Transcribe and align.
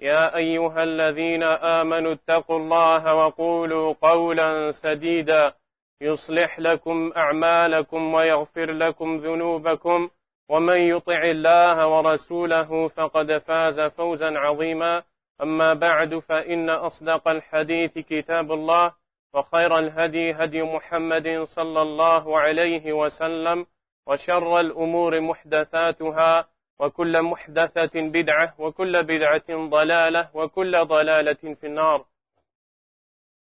يا 0.00 0.36
أيها 0.36 0.82
الذين 0.82 1.42
آمنوا 1.42 2.12
اتقوا 2.12 2.58
الله 2.58 3.14
وقولوا 3.14 3.94
قولا 4.02 4.70
سديدا 4.70 5.52
يصلح 6.00 6.60
لكم 6.60 7.12
أعمالكم 7.16 8.14
ويغفر 8.14 8.72
لكم 8.72 9.16
ذنوبكم 9.16 10.08
ومن 10.48 10.76
يطع 10.76 11.22
الله 11.22 11.86
ورسوله 11.88 12.88
فقد 12.88 13.38
فاز 13.38 13.80
فوزا 13.80 14.38
عظيما. 14.38 15.02
أما 15.42 15.74
بعد 15.74 16.18
فإن 16.18 16.70
أصدق 16.70 17.28
الحديث 17.28 17.98
كتاب 17.98 18.52
الله 18.52 18.92
وخير 19.34 19.78
الهدي 19.78 20.32
هدي 20.32 20.62
محمد 20.62 21.42
صلى 21.42 21.82
الله 21.82 22.40
عليه 22.40 22.92
وسلم 22.92 23.66
وشر 24.06 24.60
الأمور 24.60 25.20
محدثاتها 25.20 26.48
وكل 26.78 27.22
محدثة 27.22 27.90
بدعة 27.94 28.54
وكل 28.58 29.02
بدعة 29.02 29.68
ضلالة 29.68 30.30
وكل 30.34 30.84
ضلالة 30.84 31.54
في 31.54 31.66
النار. 31.66 32.06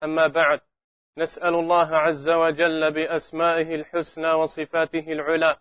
أما 0.04 0.26
بعد 0.26 0.60
نسأل 1.18 1.54
الله 1.54 1.96
عز 1.96 2.28
وجل 2.28 2.92
بأسمائه 2.92 3.74
الحسنى 3.74 4.32
وصفاته 4.32 5.12
العلى 5.12 5.56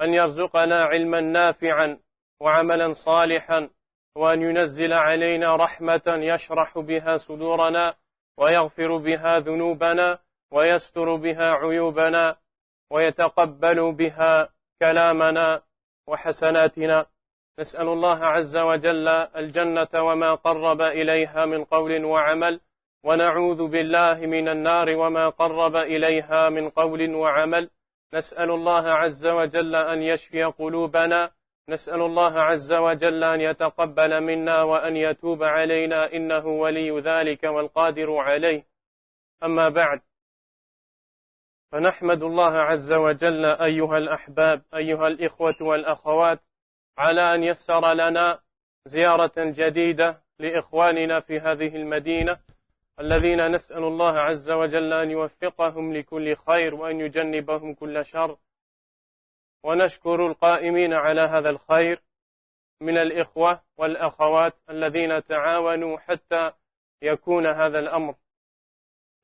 أن 0.00 0.14
يرزقنا 0.14 0.84
علما 0.84 1.20
نافعا 1.20 1.98
وعملا 2.40 2.92
صالحا 2.92 3.70
وأن 4.14 4.42
ينزل 4.42 4.92
علينا 4.92 5.56
رحمة 5.56 6.02
يشرح 6.06 6.78
بها 6.78 7.16
صدورنا 7.16 7.94
ويغفر 8.38 8.96
بها 8.96 9.38
ذنوبنا 9.38 10.18
ويستر 10.50 11.14
بها 11.16 11.50
عيوبنا 11.52 12.36
ويتقبل 12.90 13.92
بها 13.92 14.48
كلامنا 14.82 15.62
وحسناتنا. 16.08 17.06
نسأل 17.58 17.88
الله 17.88 18.26
عز 18.26 18.56
وجل 18.56 19.08
الجنة 19.08 19.88
وما 19.94 20.34
قرب 20.34 20.80
إليها 20.82 21.46
من 21.46 21.64
قول 21.64 22.04
وعمل 22.04 22.60
ونعوذ 23.04 23.66
بالله 23.66 24.26
من 24.26 24.48
النار 24.48 24.96
وما 24.96 25.28
قرب 25.28 25.76
إليها 25.76 26.48
من 26.48 26.70
قول 26.70 27.14
وعمل. 27.14 27.70
نسأل 28.14 28.50
الله 28.50 28.90
عز 28.90 29.26
وجل 29.26 29.74
أن 29.76 30.02
يشفي 30.02 30.44
قلوبنا. 30.44 31.30
نسأل 31.68 32.00
الله 32.00 32.40
عز 32.40 32.72
وجل 32.72 33.24
أن 33.24 33.40
يتقبل 33.40 34.20
منا 34.20 34.62
وأن 34.62 34.96
يتوب 34.96 35.42
علينا 35.42 36.12
إنه 36.12 36.46
ولي 36.46 37.00
ذلك 37.00 37.44
والقادر 37.44 38.16
عليه. 38.16 38.66
أما 39.42 39.68
بعد 39.68 40.00
فنحمد 41.72 42.22
الله 42.22 42.52
عز 42.58 42.92
وجل 42.92 43.44
أيها 43.44 43.98
الأحباب 43.98 44.62
أيها 44.74 45.06
الإخوة 45.06 45.56
والأخوات 45.60 46.40
على 46.98 47.34
أن 47.34 47.42
يسر 47.42 47.94
لنا 47.94 48.40
زيارة 48.86 49.32
جديدة 49.36 50.22
لإخواننا 50.38 51.20
في 51.20 51.40
هذه 51.40 51.76
المدينة 51.76 52.40
الذين 53.00 53.50
نسأل 53.50 53.84
الله 53.84 54.18
عز 54.18 54.50
وجل 54.50 54.92
أن 54.92 55.10
يوفقهم 55.10 55.92
لكل 55.96 56.36
خير 56.36 56.74
وأن 56.74 57.00
يجنبهم 57.00 57.74
كل 57.74 58.04
شر. 58.04 58.36
ونشكر 59.64 60.26
القائمين 60.26 60.92
على 60.92 61.20
هذا 61.20 61.50
الخير 61.50 62.02
من 62.80 62.98
الإخوة 62.98 63.62
والأخوات 63.76 64.54
الذين 64.70 65.24
تعاونوا 65.24 65.98
حتى 65.98 66.52
يكون 67.02 67.46
هذا 67.46 67.78
الأمر. 67.78 68.14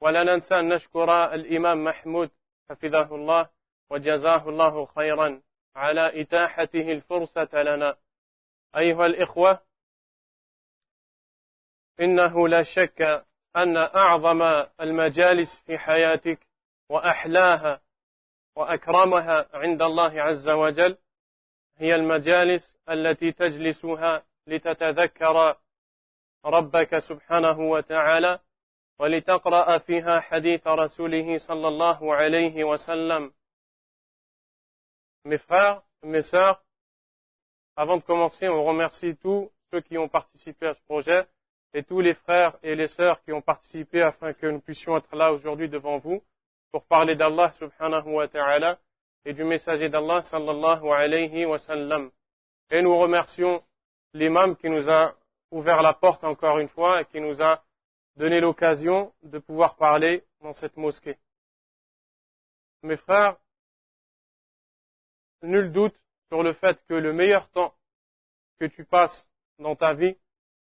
ولا 0.01 0.23
ننسى 0.23 0.61
أن 0.61 0.75
نشكر 0.75 1.35
الإمام 1.35 1.85
محمود 1.85 2.31
حفظه 2.71 3.15
الله 3.15 3.49
وجزاه 3.91 4.49
الله 4.49 4.87
خيرا 4.87 5.43
على 5.77 6.21
إتاحته 6.23 6.93
الفرصة 6.93 7.63
لنا. 7.63 7.97
أيها 8.77 9.07
الإخوة 9.07 9.61
إنه 12.01 12.49
لا 12.49 12.63
شك 12.63 13.27
أن 13.57 13.77
أعظم 13.77 14.43
المجالس 14.81 15.59
في 15.59 15.79
حياتك 15.79 16.47
وأحلاها 16.89 17.81
وأكرمها 18.57 19.49
عند 19.53 19.83
الله 19.83 20.23
عز 20.23 20.49
وجل 20.49 20.99
هي 21.77 21.95
المجالس 21.95 22.79
التي 22.89 23.33
تجلسها 23.33 24.27
لتتذكر 24.47 25.57
ربك 26.45 26.99
سبحانه 26.99 27.59
وتعالى 27.61 28.41
ولتقرأ 29.00 29.78
فيها 29.78 30.20
حديث 30.20 30.68
رسوله 30.68 31.38
صلى 31.38 31.68
الله 31.68 32.16
عليه 32.16 32.64
وسلم 32.64 33.32
Mes 35.26 35.38
frères, 35.38 35.82
mes 36.04 36.22
sœurs, 36.22 36.64
avant 37.76 37.98
de 37.98 38.02
commencer, 38.02 38.48
on 38.48 38.64
remercie 38.64 39.16
tous 39.16 39.52
ceux 39.72 39.82
qui 39.82 39.98
ont 39.98 40.08
participé 40.08 40.68
à 40.68 40.74
ce 40.74 40.82
projet 40.82 41.28
et 41.74 41.84
tous 41.84 42.00
les 42.00 42.14
frères 42.14 42.58
et 42.64 42.76
les 42.76 42.88
sœurs 42.88 43.22
qui 43.24 43.32
ont 43.32 43.42
participé 43.42 44.02
afin 44.02 44.34
que 44.34 44.48
nous 44.48 44.60
puissions 44.60 44.98
être 44.98 45.16
là 45.16 45.32
aujourd'hui 45.32 45.70
devant 45.70 45.98
vous 45.98 46.24
pour 46.72 46.84
parler 46.86 47.16
d'Allah 47.16 47.52
subhanahu 47.52 48.08
wa 48.08 48.28
ta'ala 48.28 48.80
et 49.26 49.34
du 49.34 49.44
messager 49.44 49.90
d'Allah 49.90 50.22
sallallahu 50.22 50.90
alayhi 50.90 51.46
wa 51.46 51.58
sallam. 51.58 52.12
Et 52.72 52.82
nous 52.82 52.98
remercions 52.98 53.64
l'imam 54.14 54.56
qui 54.56 54.70
nous 54.70 54.90
a 54.90 55.14
ouvert 55.52 55.82
la 55.82 55.94
porte 55.94 56.24
encore 56.24 56.60
une 56.60 56.70
fois 56.70 57.02
et 57.02 57.06
qui 57.06 57.20
nous 57.20 57.42
a 57.42 57.63
donné 58.17 58.41
l'occasion 58.41 59.13
de 59.23 59.39
pouvoir 59.39 59.77
parler 59.77 60.25
dans 60.41 60.53
cette 60.53 60.77
mosquée. 60.77 61.19
Mes 62.83 62.97
frères, 62.97 63.37
nul 65.43 65.73
doute 65.73 65.95
sur 66.29 66.43
le 66.43 66.53
fait 66.53 66.79
que 66.87 66.95
le 66.95 67.13
meilleur 67.13 67.49
temps 67.51 67.75
que 68.59 68.67
tu 68.67 68.85
passes 68.85 69.29
dans 69.59 69.77
ta 69.77 69.95
vie, 69.95 70.17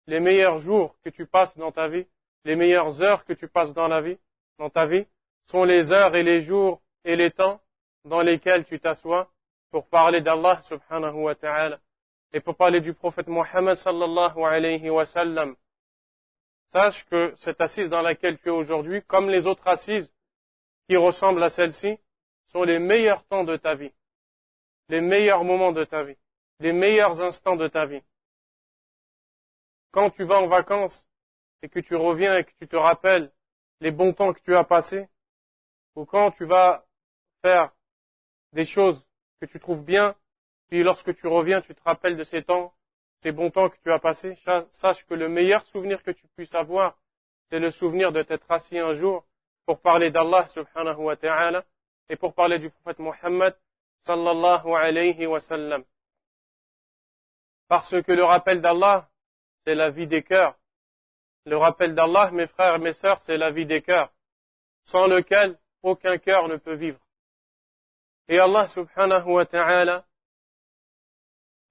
les 0.06 0.20
meilleurs 0.20 0.58
jours 0.58 0.96
que 1.04 1.10
tu 1.10 1.26
passes 1.26 1.56
dans 1.56 1.72
ta 1.72 1.88
vie, 1.88 2.06
les 2.44 2.56
meilleures 2.56 3.02
heures 3.02 3.24
que 3.24 3.32
tu 3.32 3.48
passes 3.48 3.72
dans 3.72 3.88
la 3.88 4.00
vie, 4.00 4.18
dans 4.58 4.70
ta 4.70 4.86
vie, 4.86 5.06
sont 5.46 5.64
les 5.64 5.92
heures 5.92 6.14
et 6.14 6.22
les 6.22 6.42
jours 6.42 6.80
et 7.04 7.16
les 7.16 7.30
temps 7.30 7.60
dans 8.04 8.22
lesquels 8.22 8.64
tu 8.64 8.78
t'assois 8.80 9.30
pour 9.70 9.86
parler 9.86 10.20
d'Allah 10.20 10.60
subhanahu 10.62 11.24
wa 11.24 11.34
ta'ala 11.34 11.80
et 12.32 12.40
pour 12.40 12.56
parler 12.56 12.80
du 12.80 12.92
prophète 12.92 13.28
Mohammed 13.28 13.76
sallallahu 13.76 14.42
alayhi 14.42 14.90
wa 14.90 15.04
sallam. 15.04 15.56
Sache 16.68 17.04
que 17.04 17.32
cette 17.36 17.60
assise 17.60 17.88
dans 17.88 18.02
laquelle 18.02 18.38
tu 18.38 18.48
es 18.48 18.52
aujourd'hui, 18.52 19.02
comme 19.02 19.30
les 19.30 19.46
autres 19.46 19.68
assises 19.68 20.12
qui 20.88 20.96
ressemblent 20.96 21.42
à 21.42 21.50
celle-ci, 21.50 21.98
sont 22.46 22.64
les 22.64 22.78
meilleurs 22.78 23.24
temps 23.24 23.44
de 23.44 23.56
ta 23.56 23.74
vie 23.74 23.92
les 24.88 25.00
meilleurs 25.00 25.44
moments 25.44 25.72
de 25.72 25.84
ta 25.84 26.02
vie, 26.02 26.16
les 26.60 26.72
meilleurs 26.72 27.22
instants 27.22 27.56
de 27.56 27.68
ta 27.68 27.86
vie. 27.86 28.02
Quand 29.90 30.10
tu 30.10 30.24
vas 30.24 30.40
en 30.40 30.46
vacances 30.46 31.08
et 31.62 31.68
que 31.68 31.80
tu 31.80 31.94
reviens 31.94 32.38
et 32.38 32.44
que 32.44 32.52
tu 32.58 32.68
te 32.68 32.76
rappelles 32.76 33.32
les 33.80 33.90
bons 33.90 34.12
temps 34.12 34.32
que 34.32 34.40
tu 34.40 34.54
as 34.56 34.64
passés, 34.64 35.08
ou 35.94 36.04
quand 36.04 36.32
tu 36.32 36.44
vas 36.44 36.86
faire 37.42 37.72
des 38.52 38.64
choses 38.64 39.06
que 39.40 39.46
tu 39.46 39.60
trouves 39.60 39.84
bien, 39.84 40.16
puis 40.68 40.82
lorsque 40.82 41.14
tu 41.14 41.26
reviens, 41.26 41.60
tu 41.60 41.74
te 41.74 41.82
rappelles 41.82 42.16
de 42.16 42.24
ces 42.24 42.42
temps, 42.42 42.74
ces 43.22 43.32
bons 43.32 43.50
temps 43.50 43.68
que 43.68 43.76
tu 43.82 43.90
as 43.90 43.98
passés, 43.98 44.36
sache 44.68 45.04
que 45.06 45.14
le 45.14 45.28
meilleur 45.28 45.64
souvenir 45.64 46.02
que 46.02 46.10
tu 46.10 46.26
puisses 46.36 46.54
avoir, 46.54 46.96
c'est 47.50 47.58
le 47.58 47.70
souvenir 47.70 48.12
de 48.12 48.22
t'être 48.22 48.50
assis 48.50 48.78
un 48.78 48.92
jour 48.92 49.24
pour 49.66 49.80
parler 49.80 50.10
d'Allah 50.10 50.46
subhanahu 50.46 50.98
wa 50.98 51.16
ta'ala 51.16 51.64
et 52.08 52.16
pour 52.16 52.34
parler 52.34 52.58
du 52.58 52.70
prophète 52.70 52.98
Mohammed 52.98 53.56
sallallahu 54.00 54.72
alayhi 54.72 55.26
wa 55.26 55.40
sallam. 55.40 55.84
Parce 57.68 58.00
que 58.02 58.12
le 58.12 58.24
rappel 58.24 58.60
d'Allah, 58.60 59.08
c'est 59.64 59.74
la 59.74 59.90
vie 59.90 60.06
des 60.06 60.22
cœurs. 60.22 60.54
Le 61.46 61.56
rappel 61.56 61.94
d'Allah, 61.94 62.30
mes 62.30 62.46
frères 62.46 62.74
et 62.74 62.78
mes 62.78 62.92
sœurs, 62.92 63.20
c'est 63.20 63.38
la 63.38 63.50
vie 63.50 63.66
des 63.66 63.80
cœurs. 63.80 64.10
sans 64.84 65.06
lequel 65.06 65.58
aucun 65.82 66.18
cœur 66.18 66.48
ne 66.48 66.56
peut 66.56 66.74
vivre. 66.74 67.00
Et 68.28 68.38
Allah 68.38 68.66
subhanahu 68.66 69.32
wa 69.32 69.46
ta'ala, 69.46 70.06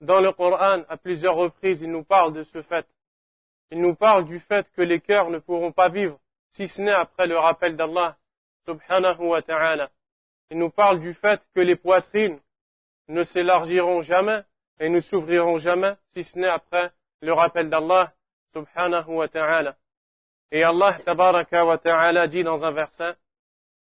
dans 0.03 0.21
le 0.21 0.33
Coran, 0.33 0.83
à 0.89 0.97
plusieurs 0.97 1.35
reprises, 1.35 1.83
il 1.83 1.91
nous 1.91 2.05
parle 2.05 2.33
de 2.33 2.45
ce 2.45 2.63
fait. 2.63 2.87
Il 3.71 3.81
nous 3.81 3.95
parle 3.95 4.25
du 4.25 4.39
fait 4.41 4.67
que 4.77 4.83
les 4.83 5.01
cœurs 5.01 5.31
ne 5.31 5.39
pourront 5.39 5.73
pas 5.73 5.89
vivre, 5.89 6.19
si 6.53 6.69
ce 6.69 6.81
n'est 6.83 6.93
après 6.93 7.27
le 7.27 7.39
rappel 7.39 7.77
d'Allah 7.77 8.17
subhanahu 8.67 9.27
wa 9.27 9.43
ta'ala. 9.43 9.91
Il 10.51 10.59
nous 10.59 10.71
parle 10.71 11.01
du 11.01 11.15
fait 11.15 11.43
que 11.55 11.61
les 11.61 11.77
poitrines 11.77 12.39
ne 13.09 13.25
s'élargiront 13.25 14.03
jamais 14.03 14.43
et 14.81 14.89
ne 14.89 15.01
s'ouvriront 15.01 15.59
jamais, 15.59 15.95
si 16.15 16.25
ce 16.25 16.39
n'est 16.39 16.49
après 16.49 16.91
le 17.21 17.33
rappel 17.33 17.69
d'Allah 17.69 18.13
subhanahu 18.55 19.09
wa 19.09 19.29
ta'ala. 19.29 19.77
Et 20.51 20.63
Allah 20.63 20.95
tabaraka 21.05 21.65
wa 21.65 21.77
ta'ala 21.77 22.27
dit 22.27 22.45
dans 22.45 22.65
un 22.65 22.71
verset, 22.71 23.17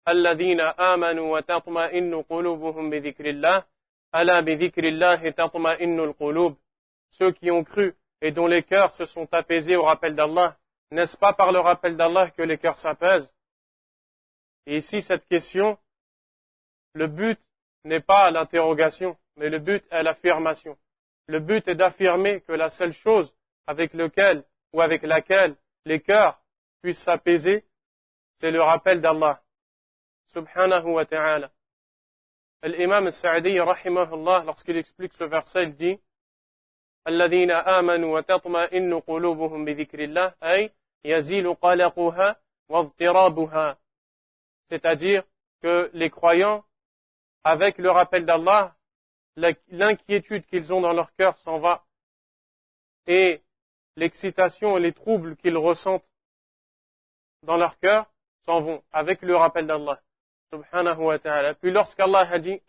الذين 0.08 0.60
آمنوا 0.60 1.38
وتطمئن 1.38 2.22
قلوبهم 2.22 2.90
بذكر 2.90 3.26
الله 3.26 3.64
Allah 4.11 4.43
Ceux 7.09 7.31
qui 7.31 7.51
ont 7.51 7.63
cru 7.63 7.95
et 8.21 8.31
dont 8.31 8.47
les 8.47 8.63
cœurs 8.63 8.93
se 8.93 9.05
sont 9.05 9.31
apaisés 9.33 9.75
au 9.75 9.83
rappel 9.83 10.15
d'Allah, 10.15 10.57
n'est-ce 10.91 11.17
pas 11.17 11.33
par 11.33 11.51
le 11.51 11.59
rappel 11.59 11.97
d'Allah 11.97 12.29
que 12.31 12.41
les 12.41 12.57
cœurs 12.57 12.77
s'apaisent? 12.77 13.33
Et 14.65 14.77
ici, 14.77 15.01
cette 15.01 15.27
question, 15.27 15.77
le 16.93 17.07
but 17.07 17.39
n'est 17.83 18.01
pas 18.01 18.31
l'interrogation, 18.31 19.17
mais 19.35 19.49
le 19.49 19.59
but 19.59 19.85
est 19.91 20.03
l'affirmation. 20.03 20.77
Le 21.27 21.39
but 21.39 21.67
est 21.67 21.75
d'affirmer 21.75 22.41
que 22.41 22.53
la 22.53 22.69
seule 22.69 22.93
chose 22.93 23.35
avec 23.65 23.93
laquelle 23.93 24.43
ou 24.73 24.81
avec 24.81 25.03
laquelle 25.03 25.55
les 25.85 26.01
cœurs 26.01 26.41
puissent 26.81 27.01
s'apaiser, 27.01 27.65
c'est 28.39 28.51
le 28.51 28.61
rappel 28.61 29.01
d'Allah. 29.01 29.41
Subhanahu 30.27 30.91
wa 30.91 31.05
ta'ala. 31.05 31.51
L'imam 32.62 33.06
al-Sa'di, 33.06 33.58
rahimahullah, 33.58 34.44
lorsqu'il 34.44 34.76
explique 34.76 35.12
ce 35.14 35.24
verset, 35.24 35.64
il 35.64 35.74
dit 35.74 36.00
الذين 37.06 37.50
آمنوا 37.50 38.18
وتطمئن 38.18 39.00
قلوبهم 39.00 39.64
بذكر 39.64 40.04
الله 40.04 40.34
أي 40.42 40.70
يزيل 41.04 41.54
قلقها 41.54 42.36
واضطرابها 42.68 43.78
c'est-à-dire 44.68 45.24
que 45.60 45.90
les 45.92 46.10
croyants 46.10 46.64
avec 47.44 47.78
le 47.78 47.90
rappel 47.90 48.24
d'Allah 48.24 48.76
l'inquiétude 49.68 50.46
qu'ils 50.46 50.72
ont 50.72 50.80
dans 50.80 50.92
leur 50.92 51.12
cœur 51.16 51.36
s'en 51.38 51.58
va 51.58 51.84
et 53.06 53.42
l'excitation 53.96 54.76
et 54.76 54.80
les 54.80 54.92
troubles 54.92 55.36
qu'ils 55.36 55.58
ressentent 55.58 56.08
dans 57.42 57.56
leur 57.56 57.78
cœur 57.78 58.06
s'en 58.44 58.60
vont 58.60 58.82
avec 58.92 59.22
le 59.22 59.34
rappel 59.36 59.66
d'Allah 59.66 60.00
subhanahu 60.53 61.01
wa 61.05 61.19
ta'ala. 61.19 61.53
Puis 61.55 61.71
lorsqu'Allah 61.71 62.27
a 62.31 62.39
dit, 62.39 62.61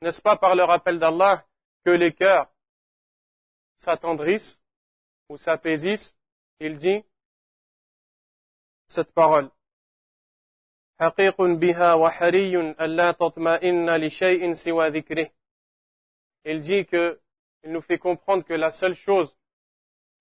n'est-ce 0.00 0.22
pas 0.22 0.36
par 0.36 0.54
le 0.54 0.64
rappel 0.64 0.98
d'Allah 0.98 1.44
que 1.84 1.90
les 1.90 2.12
cœurs 2.12 2.50
s'attendrissent 3.76 4.60
ou 5.28 5.36
s'apaisissent, 5.36 6.16
il 6.60 6.78
dit 6.78 7.04
cette 8.86 9.12
parole. 9.12 9.50
Il 16.44 16.60
dit 16.60 16.86
que 16.86 17.20
il 17.64 17.72
nous 17.72 17.80
fait 17.80 17.98
comprendre 17.98 18.44
que 18.44 18.54
la 18.54 18.70
seule 18.70 18.94
chose 18.94 19.36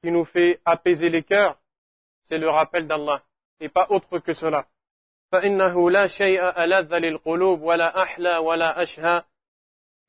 qui 0.01 0.11
nous 0.11 0.25
fait 0.25 0.61
apaiser 0.65 1.09
les 1.09 1.23
cœurs, 1.23 1.59
c'est 2.23 2.37
le 2.37 2.49
rappel 2.49 2.87
d'Allah, 2.87 3.23
et 3.59 3.69
pas 3.69 3.87
autre 3.89 4.19
que 4.19 4.33
cela. 4.33 4.67
فإنه 5.31 5.91
لا 5.91 6.07
شيء 6.07 6.63
ألذ 6.63 6.97
للقلوب 6.97 7.61
ولا 7.61 8.01
أحلى 8.01 8.37
ولا 8.37 8.81
أشهى 8.81 9.23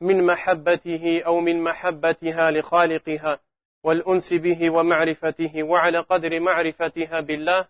من 0.00 0.26
محبته 0.26 1.22
أو 1.26 1.40
من 1.40 1.62
محبتها 1.62 2.50
لخالقها 2.50 3.40
والأنس 3.84 4.34
به 4.34 4.70
ومعرفته 4.70 5.62
وعلى 5.62 5.98
قدر 5.98 6.40
معرفتها 6.40 7.20
بالله 7.20 7.69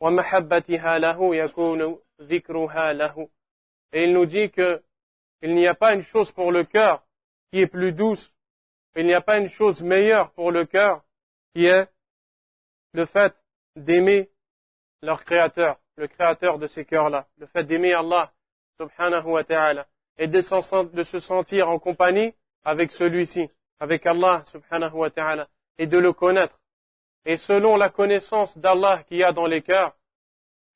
ومحبتها 0.00 0.98
له 0.98 1.36
يكون 1.36 1.98
ذكرها 2.20 2.92
له. 2.92 3.28
Et 3.92 4.04
il 4.04 4.12
nous 4.12 4.26
dit 4.26 4.50
que 4.50 4.82
il 5.42 5.54
n'y 5.54 5.66
a 5.66 5.74
pas 5.74 5.94
une 5.94 6.02
chose 6.02 6.30
pour 6.30 6.52
le 6.52 6.64
cœur 6.64 7.02
qui 7.50 7.60
est 7.60 7.66
plus 7.66 7.92
douce, 7.92 8.34
il 8.96 9.06
n'y 9.06 9.14
a 9.14 9.20
pas 9.20 9.38
une 9.38 9.48
chose 9.48 9.82
meilleure 9.82 10.30
pour 10.32 10.52
le 10.52 10.64
cœur 10.66 11.02
qui 11.54 11.66
est 11.66 11.88
le 12.92 13.06
fait 13.06 13.34
d'aimer 13.76 14.30
leur 15.02 15.24
créateur, 15.24 15.78
le 15.96 16.08
créateur 16.08 16.58
de 16.58 16.66
ces 16.66 16.84
cœurs-là, 16.84 17.26
le 17.38 17.46
fait 17.46 17.64
d'aimer 17.64 17.94
Allah 17.94 18.32
subhanahu 18.78 19.26
wa 19.26 19.44
ta'ala 19.44 19.86
et 20.18 20.26
de, 20.26 20.40
se 20.40 21.18
sentir 21.20 21.68
en 21.68 21.78
compagnie 21.78 22.34
avec 22.64 22.92
celui-ci, 22.92 23.50
avec 23.78 24.04
Allah 24.06 24.42
subhanahu 24.44 24.94
wa 24.94 25.10
ta'ala 25.10 25.48
et 25.78 25.86
de 25.86 25.98
le 25.98 26.12
connaître. 26.12 26.58
Et 27.24 27.36
selon 27.36 27.76
la 27.76 27.88
connaissance 27.88 28.58
d'Allah 28.58 29.02
qu'il 29.04 29.18
y 29.18 29.24
a 29.24 29.32
dans 29.32 29.46
les 29.46 29.62
cœurs, 29.62 29.96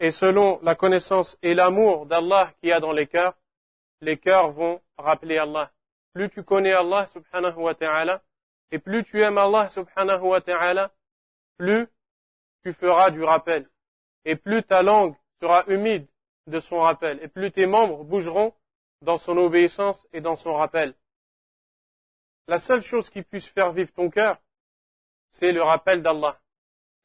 et 0.01 0.11
selon 0.11 0.59
la 0.63 0.75
connaissance 0.75 1.39
et 1.43 1.55
l'amour 1.55 2.07
d'Allah 2.07 2.53
qu'il 2.61 2.71
y 2.71 2.73
a 2.73 2.81
dans 2.81 2.93
les 2.93 3.07
cœurs, 3.07 3.35
les 4.01 4.17
cœurs 4.17 4.51
vont 4.53 4.81
rappeler 4.99 5.39
Allah. 5.39 5.71
Plus 6.15 6.31
tu 6.31 6.43
connais 6.43 6.73
Allah 6.73 7.07
subhanahu 7.07 7.59
wa 7.59 7.75
ta'ala, 7.75 8.23
et 8.71 8.79
plus 8.79 9.05
tu 9.05 9.23
aimes 9.23 9.39
Allah 9.39 9.69
subhanahu 9.69 10.23
wa 10.23 10.41
ta'ala, 10.41 10.91
plus 11.59 11.87
tu 12.63 12.73
feras 12.73 13.11
du 13.11 13.23
rappel 13.23 13.69
et 14.25 14.37
plus 14.37 14.63
ta 14.63 14.83
langue 14.83 15.15
sera 15.41 15.65
humide 15.67 16.07
de 16.47 16.61
son 16.61 16.81
rappel, 16.81 17.19
et 17.23 17.29
plus 17.29 17.53
tes 17.53 17.67
membres 17.67 18.05
bougeront 18.05 18.55
dans 19.03 19.19
son 19.19 19.37
obéissance 19.37 20.07
et 20.13 20.21
dans 20.21 20.37
son 20.37 20.55
rappel. 20.55 20.95
La 22.47 22.59
seule 22.59 22.83
chose 22.83 23.11
qui 23.11 23.23
puisse 23.23 23.47
faire 23.47 23.73
vivre 23.73 23.93
ton 23.93 24.11
cœur, 24.11 24.39
c'est 25.31 25.53
le 25.53 25.63
rappel 25.63 26.03
d'Allah. 26.03 26.41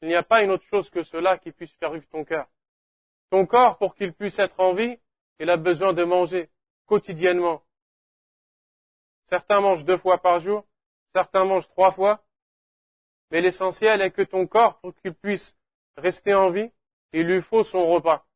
Il 0.02 0.08
n'y 0.08 0.14
a 0.14 0.22
pas 0.22 0.42
une 0.42 0.50
autre 0.50 0.64
chose 0.64 0.90
que 0.90 1.02
cela 1.02 1.38
qui 1.38 1.52
puisse 1.52 1.72
faire 1.72 1.92
vivre 1.92 2.06
ton 2.08 2.24
cœur. 2.24 2.46
Ton 3.30 3.46
corps, 3.46 3.78
pour 3.78 3.94
qu'il 3.94 4.12
puisse 4.12 4.38
être 4.38 4.58
en 4.60 4.72
vie, 4.72 4.98
il 5.38 5.48
a 5.50 5.56
besoin 5.56 5.92
de 5.92 6.04
manger 6.04 6.50
quotidiennement. 6.86 7.62
Certains 9.26 9.60
mangent 9.60 9.84
deux 9.84 9.96
fois 9.96 10.18
par 10.18 10.40
jour, 10.40 10.66
certains 11.14 11.44
mangent 11.44 11.68
trois 11.68 11.92
fois, 11.92 12.24
mais 13.30 13.40
l'essentiel 13.40 14.00
est 14.02 14.10
que 14.10 14.22
ton 14.22 14.46
corps, 14.46 14.80
pour 14.80 14.94
qu'il 14.96 15.14
puisse 15.14 15.56
rester 15.96 16.34
en 16.34 16.50
vie, 16.50 16.70
il 17.12 17.26
lui 17.26 17.42
faut 17.42 17.62
son 17.62 17.86
repas. 17.86 18.26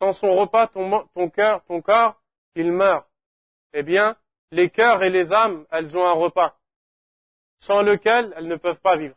Sans 0.00 0.12
son 0.12 0.34
repas, 0.34 0.66
ton, 0.66 1.30
cœur, 1.30 1.62
ton 1.64 1.82
corps, 1.82 2.20
il 2.54 2.72
meurt. 2.72 3.06
Eh 3.72 3.82
bien, 3.82 4.16
les 4.50 4.70
cœurs 4.70 5.02
et 5.02 5.10
les 5.10 5.32
âmes, 5.32 5.66
elles 5.70 5.96
ont 5.96 6.06
un 6.06 6.12
repas, 6.12 6.58
sans 7.60 7.82
lequel 7.82 8.32
elles 8.36 8.48
ne 8.48 8.56
peuvent 8.56 8.80
pas 8.80 8.96
vivre. 8.96 9.16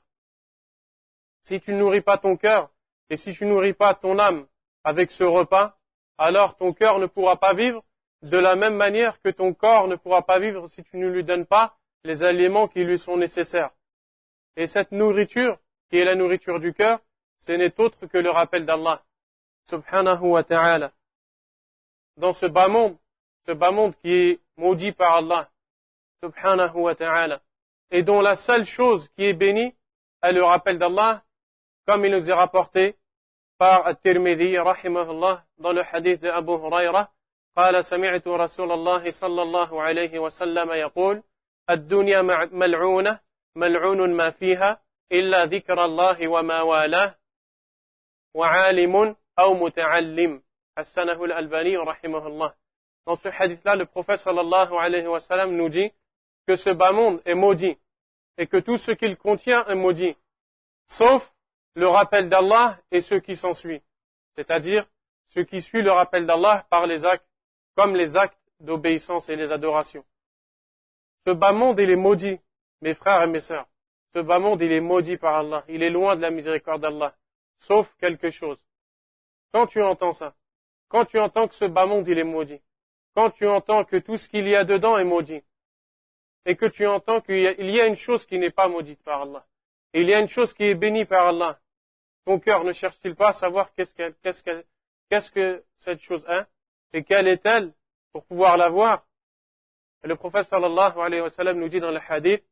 Si 1.43 1.60
tu 1.62 1.74
nourris 1.74 2.01
pas 2.01 2.17
ton 2.17 2.38
cœur, 2.38 2.70
et 3.10 3.15
si 3.15 3.34
tu 3.34 3.46
nourris 3.46 3.74
pas 3.74 3.93
ton 3.93 4.20
âme 4.20 4.46
avec 4.84 5.12
ce 5.12 5.24
repas, 5.24 5.77
alors 6.17 6.55
ton 6.58 6.74
cœur 6.74 7.00
ne 7.00 7.05
pourra 7.05 7.38
pas 7.38 7.53
vivre 7.53 7.84
de 8.22 8.38
la 8.38 8.55
même 8.55 8.75
manière 8.75 9.22
que 9.22 9.29
ton 9.29 9.53
corps 9.53 9.88
ne 9.88 9.96
pourra 9.96 10.25
pas 10.25 10.39
vivre 10.39 10.67
si 10.67 10.84
tu 10.84 10.98
ne 10.98 11.08
lui 11.08 11.24
donnes 11.24 11.46
pas 11.46 11.77
les 12.03 12.24
aliments 12.24 12.67
qui 12.67 12.84
lui 12.84 12.98
sont 12.98 13.17
nécessaires. 13.17 13.72
Et 14.55 14.67
cette 14.67 14.91
nourriture, 14.91 15.58
qui 15.89 15.98
est 15.98 16.05
la 16.05 16.15
nourriture 16.15 16.60
du 16.60 16.74
cœur, 16.74 17.00
ce 17.45 17.51
n'est 17.51 17.77
autre 17.77 18.05
que 18.05 18.17
le 18.17 18.29
rappel 18.29 18.65
d'Allah, 18.65 19.03
subhanahu 19.69 20.27
wa 20.27 20.43
ta'ala. 20.43 20.93
Dans 22.15 22.31
ce 22.31 22.45
bas 22.45 22.69
monde, 22.69 22.95
ce 23.45 23.51
bas 23.51 23.71
monde 23.71 23.93
qui 23.97 24.13
est 24.13 24.39
maudit 24.55 24.93
par 24.93 25.17
Allah, 25.17 25.50
subhanahu 26.23 26.77
wa 26.77 26.95
ta'ala, 26.95 27.41
et 27.91 28.01
dont 28.01 28.21
la 28.21 28.35
seule 28.35 28.63
chose 28.63 29.09
qui 29.09 29.25
est 29.25 29.33
bénie 29.33 29.75
est 30.21 30.31
le 30.31 30.41
rappel 30.41 30.77
d'Allah, 30.77 31.21
comme 31.85 32.05
il 32.05 32.12
nous 32.13 32.29
est 32.29 32.33
rapporté 32.33 32.95
par 33.57 33.88
At-Tirmidhi, 33.88 34.57
rahimahullah, 34.57 35.43
dans 35.57 35.73
le 35.73 35.83
hadith 35.91 36.21
de 36.21 36.29
Abu 36.29 36.53
Huraira, 36.53 37.12
قال 37.55 37.85
سمعت 37.85 38.27
رسول 38.27 38.71
الله 38.71 39.09
صلى 39.09 39.41
الله 39.41 39.81
عليه 39.81 40.19
وسلم 40.19 40.71
يقول 40.71 41.23
الدنيا 41.69 42.21
ملعونة 42.51 43.19
ملعون 43.55 44.13
ما 44.13 44.29
فيها 44.29 44.81
إلا 45.12 45.45
ذكر 45.45 45.85
الله 45.85 46.27
وما 46.27 46.62
والاه 46.62 47.15
وعالم 48.35 49.16
أو 49.38 49.54
متعلم 49.54 50.42
حسنه 50.78 51.25
الألباني 51.25 51.76
رحمه 51.76 52.26
الله 52.26 52.54
Dans 53.07 53.16
ce 53.16 53.28
hadith-là, 53.28 53.75
le 53.75 53.87
prophète 53.87 54.18
sallallahu 54.18 54.75
alayhi 54.75 55.07
wa 55.07 55.18
sallam 55.18 55.57
nous 55.57 55.71
dit 55.71 55.90
que 56.47 56.57
ce 56.57 56.71
bas 56.71 56.92
monde 56.92 57.23
est 57.25 57.35
maudit 57.35 57.78
et 58.37 58.47
que 58.47 58.59
tout 58.59 58.76
ce 58.76 58.90
qu'il 58.90 59.16
contient 59.16 59.64
est 59.66 59.75
maudit, 59.75 60.14
sauf 60.87 61.33
le 61.75 61.88
rappel 61.88 62.28
d'Allah 62.28 62.78
et 62.90 63.00
ce 63.00 63.14
qui 63.14 63.35
s'ensuit, 63.35 63.83
c'est-à-dire 64.37 64.87
ce 65.28 65.40
qui 65.40 65.62
suit 65.62 65.83
le 65.83 65.90
rappel 65.90 66.26
d'Allah 66.26 66.66
par 66.68 66.87
les 66.87 67.07
actes, 67.07 67.26
comme 67.75 67.97
les 67.97 68.16
actes 68.16 68.38
d'obéissance 68.61 69.30
et 69.30 69.37
les 69.37 69.52
adorations. 69.52 70.04
Ce 71.26 71.33
bas 71.33 71.52
monde, 71.52 71.78
il 71.78 71.90
est 71.90 71.97
maudit, 71.97 72.38
mes 72.83 72.95
frères 72.95 73.23
et 73.23 73.26
mes 73.26 73.40
sœurs. 73.40 73.66
Ce 74.14 74.21
bas 74.21 74.38
monde, 74.38 74.61
il 74.61 74.73
est 74.73 74.80
maudit 74.80 75.16
par 75.16 75.37
Allah. 75.37 75.64
Il 75.68 75.83
est 75.83 75.90
loin 75.90 76.14
de 76.16 76.23
la 76.23 76.30
miséricorde 76.30 76.83
d'Allah 76.83 77.14
sauf 77.57 77.93
quelque 78.00 78.29
chose. 78.29 78.63
Quand 79.51 79.67
tu 79.67 79.81
entends 79.81 80.13
ça, 80.13 80.36
quand 80.89 81.05
tu 81.05 81.19
entends 81.19 81.48
que 81.48 81.55
ce 81.55 81.65
bas 81.65 81.86
monde 81.86 82.07
il 82.07 82.19
est 82.19 82.24
maudit, 82.24 82.62
quand 83.15 83.29
tu 83.29 83.48
entends 83.48 83.83
que 83.83 83.98
tout 83.98 84.17
ce 84.17 84.29
qu'il 84.29 84.48
y 84.48 84.55
a 84.55 84.63
dedans 84.63 84.98
est 84.98 85.03
maudit, 85.03 85.43
et 86.45 86.55
que 86.55 86.65
tu 86.65 86.86
entends 86.88 87.22
qu'il 87.22 87.69
y 87.69 87.79
a 87.79 87.86
une 87.86 87.95
chose 87.95 88.25
qui 88.25 88.38
n'est 88.38 88.51
pas 88.51 88.67
maudite 88.67 89.01
par 89.03 89.22
Allah, 89.22 89.45
et 89.93 90.01
il 90.01 90.10
y 90.10 90.13
a 90.13 90.19
une 90.19 90.27
chose 90.27 90.53
qui 90.53 90.63
est 90.63 90.75
bénie 90.75 91.05
par 91.05 91.27
Allah, 91.27 91.60
ton 92.25 92.39
cœur 92.39 92.63
ne 92.63 92.74
cherche-t-il 92.74 93.15
pas 93.15 93.29
à 93.29 93.33
savoir 93.33 93.74
qu'est-ce 93.74 93.93
que, 93.93 94.10
qu'est-ce 94.22 94.43
que, 94.43 94.65
qu'est-ce 95.10 95.31
que 95.31 95.63
cette 95.77 96.01
chose 96.01 96.25
est, 96.27 96.45
et 96.93 97.03
quelle 97.03 97.27
est-elle 97.27 97.74
pour 98.12 98.24
pouvoir 98.25 98.57
la 98.57 98.69
voir? 98.69 99.05
Le 100.03 100.15
prophète 100.15 100.45
sallallahu 100.45 101.00
alayhi 101.00 101.22
wa 101.22 101.29
sallam 101.29 101.60
nous 101.60 101.69
dit 101.69 101.79
dans 101.79 101.91
le 101.91 102.00
hadith, 102.07 102.43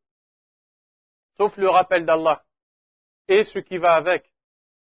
sauf 1.36 1.56
le 1.58 1.68
rappel 1.68 2.04
d'Allah, 2.04 2.44
et 3.28 3.44
ce 3.44 3.58
qui 3.58 3.78
va 3.78 3.94
avec, 3.94 4.31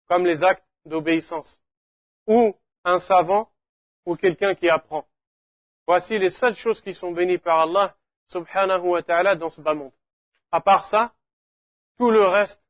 comme 0.07 0.25
les 0.25 0.45
actes 0.45 0.65
d'obéissance, 0.85 1.63
ou 2.27 2.55
un 2.85 2.99
savant, 2.99 3.51
ou 4.05 4.17
quelqu'un 4.17 4.55
qui 4.55 4.69
apprend. 4.69 5.07
Voici 5.87 6.19
les 6.19 6.31
seules 6.31 6.55
choses 6.55 6.81
qui 6.81 6.95
sont 6.95 7.13
bénies 7.13 7.39
par 7.39 7.61
Allah 7.61 7.97
subhanahu 8.29 8.89
wa 8.89 9.03
ta'ala 9.03 9.35
dans 9.37 9.51
ce 9.51 9.61
bas 9.61 9.75
monde. 9.75 9.93
À 10.51 10.61
part 10.61 10.85
ça, 10.85 11.15
tout 11.99 12.11
le 12.11 12.25
reste, 12.25 12.63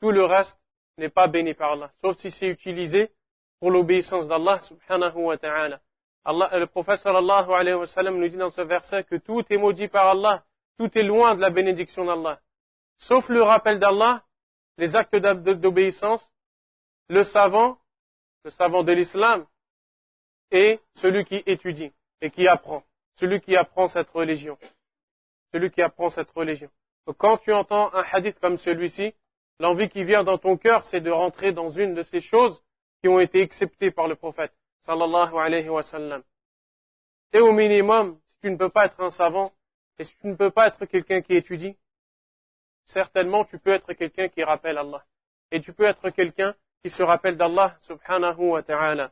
tout 0.00 0.10
le 0.10 0.24
reste 0.24 0.60
n'est 0.98 1.08
pas 1.08 1.26
béni 1.26 1.54
par 1.54 1.72
Allah, 1.72 1.90
sauf 2.00 2.16
si 2.16 2.30
c'est 2.30 2.48
utilisé 2.48 3.12
pour 3.60 3.70
l'obéissance 3.70 4.28
d'Allah 4.28 4.60
subhanahu 4.60 5.16
wa 5.16 5.38
ta'ala. 5.38 5.80
Allah, 6.24 6.58
le 6.58 6.66
prophète 6.66 6.98
sallallahu 6.98 7.52
alayhi 7.52 7.76
wa 7.76 7.86
sallam 7.86 8.18
nous 8.18 8.28
dit 8.28 8.36
dans 8.36 8.50
ce 8.50 8.60
verset 8.60 9.04
que 9.04 9.16
tout 9.16 9.44
est 9.50 9.56
maudit 9.56 9.88
par 9.88 10.06
Allah, 10.08 10.44
tout 10.78 10.96
est 10.96 11.02
loin 11.02 11.34
de 11.34 11.40
la 11.40 11.50
bénédiction 11.50 12.04
d'Allah. 12.04 12.40
Sauf 12.96 13.28
le 13.28 13.42
rappel 13.42 13.78
d'Allah, 13.78 14.24
les 14.78 14.96
actes 14.96 15.16
d'obéissance, 15.16 16.31
le 17.12 17.24
savant, 17.24 17.78
le 18.42 18.48
savant 18.48 18.82
de 18.82 18.92
l'islam, 18.92 19.46
et 20.50 20.80
celui 20.94 21.26
qui 21.26 21.42
étudie 21.44 21.92
et 22.22 22.30
qui 22.30 22.48
apprend, 22.48 22.82
celui 23.16 23.42
qui 23.42 23.54
apprend 23.54 23.86
cette 23.86 24.08
religion, 24.08 24.56
celui 25.52 25.70
qui 25.70 25.82
apprend 25.82 26.08
cette 26.08 26.30
religion. 26.30 26.70
Donc 27.06 27.18
quand 27.18 27.36
tu 27.36 27.52
entends 27.52 27.92
un 27.92 28.02
hadith 28.12 28.40
comme 28.40 28.56
celui-ci, 28.56 29.12
l'envie 29.60 29.90
qui 29.90 30.04
vient 30.04 30.24
dans 30.24 30.38
ton 30.38 30.56
cœur, 30.56 30.86
c'est 30.86 31.02
de 31.02 31.10
rentrer 31.10 31.52
dans 31.52 31.68
une 31.68 31.92
de 31.92 32.02
ces 32.02 32.22
choses 32.22 32.64
qui 33.02 33.08
ont 33.08 33.20
été 33.20 33.42
acceptées 33.42 33.90
par 33.90 34.08
le 34.08 34.14
prophète, 34.14 34.54
sallallahu. 34.80 36.22
Et 37.34 37.40
au 37.40 37.52
minimum, 37.52 38.18
si 38.26 38.36
tu 38.40 38.50
ne 38.50 38.56
peux 38.56 38.70
pas 38.70 38.86
être 38.86 39.00
un 39.00 39.10
savant, 39.10 39.52
et 39.98 40.04
si 40.04 40.16
tu 40.16 40.28
ne 40.28 40.34
peux 40.34 40.50
pas 40.50 40.68
être 40.68 40.86
quelqu'un 40.86 41.20
qui 41.20 41.34
étudie, 41.34 41.76
certainement 42.86 43.44
tu 43.44 43.58
peux 43.58 43.72
être 43.72 43.92
quelqu'un 43.92 44.28
qui 44.28 44.42
rappelle 44.42 44.78
Allah. 44.78 45.04
Et 45.50 45.60
tu 45.60 45.74
peux 45.74 45.84
être 45.84 46.08
quelqu'un 46.08 46.54
qui 46.83 46.89
se 46.89 47.03
rappelle 47.03 47.37
d'Allah 47.37 47.77
subhanahu 47.81 48.51
wa 48.51 48.63
ta'ala. 48.63 49.11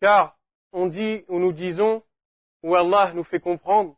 Car 0.00 0.36
on 0.72 0.86
dit, 0.86 1.24
ou 1.28 1.38
nous 1.38 1.52
disons, 1.52 2.02
ou 2.62 2.74
Allah 2.74 3.12
nous 3.14 3.24
fait 3.24 3.40
comprendre 3.40 3.96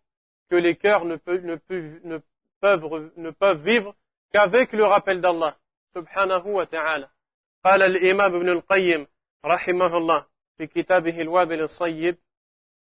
que 0.48 0.56
les 0.56 0.76
cœurs 0.76 1.04
ne 1.04 1.16
peuvent, 1.16 1.44
ne 1.44 1.56
peuvent, 1.56 2.00
ne 2.04 2.18
peuvent, 2.60 3.12
ne 3.16 3.30
peuvent 3.30 3.62
vivre 3.62 3.94
qu'avec 4.32 4.72
le 4.72 4.84
rappel 4.84 5.20
d'Allah 5.20 5.56
subhanahu 5.94 6.48
wa 6.52 6.66
ta'ala. 6.66 7.10
قال 7.64 7.82
الإمام 7.82 8.34
ابن 8.34 8.48
القيم 8.48 9.06
رحمه 9.44 9.96
الله 9.96 10.26
في 10.58 10.66
كتابه 10.66 11.20
الوابل 11.20 11.60
الصيب 11.60 12.18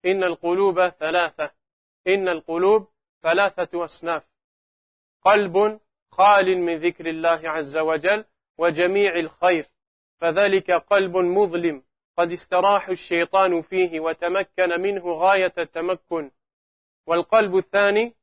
إن 0.06 0.24
القلوب 0.24 0.90
ثلاثة 0.90 1.52
إن 2.08 2.30
القلوب 2.30 2.88
ثلاثة 3.24 3.86
أصناف 3.86 4.24
قلب 5.22 5.80
خال 6.12 6.58
من 6.58 6.76
ذكر 6.78 7.06
الله 7.10 7.50
عز 7.50 7.78
وجل 7.78 8.26
وجميع 8.59 9.19
الخير 9.19 9.67
فذلك 10.21 10.71
قلب 10.71 11.17
مظلم 11.17 11.83
قد 12.19 12.33
استراح 12.33 12.89
الشيطان 12.89 13.63
فيه 13.63 14.01
وتمكن 14.01 14.81
منه 14.81 15.13
غاية 15.13 15.53
التمكن. 15.59 16.31
والقلب 17.07 17.57
الثاني 17.57 18.15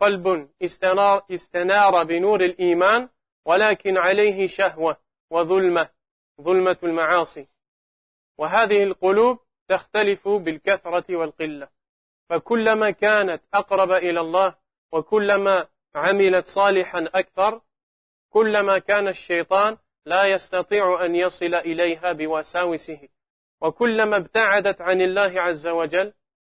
قلب 0.00 0.50
استنار, 0.62 1.24
استنار 1.30 2.02
بنور 2.04 2.44
الإيمان 2.44 3.08
ولكن 3.44 3.98
عليه 3.98 4.46
شهوة 4.46 4.96
وظلمة 5.30 5.88
ظلمة 6.40 6.76
المعاصي. 6.82 7.46
وهذه 8.38 8.82
القلوب 8.82 9.38
تختلف 9.68 10.28
بالكثرة 10.28 11.16
والقلة. 11.16 11.68
فكلما 12.28 12.90
كانت 12.90 13.42
أقرب 13.54 13.90
إلى 13.90 14.20
الله 14.20 14.54
وكلما 14.92 15.68
عملت 15.94 16.46
صالحا 16.46 17.10
أكثر 17.14 17.60
كلما 18.30 18.78
كان 18.78 19.08
الشيطان 19.08 19.76
لا 20.06 20.24
يستطيع 20.24 21.04
أن 21.04 21.14
يصل 21.14 21.54
إليها 21.54 22.12
بوساوسه. 22.12 23.08
وكلما 23.60 24.16
ابتعدت 24.16 24.80
عن 24.80 25.02
الله 25.02 25.40
عز 25.40 25.66
وجل 25.68 26.12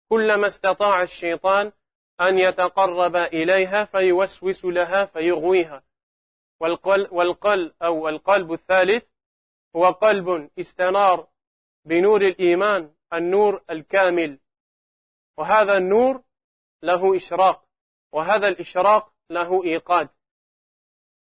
كلما 0.09 0.47
استطاع 0.47 1.03
الشيطان 1.03 1.73
أن 2.21 2.39
يتقرب 2.39 3.17
إليها 3.17 3.85
فيوسوس 3.85 4.65
لها 4.65 5.05
فيغويها. 5.05 5.83
والقلب, 6.61 7.13
والقلب 7.13 7.73
أو 7.83 8.09
القلب 8.09 8.53
الثالث 8.53 9.05
هو 9.77 9.91
قلب 9.91 10.51
استنار 10.59 11.29
بنور 11.85 12.23
الإيمان 12.23 12.95
النور 13.13 13.63
الكامل. 13.71 14.39
وهذا 15.37 15.77
النور 15.77 16.23
له 16.83 17.17
إشراق 17.17 17.65
وهذا 18.13 18.49
الإشراق 18.49 19.13
له 19.31 19.65
إيقاد. 19.65 20.09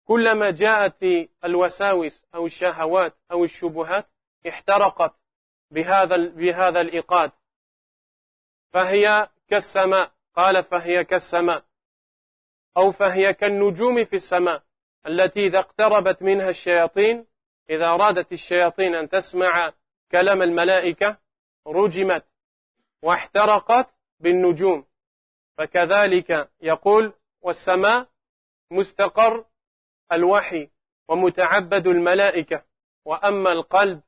كلما 0.09 0.50
جاءت 0.50 1.05
الوساوس 1.45 2.27
أو 2.35 2.47
الشهوات 2.47 3.15
أو 3.31 3.45
الشبهات 3.45 4.07
احترقت 4.49 5.15
بهذا 5.71 6.17
بهذا 6.17 6.81
الإيقاد. 6.81 7.33
فهي 8.73 9.29
كالسماء. 9.49 10.12
قال 10.37 10.65
فهي 10.65 11.05
كالسماء. 11.05 11.65
أو 12.77 12.93
فهي 12.93 13.35
كالنجوم 13.35 14.05
في 14.05 14.17
السماء 14.17 14.62
التي 15.07 15.47
إذا 15.47 15.59
اقتربت 15.59 16.23
منها 16.23 16.49
الشياطين 16.49 17.27
إذا 17.71 17.88
أرادت 17.88 18.33
الشياطين 18.33 18.95
أن 18.95 19.09
تسمع 19.09 19.73
كلام 20.12 20.43
الملائكة 20.43 21.17
رجمت 21.67 22.25
واحترقت 23.03 23.95
بالنجوم. 24.21 24.87
فكذلك 25.59 26.50
يقول 26.61 27.12
والسماء 27.41 28.09
مستقر 28.71 29.45
الوحي 30.12 30.71
ومتعبد 31.09 31.87
الملائكة 31.87 32.65
وأما 33.05 33.53
القلب 33.53 34.00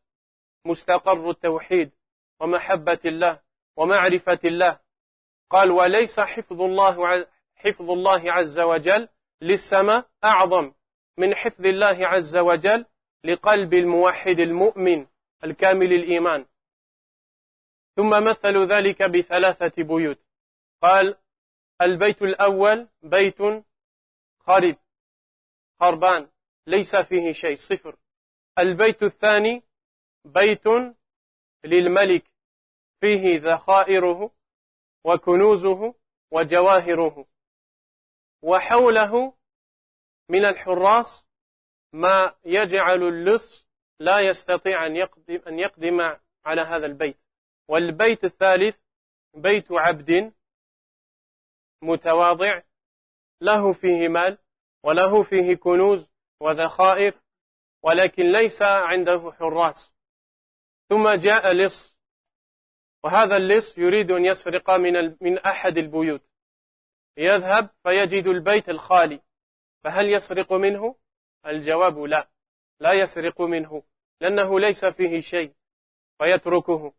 مستقر 0.64 1.30
التوحيد 1.30 1.90
ومحبة 2.40 2.98
الله 3.04 3.40
ومعرفة 3.76 4.38
الله. 4.44 4.80
قال 5.50 5.70
وليس 5.70 6.20
حفظ 6.20 6.60
الله 6.62 7.26
حفظ 7.56 7.90
الله 7.90 8.32
عز 8.32 8.60
وجل 8.60 9.08
للسماء 9.40 10.10
أعظم 10.24 10.72
من 11.16 11.34
حفظ 11.34 11.66
الله 11.66 12.06
عز 12.06 12.36
وجل 12.36 12.86
لقلب 13.24 13.74
الموحد 13.74 14.40
المؤمن 14.40 15.06
الكامل 15.44 15.92
الإيمان. 15.92 16.46
ثم 17.96 18.24
مثلوا 18.24 18.64
ذلك 18.64 19.02
بثلاثة 19.02 19.82
بيوت. 19.82 20.18
قال 20.82 21.16
البيت 21.82 22.22
الأول 22.22 22.88
بيت 23.02 23.38
خرب 24.40 24.76
خربان 25.80 26.28
ليس 26.66 26.96
فيه 26.96 27.32
شيء. 27.32 27.54
صفر. 27.54 27.96
البيت 28.58 29.02
الثاني 29.02 29.62
بيت 30.24 30.64
للملك. 31.64 32.24
فيه 33.00 33.40
ذخائره 33.40 34.30
وكنوزه 35.04 35.94
وجواهره. 36.30 37.26
وحوله 38.42 39.34
من 40.28 40.44
الحراس 40.44 41.26
ما 41.92 42.34
يجعل 42.44 43.02
اللص 43.02 43.66
لا 44.00 44.20
يستطيع 44.20 44.86
أن 44.86 44.96
يقدم, 44.96 45.42
أن 45.46 45.58
يقدم 45.58 46.16
على 46.44 46.60
هذا 46.60 46.86
البيت. 46.86 47.16
والبيت 47.68 48.24
الثالث 48.24 48.76
بيت 49.34 49.72
عبد 49.72 50.32
متواضع. 51.82 52.62
له 53.40 53.72
فيه 53.72 54.08
مال. 54.08 54.38
وله 54.82 55.22
فيه 55.22 55.54
كنوز 55.54 56.10
وذخائر 56.40 57.20
ولكن 57.82 58.32
ليس 58.32 58.62
عنده 58.62 59.32
حراس. 59.32 59.94
ثم 60.88 61.08
جاء 61.08 61.52
لص 61.52 61.98
وهذا 63.04 63.36
اللص 63.36 63.78
يريد 63.78 64.10
أن 64.10 64.24
يسرق 64.24 64.70
من, 64.70 65.16
من 65.20 65.38
أحد 65.38 65.78
البيوت. 65.78 66.22
يذهب 67.16 67.70
فيجد 67.82 68.26
البيت 68.26 68.68
الخالي. 68.68 69.20
فهل 69.84 70.12
يسرق 70.12 70.52
منه؟ 70.52 70.96
الجواب 71.46 71.98
لا. 71.98 72.30
لا 72.80 72.92
يسرق 72.92 73.40
منه 73.40 73.82
لأنه 74.20 74.60
ليس 74.60 74.84
فيه 74.84 75.20
شيء 75.20 75.54
فيتركه. 76.18 76.94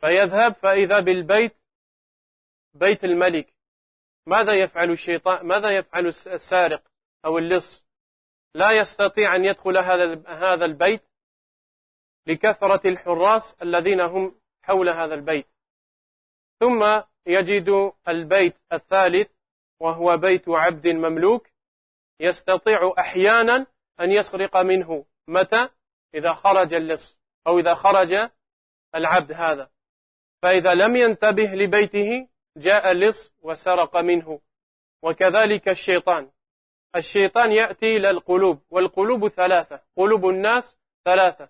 فيذهب 0.00 0.54
فإذا 0.54 1.00
بالبيت 1.00 1.56
بيت 2.74 3.04
الملك. 3.04 3.54
ماذا 4.30 4.52
يفعل 4.52 4.90
الشيطان؟ 4.90 5.46
ماذا 5.46 5.70
يفعل 5.70 6.06
السارق 6.06 6.82
أو 7.24 7.38
اللص؟ 7.38 7.86
لا 8.54 8.70
يستطيع 8.70 9.36
أن 9.36 9.44
يدخل 9.44 9.78
هذا 9.78 10.22
هذا 10.26 10.64
البيت 10.64 11.02
لكثرة 12.26 12.88
الحراس 12.88 13.62
الذين 13.62 14.00
هم 14.00 14.40
حول 14.64 14.88
هذا 14.88 15.14
البيت. 15.14 15.46
ثم 16.60 17.02
يجد 17.26 17.92
البيت 18.08 18.56
الثالث 18.72 19.30
وهو 19.80 20.16
بيت 20.16 20.48
عبد 20.48 20.88
مملوك 20.88 21.48
يستطيع 22.20 22.94
أحيانا 22.98 23.66
أن 24.00 24.10
يسرق 24.10 24.56
منه. 24.56 25.04
متى؟ 25.28 25.68
إذا 26.14 26.32
خرج 26.32 26.74
اللص 26.74 27.20
أو 27.46 27.58
إذا 27.58 27.74
خرج 27.74 28.30
العبد 28.94 29.32
هذا. 29.32 29.70
فإذا 30.42 30.74
لم 30.74 30.96
ينتبه 30.96 31.54
لبيته 31.54 32.28
جاء 32.56 32.92
اللص 32.92 33.32
وسرق 33.42 33.96
منه. 33.96 34.40
وكذلك 35.02 35.68
الشيطان. 35.68 36.30
الشيطان 36.96 37.52
يأتي 37.52 37.96
إلى 37.96 38.10
القلوب 38.10 38.62
والقلوب 38.70 39.28
ثلاثة 39.28 39.80
قلوب 39.96 40.28
الناس 40.28 40.78
ثلاثة. 41.04 41.48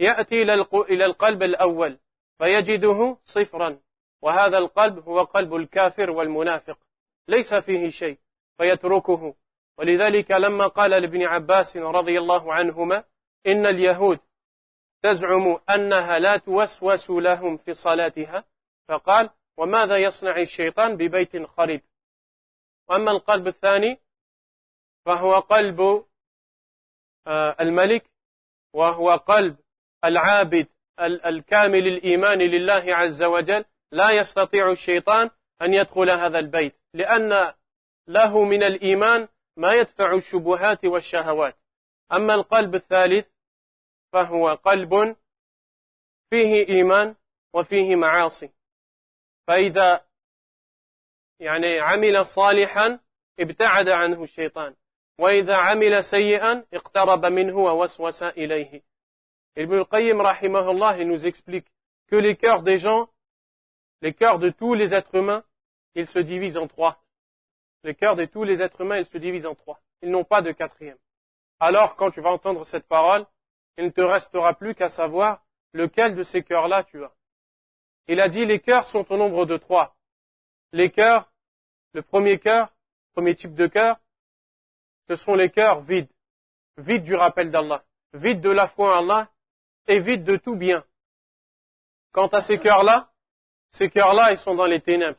يأتي 0.00 0.42
إلى 0.72 1.04
القلب 1.04 1.42
الأول 1.42 1.98
فيجده 2.38 3.16
صفرا. 3.24 3.80
وهذا 4.22 4.58
القلب 4.58 5.08
هو 5.08 5.20
قلب 5.20 5.54
الكافر 5.54 6.10
والمنافق. 6.10 6.78
ليس 7.28 7.54
فيه 7.54 7.88
شيء 7.88 8.18
فيتركه. 8.58 9.34
ولذلك 9.78 10.30
لما 10.30 10.66
قال 10.66 10.90
لابن 10.90 11.22
عباس 11.22 11.76
رضي 11.76 12.18
الله 12.18 12.54
عنهما 12.54 13.04
إن 13.46 13.66
اليهود 13.66 14.18
تزعم 15.02 15.58
أنها 15.70 16.18
لا 16.18 16.36
توسوس 16.36 17.10
لهم 17.10 17.56
في 17.56 17.72
صلاتها 17.72 18.44
فقال 18.88 19.30
وماذا 19.58 19.98
يصنع 19.98 20.40
الشيطان 20.40 20.96
ببيت 20.96 21.46
خريب؟ 21.46 21.80
وأما 22.88 23.10
القلب 23.10 23.46
الثاني 23.46 23.98
فهو 25.06 25.38
قلب 25.38 26.06
آه، 27.26 27.56
الملك 27.60 28.10
وهو 28.74 29.10
قلب 29.10 29.56
العابد 30.04 30.66
الكامل 31.00 31.86
الإيمان 31.86 32.38
لله 32.38 32.94
عز 32.94 33.22
وجل 33.22 33.64
لا 33.92 34.10
يستطيع 34.10 34.70
الشيطان 34.70 35.30
أن 35.62 35.74
يدخل 35.74 36.10
هذا 36.10 36.38
البيت 36.38 36.74
لأن 36.94 37.54
له 38.08 38.44
من 38.44 38.62
الإيمان 38.62 39.28
ما 39.56 39.72
يدفع 39.72 40.14
الشبهات 40.14 40.84
والشهوات. 40.84 41.56
أما 42.12 42.34
القلب 42.34 42.74
الثالث 42.74 43.28
فهو 44.12 44.54
قلب 44.54 45.16
فيه 46.30 46.68
إيمان 46.68 47.14
وفيه 47.54 47.96
معاصي. 47.96 48.50
فإذا 49.47 50.05
يعني 51.39 51.79
عمل 51.79 52.25
صالحا 52.25 52.99
ابتعد 53.39 53.89
عنه 53.89 54.23
الشيطان 54.23 54.75
وإذا 55.19 55.55
عمل 55.55 56.03
سيئا 56.03 56.65
اقترب 56.73 57.25
منه 57.25 57.57
ووسوس 57.57 58.23
إليه 58.23 58.81
Ibn 59.57 59.73
al-Qayyim 59.73 60.21
rahimahullah 60.21 60.99
il 60.99 61.07
nous 61.07 61.25
explique 61.25 61.67
que 62.07 62.15
les 62.15 62.37
cœurs 62.37 62.61
des 62.61 62.77
gens, 62.77 63.09
les 64.01 64.13
cœurs 64.13 64.39
de 64.39 64.49
tous 64.49 64.73
les 64.73 64.93
êtres 64.93 65.15
humains, 65.15 65.43
ils 65.95 66.07
se 66.07 66.19
divisent 66.19 66.55
en 66.55 66.67
trois. 66.67 67.03
Les 67.83 67.95
cœurs 67.95 68.15
de 68.15 68.25
tous 68.25 68.43
les 68.43 68.61
êtres 68.61 68.81
humains, 68.81 68.97
ils 68.97 69.05
se 69.05 69.17
divisent 69.17 69.45
en 69.45 69.55
trois. 69.55 69.81
Ils 70.01 70.11
n'ont 70.11 70.23
pas 70.23 70.41
de 70.41 70.51
quatrième. 70.51 70.97
Alors, 71.59 71.95
quand 71.97 72.11
tu 72.11 72.21
vas 72.21 72.31
entendre 72.31 72.65
cette 72.65 72.87
parole, 72.87 73.25
il 73.77 73.85
ne 73.85 73.89
te 73.89 74.01
restera 74.01 74.53
plus 74.53 74.75
qu'à 74.75 74.87
savoir 74.87 75.43
lequel 75.73 76.15
de 76.15 76.23
ces 76.23 76.41
cœurs-là 76.43 76.83
tu 76.83 77.03
as. 77.03 77.13
Il 78.08 78.20
a 78.20 78.28
dit 78.28 78.44
les 78.44 78.60
cœurs 78.60 78.86
sont 78.86 79.10
au 79.10 79.16
nombre 79.16 79.46
de 79.46 79.56
trois. 79.56 79.96
Les 80.72 80.90
cœurs, 80.90 81.30
le 81.92 82.02
premier 82.02 82.38
cœur, 82.38 82.74
premier 83.12 83.34
type 83.34 83.54
de 83.54 83.66
cœur, 83.66 83.98
ce 85.08 85.16
sont 85.16 85.34
les 85.34 85.50
cœurs 85.50 85.80
vides, 85.82 86.10
vides 86.76 87.04
du 87.04 87.14
rappel 87.14 87.50
d'Allah, 87.50 87.84
vides 88.12 88.40
de 88.40 88.50
la 88.50 88.66
foi 88.66 88.96
en 88.96 89.04
Allah 89.04 89.30
et 89.86 90.00
vides 90.00 90.24
de 90.24 90.36
tout 90.36 90.56
bien. 90.56 90.84
Quant 92.12 92.28
à 92.28 92.40
ces 92.40 92.58
cœurs-là, 92.58 93.12
ces 93.70 93.90
cœurs-là, 93.90 94.32
ils 94.32 94.38
sont 94.38 94.54
dans 94.54 94.66
les 94.66 94.80
ténèbres. 94.80 95.18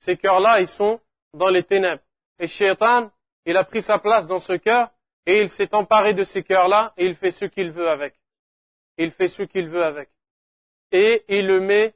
Ces 0.00 0.16
cœurs-là, 0.16 0.60
ils 0.60 0.68
sont 0.68 1.00
dans 1.32 1.48
les 1.48 1.62
ténèbres. 1.62 2.02
Et 2.38 2.48
Shaitan, 2.48 3.10
il 3.44 3.56
a 3.56 3.64
pris 3.64 3.80
sa 3.80 3.98
place 3.98 4.26
dans 4.26 4.40
ce 4.40 4.54
cœur 4.54 4.90
et 5.24 5.40
il 5.40 5.48
s'est 5.48 5.74
emparé 5.74 6.14
de 6.14 6.24
ces 6.24 6.42
cœurs-là 6.42 6.92
et 6.96 7.06
il 7.06 7.14
fait 7.14 7.30
ce 7.30 7.44
qu'il 7.44 7.70
veut 7.70 7.88
avec. 7.88 8.14
Il 8.98 9.10
fait 9.10 9.28
ce 9.28 9.42
qu'il 9.42 9.68
veut 9.68 9.84
avec. 9.84 10.10
Et 10.92 11.24
il 11.28 11.46
le 11.46 11.60
met, 11.60 11.94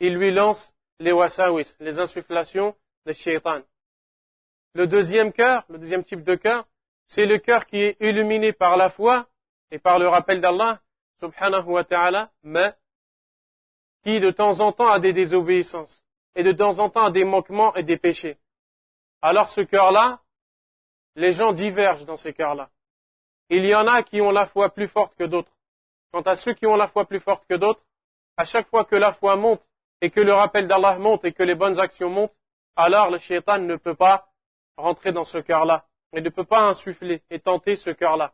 il 0.00 0.14
lui 0.14 0.32
lance 0.32 0.74
les 0.98 1.12
wasawis, 1.12 1.76
les 1.78 1.98
insufflations 1.98 2.74
de 3.06 3.12
Shaitan. 3.12 3.62
Le 4.74 4.86
deuxième 4.86 5.32
cœur, 5.32 5.64
le 5.68 5.78
deuxième 5.78 6.04
type 6.04 6.24
de 6.24 6.34
cœur, 6.34 6.66
c'est 7.06 7.26
le 7.26 7.38
cœur 7.38 7.66
qui 7.66 7.82
est 7.82 7.96
illuminé 8.00 8.52
par 8.52 8.76
la 8.76 8.88
foi 8.88 9.28
et 9.70 9.78
par 9.78 9.98
le 9.98 10.08
rappel 10.08 10.40
d'Allah, 10.40 10.80
subhanahu 11.20 11.66
wa 11.66 11.84
ta'ala, 11.84 12.30
mais 12.42 12.74
qui 14.04 14.20
de 14.20 14.30
temps 14.30 14.60
en 14.60 14.72
temps 14.72 14.90
a 14.90 14.98
des 14.98 15.12
désobéissances 15.12 16.04
et 16.34 16.42
de 16.42 16.52
temps 16.52 16.78
en 16.78 16.88
temps 16.88 17.04
a 17.04 17.10
des 17.10 17.24
manquements 17.24 17.74
et 17.74 17.82
des 17.82 17.98
péchés. 17.98 18.38
Alors 19.20 19.48
ce 19.48 19.60
cœur-là, 19.60 20.20
les 21.16 21.32
gens 21.32 21.52
divergent 21.52 22.06
dans 22.06 22.16
ces 22.16 22.32
cœurs-là. 22.32 22.70
Il 23.50 23.66
y 23.66 23.74
en 23.74 23.86
a 23.86 24.02
qui 24.02 24.20
ont 24.20 24.30
la 24.30 24.46
foi 24.46 24.70
plus 24.70 24.86
forte 24.88 25.14
que 25.16 25.24
d'autres. 25.24 25.52
Quant 26.12 26.22
à 26.22 26.36
ceux 26.36 26.54
qui 26.54 26.66
ont 26.66 26.76
la 26.76 26.88
foi 26.88 27.04
plus 27.04 27.20
forte 27.20 27.44
que 27.46 27.54
d'autres, 27.54 27.82
à 28.36 28.44
chaque 28.44 28.68
fois 28.68 28.84
que 28.84 28.96
la 28.96 29.12
foi 29.12 29.36
monte 29.36 29.62
et 30.00 30.10
que 30.10 30.20
le 30.20 30.32
rappel 30.32 30.66
d'Allah 30.66 30.98
monte 30.98 31.24
et 31.24 31.32
que 31.32 31.42
les 31.42 31.54
bonnes 31.54 31.78
actions 31.78 32.10
montent, 32.10 32.34
alors 32.76 33.10
le 33.10 33.18
shaitan 33.18 33.58
ne 33.58 33.76
peut 33.76 33.94
pas 33.94 34.32
rentrer 34.76 35.12
dans 35.12 35.24
ce 35.24 35.38
cœur-là 35.38 35.86
et 36.12 36.20
ne 36.20 36.28
peut 36.28 36.44
pas 36.44 36.60
insuffler 36.60 37.22
et 37.30 37.40
tenter 37.40 37.76
ce 37.76 37.90
cœur-là. 37.90 38.32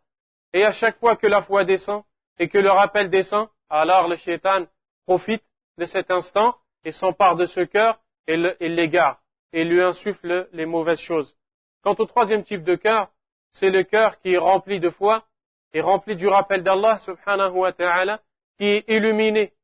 Et 0.53 0.65
à 0.65 0.73
chaque 0.73 0.99
fois 0.99 1.17
que 1.17 1.27
la 1.27 1.43
foi 1.43 1.65
descend 1.65 2.05
et 2.39 2.49
que 2.49 2.59
le 2.59 2.71
rappel 2.71 3.11
descend, 3.11 3.49
alors 3.69 4.09
le 4.09 4.17
shaitan 4.17 4.67
profite 5.07 5.45
de 5.79 5.85
cet 5.85 6.11
instant 6.11 6.57
et 6.85 6.93
s'empare 6.93 7.37
de 7.37 7.47
ce 7.47 7.61
cœur 7.61 8.01
et 8.27 8.37
l'égare 8.37 9.21
et 9.53 9.65
lui 9.65 9.83
insuffle 9.83 10.49
les 10.53 10.67
mauvaises 10.67 11.01
choses. 11.01 11.37
Quant 11.83 11.95
au 11.99 12.05
troisième 12.05 12.43
type 12.43 12.63
de 12.63 12.75
cœur, 12.75 13.11
c'est 13.51 13.71
le 13.71 13.85
cœur 13.85 14.19
qui 14.21 14.35
est 14.35 14.39
rempli 14.39 14.81
de 14.81 14.91
foi 14.91 15.27
et 15.73 15.81
rempli 15.81 16.17
du 16.17 16.29
rappel 16.29 16.63
d'Allah 16.63 16.99
subhanahu 16.99 17.53
wa 17.53 17.73
ta'ala, 17.73 18.21
qui 18.59 18.67
est 18.67 18.85
illuminé 18.89 19.55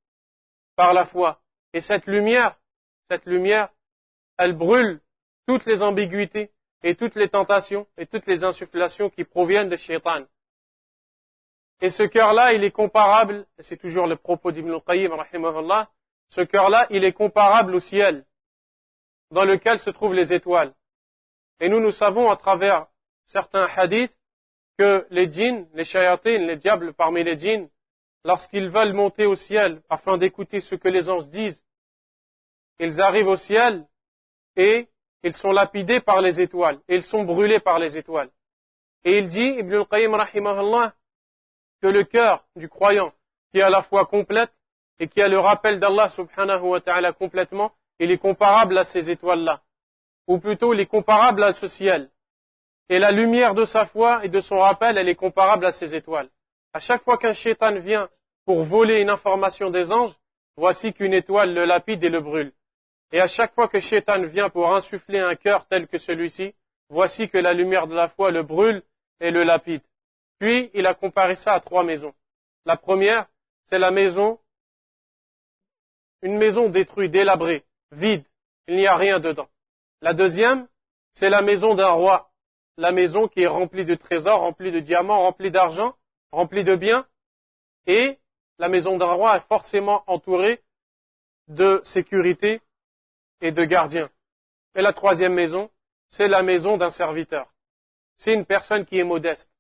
par 0.77 0.95
la 0.95 1.05
foi. 1.05 1.42
Et 1.73 1.81
cette 1.81 2.07
lumière, 2.07 2.59
cette 3.11 3.27
lumière, 3.27 3.69
elle 4.37 4.53
brûle 4.53 5.01
toutes 5.47 5.67
les 5.67 5.83
ambiguïtés 5.83 6.51
et 6.83 6.95
toutes 6.95 7.15
les 7.15 7.29
tentations 7.29 7.87
et 7.97 8.07
toutes 8.07 8.27
les 8.27 8.45
insufflations 8.45 9.11
qui 9.11 9.25
proviennent 9.25 9.69
de 9.69 9.77
shaitan. 9.77 10.25
Et 11.81 11.91
ce 11.91 12.05
cœur-là, 12.05 12.53
il 12.53 12.63
est 12.63 12.71
comparable, 12.71 13.47
et 13.59 13.63
c'est 13.63 13.77
toujours 13.77 14.07
le 14.07 14.17
propos 14.17 14.53
d'Ibn 14.53 14.73
al-Qayyim, 14.73 15.17
ce 16.29 16.41
cœur-là, 16.41 16.87
il 16.91 17.05
est 17.05 17.13
comparable 17.13 17.75
au 17.75 17.81
ciel, 17.81 18.25
dans 19.31 19.45
lequel 19.45 19.79
se 19.79 19.91
trouvent 19.91 20.15
les 20.15 20.33
étoiles. 20.33 20.73
Et 21.61 21.69
nous, 21.69 21.81
nous 21.81 21.91
savons 21.91 22.31
à 22.31 22.37
travers 22.37 22.87
certains 23.25 23.67
hadiths 23.77 24.17
que 24.79 25.07
les 25.11 25.31
djinns, 25.31 25.69
les 25.75 25.85
shayatines, 25.85 26.47
les 26.47 26.57
diables 26.57 26.93
parmi 26.95 27.23
les 27.25 27.39
djinns, 27.39 27.69
lorsqu'ils 28.25 28.69
veulent 28.69 28.93
monter 28.93 29.27
au 29.27 29.35
ciel 29.35 29.83
afin 29.89 30.19
d'écouter 30.19 30.61
ce 30.61 30.75
que 30.75 30.89
les 30.89 31.11
anges 31.11 31.29
disent, 31.29 31.65
ils 32.79 33.01
arrivent 33.01 33.29
au 33.29 33.37
ciel 33.37 33.87
et 34.57 34.89
ils 35.23 35.35
sont 35.35 35.53
lapidés 35.53 36.01
par 36.01 36.21
les 36.21 36.41
étoiles, 36.41 36.81
et 36.89 36.97
ils 36.97 37.03
sont 37.03 37.25
brûlés 37.25 37.61
par 37.61 37.79
les 37.79 37.97
étoiles. 37.97 38.31
Et 39.05 39.19
il 39.19 39.29
dit, 39.29 39.57
Ibn 39.59 39.75
al-Qayyim 39.75 40.15
rahimahullah, 40.15 40.95
que 41.81 41.87
le 41.87 42.05
cœur 42.05 42.45
du 42.57 42.69
croyant 42.69 43.13
qui 43.53 43.61
a 43.61 43.71
la 43.71 43.83
foi 43.83 44.07
complète 44.07 44.53
et 44.99 45.09
qui 45.09 45.21
a 45.21 45.29
le 45.29 45.39
rappel 45.39 45.81
d'Allah 45.81 46.09
subhanahu 46.09 46.63
wa 46.63 46.81
ta'ala 46.81 47.13
complètement, 47.13 47.73
il 47.99 48.11
est 48.11 48.19
comparable 48.19 48.79
à 48.79 48.85
ces 48.85 49.11
étoiles-là. 49.11 49.63
Ou 50.29 50.39
plutôt, 50.39 50.73
il 50.73 50.81
est 50.81 50.87
comparable 50.87 51.43
à 51.43 51.53
ce 51.53 51.67
ciel. 51.67 52.11
Et 52.89 52.99
la 52.99 53.11
lumière 53.11 53.55
de 53.55 53.65
sa 53.65 53.87
foi 53.87 54.25
et 54.25 54.29
de 54.29 54.41
son 54.41 54.61
rappel, 54.61 54.99
elle 54.99 55.09
est 55.09 55.17
comparable 55.17 55.67
à 55.67 55.73
ces 55.73 55.95
étoiles. 55.95 56.29
À 56.73 56.81
chaque 56.81 57.05
fois 57.05 57.19
qu'un 57.19 57.33
shaitan 57.33 57.79
vient 57.79 58.09
pour 58.45 58.63
voler 58.63 59.01
une 59.01 59.11
information 59.11 59.71
des 59.71 59.93
anges, 59.93 60.15
voici 60.57 60.93
qu'une 60.93 61.15
étoile 61.15 61.55
le 61.55 61.65
lapide 61.65 62.03
et 62.03 62.09
le 62.09 62.21
brûle. 62.21 62.53
Et 63.13 63.21
à 63.21 63.27
chaque 63.27 63.55
fois 63.55 63.69
que 63.69 63.79
Shaitan 63.79 64.23
vient 64.23 64.49
pour 64.49 64.75
insuffler 64.75 65.19
un 65.19 65.35
cœur 65.35 65.67
tel 65.67 65.87
que 65.87 65.99
celui-ci, 65.99 66.55
voici 66.89 67.29
que 67.29 67.39
la 67.39 67.53
lumière 67.53 67.87
de 67.87 67.95
la 67.95 68.09
foi 68.09 68.31
le 68.31 68.43
brûle 68.43 68.83
et 69.21 69.31
le 69.31 69.45
lapide. 69.45 69.83
Puis 70.39 70.71
il 70.73 70.87
a 70.87 70.95
comparé 70.95 71.37
ça 71.37 71.53
à 71.53 71.61
trois 71.61 71.85
maisons. 71.85 72.15
La 72.65 72.77
première, 72.77 73.27
c'est 73.65 73.79
la 73.79 73.91
maison, 73.91 74.39
une 76.23 76.39
maison 76.39 76.69
détruite, 76.69 77.11
délabrée, 77.11 77.65
vide, 77.91 78.25
il 78.67 78.77
n'y 78.77 78.87
a 78.87 78.97
rien 78.97 79.21
dedans. 79.21 79.49
La 80.01 80.15
deuxième, 80.15 80.67
c'est 81.13 81.31
la 81.31 81.43
maison 81.43 81.75
d'un 81.75 81.91
roi, 81.91 82.33
la 82.79 82.93
maison 82.93 83.29
qui 83.29 83.43
est 83.43 83.47
remplie 83.47 83.85
de 83.85 83.95
trésors, 83.95 84.41
remplie 84.41 84.73
de 84.73 84.81
diamants, 84.81 85.21
remplie 85.21 85.51
d'argent, 85.51 85.95
remplie 86.33 86.65
de 86.65 86.75
biens, 86.75 87.07
et 87.87 88.19
la 88.59 88.69
maison 88.69 88.97
d'un 88.97 89.13
roi 89.13 89.37
est 89.37 89.47
forcément 89.49 90.03
entourée 90.07 90.63
de 91.49 91.81
sécurité 91.85 92.61
et 93.41 93.53
de 93.53 93.65
gardien. 93.65 94.11
Et 94.75 94.83
la 94.83 94.93
troisième 94.93 95.35
maison, 95.35 95.71
c'est 96.09 96.29
la 96.29 96.43
maison 96.43 96.77
d'un 96.77 96.91
serviteur. 96.91 97.53
C'est 98.17 98.35
une 98.35 98.47
personne 98.47 98.85
qui 98.85 98.99
est 98.99 99.05
modeste. 99.05 99.51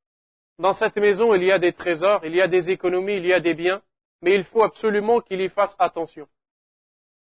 dans 0.59 0.73
cette 0.73 0.97
maison, 0.97 1.35
il 1.35 1.43
y 1.43 1.51
a 1.51 1.59
des 1.59 1.73
trésors, 1.73 2.25
il 2.25 2.35
y 2.35 2.41
a 2.41 2.47
des 2.47 2.71
économies, 2.71 3.17
il 3.17 3.27
y 3.27 3.33
a 3.33 3.41
des 3.41 3.55
biens, 3.55 3.83
mais 4.21 4.35
il 4.35 4.45
faut 4.45 4.63
absolument 4.63 5.21
qu'il 5.21 5.41
y 5.41 5.49
fasse 5.49 5.77
attention. 5.79 6.29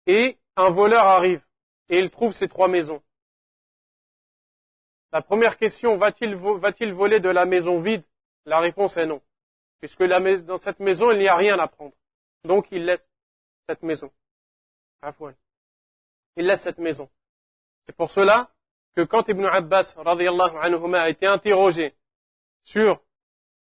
Et 0.07 0.39
un 0.57 0.71
voleur 0.71 1.05
arrive 1.05 1.43
et 1.89 1.99
il 1.99 2.11
trouve 2.11 2.33
ces 2.33 2.49
trois 2.49 2.69
maisons. 2.69 3.03
La 5.13 5.21
première 5.23 5.59
question, 5.59 5.97
va-t-il 5.99 6.93
voler 6.93 7.21
de 7.21 7.29
la 7.29 7.45
maison 7.45 7.81
vide? 7.81 8.05
La 8.45 8.61
réponse 8.61 8.97
est 8.97 9.07
non, 9.07 9.21
puisque 9.81 10.03
dans 10.05 10.59
cette 10.59 10.81
maison, 10.81 11.11
il 11.13 11.19
n'y 11.19 11.29
a 11.29 11.37
rien 11.37 11.59
à 11.59 11.67
prendre. 11.69 11.95
Donc 12.45 12.69
il 12.71 12.85
laisse 12.85 13.07
cette 13.69 13.83
maison. 13.83 14.11
Il 16.37 16.47
laisse 16.47 16.63
cette 16.63 16.79
maison. 16.79 17.09
C'est 17.87 17.95
pour 17.95 18.11
cela 18.11 18.51
que 18.95 19.03
quand 19.03 19.29
Ibn 19.29 19.45
Abbas 19.45 19.95
anhuma, 19.97 21.03
a 21.03 21.09
été 21.09 21.27
interrogé 21.27 21.95
sur 22.63 23.01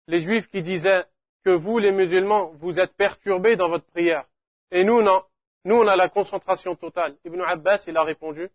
les 0.06 0.20
juifs 0.20 0.48
qui 0.48 0.62
disaient 0.62 1.04
que 1.44 1.50
vous, 1.50 1.78
les 1.78 1.92
musulmans, 1.92 2.52
vous 2.54 2.78
êtes 2.78 2.94
perturbés 2.94 3.56
dans 3.56 3.68
votre 3.68 3.86
prière, 3.86 4.26
et 4.70 4.84
nous, 4.84 5.02
non, 5.02 5.24
nous, 5.64 5.76
on 5.76 5.86
a 5.86 5.96
la 5.96 6.08
concentration 6.08 6.74
totale. 6.74 7.16
Ibn 7.24 7.40
Abbas, 7.42 7.84
il 7.86 7.96
a 7.96 8.02
répondu, 8.02 8.50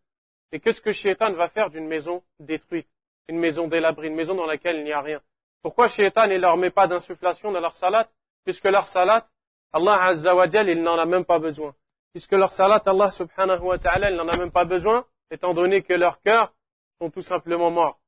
et 0.51 0.59
qu'est-ce 0.59 0.81
que 0.81 0.91
Shaitan 0.91 1.33
va 1.33 1.49
faire 1.49 1.69
d'une 1.69 1.87
maison 1.87 2.23
détruite, 2.39 2.87
une 3.27 3.39
maison 3.39 3.67
délabrée, 3.67 4.07
une 4.07 4.15
maison 4.15 4.35
dans 4.35 4.45
laquelle 4.45 4.77
il 4.77 4.83
n'y 4.83 4.91
a 4.91 5.01
rien? 5.01 5.21
Pourquoi 5.61 5.87
Shaitan 5.87 6.27
ne 6.27 6.37
leur 6.37 6.57
met 6.57 6.69
pas 6.69 6.87
d'insufflation 6.87 7.51
dans 7.51 7.59
leur 7.59 7.73
salat? 7.73 8.09
Puisque 8.45 8.65
leur 8.65 8.87
salat, 8.87 9.27
Allah 9.73 10.01
Azza 10.03 10.33
wa 10.35 10.47
il 10.47 10.81
n'en 10.81 10.97
a 10.97 11.05
même 11.05 11.25
pas 11.25 11.39
besoin. 11.39 11.75
Puisque 12.11 12.31
leur 12.31 12.51
salat, 12.51 12.81
Allah 12.85 13.11
subhanahu 13.11 13.61
wa 13.61 13.77
ta'ala, 13.77 14.09
il 14.09 14.15
n'en 14.15 14.27
a 14.27 14.37
même 14.37 14.51
pas 14.51 14.65
besoin, 14.65 15.05
étant 15.29 15.53
donné 15.53 15.83
que 15.83 15.93
leurs 15.93 16.21
cœurs 16.21 16.53
sont 16.99 17.09
tout 17.09 17.21
simplement 17.21 17.69
morts. 17.71 17.99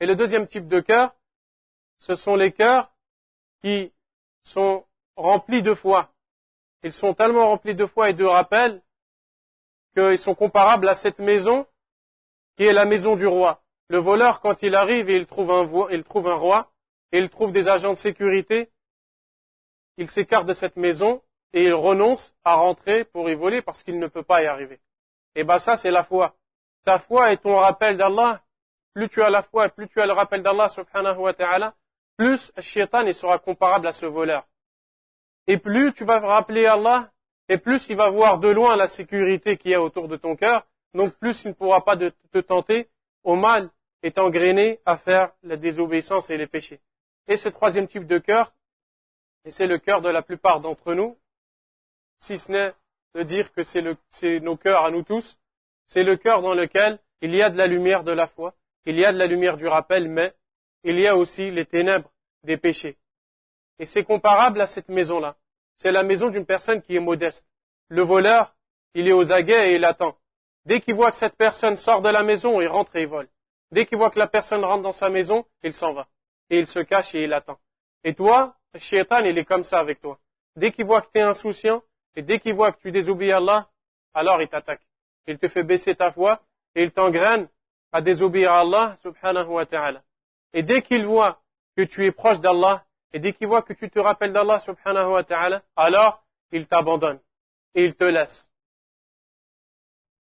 Et 0.00 0.06
le 0.06 0.16
deuxième 0.16 0.46
type 0.46 0.68
de 0.68 0.80
cœur, 0.80 1.14
ce 1.98 2.14
sont 2.14 2.36
les 2.36 2.52
cœurs 2.52 2.92
qui 3.62 3.92
sont 4.42 4.84
remplis 5.16 5.62
de 5.62 5.74
foi. 5.74 6.12
Ils 6.82 6.92
sont 6.92 7.14
tellement 7.14 7.48
remplis 7.48 7.74
de 7.74 7.86
foi 7.86 8.10
et 8.10 8.12
de 8.12 8.24
rappel 8.24 8.82
qu'ils 9.94 10.18
sont 10.18 10.34
comparables 10.34 10.88
à 10.88 10.94
cette 10.94 11.18
maison 11.18 11.66
qui 12.56 12.64
est 12.64 12.72
la 12.72 12.84
maison 12.84 13.16
du 13.16 13.26
roi. 13.26 13.62
Le 13.88 13.98
voleur, 13.98 14.40
quand 14.40 14.62
il 14.62 14.74
arrive 14.74 15.08
et 15.10 15.16
il 15.16 15.26
trouve 15.26 15.50
un, 15.50 15.90
il 15.90 16.04
trouve 16.04 16.28
un 16.28 16.34
roi, 16.34 16.70
et 17.12 17.18
il 17.18 17.30
trouve 17.30 17.52
des 17.52 17.68
agents 17.68 17.92
de 17.92 17.96
sécurité, 17.96 18.70
il 19.96 20.08
s'écarte 20.08 20.46
de 20.46 20.52
cette 20.52 20.76
maison 20.76 21.22
et 21.52 21.64
il 21.64 21.74
renonce 21.74 22.36
à 22.44 22.54
rentrer 22.54 23.04
pour 23.04 23.28
y 23.30 23.34
voler 23.34 23.62
parce 23.62 23.82
qu'il 23.82 23.98
ne 23.98 24.06
peut 24.06 24.22
pas 24.22 24.42
y 24.42 24.46
arriver. 24.46 24.80
Et 25.34 25.44
ben 25.44 25.58
ça, 25.58 25.76
c'est 25.76 25.90
la 25.90 26.04
foi. 26.04 26.36
Ta 26.84 26.98
foi 26.98 27.32
est 27.32 27.38
ton 27.38 27.56
rappel 27.56 27.96
d'Allah. 27.96 28.42
Plus 28.94 29.08
tu 29.08 29.22
as 29.22 29.30
la 29.30 29.42
foi 29.42 29.66
et 29.66 29.68
plus 29.70 29.88
tu 29.88 30.00
as 30.00 30.06
le 30.06 30.12
rappel 30.12 30.42
d'Allah 30.42 30.68
subhanahu 30.68 31.18
wa 31.18 31.34
ta'ala, 31.34 31.74
plus 32.16 32.52
shaitan 32.58 33.10
sera 33.12 33.38
comparable 33.38 33.86
à 33.86 33.92
ce 33.92 34.06
voleur. 34.06 34.46
Et 35.46 35.56
plus 35.56 35.92
tu 35.92 36.04
vas 36.04 36.18
rappeler 36.18 36.66
Allah, 36.66 37.10
et 37.48 37.58
plus 37.58 37.88
il 37.88 37.96
va 37.96 38.10
voir 38.10 38.38
de 38.38 38.48
loin 38.48 38.76
la 38.76 38.88
sécurité 38.88 39.56
qui 39.56 39.72
est 39.72 39.76
autour 39.76 40.08
de 40.08 40.16
ton 40.16 40.36
cœur, 40.36 40.66
donc 40.94 41.14
plus 41.14 41.44
il 41.44 41.48
ne 41.48 41.52
pourra 41.54 41.84
pas 41.84 41.96
te 41.96 42.38
tenter 42.38 42.90
au 43.22 43.36
mal 43.36 43.70
et 44.02 44.10
t'engrainer 44.10 44.80
à 44.84 44.96
faire 44.96 45.32
la 45.42 45.56
désobéissance 45.56 46.30
et 46.30 46.36
les 46.36 46.46
péchés. 46.46 46.80
Et 47.28 47.36
ce 47.36 47.48
troisième 47.48 47.86
type 47.86 48.06
de 48.06 48.18
cœur, 48.18 48.52
et 49.44 49.50
c'est 49.50 49.66
le 49.66 49.78
cœur 49.78 50.00
de 50.00 50.08
la 50.08 50.22
plupart 50.22 50.60
d'entre 50.60 50.94
nous, 50.94 51.16
si 52.18 52.38
ce 52.38 52.50
n'est 52.50 52.74
de 53.14 53.22
dire 53.22 53.52
que 53.52 53.62
c'est 53.62 54.40
nos 54.40 54.56
cœurs 54.56 54.84
à 54.84 54.90
nous 54.90 55.02
tous, 55.02 55.38
c'est 55.86 56.02
le 56.02 56.16
cœur 56.16 56.42
dans 56.42 56.54
lequel 56.54 56.98
il 57.20 57.34
y 57.34 57.42
a 57.42 57.50
de 57.50 57.56
la 57.56 57.66
lumière 57.66 58.02
de 58.02 58.12
la 58.12 58.26
foi, 58.26 58.54
il 58.86 58.98
y 58.98 59.04
a 59.04 59.12
de 59.12 59.18
la 59.18 59.26
lumière 59.26 59.56
du 59.56 59.66
rappel, 59.66 60.08
mais 60.08 60.34
il 60.84 60.98
y 60.98 61.06
a 61.06 61.16
aussi 61.16 61.50
les 61.50 61.66
ténèbres 61.66 62.10
des 62.44 62.56
péchés. 62.56 62.96
Et 63.78 63.84
c'est 63.84 64.04
comparable 64.04 64.60
à 64.60 64.66
cette 64.66 64.88
maison-là. 64.88 65.36
C'est 65.76 65.92
la 65.92 66.02
maison 66.02 66.28
d'une 66.28 66.46
personne 66.46 66.82
qui 66.82 66.96
est 66.96 67.00
modeste. 67.00 67.46
Le 67.88 68.02
voleur, 68.02 68.56
il 68.94 69.06
est 69.06 69.12
aux 69.12 69.32
aguets 69.32 69.72
et 69.72 69.74
il 69.74 69.84
attend. 69.84 70.16
Dès 70.64 70.80
qu'il 70.80 70.94
voit 70.94 71.10
que 71.10 71.16
cette 71.16 71.36
personne 71.36 71.76
sort 71.76 72.02
de 72.02 72.08
la 72.08 72.22
maison, 72.22 72.60
il 72.60 72.66
rentre 72.66 72.96
et 72.96 73.02
il 73.02 73.08
vole. 73.08 73.28
Dès 73.70 73.86
qu'il 73.86 73.98
voit 73.98 74.10
que 74.10 74.18
la 74.18 74.26
personne 74.26 74.64
rentre 74.64 74.82
dans 74.82 74.92
sa 74.92 75.08
maison, 75.08 75.46
il 75.62 75.74
s'en 75.74 75.92
va. 75.92 76.08
Et 76.50 76.58
il 76.58 76.66
se 76.66 76.80
cache 76.80 77.14
et 77.14 77.24
il 77.24 77.32
attend. 77.32 77.58
Et 78.04 78.14
toi, 78.14 78.56
le 78.72 78.80
shaitan, 78.80 79.24
il 79.24 79.36
est 79.36 79.44
comme 79.44 79.64
ça 79.64 79.80
avec 79.80 80.00
toi. 80.00 80.18
Dès 80.56 80.70
qu'il 80.72 80.86
voit 80.86 81.02
que 81.02 81.08
tu 81.12 81.18
es 81.18 81.22
insouciant, 81.22 81.82
et 82.16 82.22
dès 82.22 82.38
qu'il 82.38 82.54
voit 82.54 82.72
que 82.72 82.80
tu 82.80 82.90
désobéis 82.90 83.32
à 83.32 83.36
Allah, 83.36 83.70
alors 84.14 84.40
il 84.40 84.48
t'attaque. 84.48 84.82
Il 85.26 85.38
te 85.38 85.48
fait 85.48 85.62
baisser 85.62 85.94
ta 85.94 86.10
foi, 86.10 86.42
et 86.74 86.82
il 86.82 86.90
t'engraine 86.90 87.48
à 87.92 88.00
désobéir 88.00 88.52
à 88.52 88.60
Allah, 88.60 88.94
subhanahu 88.96 89.48
wa 89.48 89.66
ta'ala. 89.66 90.02
Et 90.52 90.62
dès 90.62 90.82
qu'il 90.82 91.06
voit 91.06 91.40
que 91.76 91.82
tu 91.82 92.04
es 92.06 92.12
proche 92.12 92.40
d'Allah, 92.40 92.84
et 93.12 93.18
dès 93.18 93.32
qu'il 93.32 93.46
voit 93.46 93.62
que 93.62 93.72
tu 93.72 93.88
te 93.90 93.98
rappelles 93.98 94.32
d'Allah 94.32 94.58
subhanahu 94.58 95.12
wa 95.12 95.24
ta'ala, 95.24 95.62
alors 95.76 96.24
il 96.52 96.66
t'abandonne 96.66 97.20
et 97.74 97.84
il 97.84 97.94
te 97.94 98.04
laisse. 98.04 98.50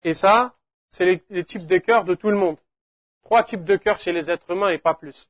Et 0.03 0.13
ça, 0.13 0.55
c'est 0.89 1.23
les, 1.29 1.43
types 1.43 1.67
de 1.67 1.77
cœurs 1.77 2.05
de 2.05 2.15
tout 2.15 2.29
le 2.29 2.37
monde. 2.37 2.57
Trois 3.23 3.43
types 3.43 3.63
de 3.63 3.75
cœurs 3.75 3.99
chez 3.99 4.11
les 4.11 4.29
êtres 4.29 4.49
humains 4.51 4.69
et 4.69 4.77
pas 4.77 4.93
plus. 4.93 5.29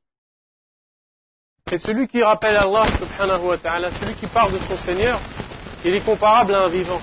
Et 1.71 1.77
celui 1.77 2.07
qui 2.07 2.23
rappelle 2.23 2.55
Allah 2.55 2.85
subhanahu 2.85 3.47
wa 3.47 3.57
ta'ala, 3.57 3.91
celui 3.91 4.13
qui 4.13 4.25
parle 4.27 4.53
de 4.53 4.57
son 4.57 4.77
Seigneur, 4.77 5.19
il 5.83 5.93
est 5.93 6.05
comparable 6.05 6.55
à 6.55 6.63
un 6.63 6.69
vivant. 6.69 7.01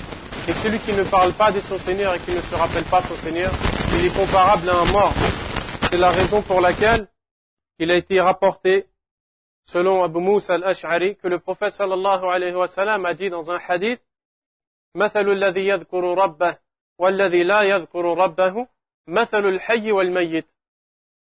Et 0.48 0.52
celui 0.52 0.78
qui 0.78 0.92
ne 0.92 1.04
parle 1.04 1.32
pas 1.32 1.52
de 1.52 1.60
son 1.60 1.78
Seigneur 1.78 2.14
et 2.14 2.18
qui 2.20 2.32
ne 2.32 2.40
se 2.40 2.54
rappelle 2.54 2.84
pas 2.84 3.02
son 3.02 3.14
Seigneur, 3.14 3.52
il 3.98 4.06
est 4.06 4.16
comparable 4.16 4.68
à 4.70 4.78
un 4.78 4.92
mort. 4.92 5.12
C'est 5.90 5.98
la 5.98 6.10
raison 6.10 6.40
pour 6.42 6.60
laquelle 6.62 7.06
il 7.78 7.90
a 7.90 7.96
été 7.96 8.20
rapporté, 8.20 8.88
selon 9.66 10.02
Abu 10.02 10.20
Musa 10.20 10.54
al-Ash'ari, 10.54 11.16
que 11.16 11.28
le 11.28 11.38
prophète 11.38 11.74
sallallahu 11.74 12.24
alayhi 12.24 12.54
wa 12.54 12.66
sallam 12.66 13.04
a 13.04 13.14
dit 13.14 13.30
dans 13.30 13.50
un 13.50 13.58
hadith, 13.68 14.00
مثل 14.96 15.28
الذي 15.28 15.66
يذكر 15.66 16.14
ربه 16.14 16.56
والذي 16.98 17.42
لا 17.42 17.62
يذكر 17.62 18.04
ربه 18.04 18.66
مثل 19.06 19.46
الحي 19.46 19.92
والميت. 19.92 20.46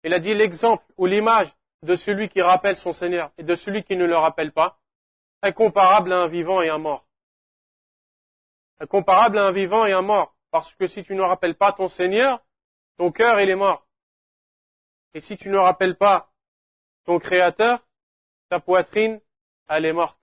Il 0.05 0.13
a 0.13 0.19
dit 0.19 0.35
l'exemple 0.35 0.85
ou 0.99 1.07
l'image 1.07 1.49
de 1.84 1.96
celui 1.96 2.30
qui 2.30 2.42
rappelle 2.42 2.76
son 2.76 2.94
Seigneur 2.94 3.32
et 3.38 3.44
de 3.44 3.56
celui 3.56 3.84
qui 3.84 3.96
ne 3.96 4.06
le 4.06 4.18
rappelle 4.18 4.52
pas 4.52 4.80
est 5.44 5.54
comparable 5.54 6.12
à 6.12 6.18
un 6.18 6.28
vivant 6.28 6.62
et 6.62 6.70
un 6.70 6.78
mort. 6.78 7.08
Est 8.82 8.88
comparable 8.88 9.38
à 9.38 9.46
un 9.46 9.52
vivant 9.52 9.86
et 9.86 9.94
un 9.94 10.02
mort. 10.02 10.36
Parce 10.52 10.74
que 10.76 10.88
si 10.88 11.04
tu 11.04 11.16
ne 11.16 11.22
rappelles 11.22 11.56
pas 11.56 11.72
ton 11.72 11.88
Seigneur, 11.88 12.44
ton 12.98 13.12
cœur 13.12 13.40
il 13.40 13.50
est 13.50 13.56
mort. 13.56 13.88
Et 15.14 15.20
si 15.20 15.38
tu 15.38 15.50
ne 15.50 15.58
rappelles 15.58 15.96
pas 15.96 16.32
ton 17.06 17.20
Créateur, 17.20 17.86
ta 18.50 18.60
poitrine, 18.60 19.22
elle 19.68 19.86
est 19.86 19.94
morte. 19.94 20.20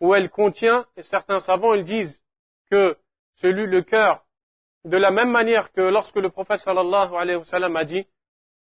Ou 0.00 0.14
elle 0.14 0.28
contient, 0.28 0.86
et 0.96 1.02
certains 1.02 1.40
savants, 1.40 1.74
ils 1.74 1.84
disent 1.84 2.24
que 2.70 2.98
celui, 3.34 3.66
le 3.66 3.82
cœur, 3.82 4.24
de 4.84 4.96
la 4.96 5.10
même 5.10 5.30
manière 5.30 5.72
que 5.72 5.80
lorsque 5.80 6.16
le 6.16 6.30
prophète 6.30 6.60
sallallahu 6.60 7.14
alayhi 7.14 7.38
wa 7.38 7.44
sallam 7.44 7.76
a 7.76 7.84
dit 7.84 8.06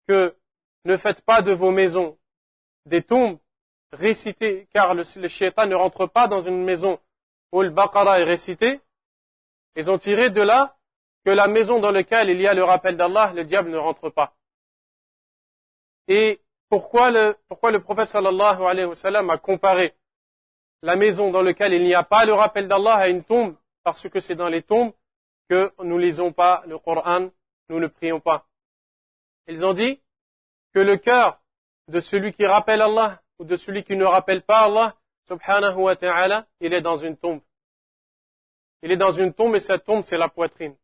que 0.06 0.37
ne 0.84 0.96
faites 0.96 1.20
pas 1.22 1.42
de 1.42 1.52
vos 1.52 1.70
maisons 1.70 2.18
des 2.86 3.02
tombes 3.02 3.38
récitées, 3.92 4.68
car 4.72 4.94
le, 4.94 5.02
le 5.02 5.66
ne 5.66 5.74
rentre 5.74 6.06
pas 6.06 6.28
dans 6.28 6.42
une 6.42 6.64
maison 6.64 6.98
où 7.52 7.62
le 7.62 7.70
Baqarah 7.70 8.20
est 8.20 8.24
récité, 8.24 8.80
ils 9.76 9.90
ont 9.90 9.98
tiré 9.98 10.30
de 10.30 10.42
là 10.42 10.76
que 11.24 11.30
la 11.30 11.46
maison 11.46 11.80
dans 11.80 11.90
laquelle 11.90 12.30
il 12.30 12.40
y 12.40 12.46
a 12.46 12.54
le 12.54 12.64
rappel 12.64 12.96
d'Allah, 12.96 13.32
le 13.34 13.44
diable 13.44 13.70
ne 13.70 13.76
rentre 13.76 14.10
pas. 14.10 14.34
Et 16.06 16.40
pourquoi 16.68 17.10
le, 17.10 17.36
pourquoi 17.48 17.70
le 17.70 17.80
prophète 17.80 18.08
sallallahu 18.08 18.62
alayhi 18.62 18.86
wa 18.86 18.94
sallam 18.94 19.30
a 19.30 19.38
comparé 19.38 19.94
la 20.82 20.96
maison 20.96 21.30
dans 21.30 21.42
laquelle 21.42 21.72
il 21.72 21.82
n'y 21.82 21.94
a 21.94 22.02
pas 22.02 22.24
le 22.24 22.32
rappel 22.32 22.68
d'Allah 22.68 22.94
à 22.94 23.08
une 23.08 23.24
tombe 23.24 23.56
Parce 23.82 24.08
que 24.08 24.20
c'est 24.20 24.34
dans 24.34 24.48
les 24.48 24.62
tombes 24.62 24.92
que 25.48 25.72
nous 25.82 25.98
lisons 25.98 26.32
pas 26.32 26.62
le 26.66 26.78
Coran, 26.78 27.30
nous 27.68 27.80
ne 27.80 27.86
prions 27.86 28.20
pas. 28.20 28.46
Ils 29.46 29.64
ont 29.64 29.72
dit 29.72 30.00
que 30.74 30.80
le 30.80 30.96
cœur 30.96 31.40
de 31.88 32.00
celui 32.00 32.32
qui 32.32 32.46
rappelle 32.46 32.82
Allah 32.82 33.22
ou 33.38 33.44
de 33.44 33.56
celui 33.56 33.84
qui 33.84 33.96
ne 33.96 34.04
rappelle 34.04 34.42
pas 34.42 34.64
Allah, 34.64 34.96
subhanahu 35.28 35.76
wa 35.76 35.96
ta'ala, 35.96 36.46
il 36.60 36.74
est 36.74 36.80
dans 36.80 36.96
une 36.96 37.16
tombe. 37.16 37.40
Il 38.82 38.92
est 38.92 38.96
dans 38.96 39.12
une 39.12 39.32
tombe 39.32 39.56
et 39.56 39.60
cette 39.60 39.84
tombe, 39.84 40.04
c'est 40.04 40.18
la 40.18 40.28
poitrine. 40.28 40.76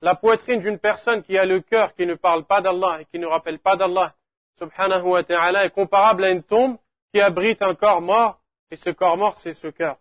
La 0.00 0.14
poitrine 0.14 0.60
d'une 0.60 0.78
personne 0.78 1.22
qui 1.22 1.38
a 1.38 1.44
le 1.44 1.60
cœur 1.60 1.94
qui 1.94 2.06
ne 2.06 2.14
parle 2.14 2.44
pas 2.44 2.60
d'Allah 2.60 3.00
et 3.00 3.04
qui 3.06 3.18
ne 3.18 3.26
rappelle 3.26 3.58
pas 3.58 3.76
d'Allah, 3.76 4.14
subhanahu 4.58 5.04
wa 5.04 5.22
ta'ala, 5.22 5.64
est 5.64 5.70
comparable 5.70 6.24
à 6.24 6.30
une 6.30 6.42
tombe 6.42 6.76
qui 7.12 7.20
abrite 7.20 7.62
un 7.62 7.74
corps 7.74 8.00
mort 8.00 8.40
et 8.70 8.76
ce 8.76 8.90
corps 8.90 9.16
mort, 9.16 9.36
c'est 9.38 9.52
ce 9.52 9.68
cœur. 9.68 9.98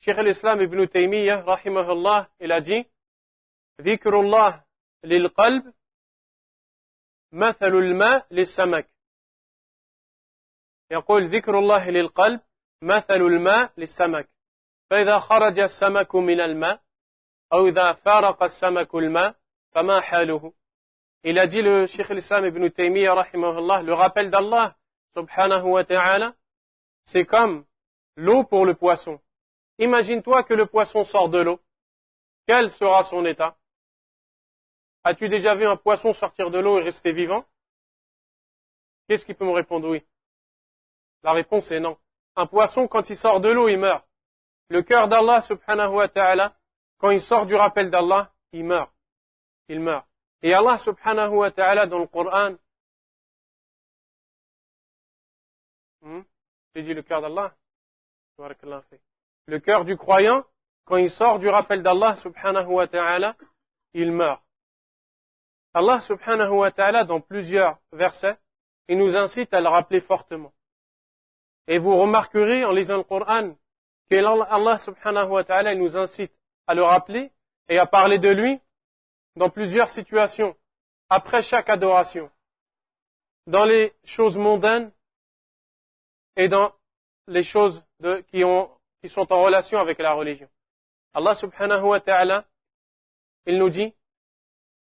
Cheikh 0.00 0.18
al-Islam 0.18 0.60
ibn 0.62 0.86
Taymiyyah, 0.86 1.42
rahimahullah, 1.42 2.28
il 2.40 2.52
a 2.52 2.60
dit, 2.60 2.86
Dhikrullah 3.78 4.64
lil-qalb, 5.02 5.70
مثل 7.32 7.74
الماء 7.74 8.26
للسمك. 8.30 8.90
يقول 10.90 11.26
ذكر 11.26 11.58
الله 11.58 11.90
للقلب 11.90 12.40
مثل 12.82 13.22
الماء 13.22 13.72
للسمك. 13.76 14.28
فإذا 14.90 15.18
خرج 15.18 15.58
السمك 15.58 16.14
من 16.14 16.40
الماء 16.40 16.82
أو 17.52 17.68
إذا 17.68 17.92
فارق 17.92 18.42
السمك 18.42 18.94
الماء 18.94 19.34
فما 19.72 20.00
حاله؟ 20.00 20.52
إلى 21.24 21.46
جيل 21.46 21.68
الشيخ 21.68 22.10
الإسلام 22.10 22.44
ابن 22.44 22.72
تيمية 22.72 23.10
رحمه 23.10 23.58
الله 23.58 23.82
le 23.82 23.94
rappel 23.94 24.74
سبحانه 25.14 25.64
وتعالى. 25.64 26.34
C'est 27.04 27.24
comme 27.24 27.64
l'eau 28.16 28.44
pour 28.44 28.66
le 28.66 28.74
poisson. 28.74 29.20
Imagine-toi 29.78 30.42
que 30.44 30.54
le 30.54 30.66
poisson 30.66 31.04
sort 31.04 31.28
de 31.28 31.38
l'eau. 31.38 31.60
Quel 32.46 32.70
sera 32.70 33.02
son 33.02 33.24
état? 33.26 33.56
As-tu 35.04 35.28
déjà 35.28 35.54
vu 35.54 35.66
un 35.66 35.76
poisson 35.76 36.12
sortir 36.12 36.50
de 36.50 36.58
l'eau 36.58 36.78
et 36.78 36.82
rester 36.82 37.12
vivant? 37.12 37.44
Qu'est-ce 39.08 39.24
qui 39.24 39.34
peut 39.34 39.46
me 39.46 39.52
répondre 39.52 39.88
oui? 39.88 40.04
La 41.22 41.32
réponse 41.32 41.70
est 41.70 41.80
non. 41.80 41.98
Un 42.36 42.46
poisson, 42.46 42.86
quand 42.86 43.10
il 43.10 43.16
sort 43.16 43.40
de 43.40 43.48
l'eau, 43.48 43.68
il 43.68 43.78
meurt. 43.78 44.06
Le 44.68 44.82
cœur 44.82 45.08
d'Allah 45.08 45.42
subhanahu 45.42 45.94
wa 45.94 46.08
ta'ala, 46.08 46.56
quand 46.98 47.10
il 47.10 47.20
sort 47.20 47.46
du 47.46 47.54
rappel 47.54 47.90
d'Allah, 47.90 48.32
il 48.52 48.64
meurt. 48.64 48.92
Il 49.68 49.80
meurt. 49.80 50.06
Et 50.42 50.54
Allah 50.54 50.78
subhanahu 50.78 51.34
wa 51.34 51.50
ta'ala 51.50 51.86
dans 51.86 51.98
le 51.98 52.06
Coran, 52.06 52.54
hmm, 56.02 56.22
j'ai 56.74 56.82
dit 56.82 56.94
le 56.94 57.02
cœur 57.02 57.20
d'Allah, 57.20 57.54
le 59.46 59.58
cœur 59.58 59.84
du 59.84 59.96
croyant, 59.96 60.44
quand 60.84 60.96
il 60.96 61.10
sort 61.10 61.38
du 61.38 61.48
rappel 61.48 61.82
d'Allah 61.82 62.16
subhanahu 62.16 62.68
wa 62.68 62.86
ta'ala, 62.86 63.36
il 63.92 64.12
meurt. 64.12 64.42
Allah 65.72 66.00
subhanahu 66.00 66.50
wa 66.50 66.70
ta'ala, 66.70 67.04
dans 67.04 67.20
plusieurs 67.20 67.78
versets, 67.92 68.36
il 68.88 68.98
nous 68.98 69.16
incite 69.16 69.54
à 69.54 69.60
le 69.60 69.68
rappeler 69.68 70.00
fortement. 70.00 70.52
Et 71.68 71.78
vous 71.78 71.96
remarquerez 71.96 72.64
en 72.64 72.72
lisant 72.72 72.96
le 72.96 73.04
Coran 73.04 73.56
que 74.08 74.16
Allah 74.16 74.78
subhanahu 74.78 75.28
wa 75.28 75.44
ta'ala 75.44 75.74
nous 75.76 75.96
incite 75.96 76.32
à 76.66 76.74
le 76.74 76.82
rappeler 76.82 77.30
et 77.68 77.78
à 77.78 77.86
parler 77.86 78.18
de 78.18 78.28
lui 78.28 78.60
dans 79.36 79.48
plusieurs 79.48 79.88
situations, 79.88 80.56
après 81.08 81.42
chaque 81.42 81.68
adoration, 81.68 82.30
dans 83.46 83.64
les 83.64 83.94
choses 84.04 84.36
mondaines 84.36 84.92
et 86.34 86.48
dans 86.48 86.72
les 87.28 87.44
choses 87.44 87.84
qui, 88.32 88.42
qui 89.00 89.08
sont 89.08 89.32
en 89.32 89.42
relation 89.42 89.78
avec 89.78 89.98
la 89.98 90.12
religion. 90.14 90.48
Allah 91.14 91.34
subhanahu 91.34 91.84
wa 91.84 92.00
ta'ala, 92.00 92.44
il 93.46 93.58
nous 93.58 93.70
dit 93.70 93.94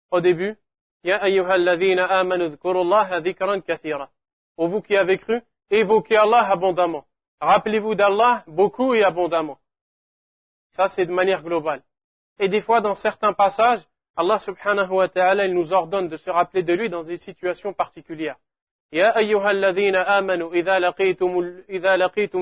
au 0.09 0.19
début, 0.19 0.57
Ya 1.03 1.21
amanu 1.21 2.49
dhikran 2.49 3.61
kathira. 3.61 4.09
Ô 4.57 4.67
vous 4.67 4.81
qui 4.81 4.97
avez 4.97 5.17
cru, 5.17 5.41
évoquez 5.69 6.17
Allah 6.17 6.49
abondamment. 6.49 7.05
Rappelez-vous 7.39 7.95
d'Allah 7.95 8.43
beaucoup 8.47 8.93
et 8.93 9.03
abondamment. 9.03 9.57
Ça, 10.73 10.89
c'est 10.89 11.05
de 11.05 11.13
manière 11.13 11.41
globale. 11.41 11.81
Et 12.37 12.49
des 12.49 12.61
fois, 12.61 12.81
dans 12.81 12.95
certains 12.95 13.33
passages, 13.33 13.79
Allah 14.17 14.37
subhanahu 14.37 14.91
wa 14.91 15.07
ta'ala, 15.07 15.45
il 15.45 15.53
nous 15.53 15.71
ordonne 15.71 16.09
de 16.09 16.17
se 16.17 16.29
rappeler 16.29 16.63
de 16.63 16.73
lui 16.73 16.89
dans 16.89 17.03
des 17.03 17.15
situations 17.15 17.71
particulières. 17.71 18.35
Laqitum 18.91 19.77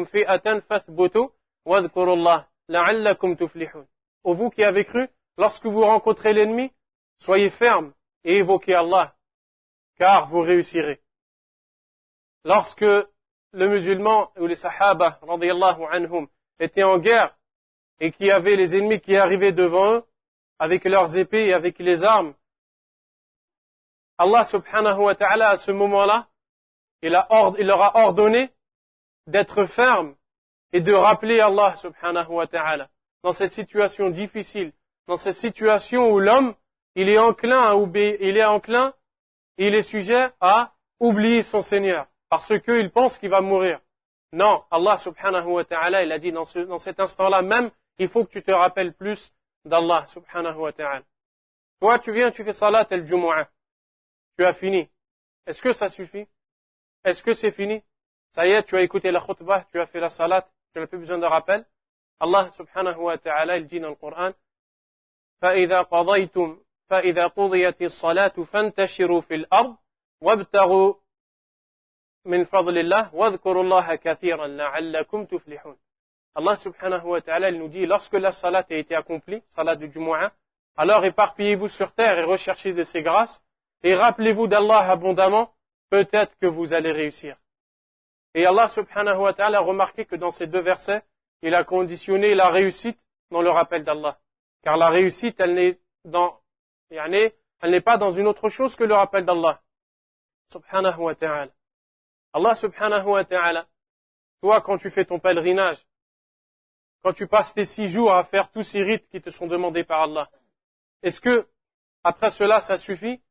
fi'atan 0.06 0.62
fathbutu 0.62 1.30
wadhkurullah 1.66 2.48
la'allakum 2.70 3.38
tuflihun. 3.38 3.86
Ô 4.24 4.34
vous 4.34 4.50
qui 4.50 4.64
avez 4.64 4.86
cru, 4.86 5.08
lorsque 5.38 5.68
vous 5.68 5.82
rencontrez 5.82 6.34
l'ennemi, 6.34 6.72
soyez 7.18 7.52
fermes 7.52 7.92
et 8.28 8.40
évoquez 8.40 8.76
Allah, 8.76 9.16
car 9.98 10.28
vous 10.28 10.42
réussirez. 10.42 11.02
Lorsque 12.44 12.82
le 12.82 13.68
musulman 13.70 14.34
ou 14.38 14.48
les 14.48 14.56
sahaba, 14.56 15.18
radiallahu 15.22 15.86
anhum, 15.90 16.28
étaient 16.60 16.84
en 16.84 16.98
guerre 16.98 17.38
et 18.02 18.12
qu'il 18.12 18.26
y 18.26 18.32
avait 18.32 18.58
les 18.58 18.76
ennemis 18.76 19.00
qui 19.00 19.16
arrivaient 19.16 19.54
devant 19.54 19.94
eux 19.94 20.04
avec 20.60 20.84
leurs 20.84 21.16
épées 21.18 21.48
et 21.48 21.54
avec 21.54 21.80
les 21.80 22.04
armes, 22.04 22.34
Allah 24.18 24.44
subhanahu 24.44 25.00
wa 25.00 25.16
ta'ala 25.16 25.50
à 25.52 25.58
ce 25.58 25.72
moment-là, 25.72 26.28
il, 27.02 27.12
leur 27.12 27.82
a 27.82 28.04
ordonné 28.04 28.52
d'être 29.26 29.64
fermes 29.66 30.16
et 30.74 30.82
de 30.82 30.92
rappeler 30.92 31.40
Allah 31.40 31.78
subhanahu 31.78 32.32
wa 32.32 32.48
ta'ala 32.48 32.90
dans 33.24 33.32
cette 33.32 33.54
situation 33.54 34.10
difficile, 34.10 34.74
dans 35.08 35.18
cette 35.18 35.34
situation 35.34 36.12
où 36.12 36.20
l'homme 36.20 36.56
il 36.97 37.09
est 37.09 37.19
enclin 37.19 37.63
à 37.63 37.75
oublier, 37.75 38.29
il 38.29 38.37
est 38.37 38.45
enclin, 38.45 38.95
il 39.57 39.75
est 39.75 39.83
sujet 39.83 40.31
à 40.41 40.75
oublier 41.01 41.43
son 41.43 41.61
Seigneur, 41.61 42.07
parce 42.29 42.59
qu'il 42.61 42.91
pense 42.91 43.19
qu'il 43.19 43.31
va 43.31 43.41
mourir. 43.41 43.81
Non, 44.33 44.65
Allah 44.71 44.97
subhanahu 44.97 45.47
wa 45.47 45.65
ta'ala, 45.65 46.03
il 46.03 46.13
a 46.13 46.19
dit 46.19 46.33
dans, 46.33 46.45
cet 46.45 47.01
instant-là 47.01 47.43
même, 47.43 47.71
il 47.99 48.09
faut 48.09 48.25
que 48.25 48.31
tu 48.31 48.43
te 48.43 48.51
rappelles 48.51 48.95
plus 48.95 49.33
d'Allah 49.65 50.07
subhanahu 50.07 50.59
wa 50.59 50.73
ta'ala. 50.73 51.03
Toi, 51.81 51.99
tu 51.99 52.13
viens, 52.13 52.31
tu 52.31 52.45
fais 52.45 52.53
salat 52.53 52.87
el 52.91 53.07
jumu'ah. 53.07 53.49
Tu 54.39 54.45
as 54.45 54.53
fini. 54.53 54.89
Est-ce 55.47 55.61
que 55.61 55.73
ça 55.73 55.89
suffit? 55.89 56.27
Est-ce 57.05 57.23
que 57.23 57.35
c'est 57.35 57.51
fini? 57.51 57.83
Ça 58.35 58.47
y 58.47 58.53
est, 58.53 58.63
tu 58.63 58.77
as 58.77 58.83
écouté 58.83 59.11
la 59.11 59.21
khutbah, 59.21 59.67
tu 59.71 59.81
as 59.81 59.87
fait 59.87 60.01
la 60.01 60.09
salat, 60.09 60.49
tu 60.73 60.81
n'as 60.81 60.87
plus 60.87 60.99
besoin 60.99 61.19
de 61.19 61.27
rappel. 61.27 61.67
Allah 62.21 62.49
subhanahu 62.51 63.01
wa 63.01 63.19
ta'ala, 63.19 63.59
il 63.59 63.67
dit 63.67 63.81
dans 63.81 63.91
le 63.91 63.97
Coran, 63.97 64.33
فَإِذَا 65.43 65.83
قَضَيْتُمْ 65.83 66.59
فإذا 66.91 67.27
قضيت 67.27 67.83
الصلاة 67.83 68.29
فانتشروا 68.29 69.21
في 69.21 69.35
الأرض 69.35 69.77
وابتغوا 70.21 70.95
من 72.25 72.45
فضل 72.45 72.79
الله 72.79 73.15
واذكروا 73.15 73.63
الله 73.63 73.95
كثيرا 73.95 74.47
لعلكم 74.47 75.25
تفلحون 75.25 75.77
Allah 76.35 76.57
subhanahu 76.57 77.11
wa 77.11 77.21
ta'ala 77.21 77.51
nous 77.51 77.69
dit, 77.69 77.85
lorsque 77.85 78.15
la 78.15 78.33
salat 78.33 78.65
a 78.71 78.75
été 78.75 78.95
accomplie, 78.95 79.43
salat 79.49 79.77
du 79.77 79.93
Jumu'ah, 79.93 80.33
alors 80.77 81.05
éparpillez-vous 81.05 81.69
sur 81.69 81.93
terre 81.93 82.19
et 82.19 82.25
recherchez 82.25 82.73
de 82.73 82.83
ses 82.83 83.03
grâces, 83.03 83.45
et 83.83 83.95
rappelez-vous 83.95 84.47
d'Allah 84.47 84.91
abondamment, 84.91 85.55
peut-être 85.91 86.35
que 86.41 86.47
vous 86.47 86.73
allez 86.73 86.91
réussir. 86.91 87.37
Et 88.35 88.47
Allah 88.47 88.69
subhanahu 88.69 89.19
wa 89.19 89.35
ta'ala 89.35 89.59
a 89.59 89.61
remarqué 89.61 90.07
que 90.07 90.17
dans 90.17 90.31
ces 90.31 90.47
deux 90.47 90.63
versets, 90.63 91.03
il 91.43 91.55
a 91.55 91.65
conditionné 91.65 92.35
la 92.35 92.49
réussite 92.49 92.99
dans 93.31 93.43
le 93.43 93.51
rappel 93.51 93.85
d'Allah. 93.85 94.19
Car 94.63 94.79
la 94.79 94.89
réussite, 94.89 95.39
elle 95.39 95.55
n'est 95.55 95.79
dans 96.05 96.41
elle 96.91 97.71
n'est 97.71 97.81
pas 97.81 97.97
dans 97.97 98.11
une 98.11 98.27
autre 98.27 98.49
chose 98.49 98.77
que 98.77 98.85
le 98.85 98.95
rappel 98.95 99.25
d'Allah. 99.25 99.63
Subhanahu 100.53 101.01
wa 101.01 101.15
ta'ala. 101.15 101.53
Allah 102.33 102.55
subhanahu 102.55 103.07
wa 103.07 103.25
ta'ala, 103.25 103.67
toi 104.41 104.61
quand 104.61 104.79
tu 104.79 104.91
fais 104.91 105.05
ton 105.05 105.19
pèlerinage, 105.19 105.87
quand 107.03 107.13
tu 107.13 107.27
passes 107.27 107.55
tes 107.55 107.65
six 107.65 107.89
jours 107.89 108.13
à 108.13 108.25
faire 108.25 108.51
tous 108.51 108.63
ces 108.63 108.83
rites 108.83 109.09
qui 109.09 109.21
te 109.21 109.31
sont 109.31 109.47
demandés 109.47 109.85
par 109.85 110.03
Allah, 110.03 110.31
est-ce 111.03 111.21
que 111.21 111.49
après 112.05 112.31
cela 112.31 112.61
ça 112.61 112.77
suffit 112.77 113.23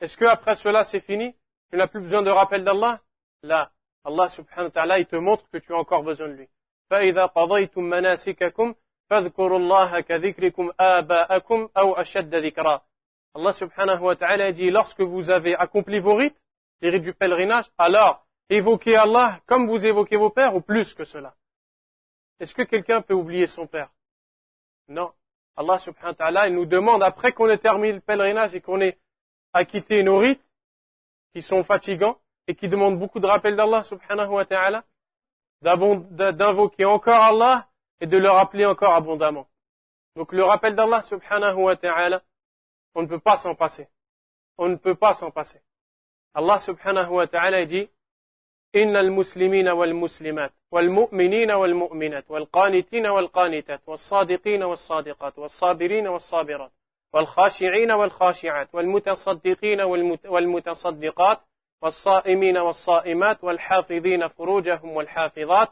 Est-ce 0.00 0.16
que 0.16 0.24
après 0.24 0.54
cela 0.54 0.84
c'est 0.84 1.00
fini 1.00 1.36
Tu 1.70 1.76
n'as 1.76 1.86
plus 1.86 2.00
besoin 2.00 2.22
de 2.22 2.30
rappel 2.30 2.64
d'Allah 2.64 3.00
Là, 3.42 3.72
Allah 4.04 4.28
subhanahu 4.28 4.66
wa 4.66 4.70
ta'ala, 4.70 4.98
il 5.00 5.06
te 5.06 5.16
montre 5.16 5.48
que 5.50 5.58
tu 5.58 5.74
as 5.74 5.76
encore 5.76 6.02
besoin 6.02 6.28
de 6.28 6.34
lui. 6.34 6.48
فإذا 6.92 7.26
قضيتم 7.26 7.82
مناسككم 7.82 8.74
فاذكروا 9.10 9.58
الله 9.58 10.00
كذكركم 10.00 10.70
آباءكم 10.80 11.68
أو 11.76 11.92
أشد 11.92 12.34
ذكرا 12.34 12.82
Allah 13.34 13.52
subhanahu 13.52 14.04
wa 14.04 14.16
ta'ala 14.16 14.52
dit, 14.52 14.70
lorsque 14.70 15.00
vous 15.00 15.30
avez 15.30 15.54
accompli 15.56 16.00
vos 16.00 16.14
rites, 16.14 16.36
les 16.82 16.90
rites 16.90 17.02
du 17.02 17.14
pèlerinage, 17.14 17.64
alors 17.78 18.26
évoquez 18.50 18.96
Allah 18.96 19.40
comme 19.46 19.66
vous 19.66 19.86
évoquez 19.86 20.16
vos 20.16 20.28
pères 20.28 20.54
ou 20.54 20.60
plus 20.60 20.92
que 20.92 21.04
cela. 21.04 21.34
Est-ce 22.40 22.54
que 22.54 22.62
quelqu'un 22.62 23.00
peut 23.00 23.14
oublier 23.14 23.46
son 23.46 23.66
père 23.66 23.90
Non. 24.88 25.12
Allah 25.56 25.78
subhanahu 25.78 26.10
wa 26.10 26.14
ta'ala, 26.14 26.48
il 26.48 26.54
nous 26.54 26.66
demande, 26.66 27.02
après 27.02 27.32
qu'on 27.32 27.48
ait 27.48 27.58
terminé 27.58 27.92
le 27.94 28.00
pèlerinage 28.00 28.54
et 28.54 28.60
qu'on 28.60 28.80
ait 28.80 28.98
acquitté 29.54 30.02
nos 30.02 30.18
rites, 30.18 30.44
qui 31.34 31.40
sont 31.40 31.64
fatigants 31.64 32.18
et 32.46 32.54
qui 32.54 32.68
demandent 32.68 32.98
beaucoup 32.98 33.20
de 33.20 33.26
rappel 33.26 33.56
d'Allah 33.56 33.82
subhanahu 33.82 34.28
wa 34.28 34.44
ta'ala, 34.44 34.84
d'invoquer 35.62 36.84
encore 36.84 37.22
Allah 37.22 37.65
et 38.01 38.07
de 38.07 38.17
le 38.17 38.29
rappeler 38.29 38.65
encore 38.65 38.93
abondamment. 38.93 39.47
Donc 40.15 40.31
le 40.31 40.43
rappel 40.43 40.75
d'Allah 40.75 41.01
subhanahu 41.01 41.55
wa 41.55 41.75
ta'ala, 41.75 42.21
on 42.95 43.03
ne 43.03 43.07
peut 43.07 43.19
pas 43.19 43.37
s'en 43.37 43.55
passer. 43.55 43.87
On 44.57 44.69
ne 44.69 44.75
peut 44.75 44.95
pas 44.95 45.13
s'en 45.13 45.31
passer. 45.31 45.61
Allah 46.33 46.59
subhanahu 46.59 47.09
wa 47.11 47.27
ta'ala 47.27 47.65
dit 47.65 47.89
إن 48.75 48.95
المسلمين 48.95 49.69
والمسلمات 49.69 50.53
والمؤمنين 50.71 51.51
والمؤمنات 51.51 52.31
والقانتين 52.31 53.07
والقانتات 53.07 53.81
والصادقين 53.87 54.63
والصادقات 54.63 55.39
والصابرين 55.39 56.07
والصابرات 56.07 56.71
والخاشعين 57.13 57.91
والخاشعات 57.91 58.75
والمتصدقين 58.75 59.81
والمتصدقات 60.25 61.39
والصائمين 61.81 62.57
والصائمات 62.57 63.43
والحافظين 63.43 64.27
فروجهم 64.27 64.89
والحافظات 64.89 65.69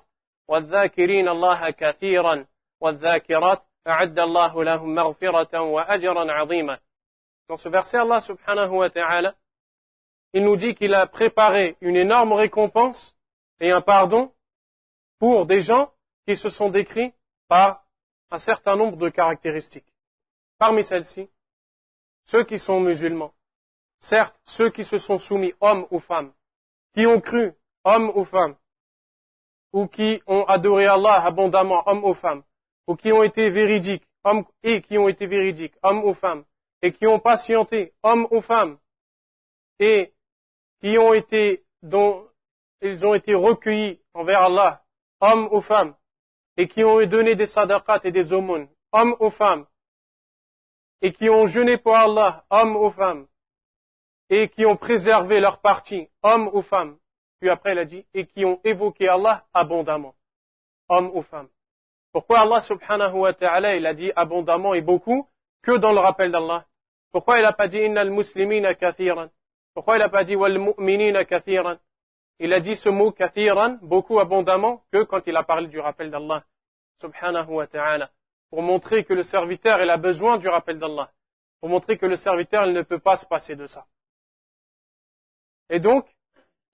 والذاكرين 0.49 1.29
الله 1.29 1.71
كثيرا 1.71 2.47
والذاكرات 2.81 3.63
أعد 3.87 4.19
الله 4.19 4.65
لهم 4.65 4.95
مغفرة 4.95 5.61
وأجرا 5.61 6.33
عظيما 6.33 6.79
Dans 7.49 7.57
ce 7.57 7.69
verset, 7.69 7.99
Allah 7.99 8.21
subhanahu 8.21 8.77
wa 8.77 8.91
ta'ala, 8.91 9.35
il 10.33 10.45
nous 10.45 10.57
dit 10.57 10.77
qu'il 10.77 10.95
a 10.95 11.07
préparé 11.07 11.77
une 11.81 11.97
énorme 11.97 12.33
récompense 12.33 13.17
et 13.59 13.73
un 13.73 13.81
pardon 13.81 14.33
pour 15.19 15.47
des 15.47 15.61
gens 15.61 15.93
qui 16.27 16.37
se 16.37 16.49
sont 16.49 16.69
décrits 16.69 17.13
par 17.49 17.85
un 18.31 18.39
certain 18.39 18.77
nombre 18.77 18.97
de 18.97 19.09
caractéristiques. 19.09 19.93
Parmi 20.59 20.85
celles-ci, 20.85 21.29
ceux 22.27 22.45
qui 22.45 22.59
sont 22.59 22.81
musulmans, 22.81 23.35
certes 23.99 24.39
ceux 24.45 24.71
qui 24.71 24.85
se 24.85 24.99
sont 24.99 25.19
soumis, 25.19 25.53
hommes 25.61 25.87
ou 25.91 25.99
femmes, 25.99 26.33
qui 26.95 27.07
ont 27.07 27.21
cru, 27.21 27.53
hommes 27.85 28.13
ou 28.15 28.25
femmes, 28.25 28.57
ou 29.74 29.88
qui 29.88 30.22
ont 30.28 30.44
adoré 30.44 30.86
Allah 30.86 31.24
abondamment, 31.24 31.84
hommes 31.86 32.04
ou 32.04 32.14
femmes, 32.14 32.44
ou 32.88 32.96
qui 32.96 33.12
ont 33.12 33.24
été 33.24 33.50
véridiques, 33.50 34.08
hommes 34.24 34.46
et 34.64 34.82
qui 34.82 34.98
ont 34.98 35.08
été 35.08 35.28
véridiques, 35.28 35.76
hommes 35.84 36.04
ou 36.04 36.14
femmes, 36.14 36.44
et 36.82 36.92
qui 36.92 37.08
ont 37.08 37.20
patienté, 37.20 37.94
hommes 38.04 38.28
ou 38.32 38.42
femmes, 38.42 38.78
et 39.80 40.14
qui 40.82 40.98
ont 40.98 41.14
été, 41.14 41.66
dont 41.82 42.28
ils 42.82 43.06
ont 43.06 43.14
été 43.14 43.34
recueillis 43.34 44.00
envers 44.14 44.44
Allah, 44.44 44.86
hommes 45.20 45.50
ou 45.52 45.62
femmes, 45.62 45.96
et 46.58 46.68
qui 46.68 46.84
ont 46.84 47.04
donné 47.06 47.36
des 47.36 47.46
sadaqat 47.46 48.02
et 48.04 48.12
des 48.12 48.34
aumônes, 48.34 48.68
hommes 48.92 49.16
ou 49.20 49.30
femmes, 49.30 49.66
et 51.02 51.12
qui 51.12 51.30
ont 51.30 51.46
jeûné 51.46 51.78
pour 51.78 51.96
Allah, 51.96 52.46
hommes 52.50 52.76
ou 52.76 52.90
femmes, 52.90 53.28
et 54.30 54.50
qui 54.50 54.66
ont 54.66 54.76
préservé 54.76 55.40
leur 55.40 55.60
partie, 55.60 56.10
hommes 56.24 56.50
ou 56.54 56.62
femmes, 56.62 56.98
puis 57.46 57.52
après 57.52 57.74
il 57.74 57.78
a 57.78 57.86
dit, 57.86 58.04
et 58.16 58.26
qui 58.26 58.44
ont 58.44 58.60
évoqué 58.64 59.08
Allah 59.08 59.46
abondamment, 59.54 60.16
hommes 60.90 61.12
ou 61.14 61.22
femmes. 61.22 61.48
Pourquoi 62.12 62.40
Allah 62.40 62.60
subhanahu 62.60 63.20
wa 63.20 63.34
ta'ala, 63.34 63.76
il 63.76 63.86
a 63.86 63.94
dit 63.94 64.12
abondamment 64.16 64.74
et 64.74 64.82
beaucoup 64.82 65.30
que 65.62 65.78
dans 65.78 65.94
le 65.94 66.00
rappel 66.00 66.32
d'Allah? 66.32 66.66
Pourquoi 67.12 67.38
il 67.38 67.44
n'a 67.44 67.54
pas 67.54 67.68
dit 67.68 67.78
innal 67.78 68.10
muslimina 68.10 68.74
kathiran? 68.74 69.30
Pourquoi 69.76 69.98
il 69.98 70.00
n'a 70.00 70.10
pas 70.10 70.24
dit 70.24 70.36
wal 70.36 70.58
mu'minina 70.58 71.24
kathiran? 71.24 71.76
Il 72.40 72.52
a 72.52 72.60
dit 72.60 72.76
ce 72.76 72.90
mot 72.90 73.12
kathiran, 73.12 73.78
beaucoup 73.84 74.20
abondamment, 74.20 74.84
que 74.92 75.04
quand 75.04 75.22
il 75.28 75.36
a 75.36 75.44
parlé 75.44 75.68
du 75.68 75.80
rappel 75.80 76.10
d'Allah 76.10 76.44
subhanahu 77.00 77.52
wa 77.52 77.68
ta'ala. 77.68 78.10
Pour 78.50 78.64
montrer 78.64 79.04
que 79.04 79.14
le 79.14 79.22
serviteur, 79.22 79.84
il 79.84 79.90
a 79.92 79.98
besoin 79.98 80.40
du 80.40 80.48
rappel 80.48 80.80
d'Allah. 80.80 81.12
Pour 81.60 81.70
montrer 81.70 82.00
que 82.00 82.08
le 82.08 82.16
serviteur, 82.16 82.66
il 82.66 82.74
ne 82.74 82.82
peut 82.82 82.98
pas 82.98 83.18
se 83.18 83.28
passer 83.28 83.56
de 83.56 83.68
ça. 83.68 83.86
Et 85.70 85.80
donc, 85.80 86.08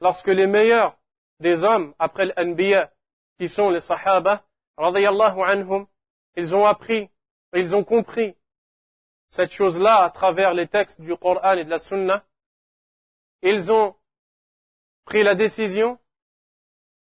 lorsque 0.01 0.27
les 0.27 0.47
meilleurs 0.47 0.97
des 1.39 1.63
hommes, 1.63 1.93
après 1.99 2.25
l'Anbiya, 2.25 2.91
qui 3.39 3.47
sont 3.47 3.69
les 3.69 3.79
Sahaba, 3.79 4.43
anhum, 4.77 5.87
ils 6.35 6.55
ont 6.55 6.65
appris, 6.65 7.09
ils 7.53 7.75
ont 7.75 7.83
compris 7.83 8.35
cette 9.29 9.51
chose-là 9.51 10.03
à 10.03 10.09
travers 10.09 10.53
les 10.53 10.67
textes 10.67 10.99
du 11.01 11.15
Coran 11.15 11.53
et 11.53 11.63
de 11.63 11.69
la 11.69 11.79
Sunna. 11.79 12.25
Ils 13.41 13.71
ont 13.71 13.95
pris 15.05 15.23
la 15.23 15.35
décision 15.35 15.97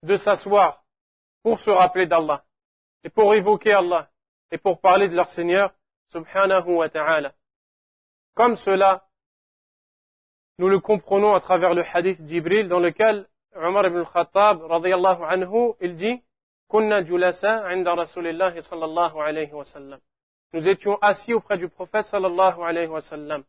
de 0.02 0.16
s'asseoir 0.16 0.84
pour 1.42 1.60
se 1.60 1.70
rappeler 1.70 2.06
d'Allah 2.06 2.44
et 3.04 3.10
pour 3.10 3.34
évoquer 3.34 3.72
Allah 3.72 4.10
et 4.50 4.58
pour 4.58 4.80
parler 4.80 5.08
de 5.08 5.14
leur 5.14 5.28
Seigneur 5.28 5.72
subhanahu 6.08 6.76
wa 6.76 6.88
ta'ala. 6.88 7.34
Comme 8.34 8.56
cela, 8.56 9.03
nous 10.58 10.68
le 10.68 10.78
comprenons 10.78 11.34
à 11.34 11.40
travers 11.40 11.74
le 11.74 11.84
hadith 11.92 12.22
d'Ibril 12.22 12.68
dans 12.68 12.80
lequel 12.80 13.26
Omar 13.56 13.86
ibn 13.86 13.98
al-Khattab 13.98 14.62
anhu, 14.70 15.74
il 15.80 15.96
dit 15.96 16.22
nous 20.52 20.68
étions 20.68 20.98
assis 21.00 21.32
auprès 21.32 21.56
du 21.56 21.68
prophète 21.68 22.06
sallallahu 22.06 22.62
alayhi 22.62 22.88
wa 22.88 23.00
sallam. 23.00 23.44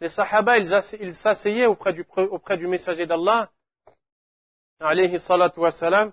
Les 0.00 0.08
sahaba, 0.08 0.58
ils 0.58 1.14
s'asseyaient 1.14 1.66
auprès 1.66 1.92
du, 1.92 2.66
messager 2.66 3.06
d'Allah, 3.06 3.50
alayhi 4.80 5.20
salatu 5.20 5.60
wa 5.60 5.70
sallam, 5.70 6.12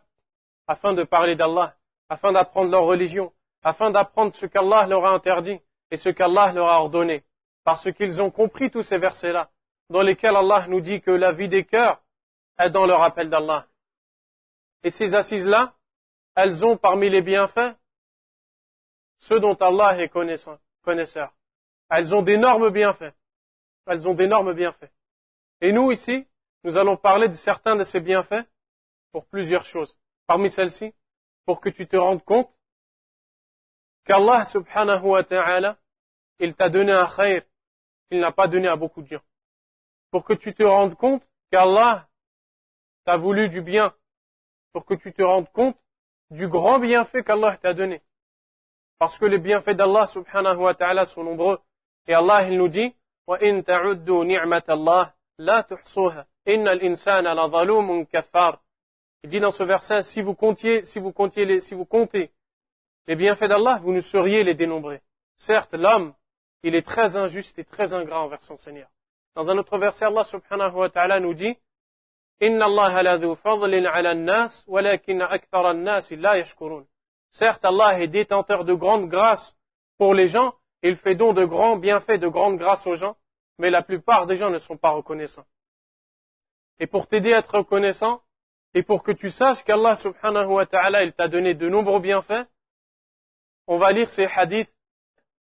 afin 0.67 0.93
de 0.93 1.03
parler 1.03 1.35
d'Allah, 1.35 1.75
afin 2.09 2.31
d'apprendre 2.31 2.69
leur 2.69 2.83
religion, 2.83 3.33
afin 3.63 3.89
d'apprendre 3.89 4.33
ce 4.33 4.45
qu'Allah 4.45 4.85
leur 4.85 5.05
a 5.05 5.09
interdit 5.11 5.59
et 5.89 5.97
ce 5.97 6.09
qu'Allah 6.09 6.51
leur 6.53 6.67
a 6.67 6.79
ordonné. 6.79 7.23
Parce 7.63 7.91
qu'ils 7.91 8.21
ont 8.21 8.29
compris 8.29 8.69
tous 8.69 8.83
ces 8.83 8.99
versets-là, 8.99 9.49
dans 9.91 10.01
lesquels 10.01 10.35
Allah 10.35 10.65
nous 10.69 10.79
dit 10.79 11.01
que 11.01 11.11
la 11.11 11.33
vie 11.33 11.49
des 11.49 11.65
cœurs 11.65 12.01
est 12.57 12.69
dans 12.69 12.85
le 12.85 12.93
rappel 12.93 13.29
d'Allah. 13.29 13.67
Et 14.83 14.89
ces 14.89 15.15
assises-là, 15.15 15.75
elles 16.35 16.65
ont 16.65 16.77
parmi 16.77 17.09
les 17.09 17.21
bienfaits 17.21 17.75
ceux 19.19 19.39
dont 19.39 19.53
Allah 19.55 20.01
est 20.01 20.09
connaisseur. 20.09 21.33
Elles 21.89 22.15
ont 22.15 22.21
d'énormes 22.21 22.69
bienfaits. 22.69 23.13
Elles 23.85 24.07
ont 24.07 24.13
d'énormes 24.13 24.53
bienfaits. 24.53 24.91
Et 25.59 25.73
nous 25.73 25.91
ici, 25.91 26.25
nous 26.63 26.77
allons 26.77 26.97
parler 26.97 27.27
de 27.27 27.33
certains 27.33 27.75
de 27.75 27.83
ces 27.83 27.99
bienfaits 27.99 28.45
pour 29.11 29.25
plusieurs 29.25 29.65
choses. 29.65 29.99
Parmi 30.25 30.49
celles-ci, 30.49 30.93
pour 31.45 31.59
que 31.59 31.69
tu 31.69 31.85
te 31.85 31.97
rendes 31.97 32.23
compte 32.23 32.49
qu'Allah 34.05 34.45
subhanahu 34.45 35.03
wa 35.03 35.23
ta'ala, 35.23 35.77
il 36.39 36.55
t'a 36.55 36.69
donné 36.69 36.93
un 36.93 37.07
khair 37.07 37.43
qu'il 38.09 38.19
n'a 38.21 38.31
pas 38.31 38.47
donné 38.47 38.69
à 38.69 38.75
beaucoup 38.75 39.01
de 39.01 39.07
gens 39.07 39.21
Pour 40.10 40.24
que 40.24 40.32
tu 40.32 40.54
te 40.54 40.62
rendes 40.62 40.94
compte 40.94 41.22
qu'Allah 41.50 42.08
t'a 43.04 43.16
voulu 43.16 43.48
du 43.48 43.60
bien. 43.60 43.94
Pour 44.72 44.84
que 44.84 44.94
tu 44.94 45.12
te 45.12 45.22
rendes 45.22 45.50
compte 45.52 45.76
du 46.30 46.48
grand 46.48 46.78
bienfait 46.78 47.22
qu'Allah 47.22 47.56
t'a 47.56 47.74
donné. 47.74 48.02
Parce 48.98 49.18
que 49.18 49.26
les 49.26 49.38
bienfaits 49.38 49.76
d'Allah 49.76 50.06
subhanahu 50.06 50.56
wa 50.56 50.74
ta'ala 50.74 51.04
sont 51.04 51.22
nombreux. 51.22 51.60
Et 52.06 52.14
Allah, 52.14 52.48
il 52.48 52.56
nous 52.56 52.68
dit, 52.68 52.94
وَإِن 53.26 53.64
تَعُدُّوا 53.64 54.24
نِعْمَةَ 54.24 54.62
اللَّهِ 54.68 55.12
لَا 55.38 55.60
تُحْصُوهَا 55.60 56.26
إِنَّ 56.48 56.68
الْإِنسَانَ 56.68 57.26
لَظَلُومٌ 57.26 58.06
كَفَّارٌ 58.06 58.58
Il 59.24 59.30
dit 59.30 59.40
dans 59.40 59.50
ce 59.50 59.64
verset, 59.64 60.02
si 60.02 60.22
vous 60.22 60.34
comptiez, 60.34 60.84
si 60.84 61.00
vous 61.00 61.12
comptiez 61.12 61.44
les, 61.44 61.60
si 61.60 61.74
vous 61.74 61.84
comptez 61.84 62.30
les 63.06 63.16
bienfaits 63.16 63.48
d'Allah, 63.48 63.80
vous 63.82 63.92
ne 63.92 64.00
sauriez 64.00 64.44
les 64.44 64.54
dénombrer. 64.54 65.02
Certes, 65.36 65.74
l'homme, 65.74 66.14
il 66.62 66.74
est 66.74 66.86
très 66.86 67.16
injuste 67.16 67.58
et 67.58 67.64
très 67.64 67.94
ingrat 67.94 68.20
envers 68.20 68.42
son 68.42 68.56
Seigneur. 68.56 68.88
Dans 69.35 69.49
un 69.49 69.57
autre 69.57 69.77
verset, 69.77 70.05
Allah 70.05 70.23
subhanahu 70.23 70.75
wa 70.75 70.89
ta'ala 70.89 71.19
nous 71.19 71.33
dit, 71.33 71.57
Inna 72.41 72.65
Allah 72.65 73.35
fadlin 73.35 73.85
ala 73.85 74.13
nas, 74.15 74.65
nas 74.67 76.11
Certes, 77.31 77.63
Allah 77.63 78.01
est 78.01 78.07
détenteur 78.07 78.65
de 78.65 78.73
grandes 78.73 79.07
grâces 79.07 79.55
pour 79.97 80.13
les 80.13 80.27
gens, 80.27 80.55
il 80.81 80.97
fait 80.97 81.15
don 81.15 81.31
de 81.33 81.45
grands 81.45 81.77
bienfaits, 81.77 82.17
de 82.17 82.27
grandes 82.27 82.57
grâces 82.57 82.85
aux 82.87 82.95
gens, 82.95 83.15
mais 83.57 83.69
la 83.69 83.81
plupart 83.81 84.25
des 84.25 84.35
gens 84.35 84.49
ne 84.49 84.57
sont 84.57 84.75
pas 84.75 84.89
reconnaissants. 84.89 85.45
Et 86.79 86.87
pour 86.87 87.07
t'aider 87.07 87.33
à 87.33 87.37
être 87.37 87.55
reconnaissant, 87.55 88.23
et 88.73 88.83
pour 88.83 89.03
que 89.03 89.11
tu 89.11 89.29
saches 89.29 89.63
qu'Allah 89.63 89.95
subhanahu 89.95 90.47
wa 90.47 90.65
ta'ala, 90.65 91.03
il 91.03 91.13
t'a 91.13 91.27
donné 91.27 91.53
de 91.53 91.69
nombreux 91.69 91.99
bienfaits, 91.99 92.47
on 93.67 93.77
va 93.77 93.91
lire 93.91 94.09
ces 94.09 94.25
hadiths, 94.25 94.73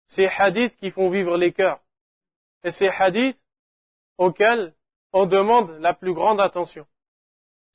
ces 0.06 0.26
hadiths 0.26 0.76
qui 0.76 0.90
font 0.90 1.08
vivre 1.08 1.36
les 1.38 1.52
cœurs. 1.52 1.80
Et 2.62 2.70
ces 2.70 2.88
hadiths 2.88 3.40
auxquels 4.18 4.74
on 5.12 5.26
demande 5.26 5.70
la 5.80 5.94
plus 5.94 6.14
grande 6.14 6.40
attention. 6.40 6.86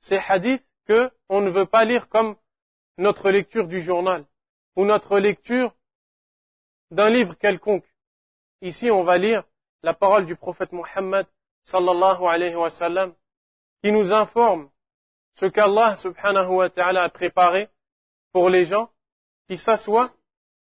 Ces 0.00 0.18
hadiths 0.18 0.68
que 0.86 1.10
on 1.28 1.40
ne 1.40 1.50
veut 1.50 1.66
pas 1.66 1.84
lire 1.84 2.08
comme 2.08 2.36
notre 2.98 3.30
lecture 3.30 3.66
du 3.66 3.80
journal 3.80 4.24
ou 4.76 4.84
notre 4.84 5.18
lecture 5.18 5.74
d'un 6.90 7.10
livre 7.10 7.34
quelconque. 7.34 7.86
Ici, 8.62 8.90
on 8.90 9.04
va 9.04 9.18
lire 9.18 9.44
la 9.82 9.94
parole 9.94 10.26
du 10.26 10.36
prophète 10.36 10.72
Mohammed 10.72 11.26
sallallahu 11.64 12.24
alayhi 12.26 12.56
wa 12.56 12.70
sallam 12.70 13.14
qui 13.82 13.92
nous 13.92 14.12
informe 14.12 14.70
ce 15.34 15.46
qu'Allah 15.46 15.96
subhanahu 15.96 16.48
wa 16.48 16.68
ta'ala 16.68 17.04
a 17.04 17.08
préparé 17.08 17.68
pour 18.32 18.50
les 18.50 18.64
gens 18.64 18.90
qui 19.48 19.56
s'assoient 19.56 20.12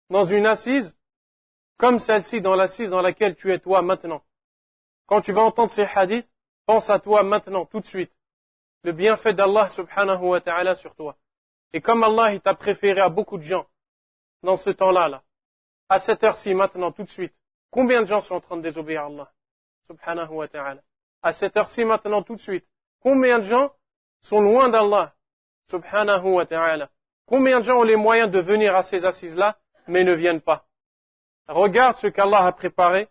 dans 0.08 0.24
une 0.24 0.46
assise 0.46 0.96
comme 1.76 1.98
celle-ci 1.98 2.40
dans 2.40 2.54
l'assise 2.54 2.90
dans 2.90 3.02
laquelle 3.02 3.34
tu 3.34 3.52
es 3.52 3.58
toi 3.58 3.82
maintenant. 3.82 4.22
Quand 5.12 5.20
tu 5.20 5.32
vas 5.32 5.42
entendre 5.42 5.68
ces 5.68 5.84
hadiths, 5.84 6.26
Pense 6.64 6.88
à 6.88 6.98
toi 6.98 7.22
maintenant, 7.22 7.66
tout 7.66 7.80
de 7.80 7.84
suite, 7.84 8.10
le 8.82 8.92
bienfait 8.92 9.34
d'Allah 9.34 9.68
subhanahu 9.68 10.22
wa 10.22 10.40
ta'ala 10.40 10.74
sur 10.74 10.94
toi. 10.94 11.18
Et 11.74 11.82
comme 11.82 12.02
Allah 12.02 12.38
t'a 12.38 12.54
préféré 12.54 12.98
à 12.98 13.10
beaucoup 13.10 13.36
de 13.36 13.42
gens 13.42 13.66
dans 14.42 14.56
ce 14.56 14.70
temps-là, 14.70 15.08
là, 15.08 15.22
à 15.90 15.98
cette 15.98 16.24
heure-ci, 16.24 16.54
maintenant, 16.54 16.92
tout 16.92 17.02
de 17.02 17.10
suite, 17.10 17.34
combien 17.70 18.00
de 18.00 18.06
gens 18.06 18.22
sont 18.22 18.36
en 18.36 18.40
train 18.40 18.56
de 18.56 18.62
désobéir 18.62 19.02
à 19.02 19.06
Allah 19.08 19.32
subhanahu 19.86 20.30
wa 20.30 20.48
ta'ala? 20.48 20.80
À 21.22 21.32
cette 21.32 21.58
heure-ci, 21.58 21.84
maintenant, 21.84 22.22
tout 22.22 22.36
de 22.36 22.40
suite, 22.40 22.66
combien 23.02 23.38
de 23.38 23.44
gens 23.44 23.70
sont 24.22 24.40
loin 24.40 24.70
d'Allah 24.70 25.14
subhanahu 25.68 26.36
wa 26.36 26.46
ta'ala? 26.46 26.88
Combien 27.26 27.60
de 27.60 27.64
gens 27.64 27.80
ont 27.80 27.82
les 27.82 27.96
moyens 27.96 28.30
de 28.30 28.38
venir 28.38 28.74
à 28.74 28.82
ces 28.82 29.04
assises-là, 29.04 29.58
mais 29.88 30.04
ne 30.04 30.12
viennent 30.14 30.40
pas? 30.40 30.66
Regarde 31.48 31.96
ce 31.96 32.06
qu'Allah 32.06 32.46
a 32.46 32.52
préparé 32.52 33.10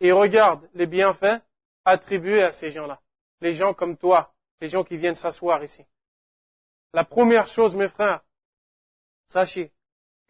et 0.00 0.12
regarde 0.12 0.68
les 0.74 0.86
bienfaits 0.86 1.40
attribué 1.84 2.42
à 2.42 2.52
ces 2.52 2.70
gens-là. 2.70 3.00
Les 3.40 3.52
gens 3.52 3.74
comme 3.74 3.96
toi, 3.96 4.34
les 4.60 4.68
gens 4.68 4.84
qui 4.84 4.96
viennent 4.96 5.14
s'asseoir 5.14 5.62
ici. 5.62 5.84
La 6.92 7.04
première 7.04 7.46
chose, 7.46 7.76
mes 7.76 7.88
frères, 7.88 8.22
sachez 9.28 9.72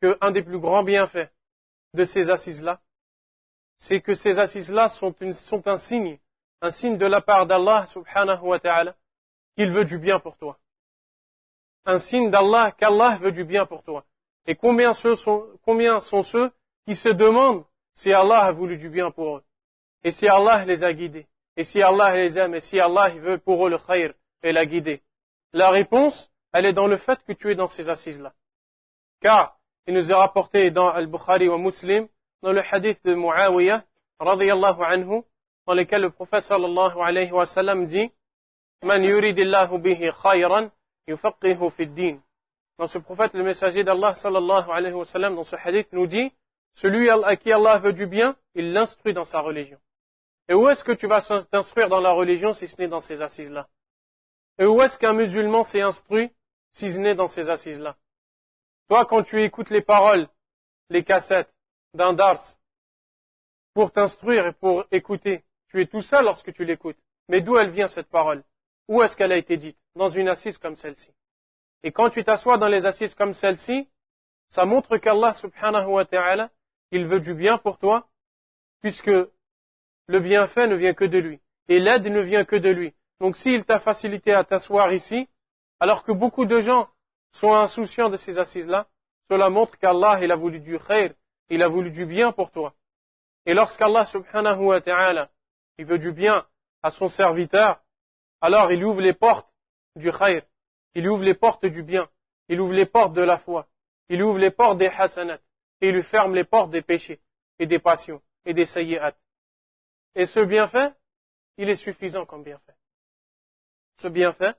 qu'un 0.01 0.31
des 0.31 0.43
plus 0.43 0.59
grands 0.59 0.83
bienfaits 0.83 1.31
de 1.95 2.05
ces 2.05 2.31
assises-là, 2.31 2.81
c'est 3.79 4.01
que 4.01 4.15
ces 4.15 4.39
assises-là 4.39 4.89
sont, 4.89 5.15
sont 5.33 5.67
un 5.67 5.79
signe, 5.79 6.19
un 6.61 6.71
signe 6.71 6.99
de 6.99 7.07
la 7.07 7.21
part 7.21 7.47
d'Allah 7.47 7.87
subhanahu 7.87 8.43
wa 8.43 8.61
ta'ala, 8.61 8.95
qu'il 9.57 9.71
veut 9.71 9.85
du 9.85 9.99
bien 9.99 10.21
pour 10.21 10.37
toi. 10.37 10.59
Un 11.87 11.99
signe 11.99 12.31
d'Allah 12.31 12.73
qu'Allah 12.73 13.17
veut 13.17 13.33
du 13.33 13.45
bien 13.45 13.65
pour 13.65 13.83
toi. 13.83 14.05
Et 14.47 14.55
combien, 14.55 14.93
ceux 14.93 15.15
sont, 15.17 15.47
combien 15.65 16.01
sont 16.01 16.23
ceux 16.23 16.51
qui 16.87 16.95
se 16.95 17.09
demandent 17.09 17.65
si 17.95 18.13
Allah 18.13 18.41
a 18.41 18.53
voulu 18.53 18.77
du 18.77 18.89
bien 18.89 19.11
pour 19.11 19.39
eux? 19.39 19.45
Et 20.05 20.11
si 20.11 20.29
Allah 20.29 20.65
les 20.65 20.85
a 20.85 20.93
guidés 20.93 21.27
et 21.61 21.65
si 21.65 21.83
Allah 21.83 22.17
les 22.17 22.39
aime, 22.39 22.55
et 22.55 22.61
si 22.61 22.81
Allah 22.81 23.11
veut 23.11 23.37
pour 23.39 23.67
eux 23.67 23.71
le 23.71 23.79
khair 23.79 24.15
et 24.43 24.53
la 24.53 24.65
guider 24.65 25.03
La 25.53 25.69
réponse, 25.69 26.33
elle 26.53 26.65
est 26.65 26.73
dans 26.73 26.87
le 26.87 26.97
fait 26.97 27.23
que 27.25 27.33
tu 27.33 27.51
es 27.51 27.55
dans 27.55 27.69
ces 27.69 27.91
assises-là. 27.91 28.33
Car 29.21 29.59
il 29.87 29.93
nous 29.93 30.11
est 30.11 30.15
rapporté 30.15 30.71
dans 30.71 30.89
Al-Bukhari 30.89 31.49
ou 31.49 31.59
Muslim, 31.59 32.09
dans 32.43 32.53
le 32.53 32.63
hadith 32.63 33.05
de 33.05 33.15
Muawiyah, 33.15 33.85
radiyallahu 34.19 34.83
anhu, 34.83 35.23
dans 35.67 35.75
lequel 35.75 36.03
le 36.03 36.11
prophète 36.11 36.45
sallallahu 36.45 36.99
alayhi 37.03 37.33
wa 37.33 37.45
sallam 37.45 37.87
dit, 37.87 38.11
Man 38.83 39.05
yuridillahu 39.05 39.79
bihi 39.79 40.11
khayran, 40.23 40.71
yufaqihu 41.09 41.71
fi 41.71 41.87
din. 41.87 42.19
Dans 42.79 42.87
ce 42.87 42.97
prophète, 42.97 43.35
le 43.35 43.43
messager 43.43 43.85
d'Allah 43.85 44.15
sallallahu 44.15 44.71
alayhi 44.71 44.95
wa 44.95 45.05
sallam, 45.05 45.35
dans 45.35 45.43
ce 45.43 45.57
hadith, 45.57 45.93
nous 45.93 46.07
dit, 46.07 46.33
celui 46.73 47.11
à 47.11 47.37
qui 47.37 47.53
Allah 47.53 47.77
veut 47.77 47.93
du 47.93 48.07
bien, 48.07 48.37
il 48.55 48.73
l'instruit 48.73 49.13
dans 49.13 49.25
sa 49.25 49.41
religion. 49.41 49.79
Et 50.51 50.55
où 50.55 50.69
est-ce 50.69 50.83
que 50.83 50.91
tu 50.91 51.07
vas 51.07 51.21
t'instruire 51.21 51.89
dans 51.89 52.01
la 52.01 52.11
religion 52.11 52.53
si 52.53 52.67
ce 52.67 52.77
n'est 52.81 52.89
dans 52.89 52.99
ces 52.99 53.23
assises-là? 53.23 53.69
Et 54.59 54.67
où 54.67 54.83
est-ce 54.83 54.99
qu'un 54.99 55.13
musulman 55.13 55.63
s'est 55.63 55.81
instruit 55.81 56.35
si 56.73 56.93
ce 56.93 56.99
n'est 56.99 57.15
dans 57.15 57.29
ces 57.29 57.51
assises-là? 57.51 57.97
Toi, 58.89 59.07
quand 59.07 59.23
tu 59.23 59.41
écoutes 59.45 59.71
les 59.71 59.81
paroles, 59.81 60.29
les 60.89 61.05
cassettes 61.05 61.55
d'un 61.95 62.15
dars, 62.15 62.41
pour 63.75 63.93
t'instruire 63.93 64.45
et 64.47 64.53
pour 64.53 64.87
écouter, 64.91 65.45
tu 65.69 65.81
es 65.81 65.87
tout 65.87 66.01
seul 66.01 66.25
lorsque 66.25 66.53
tu 66.53 66.65
l'écoutes. 66.65 66.99
Mais 67.29 67.41
d'où 67.41 67.57
elle 67.57 67.71
vient 67.71 67.87
cette 67.87 68.09
parole? 68.09 68.43
Où 68.89 69.01
est-ce 69.03 69.17
qu'elle 69.17 69.31
a 69.31 69.37
été 69.37 69.57
dite? 69.57 69.79
Dans 69.95 70.09
une 70.09 70.29
assise 70.29 70.59
comme 70.59 70.75
celle-ci. 70.75 71.15
Et 71.85 71.93
quand 71.93 72.11
tu 72.11 72.25
t'assois 72.25 72.59
dans 72.59 72.67
les 72.67 72.87
assises 72.87 73.15
comme 73.15 73.35
celle-ci, 73.35 73.89
ça 74.49 74.65
montre 74.65 74.97
qu'Allah 74.97 75.33
subhanahu 75.33 75.87
wa 75.87 76.05
ta'ala, 76.05 76.51
il 76.91 77.07
veut 77.07 77.21
du 77.21 77.35
bien 77.35 77.57
pour 77.57 77.79
toi, 77.79 78.09
puisque 78.81 79.13
le 80.11 80.19
bienfait 80.19 80.67
ne 80.67 80.75
vient 80.75 80.93
que 80.93 81.05
de 81.05 81.19
lui, 81.19 81.41
et 81.69 81.79
l'aide 81.79 82.09
ne 82.09 82.21
vient 82.21 82.45
que 82.45 82.57
de 82.57 82.69
lui. 82.69 82.93
Donc 83.21 83.37
s'il 83.37 83.65
t'a 83.65 83.79
facilité 83.79 84.33
à 84.33 84.43
t'asseoir 84.43 84.93
ici, 84.93 85.29
alors 85.79 86.03
que 86.03 86.11
beaucoup 86.11 86.47
de 86.47 86.59
gens 86.59 86.89
sont 87.31 87.55
insouciants 87.55 88.09
de 88.09 88.17
ces 88.17 88.41
assises-là, 88.41 88.89
cela 89.31 89.51
montre 89.51 89.79
qu'Allah, 89.79 90.19
il 90.21 90.33
a 90.33 90.35
voulu 90.35 90.59
du 90.59 90.81
khair, 90.81 91.13
il 91.49 91.63
a 91.63 91.69
voulu 91.69 91.93
du 91.93 92.07
bien 92.07 92.33
pour 92.33 92.51
toi. 92.51 92.75
Et 93.47 93.55
lorsqu'Allah 93.55 94.05
subhanahu 94.05 94.65
wa 94.65 94.81
ta'ala, 94.81 95.31
il 95.79 95.85
veut 95.85 95.99
du 95.99 96.11
bien 96.11 96.45
à 96.83 96.91
son 96.91 97.09
serviteur, 97.09 97.81
alors 98.41 98.73
il 98.73 98.85
ouvre 98.85 99.03
les 99.03 99.13
portes 99.13 99.49
du 99.95 100.11
khair, 100.11 100.43
il 100.97 101.09
ouvre 101.09 101.23
les 101.23 101.35
portes 101.35 101.67
du 101.67 101.85
bien, 101.85 102.09
il 102.49 102.61
ouvre 102.61 102.73
les 102.73 102.87
portes 102.87 103.13
de 103.13 103.23
la 103.23 103.39
foi, 103.39 103.69
il 104.09 104.21
ouvre 104.25 104.39
les 104.39 104.51
portes 104.51 104.79
des 104.79 104.89
hasanat, 104.89 105.39
et 105.81 105.91
il 105.91 105.95
lui 105.95 106.03
ferme 106.03 106.35
les 106.35 106.43
portes 106.43 106.71
des 106.71 106.83
péchés, 106.83 107.21
et 107.61 107.67
des 107.67 107.79
passions, 107.79 108.21
et 108.45 108.55
des 108.55 108.65
sayyi'at. 108.65 109.15
Et 110.15 110.27
ce 110.27 110.41
bienfait, 110.41 110.93
il 111.57 111.69
est 111.69 111.75
suffisant 111.75 112.27
comme 112.27 112.43
bienfait. 112.43 112.75
Ce 113.97 114.09
bienfait, 114.09 114.55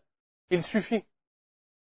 il 0.49 0.61
suffit. 0.61 1.03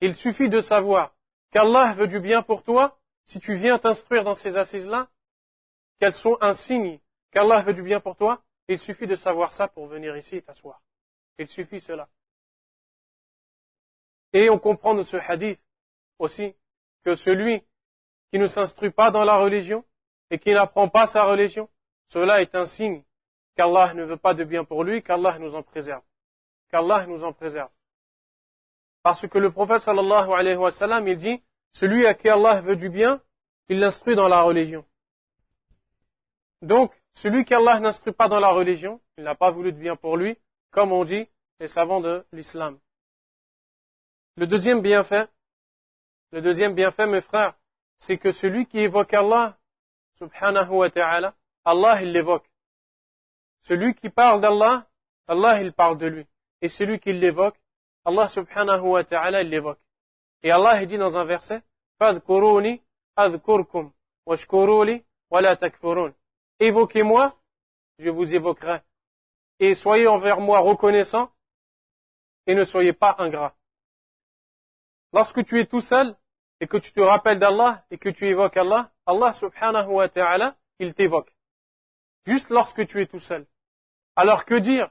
Il 0.00 0.14
suffit 0.14 0.48
de 0.48 0.60
savoir 0.60 1.14
qu'Allah 1.50 1.94
veut 1.94 2.06
du 2.06 2.20
bien 2.20 2.42
pour 2.42 2.62
toi 2.62 2.98
si 3.24 3.40
tu 3.40 3.54
viens 3.54 3.78
t'instruire 3.78 4.24
dans 4.24 4.34
ces 4.34 4.56
assises-là, 4.56 5.08
qu'elles 5.98 6.12
sont 6.12 6.36
un 6.40 6.52
signe 6.52 7.00
qu'Allah 7.30 7.62
veut 7.62 7.72
du 7.72 7.82
bien 7.82 8.00
pour 8.00 8.16
toi. 8.16 8.42
Il 8.68 8.78
suffit 8.78 9.06
de 9.06 9.14
savoir 9.14 9.52
ça 9.52 9.68
pour 9.68 9.86
venir 9.86 10.16
ici 10.16 10.36
et 10.36 10.42
t'asseoir. 10.42 10.82
Il 11.38 11.48
suffit 11.48 11.80
cela. 11.80 12.08
Et 14.32 14.50
on 14.50 14.58
comprend 14.58 14.94
de 14.94 15.02
ce 15.02 15.16
hadith 15.16 15.60
aussi 16.18 16.54
que 17.04 17.14
celui 17.14 17.62
qui 18.30 18.38
ne 18.38 18.46
s'instruit 18.46 18.90
pas 18.90 19.10
dans 19.10 19.24
la 19.24 19.36
religion 19.36 19.84
et 20.30 20.38
qui 20.38 20.52
n'apprend 20.52 20.88
pas 20.88 21.06
sa 21.06 21.24
religion, 21.24 21.68
cela 22.08 22.40
est 22.40 22.54
un 22.54 22.66
signe 22.66 23.04
qu'Allah 23.57 23.94
ne 23.94 24.05
veut 24.05 24.16
pas 24.16 24.34
de 24.34 24.44
bien 24.44 24.64
pour 24.64 24.84
lui, 24.84 25.02
qu'Allah 25.02 25.38
nous 25.38 25.55
en 25.55 25.62
préserve. 25.62 26.02
Qu'Allah 26.70 27.07
nous 27.07 27.24
en 27.24 27.32
préserve. 27.32 27.70
Parce 29.02 29.26
que 29.26 29.38
le 29.38 29.50
prophète 29.50 29.80
sallallahu 29.80 30.32
alayhi 30.32 30.57
wa 30.57 30.70
sallam, 30.70 31.07
il 31.09 31.18
dit, 31.18 31.42
celui 31.72 32.07
à 32.07 32.14
qui 32.14 32.28
Allah 32.28 32.61
veut 32.61 32.76
du 32.76 32.88
bien, 32.88 33.20
il 33.68 33.80
l'instruit 33.80 34.16
dans 34.16 34.28
la 34.28 34.42
religion. 34.42 34.84
Donc, 36.62 36.92
celui 37.12 37.44
qui 37.44 37.55
Allah 37.55 37.80
n'instruit 37.80 38.12
pas 38.12 38.28
dans 38.28 38.40
la 38.40 38.50
religion, 38.50 39.00
il 39.18 39.24
n'a 39.24 39.34
pas 39.34 39.50
voulu 39.50 39.72
de 39.72 39.78
bien 39.78 39.96
pour 39.96 40.16
lui, 40.16 40.38
comme 40.70 40.92
on 40.92 41.05
dit 41.05 41.28
les 41.61 41.68
savants 41.68 42.00
de 42.00 42.24
l'islam. 42.32 42.78
Le 44.36 44.46
deuxième 44.46 44.80
bienfait, 44.80 45.28
le 46.32 46.42
deuxième 46.42 46.74
bienfait, 46.74 47.07
mes 47.07 47.20
frères, 47.20 47.55
c'est 47.98 48.18
que 48.18 48.32
celui 48.32 48.66
qui 48.66 48.80
évoque 48.80 49.14
Allah, 49.14 49.57
subhanahu 50.18 50.70
wa 50.70 50.90
ta'ala, 50.90 51.34
Allah, 51.64 52.02
il 52.02 52.12
l'évoque. 52.12 52.50
Celui 53.66 53.94
qui 53.94 54.10
parle 54.10 54.40
d'Allah, 54.40 54.86
Allah 55.26 55.60
il 55.62 55.72
parle 55.72 55.96
de 55.96 56.06
lui. 56.06 56.26
Et 56.60 56.68
celui 56.68 57.00
qui 57.00 57.12
l'évoque, 57.12 57.58
Allah 58.04 58.28
subhanahu 58.28 58.82
wa 58.82 59.04
ta'ala 59.04 59.42
il 59.42 59.48
l'évoque. 59.48 59.80
Et 60.42 60.50
Allah 60.50 60.82
il 60.82 60.86
dit 60.86 60.98
dans 60.98 61.16
un 61.16 61.24
verset, 61.24 61.62
Fadkuruni 61.98 62.82
adkurkum 63.16 63.90
washkuruli 64.26 65.02
wa 65.30 65.40
la 65.40 65.56
takfurun. 65.56 66.12
Évoquez-moi, 66.60 67.34
je 67.98 68.10
vous 68.10 68.34
évoquerai. 68.34 68.82
Et 69.60 69.74
soyez 69.74 70.08
envers 70.08 70.40
moi 70.40 70.58
reconnaissants 70.58 71.30
et 72.46 72.54
ne 72.54 72.64
soyez 72.64 72.92
pas 72.92 73.16
ingrats. 73.18 73.56
Lorsque 75.12 75.44
tu 75.44 75.58
es 75.60 75.64
tout 75.64 75.80
seul 75.80 76.14
et 76.60 76.66
que 76.66 76.76
tu 76.76 76.92
te 76.92 77.00
rappelles 77.00 77.38
d'Allah 77.38 77.84
et 77.90 77.96
que 77.96 78.10
tu 78.10 78.28
évoques 78.28 78.56
Allah, 78.56 78.92
Allah 79.06 79.32
subhanahu 79.32 79.88
wa 79.88 80.08
ta'ala, 80.08 80.56
il 80.80 80.92
t'évoque. 80.92 81.34
Juste 82.26 82.50
lorsque 82.50 82.86
tu 82.86 83.00
es 83.00 83.06
tout 83.06 83.20
seul. 83.20 83.46
Alors 84.16 84.44
que 84.44 84.54
dire 84.54 84.90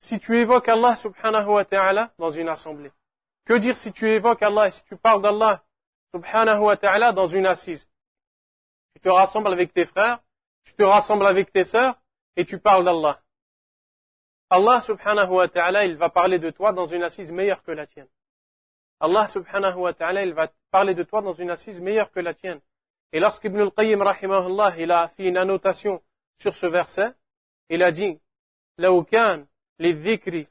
si 0.00 0.18
tu 0.18 0.38
évoques 0.38 0.68
Allah 0.68 0.94
subhanahu 0.94 1.48
wa 1.48 1.64
ta'ala 1.64 2.12
dans 2.18 2.30
une 2.30 2.48
assemblée? 2.48 2.92
Que 3.44 3.54
dire 3.54 3.76
si 3.76 3.92
tu 3.92 4.08
évoques 4.08 4.42
Allah 4.42 4.70
si 4.70 4.84
tu 4.84 4.96
parles 4.96 5.22
d'Allah 5.22 5.62
subhanahu 6.14 6.60
wa 6.60 6.76
ta'ala 6.76 7.12
dans 7.12 7.26
une 7.26 7.46
assise? 7.46 7.88
Tu 8.94 9.00
te 9.00 9.08
rassembles 9.08 9.52
avec 9.52 9.72
tes 9.72 9.84
frères, 9.84 10.20
tu 10.64 10.74
te 10.74 10.82
rassembles 10.82 11.26
avec 11.26 11.52
tes 11.52 11.64
sœurs 11.64 11.96
et 12.36 12.44
tu 12.44 12.58
parles 12.58 12.84
d'Allah. 12.84 13.20
Allah 14.50 14.80
subhanahu 14.80 15.30
wa 15.30 15.48
ta'ala, 15.48 15.84
il 15.84 15.96
va 15.96 16.10
parler 16.10 16.38
de 16.38 16.50
toi 16.50 16.72
dans 16.72 16.86
une 16.86 17.02
assise 17.02 17.30
meilleure 17.30 17.62
que 17.62 17.70
la 17.70 17.86
tienne. 17.86 18.08
Allah 18.98 19.28
subhanahu 19.28 19.76
wa 19.76 19.92
ta'ala, 19.94 20.24
il 20.24 20.34
va 20.34 20.48
parler 20.70 20.94
de 20.94 21.02
toi 21.02 21.22
dans 21.22 21.32
une 21.32 21.50
assise 21.50 21.80
meilleure 21.80 22.10
que 22.10 22.20
la 22.20 22.34
tienne. 22.34 22.60
Et 23.12 23.20
lorsqu'Ibn 23.20 23.60
al-Qayyim 23.60 24.02
rahimahullah, 24.02 24.74
il 24.78 24.90
a 24.90 25.08
fait 25.08 25.24
une 25.24 25.38
annotation 25.38 26.02
sur 26.38 26.54
ce 26.54 26.66
verset, 26.66 27.12
il 27.68 27.82
a 27.82 27.92
dit, 27.92 28.20
لو 28.79 29.03
كان 29.03 29.47
للذكر 29.79 30.45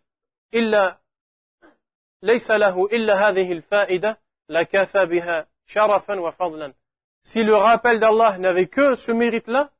إلا 0.54 1.00
ليس 2.22 2.50
له 2.50 2.86
إلا 2.86 3.28
هذه 3.28 3.52
الفائدة 3.52 4.20
لكفى 4.48 5.06
بها 5.06 5.48
شرفا 5.66 6.20
وفضلا 6.20 6.74
Si 7.26 7.42
le 7.42 7.56
rappel 7.56 8.00
d'Allah 8.00 8.36
n'avait 8.36 8.66
que 8.66 8.94
ce 8.96 9.10
mérite-là, 9.10 9.72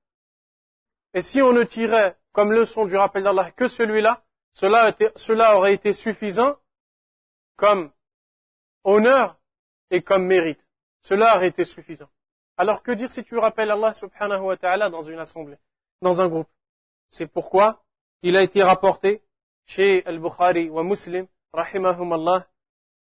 et 1.12 1.20
si 1.20 1.42
on 1.42 1.52
ne 1.52 1.62
tirait 1.62 2.16
comme 2.32 2.52
leçon 2.52 2.86
du 2.86 2.96
rappel 2.96 3.22
d'Allah 3.22 3.50
que 3.50 3.68
celui-là, 3.68 4.24
cela, 4.54 4.94
cela 5.14 5.56
aurait 5.56 5.74
été 5.74 5.92
suffisant 5.92 6.56
comme 7.56 7.92
honneur 8.82 9.38
et 9.90 10.00
comme 10.02 10.24
mérite. 10.24 10.64
Cela 11.02 11.36
aurait 11.36 11.48
été 11.48 11.64
suffisant. 11.66 12.08
Alors 12.56 12.82
que 12.82 12.92
dire 12.92 13.10
si 13.10 13.22
tu 13.24 13.36
rappelles 13.36 13.70
Allah 13.70 13.92
subhanahu 13.92 14.40
wa 14.40 14.56
ta'ala 14.56 14.88
dans 14.88 15.02
une 15.02 15.18
assemblée, 15.18 15.58
dans 16.00 16.22
un 16.22 16.28
groupe 16.28 16.48
C'est 17.10 17.26
pourquoi 17.26 17.84
il 18.21 18.35
a 18.35 18.43
été 18.43 18.63
rapporté 18.63 19.21
chez 19.65 20.03
Al-Bukhari 20.05 20.69
ou 20.69 20.81
Muslim, 20.83 21.27
Allah, 21.53 22.47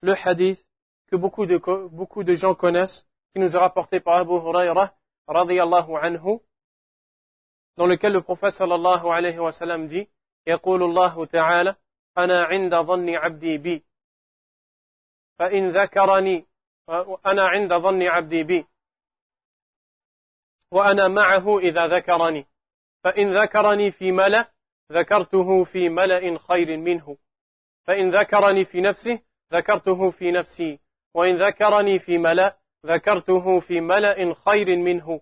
le 0.02 0.14
hadith 0.14 0.66
que 1.08 1.16
beaucoup 1.16 1.46
de, 1.46 1.58
beaucoup 1.88 2.24
de 2.24 2.36
gens 2.36 2.56
connaissent, 2.56 3.08
qui 3.34 3.40
nous 3.40 3.56
est 3.56 3.60
rapporté 3.60 4.00
par 4.00 4.18
Abu 4.18 4.34
Huraira, 4.34 4.94
radiyallahu 5.28 5.96
anhu, 6.02 6.40
dans 7.78 7.86
lequel 7.86 8.14
le 8.14 8.22
prophète 8.22 8.52
sallallahu 8.52 9.08
alayhi 9.08 9.40
wa 9.40 9.52
sallam 9.52 9.88
dit, 9.88 10.08
يقول 10.48 10.84
الله 10.84 11.26
تعالى 11.26 11.76
أنا 12.18 12.44
عند 12.44 12.76
ظن 12.76 13.16
عبدي 13.16 13.58
بي 13.58 13.84
فإن 15.40 15.72
ذكرني 15.72 16.46
أنا 17.26 17.48
عند 17.48 17.74
ظن 17.74 18.04
عبدي 18.04 18.44
بي 18.44 18.66
وأنا 20.72 21.08
معه 21.08 21.60
إذا 21.60 21.88
ذكرني 21.88 22.48
فإن 23.04 23.38
ذكرني 23.42 23.92
في 23.92 24.12
ملأ 24.12 24.52
ذكرته 24.92 25.64
في 25.64 25.90
ملأ 25.90 26.38
خير 26.38 26.78
منه. 26.78 27.18
فإن 27.84 28.12
ذكرني 28.12 28.66
في 28.66 28.82
نفسه 28.82 29.20
ذكرته 29.54 30.10
في 30.10 30.32
نفسي. 30.32 30.80
وإن 31.14 31.38
ذكرني 31.38 32.00
في 32.00 32.18
ملأ 32.18 32.58
ذكرته 32.86 33.60
في 33.60 33.82
ملأ 33.82 34.34
خير 34.34 34.76
منه. 34.76 35.22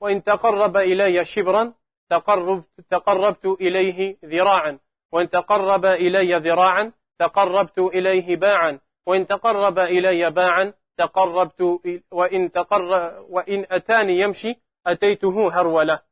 وإن 0.00 0.24
تقرب 0.24 0.76
إلي 0.76 1.24
شبرا 1.24 1.72
تقربت, 2.10 2.64
تقربت 2.90 3.46
إليه 3.46 4.18
ذراعا. 4.24 4.78
وإن 5.12 5.30
تقرب 5.30 5.84
إلي 5.86 6.34
ذراعا 6.34 6.92
تقربت 7.18 7.78
إليه 7.78 8.36
باعا. 8.36 8.80
وإن 9.06 9.26
تقرب 9.26 9.78
إلي 9.78 10.30
باعا 10.30 10.74
تقربت 10.96 11.80
وإن, 12.10 12.52
تقرب 12.52 13.26
وإن 13.28 13.66
أتاني 13.70 14.20
يمشي 14.20 14.54
أتيته 14.86 15.60
هرولة. 15.60 16.09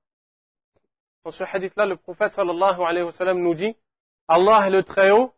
Dans 1.29 1.33
ce 1.33 1.45
hadith-là, 1.45 1.85
le 1.85 1.97
prophète 1.97 2.33
sallallahu 2.33 2.81
alayhi 2.81 3.05
wa 3.05 3.13
sallam 3.13 3.43
nous 3.43 3.53
dit, 3.53 3.77
Allah 4.29 4.71
le 4.71 4.83
Très-Haut 4.83 5.35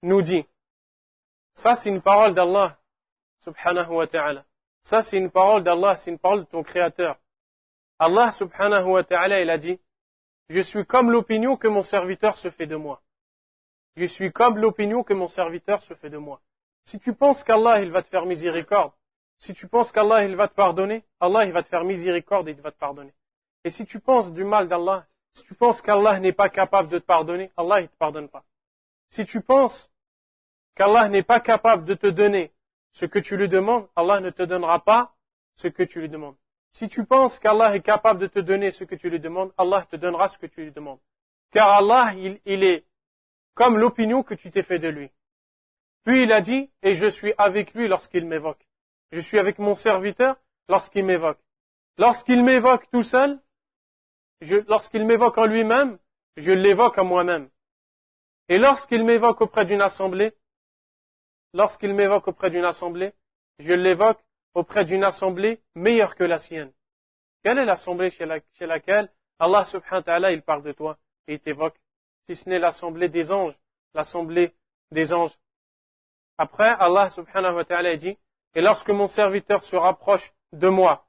nous 0.00 0.22
dit, 0.22 0.46
Ça, 1.52 1.74
c'est 1.74 1.90
une 1.90 2.00
parole 2.00 2.32
d'Allah, 2.32 2.80
subhanahu 3.44 3.96
wa 3.96 4.06
ta'ala. 4.06 4.46
Ça, 4.82 5.02
c'est 5.02 5.18
une 5.18 5.30
parole 5.30 5.62
d'Allah, 5.62 5.98
c'est 5.98 6.10
une 6.10 6.18
parole 6.18 6.40
de 6.40 6.44
ton 6.46 6.62
Créateur. 6.62 7.18
Allah, 7.98 8.32
subhanahu 8.32 8.86
wa 8.86 9.04
ta'ala, 9.04 9.42
il 9.42 9.50
a 9.50 9.58
dit, 9.58 9.78
je 10.48 10.60
suis 10.60 10.86
comme 10.86 11.10
l'opinion 11.10 11.58
que 11.58 11.68
mon 11.68 11.82
serviteur 11.82 12.38
se 12.38 12.48
fait 12.48 12.66
de 12.66 12.76
moi. 12.76 13.02
Je 13.96 14.06
suis 14.06 14.32
comme 14.32 14.56
l'opinion 14.56 15.02
que 15.02 15.12
mon 15.12 15.28
serviteur 15.28 15.82
se 15.82 15.92
fait 15.92 16.08
de 16.08 16.16
moi. 16.16 16.40
Si 16.86 16.98
tu 16.98 17.12
penses 17.12 17.44
qu'Allah, 17.44 17.82
il 17.82 17.90
va 17.90 18.00
te 18.02 18.08
faire 18.08 18.24
miséricorde, 18.24 18.92
si 19.36 19.52
tu 19.52 19.68
penses 19.68 19.92
qu'Allah, 19.92 20.24
il 20.24 20.34
va 20.34 20.48
te 20.48 20.54
pardonner, 20.54 21.04
Allah, 21.20 21.44
il 21.44 21.52
va 21.52 21.62
te 21.62 21.68
faire 21.68 21.84
miséricorde 21.84 22.48
et 22.48 22.52
il 22.52 22.62
va 22.62 22.72
te 22.72 22.78
pardonner. 22.78 23.12
Et 23.64 23.70
si 23.70 23.84
tu 23.84 24.00
penses 24.00 24.32
du 24.32 24.42
mal 24.42 24.66
d'Allah, 24.66 25.06
si 25.36 25.42
tu 25.42 25.54
penses 25.54 25.82
qu'Allah 25.82 26.18
n'est 26.18 26.32
pas 26.32 26.48
capable 26.48 26.88
de 26.88 26.98
te 26.98 27.04
pardonner, 27.04 27.52
Allah, 27.58 27.82
il 27.82 27.88
te 27.88 27.96
pardonne 27.96 28.26
pas. 28.26 28.42
Si 29.10 29.26
tu 29.26 29.42
penses 29.42 29.92
qu'Allah 30.74 31.10
n'est 31.10 31.22
pas 31.22 31.40
capable 31.40 31.84
de 31.84 31.92
te 31.92 32.06
donner 32.06 32.54
ce 32.92 33.04
que 33.04 33.18
tu 33.18 33.36
lui 33.36 33.46
demandes, 33.46 33.86
Allah 33.96 34.20
ne 34.20 34.30
te 34.30 34.42
donnera 34.42 34.82
pas 34.82 35.14
ce 35.54 35.68
que 35.68 35.82
tu 35.82 36.00
lui 36.00 36.08
demandes. 36.08 36.36
Si 36.72 36.88
tu 36.88 37.04
penses 37.04 37.38
qu'Allah 37.38 37.76
est 37.76 37.82
capable 37.82 38.18
de 38.20 38.28
te 38.28 38.38
donner 38.38 38.70
ce 38.70 38.84
que 38.84 38.94
tu 38.94 39.10
lui 39.10 39.20
demandes, 39.20 39.52
Allah 39.58 39.86
te 39.90 39.96
donnera 39.96 40.28
ce 40.28 40.38
que 40.38 40.46
tu 40.46 40.64
lui 40.64 40.72
demandes. 40.72 41.00
Car 41.50 41.70
Allah, 41.70 42.14
il, 42.14 42.40
il 42.46 42.64
est 42.64 42.86
comme 43.52 43.76
l'opinion 43.76 44.22
que 44.22 44.32
tu 44.32 44.50
t'es 44.50 44.62
fait 44.62 44.78
de 44.78 44.88
lui. 44.88 45.10
Puis 46.04 46.22
il 46.22 46.32
a 46.32 46.40
dit, 46.40 46.70
et 46.82 46.94
je 46.94 47.08
suis 47.08 47.34
avec 47.36 47.74
lui 47.74 47.88
lorsqu'il 47.88 48.24
m'évoque. 48.24 48.66
Je 49.12 49.20
suis 49.20 49.38
avec 49.38 49.58
mon 49.58 49.74
serviteur 49.74 50.36
lorsqu'il 50.70 51.04
m'évoque. 51.04 51.40
Lorsqu'il 51.98 52.42
m'évoque 52.42 52.88
tout 52.90 53.02
seul, 53.02 53.38
lorsqu'il 54.40 55.04
m'évoque 55.04 55.38
en 55.38 55.46
lui-même, 55.46 55.98
je 56.36 56.52
l'évoque 56.52 56.98
à 56.98 57.02
moi-même. 57.02 57.50
Et 58.48 58.58
lorsqu'il 58.58 59.04
m'évoque 59.04 59.40
auprès 59.40 59.64
d'une 59.64 59.80
assemblée, 59.80 60.34
lorsqu'il 61.52 61.94
m'évoque 61.94 62.28
auprès 62.28 62.50
d'une 62.50 62.64
assemblée, 62.64 63.12
je 63.58 63.72
l'évoque 63.72 64.22
auprès 64.54 64.84
d'une 64.84 65.04
assemblée 65.04 65.62
meilleure 65.74 66.14
que 66.14 66.24
la 66.24 66.38
sienne. 66.38 66.72
Quelle 67.42 67.58
est 67.58 67.64
l'assemblée 67.64 68.10
chez, 68.10 68.26
laquelle 68.26 69.12
Allah 69.38 69.64
subhanahu 69.64 69.98
wa 69.98 70.02
ta'ala 70.02 70.32
il 70.32 70.42
parle 70.42 70.62
de 70.62 70.72
toi 70.72 70.98
et 71.26 71.38
t'évoque, 71.38 71.76
si 72.28 72.36
ce 72.36 72.48
n'est 72.48 72.58
l'assemblée 72.58 73.08
des 73.08 73.32
anges, 73.32 73.58
l'assemblée 73.94 74.54
des 74.90 75.12
anges. 75.12 75.36
Après, 76.38 76.68
Allah 76.68 77.10
subhanahu 77.10 77.54
wa 77.54 77.64
ta'ala 77.64 77.96
dit, 77.96 78.16
et 78.54 78.60
lorsque 78.60 78.90
mon 78.90 79.08
serviteur 79.08 79.62
se 79.62 79.76
rapproche 79.76 80.32
de 80.52 80.68
moi, 80.68 81.06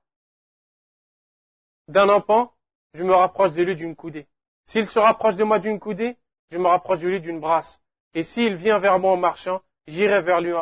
d'un 1.88 2.09
empan, 2.09 2.53
je 2.93 3.03
me 3.03 3.13
rapproche 3.13 3.53
de 3.53 3.63
lui 3.63 3.75
d'une 3.75 3.95
coudée. 3.95 4.27
S'il 4.63 4.88
se 4.88 4.99
rapproche 4.99 5.35
de 5.35 5.43
moi 5.43 5.59
d'une 5.59 5.79
coudée, 5.79 6.17
je 6.51 6.57
me 6.57 6.67
rapproche 6.67 6.99
de 6.99 7.07
lui 7.07 7.21
d'une 7.21 7.39
brasse. 7.39 7.81
Et 8.13 8.23
s'il 8.23 8.55
vient 8.55 8.79
vers 8.79 8.99
moi 8.99 9.13
en 9.13 9.17
marchant, 9.17 9.61
j'irai 9.88 10.21
vers 10.21 10.41
lui 10.41 10.53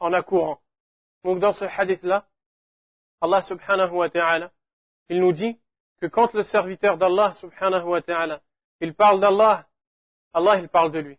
en, 0.00 0.12
accourant. 0.12 0.60
Donc 1.24 1.38
dans 1.38 1.52
ce 1.52 1.64
hadith-là, 1.64 2.26
Allah 3.20 3.42
subhanahu 3.42 3.92
wa 3.92 4.10
ta'ala, 4.10 4.50
il 5.08 5.20
nous 5.20 5.32
dit 5.32 5.58
que 6.00 6.06
quand 6.06 6.32
le 6.34 6.42
serviteur 6.42 6.96
d'Allah 6.96 7.32
subhanahu 7.34 7.84
wa 7.84 8.02
ta'ala, 8.02 8.40
il 8.80 8.94
parle 8.94 9.20
d'Allah, 9.20 9.68
Allah 10.32 10.56
il 10.56 10.68
parle 10.68 10.90
de 10.90 10.98
lui. 10.98 11.18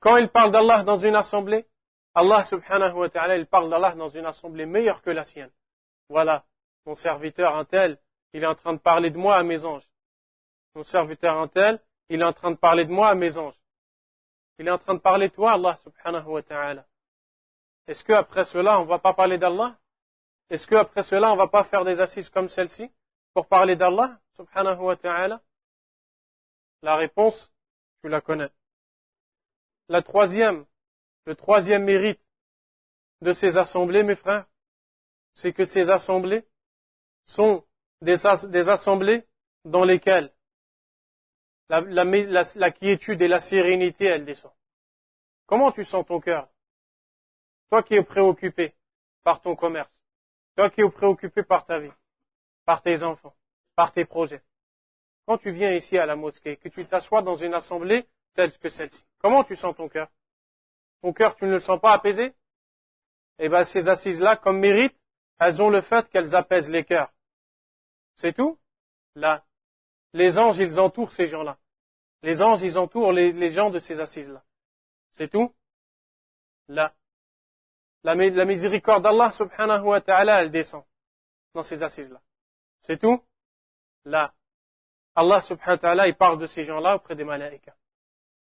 Quand 0.00 0.16
il 0.16 0.28
parle 0.28 0.50
d'Allah 0.50 0.82
dans 0.84 0.96
une 0.96 1.16
assemblée, 1.16 1.66
Allah 2.14 2.44
subhanahu 2.44 2.94
wa 2.94 3.08
ta'ala, 3.08 3.36
il 3.36 3.46
parle 3.46 3.70
d'Allah 3.70 3.94
dans 3.94 4.08
une 4.08 4.26
assemblée 4.26 4.66
meilleure 4.66 5.02
que 5.02 5.10
la 5.10 5.24
sienne. 5.24 5.50
Voilà, 6.08 6.44
mon 6.86 6.94
serviteur 6.94 7.56
un 7.56 7.64
tel, 7.64 7.98
il 8.32 8.42
est 8.42 8.46
en 8.46 8.54
train 8.54 8.74
de 8.74 8.78
parler 8.78 9.10
de 9.10 9.18
moi 9.18 9.36
à 9.36 9.42
mes 9.42 9.64
anges. 9.64 9.88
Mon 10.74 10.82
serviteur 10.82 11.36
un 11.36 11.48
tel, 11.48 11.82
il 12.08 12.20
est 12.20 12.24
en 12.24 12.32
train 12.32 12.50
de 12.50 12.56
parler 12.56 12.84
de 12.84 12.92
moi 12.92 13.08
à 13.08 13.14
mes 13.14 13.38
anges. 13.38 13.58
Il 14.58 14.66
est 14.66 14.70
en 14.70 14.78
train 14.78 14.94
de 14.94 15.00
parler 15.00 15.28
de 15.28 15.34
toi, 15.34 15.52
Allah 15.52 15.76
subhanahu 15.76 16.26
wa 16.26 16.42
ta'ala. 16.42 16.86
Est-ce 17.86 18.04
qu'après 18.04 18.44
cela, 18.44 18.80
on 18.80 18.84
va 18.84 18.98
pas 18.98 19.14
parler 19.14 19.38
d'Allah? 19.38 19.78
Est-ce 20.50 20.66
qu'après 20.66 21.02
cela, 21.02 21.32
on 21.32 21.36
va 21.36 21.46
pas 21.46 21.64
faire 21.64 21.84
des 21.84 22.00
assises 22.00 22.28
comme 22.28 22.48
celle-ci 22.48 22.90
pour 23.34 23.46
parler 23.46 23.76
d'Allah 23.76 24.18
subhanahu 24.36 24.80
wa 24.80 24.96
ta'ala? 24.96 25.42
La 26.82 26.96
réponse, 26.96 27.52
tu 28.02 28.08
la 28.08 28.20
connais. 28.20 28.50
La 29.88 30.02
troisième, 30.02 30.66
le 31.24 31.34
troisième 31.34 31.84
mérite 31.84 32.20
de 33.20 33.32
ces 33.32 33.56
assemblées, 33.56 34.02
mes 34.02 34.14
frères, 34.14 34.46
c'est 35.34 35.52
que 35.52 35.64
ces 35.64 35.90
assemblées 35.90 36.46
sont 37.24 37.64
des, 38.00 38.68
assemblées 38.68 39.24
dans 39.64 39.84
lesquelles 39.84 40.32
la, 41.68 42.70
quiétude 42.70 43.20
et 43.22 43.28
la 43.28 43.40
sérénité, 43.40 44.06
elles 44.06 44.24
descendent. 44.24 44.52
Comment 45.46 45.72
tu 45.72 45.84
sens 45.84 46.06
ton 46.06 46.20
cœur? 46.20 46.48
Toi 47.70 47.82
qui 47.82 47.94
es 47.94 48.02
préoccupé 48.02 48.74
par 49.22 49.40
ton 49.40 49.54
commerce, 49.54 50.02
toi 50.56 50.70
qui 50.70 50.80
es 50.80 50.90
préoccupé 50.90 51.42
par 51.42 51.66
ta 51.66 51.78
vie, 51.78 51.92
par 52.64 52.82
tes 52.82 53.02
enfants, 53.02 53.36
par 53.74 53.92
tes 53.92 54.04
projets. 54.04 54.42
Quand 55.26 55.36
tu 55.36 55.50
viens 55.50 55.74
ici 55.74 55.98
à 55.98 56.06
la 56.06 56.16
mosquée, 56.16 56.56
que 56.56 56.68
tu 56.68 56.86
t'assois 56.86 57.20
dans 57.20 57.34
une 57.34 57.52
assemblée 57.52 58.06
telle 58.34 58.56
que 58.56 58.70
celle-ci, 58.70 59.04
comment 59.18 59.44
tu 59.44 59.54
sens 59.54 59.76
ton 59.76 59.88
cœur? 59.88 60.08
Ton 61.02 61.12
cœur, 61.12 61.36
tu 61.36 61.44
ne 61.44 61.50
le 61.50 61.60
sens 61.60 61.78
pas 61.80 61.92
apaisé? 61.92 62.34
Eh 63.38 63.48
bien, 63.48 63.62
ces 63.64 63.88
assises-là, 63.88 64.36
comme 64.36 64.58
mérite, 64.58 64.96
elles 65.38 65.62
ont 65.62 65.70
le 65.70 65.80
fait 65.80 66.08
qu'elles 66.08 66.34
apaisent 66.34 66.70
les 66.70 66.84
cœurs. 66.84 67.12
C'est 68.18 68.32
tout? 68.32 68.58
Là. 69.14 69.44
Les 70.12 70.38
anges, 70.38 70.58
ils 70.58 70.80
entourent 70.80 71.12
ces 71.12 71.28
gens-là. 71.28 71.56
Les 72.22 72.42
anges, 72.42 72.62
ils 72.62 72.76
entourent 72.76 73.12
les, 73.12 73.50
gens 73.50 73.70
de 73.70 73.78
ces 73.78 74.00
assises-là. 74.00 74.44
C'est 75.12 75.28
tout? 75.28 75.54
Là. 76.66 76.92
La, 78.02 78.16
miséricorde 78.16 79.04
d'Allah 79.04 79.30
subhanahu 79.30 79.84
wa 79.84 80.00
ta'ala, 80.00 80.42
elle 80.42 80.50
descend 80.50 80.82
dans 81.54 81.62
ces 81.62 81.80
assises-là. 81.84 82.20
C'est 82.80 82.98
tout? 82.98 83.22
Là. 84.04 84.34
Allah 85.14 85.40
subhanahu 85.40 85.76
wa 85.76 85.78
ta'ala, 85.78 86.08
il 86.08 86.16
parle 86.16 86.40
de 86.40 86.46
ces 86.46 86.64
gens-là 86.64 86.96
auprès 86.96 87.14
des 87.14 87.24
malaïkas. 87.24 87.76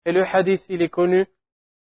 Et 0.05 0.12
le 0.12 0.22
hadith, 0.22 0.66
il 0.68 0.83
est 0.83 0.89
connu, 0.89 1.27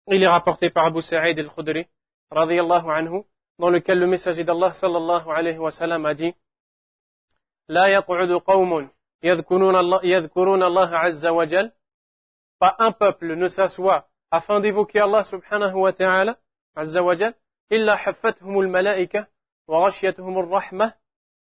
il 0.07 0.23
est 0.23 0.27
rapporté 0.29 0.69
par 0.69 0.85
Abu 0.85 1.01
Sa'id 1.01 1.37
al-Khudri, 1.37 1.89
radiyallahu 2.29 2.89
anhu, 2.89 3.23
dans 3.59 3.69
lequel 3.69 3.99
le 3.99 4.07
messager 4.07 4.45
d'Allah 4.45 4.71
sallallahu 4.71 5.29
alayhi 5.29 5.57
wa 5.57 5.71
sallam 5.71 6.05
a 6.05 6.13
dit, 6.13 6.33
لا 7.69 7.87
يقعد 7.87 8.31
قوم 8.31 8.89
يذكرون 9.23 9.75
الله, 9.75 9.99
يذكرون 10.03 10.63
الله 10.63 10.97
عز 10.97 11.27
وجل 11.27 11.71
pas 12.59 12.75
un 12.79 12.91
peuple 12.91 13.33
ne 13.35 13.47
s'assoit 13.47 14.07
afin 14.29 14.59
d'évoquer 14.59 14.99
Allah 14.99 15.23
subhanahu 15.23 15.75
wa 15.81 15.93
ta'ala 15.93 16.37
wa 16.75 17.15
jal 17.15 17.33
إلا 17.71 17.95
حفتهم 17.95 18.59
الملائكة 18.59 19.27
وغشيتهم 19.67 20.39
الرحمة 20.39 20.93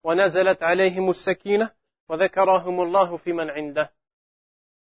ونزلت 0.03 0.63
عليهم 0.63 1.09
السكينة 1.09 1.71
وذكرهم 2.09 2.81
الله 2.81 3.17
في 3.17 3.33
من 3.33 3.49
عنده 3.49 3.93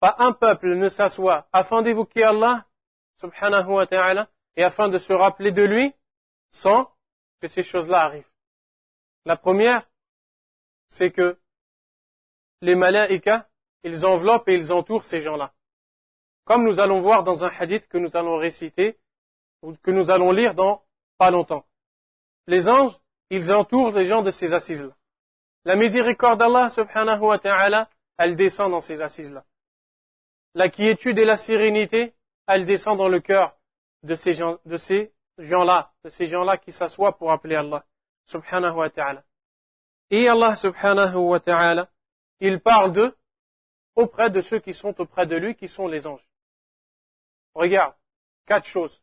Pas 0.00 0.16
un 0.18 0.32
peuple 0.32 0.74
ne 0.76 0.88
s'assoit 0.88 1.46
afin 1.52 1.82
d'évoquer 1.82 2.24
Allah 2.24 2.64
subhanahu 3.16 3.68
wa 3.68 3.86
ta'ala 3.86 4.28
et 4.56 4.64
afin 4.64 4.88
de 4.88 4.96
se 4.96 5.12
rappeler 5.12 5.52
de 5.52 5.62
lui 5.62 5.92
sans 6.50 6.90
que 7.40 7.48
ces 7.48 7.62
choses-là 7.62 8.00
arrivent. 8.04 8.32
La 9.26 9.36
première, 9.36 9.89
c'est 10.90 11.10
que 11.10 11.38
les 12.60 12.74
malaïkas, 12.74 13.48
ils 13.84 14.04
enveloppent 14.04 14.48
et 14.48 14.54
ils 14.54 14.72
entourent 14.72 15.06
ces 15.06 15.20
gens-là. 15.22 15.54
Comme 16.44 16.64
nous 16.64 16.80
allons 16.80 17.00
voir 17.00 17.22
dans 17.22 17.44
un 17.44 17.50
hadith 17.58 17.88
que 17.88 17.96
nous 17.96 18.16
allons 18.16 18.36
réciter, 18.36 18.98
ou 19.62 19.74
que 19.74 19.90
nous 19.90 20.10
allons 20.10 20.32
lire 20.32 20.54
dans 20.54 20.84
pas 21.18 21.30
longtemps. 21.30 21.66
Les 22.46 22.68
anges, 22.68 22.98
ils 23.30 23.52
entourent 23.52 23.92
les 23.92 24.06
gens 24.06 24.22
de 24.22 24.30
ces 24.30 24.52
assises-là. 24.52 24.96
La 25.64 25.76
miséricorde 25.76 26.38
d'Allah 26.38 26.70
subhanahu 26.70 27.20
wa 27.20 27.38
ta'ala, 27.38 27.88
elle 28.16 28.36
descend 28.36 28.70
dans 28.70 28.80
ces 28.80 29.02
assises-là. 29.02 29.44
La 30.54 30.68
quiétude 30.68 31.18
et 31.18 31.24
la 31.24 31.36
sérénité, 31.36 32.14
elle 32.46 32.66
descend 32.66 32.98
dans 32.98 33.08
le 33.08 33.20
cœur 33.20 33.56
de 34.02 34.14
ces 34.14 34.32
gens, 34.32 34.58
de 34.64 34.76
ces 34.76 35.12
gens-là, 35.38 35.92
de 36.04 36.10
ces 36.10 36.26
gens-là 36.26 36.56
qui 36.56 36.72
s'assoient 36.72 37.16
pour 37.16 37.30
appeler 37.30 37.56
Allah 37.56 37.84
subhanahu 38.26 38.76
wa 38.76 38.90
ta'ala. 38.90 39.24
Et 40.10 40.28
Allah 40.28 40.56
subhanahu 40.56 41.16
wa 41.16 41.40
ta'ala, 41.40 41.90
il 42.40 42.60
parle 42.60 42.92
d'eux 42.92 43.16
auprès 43.94 44.30
de 44.30 44.40
ceux 44.40 44.58
qui 44.58 44.74
sont 44.74 45.00
auprès 45.00 45.26
de 45.26 45.36
lui, 45.36 45.54
qui 45.54 45.68
sont 45.68 45.86
les 45.86 46.06
anges. 46.06 46.26
Regarde, 47.54 47.94
quatre 48.46 48.66
choses. 48.66 49.02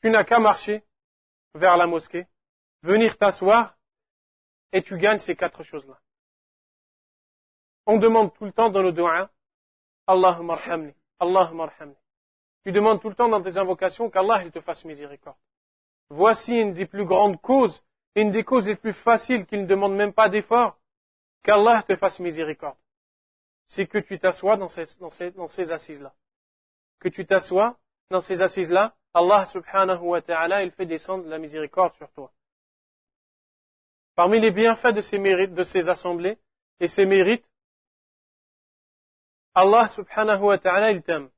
Tu 0.00 0.10
n'as 0.10 0.24
qu'à 0.24 0.38
marcher 0.38 0.84
vers 1.54 1.76
la 1.76 1.86
mosquée, 1.86 2.26
venir 2.82 3.16
t'asseoir, 3.16 3.76
et 4.72 4.82
tu 4.82 4.96
gagnes 4.96 5.18
ces 5.18 5.34
quatre 5.34 5.62
choses-là. 5.62 5.98
On 7.86 7.96
demande 7.96 8.34
tout 8.34 8.44
le 8.44 8.52
temps 8.52 8.68
dans 8.68 8.82
le 8.82 8.92
doigt, 8.92 9.30
Allahumma 10.06 10.54
arhamni, 10.54 10.94
Allahumma 11.18 11.64
arhamni. 11.64 11.96
Tu 12.64 12.70
demandes 12.72 13.00
tout 13.00 13.08
le 13.08 13.14
temps 13.14 13.28
dans 13.28 13.40
tes 13.40 13.56
invocations 13.56 14.10
qu'Allah 14.10 14.44
il 14.44 14.50
te 14.50 14.60
fasse 14.60 14.84
miséricorde. 14.84 15.38
Voici 16.10 16.60
une 16.60 16.74
des 16.74 16.86
plus 16.86 17.04
grandes 17.04 17.40
causes 17.40 17.82
une 18.14 18.30
des 18.30 18.44
causes 18.44 18.68
les 18.68 18.74
plus 18.74 18.92
faciles 18.92 19.46
qui 19.46 19.56
ne 19.58 19.66
demandent 19.66 19.96
même 19.96 20.12
pas 20.12 20.28
d'effort, 20.28 20.78
qu'Allah 21.42 21.82
te 21.82 21.96
fasse 21.96 22.20
miséricorde, 22.20 22.76
c'est 23.66 23.86
que 23.86 23.98
tu 23.98 24.18
t'assois 24.18 24.56
dans 24.56 24.68
ces, 24.68 25.72
assises-là. 25.72 26.14
Que 26.98 27.08
tu 27.08 27.26
t'assois 27.26 27.78
dans 28.10 28.20
ces 28.20 28.42
assises-là 28.42 28.94
Allah 29.14 29.46
subhanahu 29.46 30.00
wa 30.00 30.20
ta'ala, 30.20 30.62
il 30.62 30.70
fait 30.70 30.86
descendre 30.86 31.26
la 31.28 31.38
miséricorde 31.38 31.92
sur 31.94 32.10
toi. 32.12 32.32
Parmi 34.14 34.40
les 34.40 34.50
bienfaits 34.50 34.94
de 34.94 35.00
ces 35.00 35.18
mérites, 35.18 35.54
de 35.54 35.64
ces 35.64 35.88
assemblées 35.88 36.38
et 36.80 36.88
ces 36.88 37.06
mérites, 37.06 37.48
Allah 39.54 39.88
subhanahu 39.88 40.42
wa 40.42 40.58
ta'ala, 40.58 40.90
il 40.90 41.02
t'aime. 41.02 41.30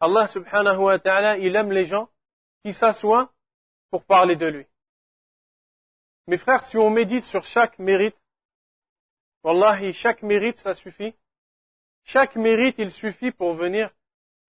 Allah 0.00 0.26
subhanahu 0.26 0.78
wa 0.78 0.98
ta'ala, 0.98 1.38
il 1.38 1.54
aime 1.56 1.72
les 1.72 1.84
gens 1.84 2.08
qui 2.64 2.72
s'assoient 2.72 3.32
pour 3.90 4.04
parler 4.04 4.36
de 4.36 4.46
lui. 4.46 4.66
Mes 6.27 6.37
frères, 6.37 6.63
si 6.63 6.77
on 6.77 6.89
médite 6.89 7.23
sur 7.23 7.43
chaque 7.43 7.79
mérite, 7.79 8.17
Wallahi, 9.43 9.93
chaque 9.93 10.23
mérite, 10.23 10.57
ça 10.57 10.73
suffit. 10.73 11.13
Chaque 12.03 12.35
mérite, 12.35 12.75
il 12.79 12.91
suffit 12.91 13.31
pour 13.31 13.53
venir 13.53 13.91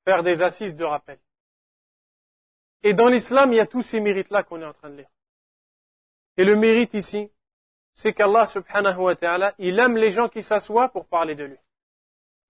faire 0.05 0.23
des 0.23 0.43
assises 0.43 0.77
de 0.77 0.85
rappel. 0.85 1.19
Et 2.83 2.95
dans 2.95 3.09
l'islam, 3.09 3.53
il 3.53 3.57
y 3.57 3.61
a 3.61 3.67
tous 3.67 3.83
ces 3.83 4.01
mérites-là 4.01 4.43
qu'on 4.43 4.63
est 4.63 4.67
en 4.67 4.73
train 4.73 4.91
de 4.91 4.97
lire. 4.97 5.11
Et 6.39 6.45
le 6.45 6.57
mérite 6.57 6.95
ici, 6.95 7.31
c'est 7.93 8.13
qu'Allah 8.13 8.47
subhanahu 8.47 8.99
wa 8.99 9.17
ta'ala, 9.17 9.55
il 9.59 9.79
aime 9.79 9.97
les 9.97 10.11
gens 10.11 10.29
qui 10.29 10.43
s'assoient 10.43 10.89
pour 10.89 11.07
parler 11.07 11.35
de 11.35 11.45
lui. 11.45 11.59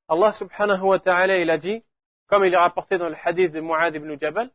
Allah 0.08 0.32
subhanahu 0.32 0.82
wa 0.82 0.98
ta'ala, 0.98 1.38
il 1.38 1.50
a 1.50 1.58
dit, 1.58 1.82
comme 2.26 2.44
il 2.44 2.54
est 2.54 2.58
rapporté 2.58 2.98
dans 2.98 3.08
le 3.08 3.16
hadith 3.24 3.52
de 3.52 3.60
Mu'ad 3.60 3.94
ibn 3.94 4.18
Jabal, 4.20 4.50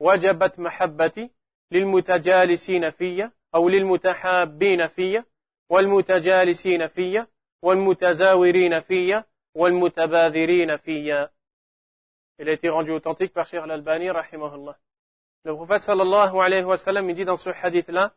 وجبت 0.00 0.58
محبتي 0.58 1.30
للمتجالسين 1.70 2.90
فيا 2.90 3.32
أو 3.55 3.69
للمتحابين 3.69 4.87
فيا 4.87 5.25
والمتجالسين 5.69 6.87
فيا 6.87 7.27
والمتزاورين 7.61 8.79
فيا 8.79 9.25
والمتباذرين 9.55 10.77
فيا 10.77 11.31
Il 12.41 12.47
a 12.47 12.53
été 12.53 12.69
rendu 12.69 12.91
authentique 12.91 13.33
par 13.33 13.45
Cheikh 13.47 13.59
Al-Albani, 13.59 14.09
rahimahullah. 14.09 14.77
Le 15.43 15.55
prophète 15.55 15.81
sallallahu 15.81 16.39
alayhi 16.39 16.63
wa 16.63 16.77
sallam, 16.77 17.09
il 17.09 17.15
dit 17.15 17.25
dans 17.25 17.35
ce 17.35 17.49
hadith-là, 17.49 18.13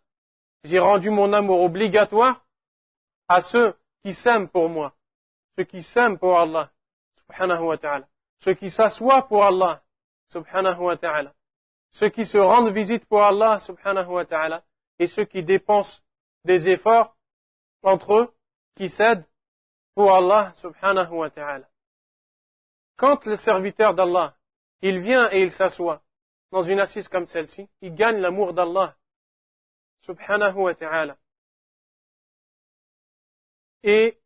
j'ai 0.63 0.79
rendu 0.79 1.11
mon 1.11 1.33
amour 1.33 1.61
obligatoire 1.61 2.47
à 3.27 3.41
ceux 3.41 3.75
qui 4.05 4.13
s'aiment 4.13 4.49
pour 4.49 4.69
moi, 4.69 4.95
ceux 5.59 5.65
qui 5.65 5.83
s'aiment 5.83 6.19
pour 6.19 6.39
Allah, 6.39 6.71
subhanahu 7.19 7.65
wa 7.65 7.79
ta'ala, 7.79 8.07
ceux 8.39 8.55
qui 8.55 8.71
s'assoient 8.71 9.27
pour 9.27 9.45
Allah, 9.45 9.83
subhanahu 10.33 10.81
wa 10.83 10.97
ta'ala, 10.97 11.35
ceux 11.91 12.09
qui 12.09 12.25
se 12.25 12.39
rendent 12.39 12.73
visite 12.73 13.05
pour 13.07 13.25
Allah, 13.25 13.59
subhanahu 13.59 14.09
wa 14.09 14.25
ta'ala, 14.25 14.63
et 15.03 15.09
ceux 15.09 15.25
qui 15.25 15.43
dépensent 15.43 16.01
des 16.45 16.69
efforts 16.69 17.17
entre 17.83 18.15
eux, 18.15 18.35
qui 18.77 18.89
cèdent 18.89 19.25
pour 19.97 20.15
Allah, 20.15 20.53
subhanahu 20.55 21.11
wa 21.11 21.29
ta'ala. 21.29 21.69
Quand 22.97 23.27
le 23.27 23.35
serviteur 23.35 23.95
d'Allah, 23.95 24.37
il 24.81 25.01
vient 25.01 25.29
et 25.33 25.43
il 25.43 25.51
s'assoit 25.51 26.03
dans 26.53 26.63
une 26.63 26.79
assise 26.79 27.09
comme 27.09 27.27
celle-ci, 27.27 27.69
il 27.81 27.97
gagne 27.97 28.19
l'amour 28.19 28.53
d'Allah, 28.53 28.97
subhanahu 30.03 30.55
wa 30.55 30.75
ta'ala. 30.75 31.17
Et 33.83 34.21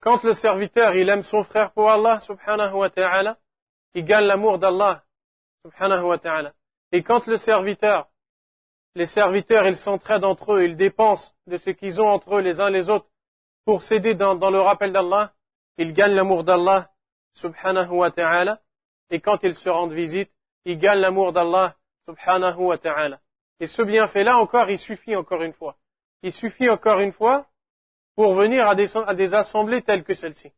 quand 0.00 0.22
le 0.22 0.34
serviteur, 0.34 0.94
il 0.96 1.08
aime 1.08 1.22
son 1.22 1.44
frère 1.44 1.72
pour 1.72 1.90
Allah, 1.90 2.20
subhanahu 2.20 2.74
wa 2.74 2.90
ta'ala, 2.90 3.38
il 3.94 4.04
gagne 4.04 4.26
l'amour 4.26 4.58
d'Allah, 4.58 5.02
subhanahu 5.62 6.02
wa 6.02 6.18
ta'ala. 6.18 6.52
Et 6.92 7.02
quand 7.02 7.26
le 7.26 7.38
serviteur, 7.38 8.10
les 8.94 9.06
serviteurs, 9.06 9.66
ils 9.66 9.76
s'entraident 9.76 10.24
entre 10.24 10.54
eux, 10.54 10.64
ils 10.64 10.76
dépensent 10.76 11.34
de 11.46 11.56
ce 11.56 11.70
qu'ils 11.70 12.00
ont 12.00 12.08
entre 12.08 12.36
eux 12.36 12.40
les 12.40 12.60
uns 12.60 12.70
les 12.70 12.90
autres 12.90 13.08
pour 13.64 13.82
s'aider 13.82 14.14
dans, 14.14 14.34
le 14.50 14.60
rappel 14.60 14.92
d'Allah, 14.92 15.32
ils 15.78 15.92
gagnent 15.92 16.14
l'amour 16.14 16.44
d'Allah, 16.44 16.92
subhanahu 17.32 17.90
wa 17.90 18.10
ta'ala. 18.10 18.60
Et 19.10 19.20
quand 19.20 19.42
ils 19.42 19.54
se 19.54 19.68
rendent 19.68 19.92
visite, 19.92 20.30
ils 20.64 20.78
gagnent 20.78 21.00
l'amour 21.00 21.32
d'Allah, 21.32 21.76
subhanahu 22.06 22.58
wa 22.58 22.78
ta'ala. 22.78 23.20
Et 23.60 23.66
ce 23.66 23.82
bienfait-là 23.82 24.38
encore, 24.38 24.70
il 24.70 24.78
suffit 24.78 25.16
encore 25.16 25.42
une 25.42 25.52
fois. 25.52 25.76
Il 26.22 26.32
suffit 26.32 26.68
encore 26.68 27.00
une 27.00 27.12
fois 27.12 27.46
pour 28.16 28.34
venir 28.34 28.68
à 28.68 28.74
des, 28.74 29.34
assemblées 29.34 29.82
telles 29.82 30.04
que 30.04 30.14
celle-ci. 30.14 30.52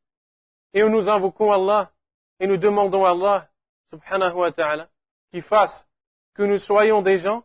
Et 0.75 0.83
nous 0.83 1.09
invoquons 1.09 1.53
Allah 1.53 1.93
et 2.41 2.47
nous 2.47 2.57
demandons 2.57 3.05
à 3.05 3.11
Allah, 3.11 3.49
subhanahu 3.91 4.35
wa 4.35 4.53
ta'ala, 4.53 4.89
qu'il 5.31 5.43
fasse 5.43 5.89
que 6.35 6.43
nous 6.43 6.59
soyons 6.59 7.03
des 7.03 7.19
gens 7.19 7.45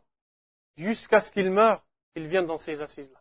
jusqu'à 0.77 1.21
ce 1.21 1.31
qu'ils 1.31 1.51
meurent, 1.51 1.83
qu'ils 2.15 2.27
viennent 2.27 2.47
dans 2.47 2.59
ces 2.59 2.83
assises-là. 2.83 3.21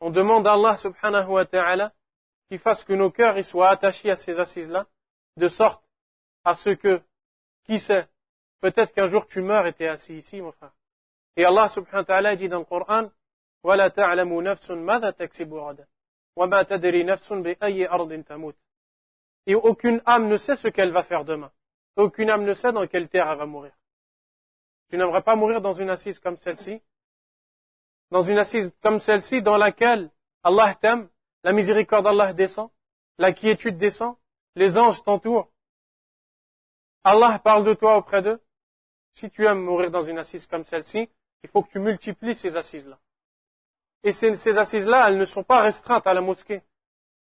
On 0.00 0.10
demande 0.10 0.46
à 0.46 0.52
Allah 0.52 0.76
subhanahu 0.76 1.28
wa 1.28 1.44
ta'ala 1.44 1.92
qu'il 2.48 2.58
fasse 2.58 2.84
que 2.84 2.92
nos 2.92 3.10
cœurs 3.10 3.42
soient 3.44 3.68
attachés 3.68 4.10
à 4.10 4.16
ces 4.16 4.40
assises-là, 4.40 4.86
de 5.36 5.48
sorte 5.48 5.84
à 6.44 6.54
ce 6.54 6.70
que, 6.70 7.00
qui 7.64 7.78
sait, 7.78 8.08
peut-être 8.60 8.92
qu'un 8.92 9.06
jour 9.08 9.26
tu 9.26 9.40
meurs 9.40 9.66
et 9.66 9.72
tu 9.72 9.84
es 9.84 9.88
assis 9.88 10.16
ici, 10.16 10.40
mon 10.40 10.52
frère. 10.52 10.72
Et 11.36 11.44
Allah 11.44 11.68
subhanahu 11.68 12.00
wa 12.00 12.04
ta'ala 12.04 12.36
dit 12.36 12.48
dans 12.48 12.58
le 12.58 12.64
Coran, 12.64 13.10
وَلَا 13.62 13.88
تَعْلَمُ 13.88 14.42
نَفْسٌ 14.42 14.70
مَاذَا 14.70 15.10
تَكْسِبُ 15.10 15.52
غَدًا 15.52 15.86
وَمَا 16.36 16.62
تَدْرِي 16.62 17.04
نَفْسٌ 17.04 17.32
بِأَيِّ 17.32 17.88
أَرْضٍ 17.88 18.24
تَمُوتُ 18.24 18.56
Et 19.46 19.54
aucune 19.54 20.00
âme 20.06 20.28
ne 20.28 20.36
sait 20.36 20.56
ce 20.56 20.68
qu'elle 20.68 20.92
va 20.92 21.02
faire 21.02 21.24
demain. 21.24 21.52
Aucune 21.96 22.30
âme 22.30 22.44
ne 22.44 22.54
sait 22.54 22.72
dans 22.72 22.86
quelle 22.86 23.08
terre 23.08 23.28
elle 23.30 23.38
va 23.38 23.46
mourir. 23.46 23.72
Tu 24.89 24.97
n'aimerais 24.97 25.21
pas 25.21 25.35
mourir 25.35 25.61
dans 25.61 25.73
une 25.73 25.89
assise 25.89 26.19
comme 26.19 26.37
celle-ci 26.37 26.81
Dans 28.11 28.21
une 28.21 28.37
assise 28.37 28.75
comme 28.81 28.99
celle-ci 28.99 29.41
dans 29.41 29.57
laquelle 29.57 30.11
Allah 30.43 30.75
t'aime, 30.75 31.09
la 31.43 31.53
miséricorde 31.53 32.05
d'Allah 32.05 32.33
descend, 32.33 32.69
la 33.17 33.33
quiétude 33.33 33.77
descend, 33.77 34.15
les 34.55 34.77
anges 34.77 35.03
t'entourent. 35.03 35.51
Allah 37.03 37.39
parle 37.39 37.63
de 37.63 37.73
toi 37.73 37.97
auprès 37.97 38.21
d'eux. 38.21 38.41
Si 39.13 39.29
tu 39.29 39.45
aimes 39.45 39.63
mourir 39.63 39.91
dans 39.91 40.01
une 40.01 40.17
assise 40.17 40.47
comme 40.47 40.63
celle-ci, 40.63 41.09
il 41.43 41.49
faut 41.49 41.61
que 41.61 41.71
tu 41.71 41.79
multiplies 41.79 42.35
ces 42.35 42.57
assises-là. 42.57 42.99
Et 44.03 44.11
ces, 44.11 44.57
assises-là, 44.57 45.07
elles 45.07 45.17
ne 45.17 45.25
sont 45.25 45.43
pas 45.43 45.61
restreintes 45.61 46.05
à 46.05 46.13
la 46.13 46.21
mosquée. 46.21 46.61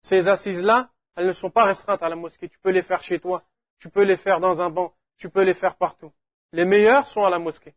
Ces 0.00 0.28
assises-là, 0.28 0.90
elles 1.16 1.26
ne 1.26 1.32
sont 1.32 1.50
pas 1.50 1.64
restreintes 1.64 2.02
à 2.02 2.08
la 2.08 2.16
mosquée. 2.16 2.48
Tu 2.48 2.58
peux 2.58 2.70
les 2.70 2.82
faire 2.82 3.02
chez 3.02 3.18
toi, 3.18 3.42
tu 3.78 3.88
peux 3.88 4.02
les 4.02 4.16
faire 4.16 4.38
dans 4.38 4.62
un 4.62 4.70
banc, 4.70 4.94
tu 5.16 5.28
peux 5.28 5.42
les 5.42 5.54
faire 5.54 5.76
partout. 5.76 6.12
Les 6.52 6.64
meilleurs 6.64 7.06
sont 7.06 7.24
à 7.24 7.30
la 7.30 7.38
mosquée. 7.38 7.74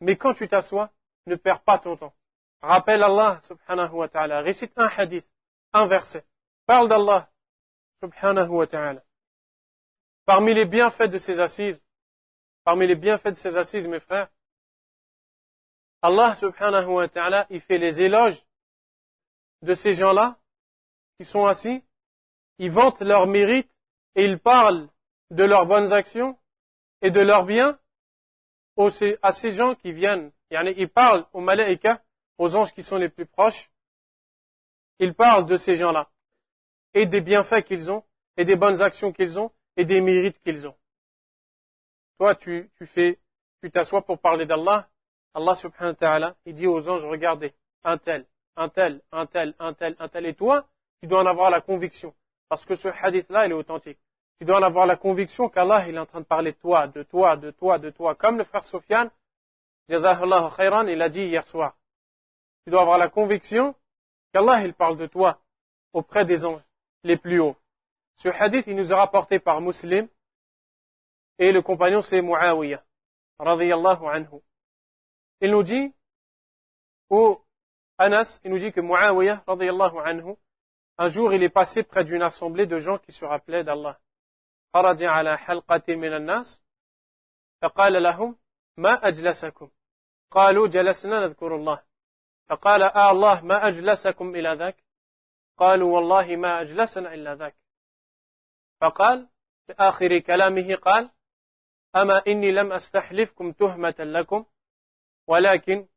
Mais 0.00 0.16
quand 0.16 0.34
tu 0.34 0.48
t'assois, 0.48 0.90
ne 1.26 1.36
perds 1.36 1.60
pas 1.60 1.78
ton 1.78 1.96
temps. 1.96 2.14
Rappelle 2.62 3.02
Allah 3.02 3.38
subhanahu 3.42 3.92
wa 3.92 4.08
ta'ala. 4.08 4.40
Récite 4.40 4.72
un 4.76 4.88
hadith, 4.88 5.26
un 5.72 5.86
verset. 5.86 6.24
Parle 6.66 6.88
d'Allah 6.88 7.30
subhanahu 8.02 8.48
wa 8.48 8.66
ta'ala. 8.66 9.02
Parmi 10.26 10.54
les 10.54 10.66
bienfaits 10.66 11.08
de 11.08 11.18
ces 11.18 11.40
assises, 11.40 11.82
parmi 12.64 12.86
les 12.86 12.94
bienfaits 12.94 13.30
de 13.30 13.34
ces 13.34 13.56
assises, 13.56 13.88
mes 13.88 14.00
frères, 14.00 14.28
Allah 16.02 16.34
subhanahu 16.34 16.86
wa 16.86 17.08
ta'ala, 17.08 17.46
il 17.50 17.60
fait 17.60 17.78
les 17.78 18.00
éloges 18.00 18.44
de 19.62 19.74
ces 19.74 19.94
gens-là 19.94 20.38
qui 21.18 21.24
sont 21.24 21.46
assis, 21.46 21.82
ils 22.58 22.70
vantent 22.70 23.00
leurs 23.00 23.26
mérites 23.26 23.70
et 24.14 24.24
ils 24.24 24.38
parlent 24.38 24.88
de 25.30 25.44
leurs 25.44 25.66
bonnes 25.66 25.92
actions 25.92 26.38
et 27.02 27.10
de 27.10 27.20
leurs 27.20 27.44
biens 27.44 27.78
à 29.22 29.32
ces 29.32 29.50
gens 29.50 29.74
qui 29.74 29.92
viennent. 29.92 30.32
Ils 30.50 30.88
parlent 30.88 31.26
aux 31.32 31.40
malaïkas, 31.40 32.00
aux 32.38 32.56
anges 32.56 32.72
qui 32.72 32.82
sont 32.82 32.96
les 32.96 33.08
plus 33.08 33.26
proches. 33.26 33.70
Ils 34.98 35.14
parlent 35.14 35.46
de 35.46 35.56
ces 35.56 35.76
gens-là 35.76 36.10
et 36.94 37.06
des 37.06 37.20
bienfaits 37.20 37.62
qu'ils 37.62 37.90
ont 37.90 38.04
et 38.36 38.44
des 38.44 38.56
bonnes 38.56 38.82
actions 38.82 39.12
qu'ils 39.12 39.38
ont 39.38 39.52
et 39.76 39.84
des 39.84 40.00
mérites 40.00 40.40
qu'ils 40.42 40.66
ont. 40.66 40.76
Toi, 42.18 42.34
tu, 42.34 42.70
tu 42.76 42.86
fais, 42.86 43.18
tu 43.62 43.70
t'assois 43.70 44.02
pour 44.02 44.18
parler 44.18 44.46
d'Allah. 44.46 44.88
Allah 45.32 45.54
subhanahu 45.54 45.92
wa 45.92 45.94
ta'ala, 45.94 46.36
il 46.44 46.54
dit 46.54 46.66
aux 46.66 46.88
anges, 46.88 47.04
regardez, 47.04 47.54
un 47.84 47.98
tel, 47.98 48.26
un 48.56 48.68
tel, 48.68 49.00
un 49.12 49.26
tel, 49.26 49.54
un 49.58 49.72
tel, 49.72 49.96
un 49.98 50.08
tel. 50.08 50.26
Et 50.26 50.34
toi, 50.34 50.68
tu 51.00 51.06
dois 51.06 51.22
en 51.22 51.26
avoir 51.26 51.50
la 51.50 51.60
conviction. 51.60 52.14
Parce 52.48 52.66
que 52.66 52.74
ce 52.74 52.88
hadith-là, 52.88 53.46
il 53.46 53.52
est 53.52 53.54
authentique. 53.54 53.98
Tu 54.40 54.46
dois 54.46 54.58
en 54.58 54.62
avoir 54.62 54.86
la 54.86 54.96
conviction 54.96 55.50
qu'Allah, 55.50 55.86
il 55.86 55.96
est 55.96 55.98
en 55.98 56.06
train 56.06 56.20
de 56.20 56.24
parler 56.24 56.52
de 56.52 56.56
toi, 56.56 56.86
de 56.86 57.02
toi, 57.02 57.36
de 57.36 57.50
toi, 57.50 57.78
de 57.78 57.90
toi. 57.90 58.14
Comme 58.14 58.38
le 58.38 58.44
frère 58.44 58.64
Sofiane, 58.64 59.10
Jazahullah 59.90 60.50
khayran, 60.56 60.86
il 60.86 61.02
a 61.02 61.10
dit 61.10 61.24
hier 61.24 61.46
soir. 61.46 61.76
Tu 62.64 62.70
dois 62.70 62.80
avoir 62.80 62.96
la 62.96 63.08
conviction 63.08 63.74
qu'Allah, 64.32 64.62
il 64.64 64.72
parle 64.72 64.96
de 64.96 65.06
toi 65.06 65.38
auprès 65.92 66.24
des 66.24 66.46
anges 66.46 66.62
les 67.04 67.18
plus 67.18 67.38
hauts. 67.38 67.56
Ce 68.16 68.30
hadith, 68.30 68.66
il 68.66 68.76
nous 68.76 68.90
est 68.90 68.96
rapporté 68.96 69.38
par 69.40 69.60
Muslim 69.60 70.08
et 71.38 71.52
le 71.52 71.60
compagnon 71.60 72.00
c'est 72.00 72.22
Muawiyah, 72.22 72.82
radiyallahu 73.38 74.06
anhu. 74.06 74.40
Il 75.42 75.50
nous 75.50 75.62
dit, 75.62 75.92
ou 77.10 77.38
Anas, 77.98 78.40
il 78.44 78.50
nous 78.50 78.58
dit 78.58 78.72
que 78.72 78.80
Muawiyah, 78.80 79.44
radiyallahu 79.46 79.98
anhu, 80.02 80.34
un 80.96 81.08
jour 81.10 81.34
il 81.34 81.42
est 81.42 81.50
passé 81.50 81.82
près 81.82 82.04
d'une 82.04 82.22
assemblée 82.22 82.66
de 82.66 82.78
gens 82.78 82.96
qui 82.96 83.12
se 83.12 83.26
rappelaient 83.26 83.64
d'Allah. 83.64 84.00
خرج 84.74 85.04
على 85.04 85.38
حلقة 85.38 85.82
من 85.88 86.16
الناس 86.16 86.62
فقال 87.62 88.02
لهم 88.02 88.36
ما 88.76 89.08
أجلسكم؟ 89.08 89.70
قالوا 90.30 90.68
جلسنا 90.68 91.20
نذكر 91.20 91.56
الله. 91.56 91.82
فقال 92.48 92.82
آه 92.82 93.10
الله 93.10 93.44
ما 93.44 93.68
أجلسكم 93.68 94.34
إلى 94.34 94.54
ذاك؟ 94.54 94.84
قالوا 95.56 95.94
والله 95.94 96.36
ما 96.36 96.60
أجلسنا 96.60 97.14
إلا 97.14 97.34
ذاك. 97.34 97.56
فقال 98.80 99.28
في 99.66 99.74
آخر 99.78 100.18
كلامه 100.18 100.74
قال 100.74 101.10
أما 101.96 102.22
إني 102.26 102.50
لم 102.52 102.72
أستحلفكم 102.72 103.52
تهمة 103.52 103.94
لكم 103.98 104.44
ولكن 105.26 105.88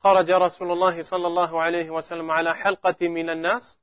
خرج 0.00 0.30
رسول 0.30 0.72
الله 0.72 1.00
صلى 1.00 1.26
الله 1.26 1.62
عليه 1.62 1.90
وسلم 1.90 2.30
على 2.30 2.54
حلقة 2.54 3.08
من 3.08 3.30
الناس 3.30 3.80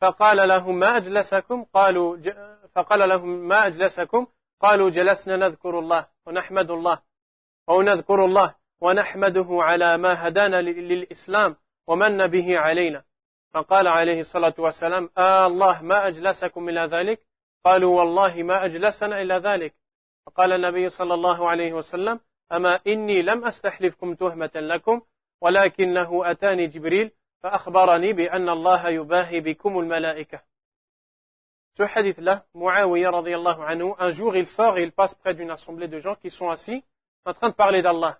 فقال 0.00 0.48
لهم 0.48 0.78
ما 0.78 0.96
أجلسكم؟ 0.96 1.64
قالوا 1.64 2.16
فقال 2.74 3.08
لهم 3.08 3.28
ما 3.28 3.66
أجلسكم؟ 3.66 4.26
قالوا 4.60 4.90
جلسنا 4.90 5.36
نذكر 5.36 5.78
الله 5.78 6.06
ونحمد 6.26 6.70
الله 6.70 7.02
أو 7.68 7.82
نذكر 7.82 8.24
الله 8.24 8.54
ونحمده 8.80 9.46
على 9.50 9.96
ما 9.96 10.28
هدانا 10.28 10.62
للإسلام 10.62 11.56
ومن 11.86 12.26
به 12.26 12.58
علينا. 12.58 13.04
فقال 13.54 13.88
عليه 13.88 14.20
الصلاة 14.20 14.54
والسلام 14.58 15.10
آه 15.18 15.46
الله 15.46 15.82
ما 15.82 16.06
أجلسكم 16.08 16.68
إلى 16.68 16.80
ذلك؟ 16.80 17.26
قالوا 17.64 17.98
والله 17.98 18.42
ما 18.42 18.64
أجلسنا 18.64 19.22
إلى 19.22 19.34
ذلك. 19.34 19.74
فقال 20.26 20.52
النبي 20.52 20.88
صلى 20.88 21.14
الله 21.14 21.48
عليه 21.48 21.72
وسلم 21.72 22.20
أما 22.52 22.80
إني 22.86 23.22
لم 23.22 23.44
أستحلفكم 23.44 24.14
تهمة 24.14 24.50
لكم 24.54 25.00
ولكنه 25.40 26.30
أتاني 26.30 26.66
جبريل 26.66 27.10
فأخبرني 27.42 28.12
بأن 28.12 28.48
الله 28.48 28.88
يباهي 28.88 29.40
بكم 29.40 29.78
الملائكة. 29.78 30.40
Ce 31.78 31.84
hadith-là, 31.84 32.44
Muawiyah 32.54 33.12
radiallahu 33.12 33.62
anhu, 33.62 33.94
un 34.00 34.10
jour 34.10 34.34
il 34.34 34.48
sort 34.48 34.78
et 34.78 34.82
il 34.82 34.90
passe 34.90 35.14
près 35.14 35.32
d'une 35.32 35.52
assemblée 35.52 35.86
de 35.86 36.00
gens 36.00 36.16
qui 36.16 36.28
sont 36.28 36.50
assis 36.50 36.82
en 37.24 37.32
train 37.32 37.50
de 37.50 37.54
parler 37.54 37.82
d'Allah, 37.82 38.18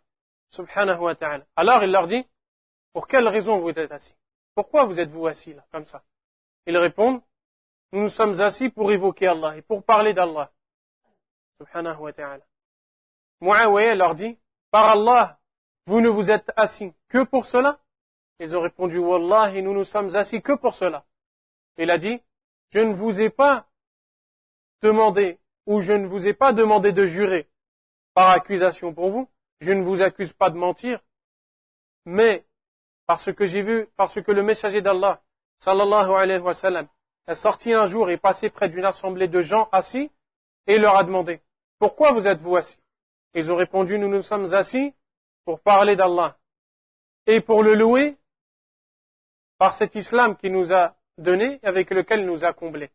subhanahu 0.50 1.00
wa 1.00 1.16
ta'ala. 1.16 1.44
Alors 1.56 1.82
il 1.82 1.90
leur 1.90 2.06
dit, 2.06 2.24
pour 2.92 3.08
quelle 3.08 3.26
raison 3.26 3.58
vous 3.58 3.70
êtes 3.70 3.90
assis? 3.90 4.14
Pourquoi 4.54 4.84
vous 4.84 5.00
êtes-vous 5.00 5.26
assis 5.26 5.54
là, 5.54 5.64
comme 5.72 5.86
ça? 5.86 6.04
Ils 6.66 6.78
répondent, 6.78 7.20
nous 7.90 8.02
nous 8.02 8.08
sommes 8.08 8.40
assis 8.40 8.68
pour 8.68 8.92
évoquer 8.92 9.26
Allah 9.26 9.56
et 9.56 9.62
pour 9.62 9.82
parler 9.82 10.14
d'Allah, 10.14 10.52
subhanahu 11.60 11.98
wa 11.98 12.12
ta'ala. 12.12 12.44
Muawiyah 13.40 13.96
leur 13.96 14.14
dit, 14.14 14.38
par 14.70 14.88
Allah, 14.90 15.40
vous 15.86 16.00
ne 16.00 16.08
vous 16.08 16.30
êtes 16.30 16.52
assis 16.54 16.94
que 17.08 17.24
pour 17.24 17.44
cela? 17.44 17.80
Ils 18.38 18.56
ont 18.56 18.60
répondu, 18.60 18.98
Wallahi, 18.98 19.64
nous 19.64 19.74
nous 19.74 19.82
sommes 19.82 20.14
assis 20.14 20.42
que 20.42 20.52
pour 20.52 20.74
cela. 20.74 21.04
Il 21.76 21.90
a 21.90 21.98
dit, 21.98 22.22
je 22.70 22.80
ne 22.80 22.94
vous 22.94 23.20
ai 23.20 23.30
pas 23.30 23.66
demandé, 24.82 25.38
ou 25.66 25.80
je 25.80 25.92
ne 25.92 26.06
vous 26.06 26.26
ai 26.26 26.34
pas 26.34 26.52
demandé 26.52 26.92
de 26.92 27.06
jurer 27.06 27.48
par 28.14 28.30
accusation 28.30 28.92
pour 28.92 29.10
vous, 29.10 29.28
je 29.60 29.72
ne 29.72 29.82
vous 29.82 30.02
accuse 30.02 30.32
pas 30.32 30.50
de 30.50 30.56
mentir, 30.56 31.00
mais 32.04 32.44
parce 33.06 33.32
que 33.32 33.46
j'ai 33.46 33.62
vu, 33.62 33.88
parce 33.96 34.20
que 34.20 34.32
le 34.32 34.42
messager 34.42 34.82
d'Allah, 34.82 35.22
sallallahu 35.60 36.10
alayhi 36.10 36.40
wa 36.40 36.54
sallam, 36.54 36.88
est 37.26 37.34
sorti 37.34 37.72
un 37.72 37.86
jour 37.86 38.10
et 38.10 38.16
passé 38.16 38.50
près 38.50 38.68
d'une 38.68 38.84
assemblée 38.84 39.28
de 39.28 39.40
gens 39.40 39.68
assis, 39.72 40.10
et 40.66 40.78
leur 40.78 40.96
a 40.96 41.04
demandé, 41.04 41.40
pourquoi 41.78 42.12
vous 42.12 42.26
êtes-vous 42.26 42.56
assis? 42.56 42.78
Ils 43.34 43.50
ont 43.52 43.56
répondu, 43.56 43.98
nous 43.98 44.08
nous 44.08 44.22
sommes 44.22 44.54
assis 44.54 44.94
pour 45.44 45.60
parler 45.60 45.96
d'Allah 45.96 46.36
et 47.26 47.40
pour 47.40 47.62
le 47.62 47.74
louer 47.74 48.16
par 49.58 49.74
cet 49.74 49.94
islam 49.94 50.36
qui 50.36 50.50
nous 50.50 50.72
a 50.72 50.94
donné, 51.18 51.60
avec 51.62 51.90
lequel 51.90 52.24
nous 52.24 52.44
a 52.44 52.52
comblés. 52.52 52.90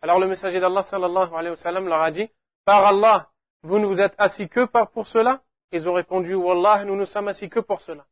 Alors 0.00 0.18
le 0.18 0.26
messager 0.26 0.58
d'Allah 0.58 0.82
sallallahu 0.82 1.32
alayhi 1.32 1.50
wa 1.50 1.56
sallam 1.56 1.86
leur 1.86 2.00
a 2.00 2.10
dit, 2.10 2.28
par 2.64 2.84
Allah, 2.84 3.30
vous 3.62 3.78
ne 3.78 3.86
vous 3.86 4.00
êtes 4.00 4.14
assis 4.18 4.48
que 4.48 4.64
pour 4.64 5.06
cela? 5.06 5.42
Ils 5.70 5.88
ont 5.88 5.92
répondu, 5.92 6.34
Wallah, 6.34 6.84
nous 6.84 6.96
ne 6.96 7.04
sommes 7.04 7.28
assis 7.28 7.48
que 7.48 7.60
pour 7.60 7.80
cela. 7.80 8.06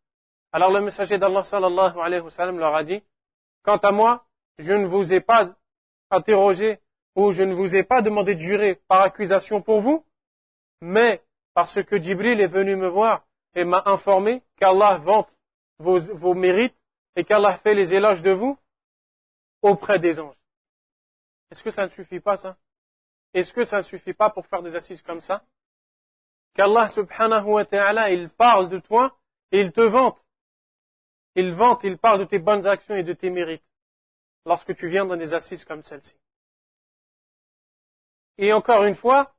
Alors 0.53 0.70
le 0.70 0.80
messager 0.80 1.18
d'Allah 1.18 1.43
sallallahu 1.43 1.99
alayhi 2.01 2.22
wa 2.22 2.30
sallam 2.30 2.59
leur 2.59 2.74
a 2.74 2.84
dit, 2.84 3.03
quant 3.62 3.76
à 3.76 3.93
moi, 3.93 4.24
je 4.59 4.72
ne 4.72 4.86
vous 4.86 5.12
ai 5.12 5.20
pas 5.20 5.51
interrogé 6.11 6.80
ou 7.16 7.32
je 7.32 7.43
ne 7.43 7.55
vous 7.55 7.76
ai 7.76 7.82
pas 7.82 8.03
demandé 8.03 8.34
de 8.34 8.41
jurer 8.41 8.76
par 8.88 9.01
accusation 9.03 9.61
pour 9.61 9.80
vous, 9.80 10.05
mais 10.80 11.22
parce 11.55 11.82
que 11.82 12.01
Jibril 12.01 12.41
est 12.41 12.47
venu 12.47 12.76
me 12.76 12.88
voir 12.88 13.24
et 13.55 13.64
m'a 13.64 13.82
informé 13.86 14.43
qu'Allah 14.57 14.99
vante 14.99 15.32
vos 15.78 16.34
mérites 16.34 16.76
et 17.16 17.24
qu'Allah 17.24 17.57
fait 17.57 17.74
les 17.74 17.95
éloges 17.95 18.22
de 18.22 18.30
vous 18.30 18.57
auprès 19.62 19.98
des 19.98 20.20
anges. 20.20 20.36
Est-ce 21.50 21.62
que 21.62 21.70
ça 21.70 21.84
ne 21.84 21.88
suffit 21.88 22.20
pas 22.20 22.36
ça? 22.36 22.56
Est-ce 23.34 23.52
que 23.52 23.64
ça 23.64 23.78
ne 23.78 23.82
suffit 23.82 24.12
pas 24.12 24.30
pour 24.30 24.46
faire 24.46 24.62
des 24.62 24.76
assises 24.76 25.02
comme 25.02 25.20
ça? 25.20 25.44
Qu'Allah 26.54 26.88
subhanahu 26.88 27.44
wa 27.44 27.64
ta'ala, 27.64 28.11
il 28.11 28.28
parle 28.28 28.68
de 28.68 28.78
toi 28.78 29.16
et 29.52 29.61
il 29.61 29.72
te 29.72 29.80
vante. 29.80 30.24
Il 31.36 31.52
vante, 31.52 31.84
il 31.84 31.96
parle 31.96 32.20
de 32.20 32.24
tes 32.24 32.38
bonnes 32.38 32.66
actions 32.66 32.96
et 32.96 33.04
de 33.04 33.12
tes 33.12 33.30
mérites 33.30 33.64
lorsque 34.46 34.74
tu 34.74 34.88
viens 34.88 35.04
dans 35.04 35.16
des 35.16 35.34
assises 35.34 35.64
comme 35.64 35.82
celle-ci. 35.82 36.16
Et 38.38 38.52
encore 38.52 38.84
une 38.84 38.94
fois, 38.94 39.34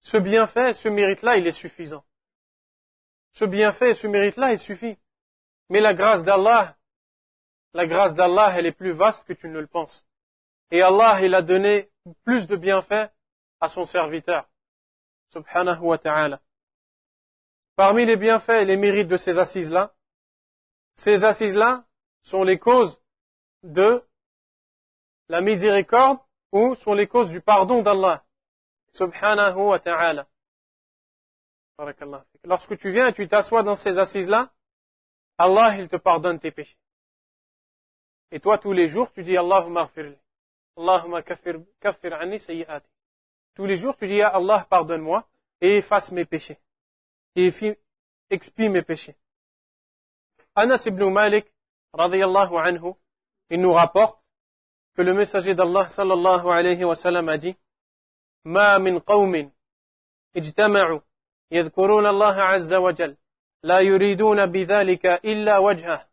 ce 0.00 0.16
bienfait, 0.16 0.72
ce 0.72 0.88
mérite-là, 0.88 1.36
il 1.36 1.46
est 1.46 1.52
suffisant. 1.52 2.04
Ce 3.32 3.44
bienfait, 3.44 3.94
ce 3.94 4.06
mérite-là, 4.06 4.52
il 4.52 4.58
suffit. 4.58 4.98
Mais 5.68 5.80
la 5.80 5.94
grâce 5.94 6.24
d'Allah, 6.24 6.76
la 7.74 7.86
grâce 7.86 8.14
d'Allah, 8.14 8.52
elle 8.56 8.66
est 8.66 8.72
plus 8.72 8.92
vaste 8.92 9.26
que 9.26 9.32
tu 9.32 9.48
ne 9.48 9.58
le 9.58 9.66
penses. 9.66 10.06
Et 10.70 10.82
Allah, 10.82 11.20
il 11.22 11.34
a 11.34 11.42
donné 11.42 11.90
plus 12.24 12.46
de 12.46 12.56
bienfaits 12.56 13.10
à 13.60 13.68
son 13.68 13.84
serviteur. 13.84 14.48
Subhanahu 15.32 15.80
wa 15.80 15.98
ta'ala. 15.98 16.40
Parmi 17.76 18.04
les 18.04 18.16
bienfaits 18.16 18.62
et 18.62 18.64
les 18.64 18.76
mérites 18.76 19.08
de 19.08 19.16
ces 19.16 19.38
assises-là, 19.38 19.94
ces 20.94 21.24
assises-là 21.24 21.84
sont 22.22 22.42
les 22.42 22.58
causes 22.58 23.00
de 23.62 24.04
la 25.28 25.40
miséricorde 25.40 26.18
ou 26.52 26.74
sont 26.74 26.94
les 26.94 27.06
causes 27.06 27.30
du 27.30 27.40
pardon 27.40 27.82
d'Allah. 27.82 28.24
Subhanahu 28.92 29.56
wa 29.56 29.78
ta'ala. 29.78 30.26
Lorsque 32.44 32.76
tu 32.76 32.90
viens 32.90 33.06
et 33.08 33.12
tu 33.12 33.26
t'assois 33.28 33.62
dans 33.62 33.76
ces 33.76 33.98
assises-là, 33.98 34.52
Allah, 35.38 35.76
il 35.76 35.88
te 35.88 35.96
pardonne 35.96 36.38
tes 36.38 36.50
péchés. 36.50 36.76
Et 38.30 38.40
toi, 38.40 38.58
tous 38.58 38.72
les 38.72 38.88
jours, 38.88 39.12
tu 39.12 39.22
dis 39.22 39.36
Allahumma 39.36 39.84
gfirli. 39.84 40.16
Allahumma 40.76 41.22
kafir, 41.22 41.60
kafir 41.80 42.14
anni 42.14 42.38
sayyiati. 42.38 42.88
Tous 43.54 43.66
les 43.66 43.76
jours, 43.76 43.96
tu 43.96 44.06
dis 44.06 44.22
Allah, 44.22 44.66
pardonne-moi 44.70 45.26
et 45.60 45.78
efface 45.78 46.12
mes 46.12 46.24
péchés. 46.24 46.58
Et 47.36 47.52
expie 48.30 48.68
mes 48.68 48.82
péchés. 48.82 49.16
Anas 50.54 50.84
ibn 50.86 51.10
Malik, 51.10 51.46
radiyallahu 51.92 52.56
anhu, 52.56 52.94
il 53.50 53.60
nous 53.60 53.72
rapporte 53.72 54.20
que 54.94 55.02
le 55.02 55.14
messager 55.14 55.54
d'Allah, 55.54 55.88
sallallahu 55.88 56.48
alayhi 56.48 56.84
wa 56.84 56.94
sallam, 56.94 57.28
a 57.28 57.36
dit 57.36 57.56
ما 58.44 58.78
من 58.78 58.98
قوم 58.98 59.52
اجتمعوا 60.36 61.00
يذكرون 61.50 62.06
الله 62.06 62.34
عز 62.34 62.74
وجل 62.74 63.16
لا 63.62 63.80
يريدون 63.80 64.46
بذلك 64.46 65.06
إلا 65.06 65.58
وجهه 65.58 66.09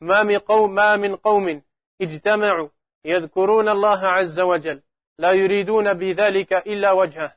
ما 0.00 0.22
من 0.22 0.38
قوم, 0.38 0.74
ما 0.74 0.96
من 0.96 1.16
قوم 1.16 1.62
اجتمعوا 2.00 2.68
يذكرون 3.04 3.68
الله 3.68 4.06
عز 4.06 4.40
وجل 4.40 4.82
لا 5.18 5.32
يريدون 5.32 5.92
بذلك 5.92 6.52
إلا 6.52 6.92
وجهه 6.92 7.36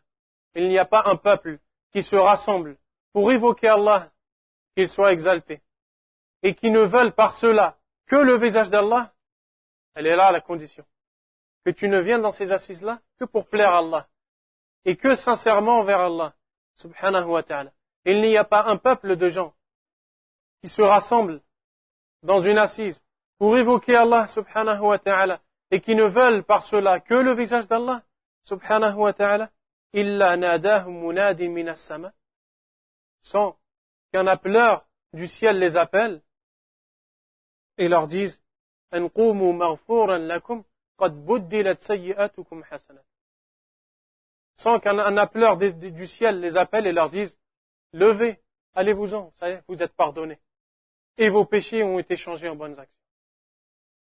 Il 0.55 0.69
n'y 0.69 0.79
a 0.79 0.85
pas 0.85 1.03
un 1.05 1.15
peuple 1.15 1.59
qui 1.91 2.01
se 2.01 2.15
rassemble 2.15 2.77
pour 3.13 3.31
évoquer 3.31 3.67
Allah, 3.67 4.11
qu'il 4.75 4.89
soit 4.89 5.11
exalté, 5.11 5.61
et 6.41 6.55
qui 6.55 6.71
ne 6.71 6.79
veulent 6.79 7.11
par 7.11 7.33
cela 7.33 7.77
que 8.07 8.15
le 8.15 8.37
visage 8.37 8.71
d'Allah, 8.71 9.13
elle 9.93 10.07
est 10.07 10.15
là 10.15 10.31
la 10.31 10.41
condition. 10.41 10.83
Que 11.63 11.69
tu 11.69 11.87
ne 11.89 11.99
viennes 11.99 12.21
dans 12.23 12.31
ces 12.31 12.51
assises-là 12.51 13.01
que 13.19 13.25
pour 13.25 13.45
plaire 13.45 13.73
à 13.73 13.79
Allah, 13.79 14.07
et 14.85 14.95
que 14.95 15.13
sincèrement 15.13 15.79
envers 15.79 15.99
Allah, 15.99 16.33
subhanahu 16.75 17.25
wa 17.25 17.43
ta'ala. 17.43 17.71
Il 18.05 18.21
n'y 18.21 18.37
a 18.37 18.43
pas 18.43 18.63
un 18.63 18.77
peuple 18.77 19.15
de 19.15 19.29
gens 19.29 19.53
qui 20.61 20.69
se 20.69 20.81
rassemblent 20.81 21.41
dans 22.22 22.40
une 22.40 22.58
assise 22.58 23.02
pour 23.38 23.56
évoquer 23.58 23.96
Allah 23.96 24.26
subhanahu 24.26 24.80
wa 24.80 24.98
ta'ala 24.98 25.40
et 25.70 25.80
qui 25.80 25.94
ne 25.94 26.04
veulent 26.04 26.44
par 26.44 26.62
cela 26.62 27.00
que 27.00 27.14
le 27.14 27.34
visage 27.34 27.66
d'Allah 27.66 28.02
subhanahu 28.44 28.96
wa 28.96 29.12
ta'ala 29.12 29.50
illa 29.92 30.36
nadahum 30.36 31.00
munadin 31.00 31.48
minas 31.48 31.76
sama. 31.76 32.12
Sans 33.20 33.58
qu'un 34.12 34.26
appeleur 34.26 34.86
du 35.12 35.26
ciel 35.26 35.58
les 35.58 35.76
appelle 35.76 36.22
et 37.78 37.88
leur 37.88 38.06
dise 38.06 38.42
an 38.92 39.08
qumu 39.08 39.52
maghfuran 39.52 40.18
lakum 40.18 40.64
qad 40.98 41.12
buddilat 41.14 41.76
sayyi'atukum 41.76 42.64
hasanat. 42.70 43.04
Sans 44.56 44.78
qu'un 44.78 45.16
appeleur 45.16 45.56
du 45.56 46.06
ciel 46.06 46.40
les 46.40 46.56
appelle 46.56 46.86
et 46.86 46.92
leur 46.92 47.10
dise 47.10 47.38
levez 47.92 48.40
allez-vous-en 48.74 49.32
ça 49.34 49.50
y 49.50 49.52
est 49.52 49.64
vous 49.68 49.82
êtes 49.82 49.92
pardonnés 49.92 50.38
et 51.16 51.28
vos 51.28 51.44
péchés 51.44 51.82
ont 51.82 51.98
été 51.98 52.16
changés 52.16 52.48
en 52.48 52.56
bonnes 52.56 52.78
actions. 52.78 53.02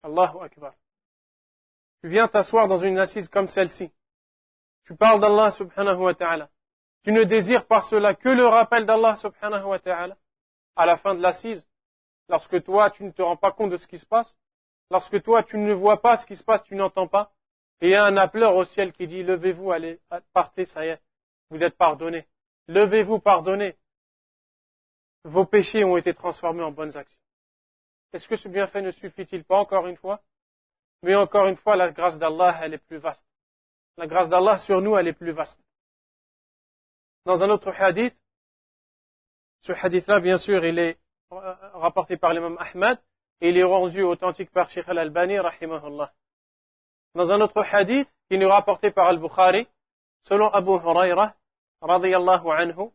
Allahu 0.04 0.44
Akbar. 0.44 0.74
Tu 2.02 2.10
viens 2.10 2.28
t'asseoir 2.28 2.68
dans 2.68 2.78
une 2.78 2.98
assise 2.98 3.28
comme 3.28 3.48
celle-ci. 3.48 3.92
Tu 4.86 4.96
parles 4.96 5.20
d'Allah 5.20 5.52
subhanahu 5.52 5.98
wa 5.98 6.14
ta'ala. 6.14 6.50
Tu 7.04 7.12
ne 7.12 7.24
désires 7.24 7.66
par 7.66 7.84
cela 7.84 8.16
que 8.16 8.30
le 8.30 8.46
rappel 8.46 8.86
d'Allah 8.86 9.16
subhanahu 9.16 9.66
wa 9.66 9.80
ta'ala 9.80 10.18
à 10.76 10.86
la 10.86 10.96
fin 10.98 11.16
de 11.16 11.22
l'assise. 11.22 11.68
Lorsque 12.30 12.64
toi, 12.64 12.90
tu 12.90 13.04
ne 13.04 13.12
te 13.12 13.22
rends 13.22 13.38
pas 13.38 13.52
compte 13.52 13.72
de 13.72 13.78
ce 13.78 13.88
qui 13.88 13.98
se 13.98 14.06
passe. 14.06 14.38
Lorsque 14.92 15.22
toi, 15.22 15.44
tu 15.44 15.58
ne 15.58 15.74
vois 15.74 16.02
pas 16.02 16.18
ce 16.18 16.26
qui 16.26 16.36
se 16.36 16.44
passe, 16.44 16.64
tu 16.64 16.76
n'entends 16.76 17.08
pas. 17.08 17.34
Et 17.82 17.88
il 17.88 17.92
y 17.92 17.96
a 17.96 18.06
un 18.06 18.18
appeleur 18.18 18.56
au 18.56 18.64
ciel 18.64 18.92
qui 18.92 19.08
dit, 19.08 19.24
levez-vous, 19.24 19.72
allez, 19.72 20.00
partez, 20.34 20.66
ça 20.66 20.86
y 20.86 20.90
est. 20.90 21.02
vous 21.50 21.64
êtes 21.64 21.78
pardonnés. 21.78 22.28
Levez-vous, 22.68 23.20
pardonnez. 23.20 23.76
Vos 25.24 25.46
péchés 25.46 25.84
ont 25.84 25.98
été 25.98 26.14
transformés 26.14 26.64
en 26.64 26.72
bonnes 26.72 26.96
actions. 26.98 27.20
Est-ce 28.14 28.28
que 28.28 28.36
ce 28.36 28.48
bienfait 28.48 28.82
ne 28.82 28.92
suffit-il 28.92 29.44
pas 29.44 29.58
encore 29.58 29.88
une 29.88 29.98
fois? 29.98 30.22
Mais 31.04 31.16
encore 31.16 31.48
une 31.48 31.56
fois, 31.56 31.76
la 31.76 31.92
grâce 31.92 32.18
d'Allah, 32.18 32.60
elle 32.62 32.74
est 32.74 32.80
plus 32.80 32.98
vaste. 32.98 33.26
La 33.98 34.08
grâce 34.08 34.30
d'Allah 34.30 34.58
sur 34.58 34.82
nous, 34.82 34.98
elle 34.98 35.08
est 35.08 35.14
plus 35.14 35.32
vaste. 35.32 35.62
Dans 37.26 37.44
un 37.44 37.50
autre 37.50 37.72
hadith, 37.78 38.18
ce 39.62 39.74
hadith-là, 39.74 40.20
bien 40.20 40.38
sûr, 40.38 40.64
il 40.66 40.80
est 40.80 40.98
rapporté 41.30 42.18
par 42.18 42.34
l'imam 42.34 42.58
Ahmad 42.60 43.00
et 43.42 43.50
il 43.50 43.58
est 43.58 43.64
rendu 43.64 44.02
authentique 44.02 44.52
par 44.52 44.70
Sheikh 44.70 44.88
al-Albani, 44.88 45.40
rahimahullah. 45.40 46.14
Dans 47.14 47.32
un 47.32 47.42
autre 47.42 47.64
hadith, 47.72 48.10
qui 48.30 48.38
nous 48.38 48.48
est 48.48 48.52
rapporté 48.52 48.92
par 48.92 49.08
Al-Bukhari, 49.08 49.68
selon 50.24 50.50
Abu 50.50 50.72
Huraira, 50.72 51.36
radiyallahu 51.82 52.50
anhu, 52.52 52.92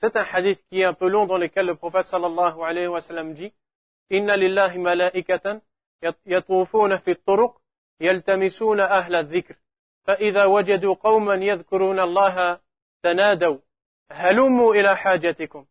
c'est 0.00 0.16
un 0.16 0.24
hadith 0.32 0.64
qui 0.68 0.80
est 0.80 0.84
un 0.84 0.94
peu 0.94 1.08
long 1.08 1.26
dans 1.26 1.36
lequel 1.36 1.66
le 1.66 1.74
prophète 1.74 2.04
sallallahu 2.04 2.62
alayhi 2.62 2.88
wa 2.88 3.00
sallam 3.00 3.34
dit 3.34 3.52
إن 4.12 4.30
لله 4.30 4.78
ملائكة 4.78 5.60
يطوفون 6.26 6.96
في 6.96 7.10
الطرق 7.10 7.60
يلتمسون 8.00 8.80
أهل 8.80 9.14
الذكر 9.14 9.56
فإذا 10.06 10.44
وجدوا 10.44 10.94
قوما 10.94 11.34
يذكرون 11.34 12.00
الله 12.00 12.60
تنادوا 13.02 13.58
هلموا 14.12 14.74
إلى 14.74 14.96
حاجتكم 14.96 15.66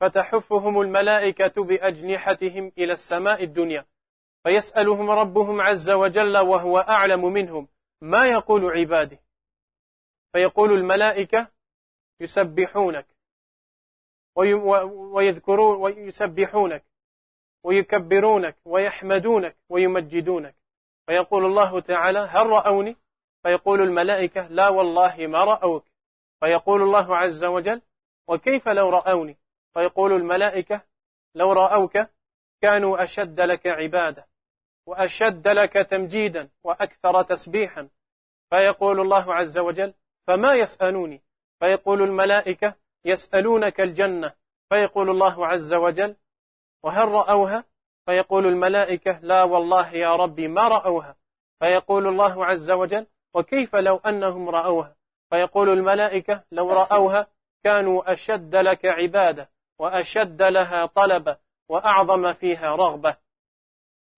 فتحفهم 0.00 0.80
الملائكة 0.80 1.64
بأجنحتهم 1.64 2.72
إلى 2.78 2.92
السماء 2.92 3.44
الدنيا 3.44 3.86
فيسألهم 4.44 5.10
ربهم 5.10 5.60
عز 5.60 5.90
وجل 5.90 6.38
وهو 6.38 6.78
أعلم 6.78 7.24
منهم 7.32 7.68
ما 8.00 8.26
يقول 8.26 8.78
عباده 8.78 9.18
فيقول 10.32 10.72
الملائكة 10.72 11.50
يسبحونك. 12.20 13.06
ويذكرون 15.14 15.76
ويسبحونك. 15.76 16.84
ويكبرونك. 17.64 18.56
ويحمدونك. 18.64 19.56
ويمجدونك. 19.68 20.54
فيقول 21.06 21.44
الله 21.44 21.80
تعالى 21.80 22.18
هل 22.18 22.46
رأوني؟ 22.46 22.96
فيقول 23.42 23.80
الملائكة 23.80 24.46
لا 24.48 24.68
والله 24.68 25.26
ما 25.26 25.44
رأوك. 25.44 25.84
فيقول 26.40 26.82
الله 26.82 27.16
عز 27.16 27.44
وجل 27.44 27.82
وكيف 28.28 28.68
لو 28.68 28.90
رأوني؟ 28.90 29.36
فيقول 29.74 30.12
الملائكة 30.12 30.80
لو 31.34 31.52
رأوك 31.52 31.98
كانوا 32.60 33.02
أشد 33.02 33.40
لك 33.40 33.66
عبادة. 33.66 34.26
وأشد 34.86 35.48
لك 35.48 35.72
تمجيدا. 35.72 36.48
وأكثر 36.64 37.22
تسبيحا. 37.22 37.88
فيقول 38.50 39.00
الله 39.00 39.34
عز 39.34 39.58
وجل 39.58 39.94
فما 40.26 40.54
يسألوني؟ 40.54 41.22
فيقول 41.60 42.02
الملائكة 42.02 42.74
يسألونك 43.04 43.80
الجنة 43.80 44.32
فيقول 44.68 45.10
الله 45.10 45.46
عز 45.46 45.74
وجل 45.74 46.16
وهل 46.82 47.08
رأوها؟ 47.08 47.64
فيقول 48.06 48.46
الملائكة 48.46 49.18
لا 49.22 49.42
والله 49.42 49.94
يا 49.94 50.16
ربي 50.16 50.48
ما 50.48 50.68
رأوها. 50.68 51.16
فيقول 51.60 52.06
الله 52.06 52.46
عز 52.46 52.70
وجل 52.70 53.06
وكيف 53.34 53.76
لو 53.76 53.96
أنهم 53.96 54.48
رأوها؟ 54.48 54.96
فيقول 55.30 55.68
الملائكة 55.68 56.44
لو 56.52 56.72
رأوها 56.72 57.26
كانوا 57.64 58.12
أشد 58.12 58.56
لك 58.56 58.86
عبادة 58.86 59.50
وأشد 59.78 60.42
لها 60.42 60.86
طلبة 60.86 61.36
وأعظم 61.68 62.32
فيها 62.32 62.76
رغبة. 62.76 63.16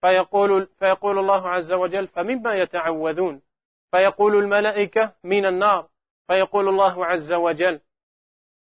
فيقول, 0.00 0.68
فيقول 0.78 1.18
الله 1.18 1.48
عز 1.48 1.72
وجل 1.72 2.08
فمما 2.08 2.54
يتعوذون؟ 2.54 3.42
فيقول 3.90 4.36
الملائكة 4.36 5.12
من 5.24 5.46
النار. 5.46 5.88
فيقول 6.28 6.68
الله 6.68 7.06
عز 7.06 7.32
وجل 7.32 7.80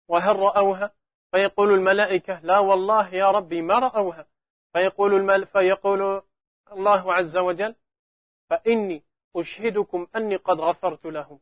وهل 0.08 0.36
رأوها؟ 0.40 0.92
فيقول 1.32 1.74
الملائكة 1.74 2.40
لا 2.44 2.60
والله 2.60 3.16
يا 3.16 3.32
ربي 3.32 3.62
ما 3.62 3.80
رأوها. 3.80 4.28
فيقول, 4.74 5.14
المل 5.14 5.46
فيقول 5.46 6.22
الله 6.72 7.14
عز 7.14 7.38
وجل 7.38 7.76
فإني 8.50 9.04
أشهدكم 9.36 10.08
أني 10.16 10.36
قد 10.36 10.60
غفرت 10.60 11.06
لهم. 11.06 11.40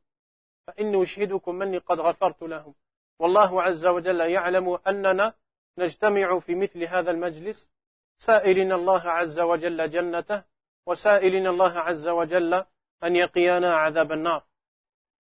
فإني 0.68 1.03
أشهدكم 1.03 1.62
أني 1.62 1.78
قد 1.78 1.99
غفرت 1.99 2.41
لهم. 2.41 2.76
والله 3.20 3.64
عز 3.64 3.88
وجل 3.88 4.20
يعلم 4.20 4.80
أننا 4.88 5.34
نجتمع 5.78 6.39
في 6.39 6.55
مثل 6.55 6.84
هذا 6.84 7.12
المجلس 7.12 7.70
سائلين 8.18 8.72
الله 8.72 9.10
عز 9.10 9.39
وجل 9.39 9.89
جنته 9.89 10.43
وسائلين 10.86 11.47
الله 11.47 11.80
عز 11.80 12.07
وجل 12.07 12.53
أن 13.03 13.16
يقينا 13.16 13.76
عذاب 13.76 14.12
النار. 14.12 14.49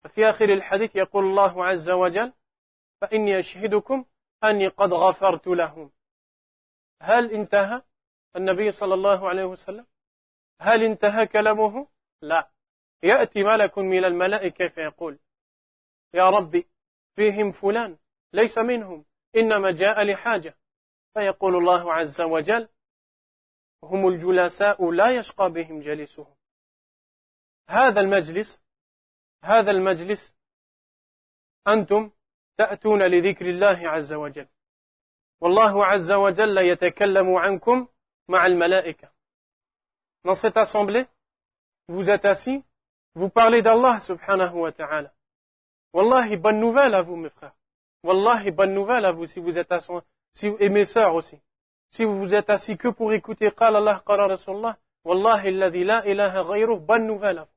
ففي 0.06 0.30
آخر 0.30 0.48
الحديث 0.48 0.96
يقول 0.96 1.24
الله 1.24 1.66
عز 1.66 1.90
وجل 1.90 2.32
فإني 3.00 3.38
أشهدكم 3.38 4.04
أني 4.44 4.68
قد 4.68 4.92
غفرت 4.92 5.46
لهم. 5.46 5.92
هل 7.02 7.32
انتهى 7.32 7.82
النبي 8.36 8.70
صلى 8.70 8.94
الله 8.94 9.28
عليه 9.28 9.44
وسلم؟ 9.44 9.86
هل 10.60 10.82
انتهى 10.82 11.26
كلامه؟ 11.26 11.88
لا. 12.22 12.50
يأتي 13.02 13.42
ملك 13.42 13.78
من 13.78 14.04
الملائكة 14.04 14.68
فيقول 14.68 15.18
يا 16.14 16.30
ربي 16.30 16.68
فيهم 17.16 17.52
فلان 17.52 17.98
ليس 18.32 18.58
منهم 18.58 19.04
إنما 19.36 19.70
جاء 19.70 20.04
لحاجة. 20.04 20.58
فيقول 21.14 21.56
الله 21.56 21.92
عز 21.92 22.20
وجل 22.20 22.68
هم 23.82 24.08
الجلساء 24.08 24.90
لا 24.90 25.16
يشقى 25.16 25.50
بهم 25.50 25.80
جلسهم 25.80 26.36
هذا 27.68 28.00
المجلس 28.00 28.65
هذا 29.44 29.70
المجلس 29.70 30.36
أنتم 31.68 32.10
تأتون 32.58 33.02
لذكر 33.02 33.46
الله 33.46 33.88
عز 33.88 34.14
وجل 34.14 34.46
والله 35.40 35.86
عز 35.86 36.12
وجل 36.12 36.58
يتكلم 36.58 37.34
عنكم 37.34 37.88
مع 38.28 38.46
الملائكة 38.46 39.16
Dans 40.24 40.34
cette 40.34 40.56
assemblée, 40.56 41.06
vous 41.86 42.10
êtes 42.10 42.24
assis, 42.24 42.64
vous 43.14 43.28
parlez 43.28 43.62
d'Allah 43.62 44.00
subhanahu 44.00 44.54
wa 44.54 44.72
ta'ala. 44.72 45.14
Wallahi, 45.92 46.36
bonne 46.36 46.58
nouvelle 46.58 46.94
à 46.94 47.02
vous, 47.02 47.14
mes 47.14 47.30
frères. 47.30 47.54
Wallahi, 48.02 48.50
bonne 48.50 48.74
nouvelle 48.74 49.04
à 49.04 49.12
vous 49.12 49.24
si 49.26 49.38
vous 49.38 49.56
êtes 49.56 49.70
assis, 49.70 49.92
si, 50.34 50.52
et 50.58 50.68
mes 50.68 50.84
sœurs 50.84 51.14
aussi. 51.14 51.40
Si 51.92 52.04
vous 52.04 52.18
vous 52.18 52.34
êtes 52.34 52.50
assis 52.50 52.76
que 52.76 52.88
pour 52.88 53.12
écouter 53.12 53.52
Qala 53.52 53.78
Allah, 53.78 54.02
Qala 54.04 54.26
Rasulullah, 54.26 54.76
Wallahi, 55.04 55.48
alladhi 55.48 55.84
la 55.84 56.04
ilaha 56.06 56.42
ghayruh, 56.42 56.80
bonne 56.80 57.06
nouvelle 57.06 57.38
à 57.38 57.44
vous. 57.44 57.55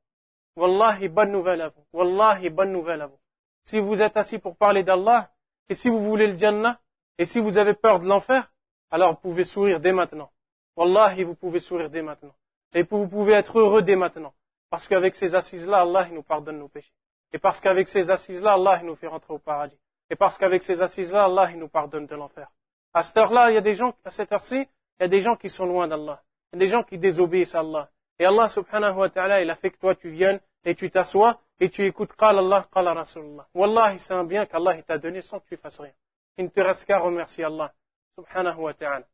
Wallahi, 0.60 1.08
bonne 1.08 1.32
nouvelle 1.32 1.62
à 1.62 1.70
vous. 1.70 1.86
Wallahi, 1.94 2.50
bonne 2.50 2.74
nouvelle 2.74 3.02
à 3.02 3.08
vous. 3.08 3.18
Si 3.64 3.80
vous 3.80 4.02
êtes 4.02 4.18
assis 4.18 4.40
pour 4.40 4.58
parler 4.58 4.84
d'Allah, 4.84 5.32
et 5.70 5.74
si 5.74 5.88
vous 5.88 6.00
voulez 6.00 6.28
le 6.28 6.38
Jannah, 6.38 6.82
et 7.18 7.24
si 7.24 7.40
vous 7.40 7.58
avez 7.58 7.74
peur 7.74 8.02
de 8.02 8.06
l'enfer, 8.06 8.52
alors 8.92 9.12
vous 9.12 9.20
pouvez 9.22 9.46
sourire 9.46 9.80
dès 9.80 9.94
maintenant. 9.94 10.30
Wallahi, 10.76 11.24
vous 11.24 11.36
pouvez 11.36 11.60
sourire 11.60 11.90
dès 11.90 12.02
maintenant. 12.02 12.36
Et 12.74 12.84
vous 12.84 13.08
pouvez 13.08 13.34
être 13.34 13.58
heureux 13.58 13.84
dès 13.84 13.96
maintenant. 13.96 14.34
Parce 14.70 14.86
qu'avec 14.86 15.16
ces 15.16 15.34
assises-là, 15.34 15.80
Allah 15.80 16.08
il 16.10 16.16
nous 16.16 16.24
pardonne 16.24 16.60
nos 16.60 16.68
péchés. 16.68 16.92
Et 17.32 17.40
parce 17.40 17.62
qu'avec 17.62 17.88
ces 17.88 18.12
assises-là, 18.12 18.56
Allah 18.56 18.80
il 18.82 18.88
nous 18.88 18.98
fait 18.98 19.08
rentrer 19.08 19.34
au 19.34 19.40
paradis. 19.40 19.80
Et 20.10 20.18
parce 20.18 20.38
qu'avec 20.38 20.62
ces 20.62 20.82
assises-là, 20.82 21.24
Allah 21.24 21.52
il 21.52 21.58
nous 21.58 21.70
pardonne 21.70 22.06
de 22.06 22.16
l'enfer. 22.16 22.52
À 22.94 23.02
cette 23.02 23.16
heure-là, 23.16 23.50
il 23.50 23.54
y 23.54 23.58
a 23.58 23.62
des 23.62 23.76
gens, 23.76 23.94
à 24.04 24.10
cette 24.10 24.34
heure-ci, 24.34 24.58
il 24.58 25.04
y 25.04 25.06
a 25.06 25.08
des 25.08 25.22
gens 25.22 25.38
qui 25.38 25.48
sont 25.48 25.66
loin 25.66 25.88
d'Allah. 25.88 26.22
Il 26.52 26.60
y 26.60 26.64
a 26.64 26.66
des 26.66 26.68
gens 26.68 26.84
qui 26.84 26.98
désobéissent 26.98 27.56
à 27.56 27.62
Allah. 27.62 27.90
Et 28.18 28.26
Allah 28.26 28.50
subhanahu 28.50 28.98
wa 28.98 29.10
ta'ala, 29.10 29.42
il 29.42 29.50
a 29.50 29.56
fait 29.56 29.70
que 29.70 29.78
toi 29.78 29.96
tu 29.96 30.10
viennes 30.10 30.42
et 30.66 30.76
tu 30.76 30.92
t'assois 30.92 31.40
et 31.60 31.70
tu 31.70 31.86
écoutes 31.86 32.14
Qala 32.16 32.40
Allah, 32.40 32.68
Qala 32.72 32.94
Rasulullah. 32.94 33.48
Wallahi, 33.54 34.00
c'est 34.00 34.14
un 34.14 34.24
bien 34.24 34.46
qu'Allah 34.46 34.82
t'a 34.84 34.98
donné 34.98 35.22
sans 35.22 35.40
que 35.40 35.48
tu 35.48 35.58
fasses 35.58 35.80
rien. 35.80 35.94
Il 36.38 36.46
ne 36.46 36.50
te 36.50 36.62
reste 36.62 36.86
qu'à 36.86 37.00
remercier 37.00 37.44
Allah 37.44 37.74
subhanahu 38.16 38.60
wa 38.60 38.74
ta'ala. 38.74 39.06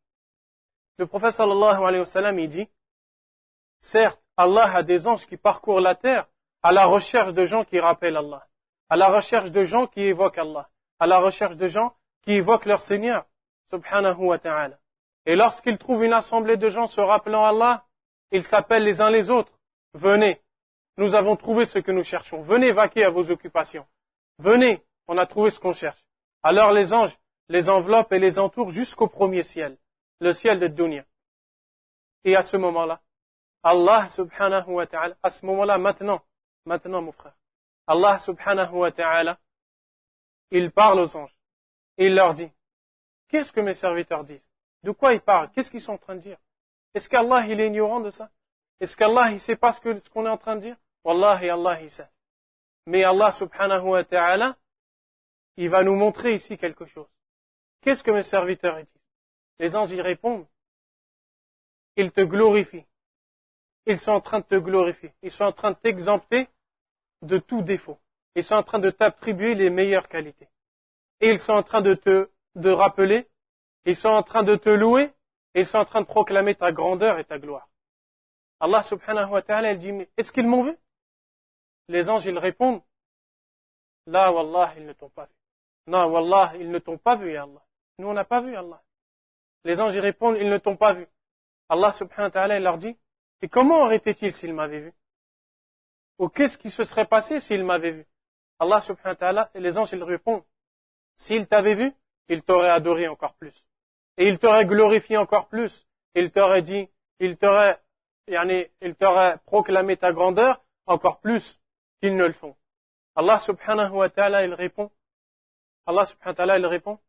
Le 0.98 1.08
prophète 1.08 1.32
sallallahu 1.32 1.84
alayhi 1.84 2.00
wa 2.00 2.06
sallam, 2.06 2.40
il 2.40 2.50
dit, 2.50 2.70
certes, 3.82 4.22
Allah 4.38 4.76
a 4.76 4.84
des 4.84 5.08
anges 5.08 5.26
qui 5.26 5.38
parcourent 5.38 5.82
la 5.82 5.96
terre 5.96 6.28
à 6.64 6.72
la 6.72 6.86
recherche 6.86 7.34
de 7.34 7.46
gens 7.46 7.64
qui 7.64 7.80
rappellent 7.80 8.18
Allah, 8.18 8.48
à 8.90 8.96
la 8.96 9.08
recherche 9.08 9.52
de 9.52 9.64
gens 9.64 9.88
qui 9.88 10.02
évoquent 10.02 10.38
Allah, 10.38 10.70
à 11.00 11.08
la 11.08 11.20
recherche 11.20 11.56
de 11.56 11.68
gens 11.68 11.96
qui 12.22 12.34
évoquent 12.34 12.66
leur 12.66 12.82
Seigneur, 12.82 13.26
subhanahu 13.70 14.26
wa 14.26 14.40
ta'ala. 14.40 14.80
Et 15.26 15.36
lorsqu'ils 15.36 15.78
trouvent 15.78 16.04
une 16.04 16.14
assemblée 16.14 16.58
de 16.58 16.70
gens 16.70 16.88
se 16.88 17.02
rappelant 17.02 17.46
Allah, 17.46 17.86
ils 18.32 18.44
s'appellent 18.44 18.84
les 18.84 19.02
uns 19.02 19.12
les 19.12 19.30
autres. 19.30 19.52
Venez, 19.94 20.42
nous 20.98 21.16
avons 21.16 21.36
trouvé 21.36 21.66
ce 21.66 21.80
que 21.80 21.92
nous 21.92 22.04
cherchons. 22.04 22.42
Venez 22.42 22.72
vaquer 22.72 23.04
à 23.04 23.10
vos 23.10 23.30
occupations. 23.30 23.86
Venez, 24.40 24.84
on 25.08 25.18
a 25.18 25.26
trouvé 25.26 25.50
ce 25.50 25.60
qu'on 25.60 25.74
cherche. 25.74 26.04
Alors 26.44 26.72
les 26.72 26.94
anges 26.94 27.18
les 27.50 27.70
enveloppent 27.70 28.12
et 28.14 28.20
les 28.20 28.40
entourent 28.40 28.70
jusqu'au 28.70 29.08
premier 29.08 29.44
ciel, 29.44 29.78
le 30.20 30.34
ciel 30.34 30.60
de 30.60 30.68
Dunya. 30.68 31.06
Et 32.24 32.36
à 32.36 32.42
ce 32.42 32.58
moment-là, 32.58 33.02
Allah 33.64 34.10
subhanahu 34.10 34.70
wa 34.70 34.88
ta'ala, 34.88 35.16
à 35.22 35.30
ce 35.30 35.46
moment-là, 35.46 35.78
maintenant, 35.78 36.22
maintenant 36.66 37.02
mon 37.02 37.12
frère, 37.12 37.36
Allah 37.88 38.18
subhanahu 38.18 38.74
wa 38.74 38.92
ta'ala, 38.92 39.40
il 40.52 40.72
parle 40.72 41.00
aux 41.00 41.16
anges. 41.16 41.38
Et 41.98 42.08
il 42.08 42.16
leur 42.16 42.34
dit, 42.34 42.50
qu'est-ce 43.28 43.52
que 43.52 43.62
mes 43.62 43.74
serviteurs 43.74 44.24
disent? 44.24 44.50
De 44.84 44.92
quoi 44.92 45.14
ils 45.14 45.22
parlent? 45.22 45.50
Qu'est-ce 45.52 45.72
qu'ils 45.72 45.82
sont 45.82 45.94
en 45.94 45.98
train 45.98 46.16
de 46.16 46.22
dire? 46.22 46.38
Est-ce 46.94 47.10
qu'Allah 47.10 47.46
il 47.48 47.60
est 47.60 47.68
ignorant 47.68 48.00
de 48.00 48.10
ça? 48.10 48.30
Est-ce 48.80 48.98
qu'Allah 48.98 49.32
il 49.32 49.40
sait 49.40 49.56
pas 49.56 49.72
ce 49.72 49.82
qu'on 50.10 50.26
est 50.26 50.30
en 50.30 50.38
train 50.38 50.56
de 50.56 50.62
dire? 50.62 50.78
Wallahi 51.06 51.50
Allah 51.50 51.82
il 51.82 51.90
sait. 51.90 52.10
Mais 52.88 53.04
Allah 53.04 53.32
subhanahu 53.32 53.88
wa 53.90 54.04
ta'ala, 54.04 54.58
il 55.56 55.70
va 55.70 55.84
nous 55.84 55.96
montrer 55.96 56.34
ici 56.34 56.58
quelque 56.58 56.86
chose. 56.86 57.08
Qu'est-ce 57.82 58.04
que 58.04 58.12
mes 58.12 58.24
serviteurs 58.24 58.76
disent? 58.76 59.02
Les 59.60 59.76
anges 59.76 59.92
y 59.92 60.02
répondent. 60.02 60.48
Ils 61.96 62.12
te 62.12 62.22
glorifient. 62.22 62.86
Ils 63.86 63.98
sont 63.98 64.12
en 64.12 64.22
train 64.22 64.40
de 64.40 64.46
te 64.46 64.56
glorifier. 64.56 65.14
Ils 65.22 65.32
sont 65.32 65.46
en 65.46 65.54
train 65.54 65.72
de 65.72 65.78
t'exempter 65.78 66.50
de 67.22 67.38
tout 67.38 67.62
défaut. 67.62 67.98
Ils 68.36 68.44
sont 68.44 68.56
en 68.56 68.64
train 68.64 68.80
de 68.80 68.90
t'attribuer 68.90 69.56
les 69.56 69.70
meilleures 69.70 70.10
qualités. 70.10 70.50
Et 71.22 71.30
ils 71.30 71.40
sont 71.40 71.54
en 71.54 71.64
train 71.64 71.82
de 71.82 71.94
te 71.94 72.30
de 72.56 72.70
rappeler, 72.70 73.28
ils 73.86 73.96
sont 73.96 74.10
en 74.10 74.24
train 74.24 74.44
de 74.44 74.56
te 74.56 74.70
louer, 74.70 75.12
ils 75.54 75.66
sont 75.66 75.78
en 75.78 75.86
train 75.86 76.02
de 76.02 76.06
proclamer 76.06 76.56
ta 76.56 76.72
grandeur 76.72 77.20
et 77.20 77.26
ta 77.26 77.38
gloire. 77.38 77.70
Allah 78.60 78.82
subhanahu 78.82 79.32
wa 79.32 79.42
ta'ala, 79.42 79.74
il 79.74 79.78
dit, 79.78 79.92
est-ce 80.18 80.32
qu'ils 80.32 80.48
m'ont 80.48 80.64
vu? 80.64 80.78
Les 81.88 82.10
anges, 82.10 82.26
ils 82.26 82.38
répondent, 82.38 82.82
là, 84.08 84.32
wallah, 84.32 84.74
ils 84.78 84.86
ne 84.86 84.94
t'ont 84.94 85.10
pas 85.10 85.26
vu. 85.26 85.34
Non, 85.88 86.06
wallah, 86.06 86.54
ils 86.60 86.70
ne 86.70 86.80
t'ont 86.80 86.98
pas 86.98 87.16
vu, 87.16 87.36
Allah. 87.38 87.62
Nous, 88.00 88.08
on 88.08 88.14
n'a 88.14 88.26
pas 88.26 88.42
vu 88.42 88.56
Allah. 88.56 88.82
Les 89.64 89.80
anges, 89.82 89.96
ils 89.96 90.00
répondent, 90.00 90.38
ils 90.38 90.50
ne 90.50 90.58
t'ont 90.58 90.78
pas 90.78 90.94
vu. 90.94 91.08
Allah 91.70 91.92
subhanahu 91.92 92.28
wa 92.28 92.32
ta'ala, 92.32 92.58
il 92.58 92.64
leur 92.64 92.78
dit, 92.78 92.98
et 93.42 93.50
comment 93.50 93.84
aurait-il 93.84 94.34
s'ils 94.34 94.54
m'avaient 94.54 94.80
vu? 94.80 94.94
Ou 96.18 96.30
qu'est-ce 96.30 96.58
qui 96.58 96.70
se 96.70 96.84
serait 96.84 97.06
passé 97.06 97.40
s'ils 97.40 97.64
m'avaient 97.64 97.92
vu? 97.92 98.08
Allah 98.60 98.82
subhanahu 98.82 99.14
wa 99.14 99.16
ta'ala, 99.16 99.52
et 99.54 99.60
les 99.60 99.78
anges, 99.78 99.94
ils 99.94 100.04
répondent, 100.04 100.44
s'ils 101.18 101.48
t'avaient 101.48 101.76
vu, 101.76 101.94
ils 102.30 102.42
t'auraient 102.42 102.70
adoré 102.70 103.08
encore 103.08 103.36
plus. 103.36 103.66
Et 104.18 104.28
ils 104.28 104.40
t'auraient 104.40 104.66
glorifié 104.66 105.18
encore 105.18 105.48
plus. 105.48 105.86
Ils 106.16 106.32
t'auraient 106.32 106.62
dit, 106.62 106.90
ils 107.20 107.38
t'auraient, 107.38 107.80
ils 108.28 108.96
t'auraient 108.96 109.38
proclamé 109.46 109.98
ta 109.98 110.14
grandeur 110.14 110.64
encore 110.88 111.20
plus 111.20 111.60
qu'ils 112.02 112.16
ne 112.16 112.26
le 112.26 112.34
font. 112.34 112.56
Allah 113.16 113.38
subhanahu 113.38 113.92
wa 113.92 114.10
ta'ala, 114.10 114.44
il 114.44 114.54
répond, 114.54 114.92
Allah 115.86 116.06
subhanahu 116.06 116.32
wa 116.32 116.36
ta'ala, 116.36 116.58
il 116.58 116.66
répond, 116.66 117.00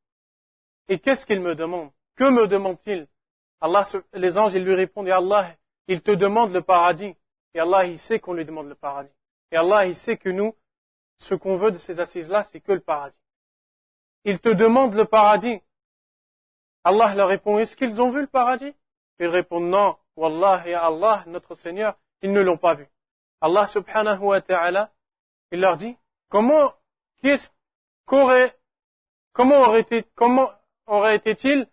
et 0.89 0.99
qu'est-ce 0.99 1.27
qu'il 1.27 1.41
me 1.41 1.55
demande? 1.55 1.91
Que 2.15 2.31
me 2.31 2.47
demande-t-il? 2.47 3.09
Allah, 3.61 3.83
les 4.13 4.39
anges, 4.39 4.55
ils 4.55 4.65
lui 4.65 4.75
répondent, 4.75 5.09
et 5.09 5.13
Allah, 5.13 5.55
il 5.89 6.03
te 6.03 6.11
demande 6.11 6.53
le 6.53 6.63
paradis. 6.63 7.15
Et 7.55 7.61
Allah, 7.61 7.87
il 7.87 7.99
sait 7.99 8.21
qu'on 8.21 8.35
lui 8.35 8.45
demande 8.45 8.69
le 8.69 8.75
paradis. 8.75 9.13
Et 9.51 9.57
Allah, 9.57 9.87
il 9.87 9.95
sait 9.95 10.17
que 10.17 10.29
nous, 10.29 10.55
ce 11.19 11.35
qu'on 11.35 11.57
veut 11.57 11.71
de 11.71 11.79
ces 11.79 12.01
assises-là, 12.01 12.43
c'est 12.43 12.61
que 12.61 12.73
le 12.73 12.81
paradis. 12.81 13.17
Il 14.25 14.39
te 14.39 14.49
demande 14.49 14.95
le 14.95 15.05
paradis. 15.05 15.61
Allah 16.85 17.15
leur 17.15 17.29
répond, 17.29 17.59
est-ce 17.59 17.77
qu'ils 17.77 18.01
ont 18.03 18.11
vu 18.11 18.21
le 18.21 18.27
paradis? 18.27 18.75
Ils 19.19 19.29
répondent, 19.29 19.71
non, 19.71 19.97
Wallah 20.17 20.63
et 20.67 20.75
Allah, 20.75 21.25
notre 21.27 21.55
Seigneur, 21.55 21.97
ils 22.23 22.33
ne 22.33 22.41
l'ont 22.41 22.59
pas 22.59 22.75
vu. 22.75 22.87
Allah 23.41 23.67
subhanahu 23.67 24.23
wa 24.23 24.41
ta'ala, 24.41 24.93
il 25.53 25.61
leur 25.61 25.77
dit, 25.77 25.97
comment, 26.29 26.73
qu'est-ce 27.23 27.51
qu'aurait, 28.07 28.59
comment 29.33 29.61
aurait 29.61 29.81
été, 29.81 30.05
comment 30.15 30.51
aurait 30.87 31.17
été-il, 31.17 31.69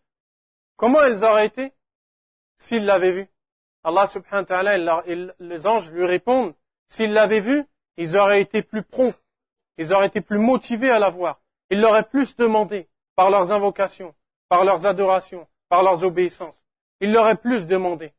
comment 0.75 1.03
ils 1.03 1.23
auraient 1.23 1.47
été 1.47 1.71
s'ils 2.57 2.85
l'avaient 2.85 3.11
vu? 3.13 3.27
Allah 3.83 4.07
subhanahu 4.07 4.43
wa 4.43 4.45
ta'ala, 4.45 5.03
les 5.39 5.67
anges 5.67 5.89
lui 5.91 6.05
répondent, 6.05 6.53
s'ils 6.87 7.13
l'avaient 7.13 7.39
vu, 7.39 7.65
ils 7.97 8.17
auraient 8.17 8.41
été 8.41 8.61
plus 8.61 8.83
prompts, 8.83 9.17
ils 9.77 9.93
auraient 9.93 10.07
été 10.07 10.21
plus 10.21 10.39
motivés 10.39 10.91
à 10.91 10.99
la 10.99 11.09
voir, 11.09 11.39
ils 11.69 11.79
l'auraient 11.79 12.07
plus 12.07 12.35
demandé 12.35 12.89
par 13.15 13.29
leurs 13.29 13.51
invocations, 13.51 14.13
par 14.49 14.65
leurs 14.65 14.85
adorations, 14.85 15.47
par 15.69 15.83
leurs 15.83 16.03
obéissances. 16.03 16.65
Ils 16.99 17.11
l'auraient 17.11 17.37
plus 17.37 17.67
demandé. 17.67 18.13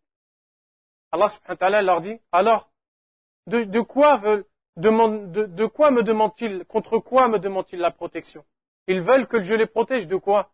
Allah 1.13 1.29
subhanahu 1.29 1.53
wa 1.53 1.57
ta'ala 1.57 1.83
leur 1.83 2.01
dit, 2.01 2.19
alors, 2.33 2.71
de, 3.47 3.81
quoi 3.81 4.19
me 5.91 6.03
demandent-ils, 6.03 6.65
contre 6.65 6.99
quoi 6.99 7.29
me 7.29 7.39
demandent-ils 7.39 7.79
la 7.79 7.91
protection? 7.91 8.45
Ils 8.87 9.01
veulent 9.01 9.27
que 9.27 9.43
je 9.43 9.55
les 9.55 9.67
protège 9.67 10.07
de 10.07 10.17
quoi? 10.17 10.51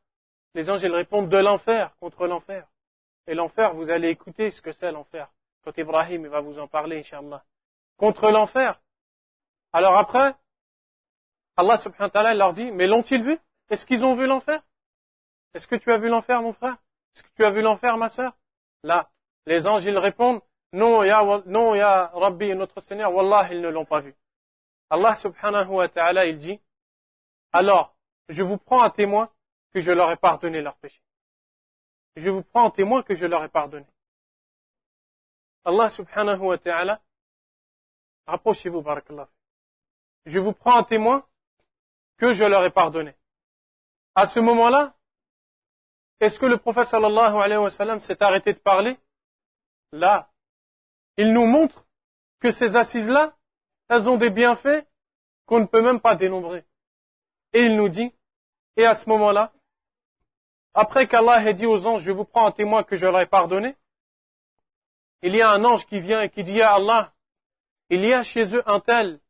Les 0.55 0.71
anges, 0.71 0.85
répondent 0.85 1.29
de 1.29 1.37
l'enfer, 1.37 1.95
contre 2.01 2.27
l'enfer. 2.27 2.67
Et 3.27 3.35
l'enfer, 3.35 3.75
vous 3.75 3.91
allez 3.91 4.09
écouter 4.09 4.51
ce 4.51 4.61
que 4.61 4.73
c'est 4.73 4.91
l'enfer. 4.91 5.31
Quand 5.65 5.77
Ibrahim 5.77 6.27
va 6.27 6.41
vous 6.41 6.59
en 6.59 6.67
parler, 6.67 6.99
Inch'Allah. 6.99 7.45
Contre 7.97 8.31
l'enfer. 8.31 8.81
Alors 9.73 9.97
après, 9.97 10.35
Allah 11.57 11.77
subhanahu 11.77 12.07
wa 12.07 12.11
ta'ala 12.11 12.35
leur 12.35 12.53
dit, 12.53 12.73
mais 12.73 12.87
l'ont-ils 12.87 13.23
vu? 13.23 13.39
Est-ce 13.69 13.87
qu'ils 13.87 14.05
ont 14.05 14.15
vu 14.15 14.27
l'enfer? 14.27 14.61
Est-ce 15.55 15.69
que 15.69 15.77
tu 15.77 15.93
as 15.93 15.99
vu 15.99 16.09
l'enfer, 16.09 16.43
mon 16.43 16.53
frère? 16.53 16.77
Est-ce 17.15 17.23
que 17.23 17.29
tu 17.37 17.45
as 17.45 17.51
vu 17.51 17.61
l'enfer, 17.63 17.97
ma 17.97 18.09
sœur? 18.09 18.37
Là, 18.83 19.11
les 19.47 19.67
anges, 19.67 19.85
ils 19.85 19.99
répondent, 19.99 20.41
non, 20.73 21.03
ya, 21.03 21.43
non, 21.47 21.75
ya 21.75 22.11
Rabbi, 22.15 22.55
notre 22.55 22.81
Seigneur, 22.81 23.13
Wallah, 23.13 23.49
ils 23.51 23.61
ne 23.61 23.69
l'ont 23.69 23.85
pas 23.85 24.01
vu. 24.01 24.15
Allah 24.89 25.15
subhanahu 25.15 25.69
wa 25.69 25.89
ta'ala, 25.89 26.27
il 26.27 26.39
dit, 26.39 26.61
alors, 27.53 27.95
je 28.29 28.43
vous 28.43 28.59
prends 28.59 28.83
à 28.83 28.91
témoin 28.91 29.31
que 29.73 29.81
je 29.81 29.93
leur 29.93 30.11
ai 30.11 30.17
pardonné 30.17 30.61
leurs 30.61 30.77
péchés 30.77 31.03
je 32.17 32.31
vous 32.31 32.43
prends 32.43 32.65
en 32.65 32.71
témoin 32.71 33.03
que 33.03 33.15
je 33.15 33.27
leur 33.27 33.43
ai 33.45 33.49
pardonné. 33.49 33.87
Allah 35.65 35.91
subhanahu 35.91 36.41
wa 36.41 36.59
ta'ala, 36.59 37.01
rapprochez-vous, 38.27 38.83
barakallah. 38.83 39.29
Je 40.27 40.39
vous 40.39 40.53
prends 40.53 40.79
en 40.79 40.85
témoin 40.85 41.27
que 42.17 42.33
je 42.33 42.45
leur 42.45 42.65
ai 42.65 42.71
pardonné. 42.71 43.15
À 44.15 44.27
ce 44.27 44.41
moment-là, 44.41 44.95
est-ce 46.21 46.39
que 46.39 46.47
le 46.47 46.59
prophète 46.59 46.87
sallallahu 46.87 47.37
alayhi 47.37 47.63
wa 47.63 47.71
sallam 47.71 48.01
s'est 48.01 48.23
arrêté 48.23 48.53
de 48.53 48.59
parler? 48.59 48.99
Là, 49.93 50.30
il 51.17 51.33
nous 51.33 51.47
montre 51.47 51.87
que 52.41 52.51
ces 52.51 52.77
assises-là, 52.77 53.37
elles 53.89 54.09
ont 54.09 54.17
des 54.17 54.31
bienfaits 54.31 54.87
qu'on 55.47 55.61
ne 55.61 55.67
peut 55.67 55.83
même 55.83 56.01
pas 56.01 56.15
dénombrer. 56.15 56.65
Et 57.53 57.63
il 57.63 57.77
nous 57.77 57.89
dit, 57.89 58.13
et 58.77 58.87
à 58.87 58.95
ce 58.95 59.09
moment-là, 59.09 59.53
après 60.75 61.07
qu'Allah 61.07 61.45
ait 61.45 61.55
dit 61.55 61.67
aux 61.67 61.87
anges, 61.87 62.03
je 62.03 62.13
vous 62.13 62.25
prends 62.25 62.47
en 62.47 62.53
témoin 62.53 62.85
que 62.85 62.97
je 62.97 63.07
leur 63.07 63.19
ai 63.21 63.27
pardonné, 63.27 63.77
il 65.23 65.35
y 65.35 65.43
a 65.43 65.51
un 65.51 65.65
ange 65.65 65.87
qui 65.87 66.01
vient 66.01 66.23
et 66.23 66.31
qui 66.31 66.45
dit 66.45 66.63
à 66.63 66.75
Allah, 66.75 67.13
il 67.91 68.05
y 68.05 68.13
a 68.13 68.23
chez 68.23 68.55
eux 68.55 68.63
un 68.67 68.81
tel, 68.81 69.21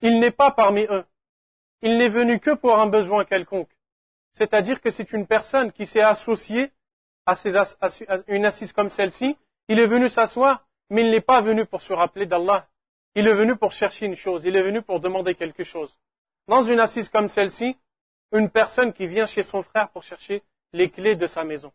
il 0.00 0.18
n'est 0.18 0.30
pas 0.30 0.50
parmi 0.50 0.84
eux, 0.84 1.04
il 1.82 1.98
n'est 1.98 2.08
venu 2.08 2.40
que 2.40 2.54
pour 2.54 2.78
un 2.78 2.86
besoin 2.86 3.24
quelconque. 3.24 3.70
C'est-à-dire 4.32 4.80
que 4.80 4.90
c'est 4.90 5.12
une 5.12 5.26
personne 5.26 5.72
qui 5.72 5.86
s'est 5.86 6.00
associée 6.00 6.72
à, 7.26 7.34
une 8.28 8.46
assise 8.46 8.72
comme 8.72 8.90
celle-ci, 8.90 9.36
il 9.70 9.78
est 9.78 9.86
venu 9.86 10.08
s'asseoir, 10.08 10.66
mais 10.90 11.02
il 11.02 11.12
n'est 11.12 11.20
pas 11.20 11.40
venu 11.40 11.64
pour 11.64 11.80
se 11.80 11.92
rappeler 11.92 12.26
d'Allah. 12.26 12.68
Il 13.14 13.28
est 13.28 13.34
venu 13.34 13.54
pour 13.54 13.70
chercher 13.70 14.06
une 14.06 14.16
chose, 14.16 14.44
il 14.44 14.56
est 14.56 14.62
venu 14.62 14.82
pour 14.82 14.98
demander 14.98 15.36
quelque 15.36 15.62
chose. 15.62 15.96
Dans 16.48 16.62
une 16.62 16.80
assise 16.80 17.08
comme 17.08 17.28
celle-ci, 17.28 17.78
une 18.32 18.50
personne 18.50 18.92
qui 18.92 19.06
vient 19.06 19.26
chez 19.26 19.42
son 19.42 19.62
frère 19.62 19.88
pour 19.90 20.02
chercher 20.02 20.42
les 20.72 20.90
clés 20.90 21.14
de 21.14 21.26
sa 21.26 21.44
maison. 21.44 21.72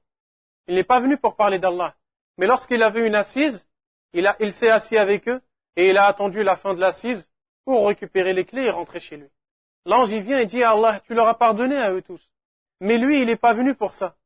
Il 0.67 0.75
n'est 0.75 0.83
pas 0.83 0.99
venu 0.99 1.15
pour 1.15 1.37
parler 1.37 1.57
d'Allah. 1.57 1.95
Mais 2.37 2.47
lorsqu'il 2.47 2.83
avait 2.83 3.07
une 3.07 3.15
assise, 3.15 3.69
il, 4.11 4.51
s'est 4.51 4.69
assis 4.69 4.97
avec 4.97 5.29
eux 5.29 5.41
et 5.77 5.89
il 5.89 5.97
a 5.97 6.05
attendu 6.07 6.43
la 6.43 6.57
fin 6.57 6.73
de 6.73 6.81
l'assise 6.81 7.31
pour 7.63 7.87
récupérer 7.87 8.33
les 8.33 8.43
clés 8.43 8.65
et 8.65 8.71
rentrer 8.71 8.99
chez 8.99 9.15
lui. 9.15 9.29
L'ange 9.85 10.11
y 10.11 10.19
vient 10.19 10.39
et 10.39 10.45
dit 10.45 10.63
à 10.63 10.71
Allah, 10.71 10.99
tu 10.99 11.13
leur 11.13 11.29
as 11.29 11.37
pardonné 11.37 11.77
à 11.77 11.93
eux 11.93 12.01
tous. 12.01 12.29
Mais 12.81 12.97
lui, 12.97 13.21
il 13.21 13.27
n'est 13.27 13.37
pas 13.37 13.53
venu 13.53 13.73
pour 13.73 13.93
ça. 13.93 14.17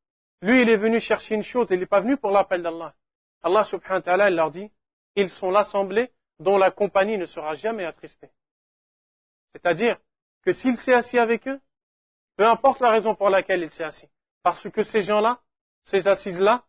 Lui, 0.41 0.63
il 0.63 0.69
est 0.69 0.77
venu 0.77 0.99
chercher 0.99 1.35
une 1.35 1.43
chose, 1.43 1.67
il 1.69 1.79
n'est 1.79 1.85
pas 1.85 1.99
venu 1.99 2.17
pour 2.17 2.31
l'appel 2.31 2.63
d'Allah. 2.63 2.95
Allah 3.43 3.63
subhanahu 3.63 3.99
wa 3.99 4.01
ta'ala 4.01 4.29
leur 4.29 4.51
dit, 4.51 4.71
ils 5.15 5.29
sont 5.29 5.51
l'assemblée 5.51 6.11
dont 6.39 6.57
la 6.57 6.71
compagnie 6.71 7.17
ne 7.17 7.25
sera 7.25 7.53
jamais 7.55 7.85
attristée. 7.85 8.29
C'est-à-dire 9.53 9.97
que 10.43 10.51
s'il 10.51 10.77
s'est 10.77 10.93
assis 10.93 11.19
avec 11.19 11.47
eux, 11.47 11.59
peu 12.35 12.45
importe 12.45 12.79
la 12.79 12.91
raison 12.91 13.15
pour 13.15 13.29
laquelle 13.29 13.61
il 13.61 13.71
s'est 13.71 13.83
assis. 13.83 14.09
Parce 14.43 14.69
que 14.69 14.81
ces 14.81 15.01
gens-là, 15.01 15.41
ces 15.83 16.07
assises-là, 16.07 16.63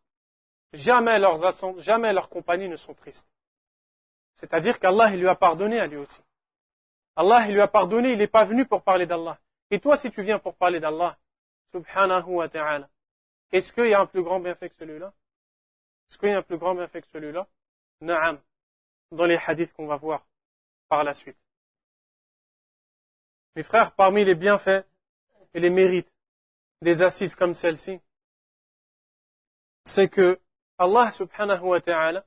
jamais 0.72 1.18
leurs 1.18 1.38
jamais 1.78 2.12
leurs 2.12 2.28
compagnies 2.28 2.68
ne 2.68 2.76
sont 2.76 2.94
tristes. 2.94 3.28
C'est-à-dire 4.34 4.78
qu'Allah, 4.78 5.10
il 5.12 5.20
lui 5.20 5.28
a 5.28 5.34
pardonné 5.34 5.78
à 5.78 5.86
lui 5.86 5.98
aussi. 5.98 6.22
Allah, 7.16 7.46
il 7.46 7.54
lui 7.54 7.60
a 7.60 7.68
pardonné, 7.68 8.12
il 8.12 8.18
n'est 8.18 8.26
pas 8.26 8.44
venu 8.44 8.66
pour 8.66 8.82
parler 8.82 9.06
d'Allah. 9.06 9.38
Et 9.70 9.78
toi, 9.78 9.96
si 9.96 10.10
tu 10.10 10.22
viens 10.22 10.38
pour 10.38 10.54
parler 10.54 10.80
d'Allah, 10.80 11.18
subhanahu 11.72 12.30
wa 12.30 12.48
ta'ala, 12.48 12.88
est-ce 13.52 13.72
qu'il 13.72 13.86
y 13.86 13.94
a 13.94 14.00
un 14.00 14.06
plus 14.06 14.22
grand 14.22 14.40
bienfait 14.40 14.70
que 14.70 14.76
celui-là? 14.76 15.12
Est-ce 16.10 16.18
qu'il 16.18 16.28
y 16.28 16.32
a 16.32 16.38
un 16.38 16.42
plus 16.42 16.58
grand 16.58 16.74
bienfait 16.74 17.02
que 17.02 17.08
celui-là 17.08 17.46
Naam, 18.00 18.40
dans 19.12 19.26
les 19.26 19.38
hadiths 19.46 19.72
qu'on 19.72 19.86
va 19.86 19.96
voir 19.96 20.26
par 20.88 21.04
la 21.04 21.14
suite. 21.14 21.36
Mes 23.54 23.62
frères, 23.62 23.92
parmi 23.92 24.24
les 24.24 24.34
bienfaits 24.34 24.84
et 25.54 25.60
les 25.60 25.70
mérites 25.70 26.12
des 26.82 27.02
assises 27.02 27.34
comme 27.36 27.54
celle-ci, 27.54 28.00
c'est 29.84 30.08
que 30.08 30.40
Allah 30.78 31.10
subhanahu 31.10 31.62
wa 31.62 31.80
ta'ala, 31.80 32.26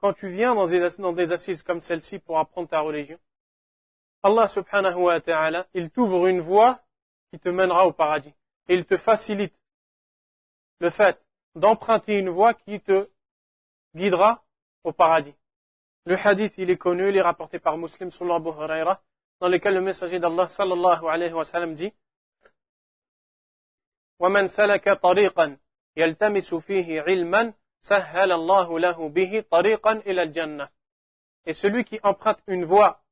quand 0.00 0.12
tu 0.14 0.28
viens 0.28 0.54
dans 0.54 1.12
des, 1.12 1.32
assises 1.32 1.62
comme 1.62 1.80
celle-ci 1.80 2.18
pour 2.18 2.38
apprendre 2.38 2.68
ta 2.68 2.80
religion, 2.80 3.18
Allah 4.22 4.48
subhanahu 4.48 5.02
wa 5.02 5.20
ta'ala, 5.20 5.68
il 5.74 5.90
t'ouvre 5.90 6.26
une 6.26 6.40
voie 6.40 6.82
qui 7.30 7.38
te 7.38 7.48
mènera 7.48 7.86
au 7.86 7.92
paradis. 7.92 8.34
Et 8.68 8.74
il 8.74 8.86
te 8.86 8.96
facilite 8.96 9.54
le 10.78 10.90
fait 10.90 11.20
d'emprunter 11.55 12.19
une 12.19 12.29
voie 12.29 12.53
qui 12.53 12.79
te 12.81 13.09
guidera 13.95 14.43
au 14.83 14.91
paradis. 14.91 15.35
Le 16.05 16.15
hadith, 16.17 16.57
il 16.57 16.69
est 16.69 16.77
connu, 16.77 17.09
il 17.09 17.17
est 17.17 17.21
rapporté 17.21 17.59
par 17.59 17.77
Muslim 17.77 18.11
sur 18.11 18.31
Abu 18.33 18.49
Huraira, 18.49 19.01
dans 19.39 19.47
lequel 19.47 19.73
le 19.73 19.81
messager 19.81 20.19
d'Allah 20.19 20.47
sallallahu 20.47 21.07
alayhi 21.07 21.33
wa 21.33 21.45
sallam 21.45 21.73
dit 21.73 21.93
وَمَنْ 24.19 24.47
سَلَكَ 24.47 24.89
طَرِيقًا 25.01 25.57
يَلْتَمِسُ 25.97 26.55
فِيهِ 26.55 27.01
عِلْمًا 27.01 27.53
سَهَّلَ 27.81 28.31
اللَّهُ 28.31 28.79
لَهُ 28.79 29.09
بِهِ 29.09 29.45
طَرِيقًا 29.51 29.91
إِلَى 30.05 30.21
الْجَنَّةِ 30.23 30.69
Et 31.45 31.53
celui 31.53 31.83
qui 31.83 31.99
emprunte 32.01 32.39
une 32.47 32.65
voie 32.65 33.03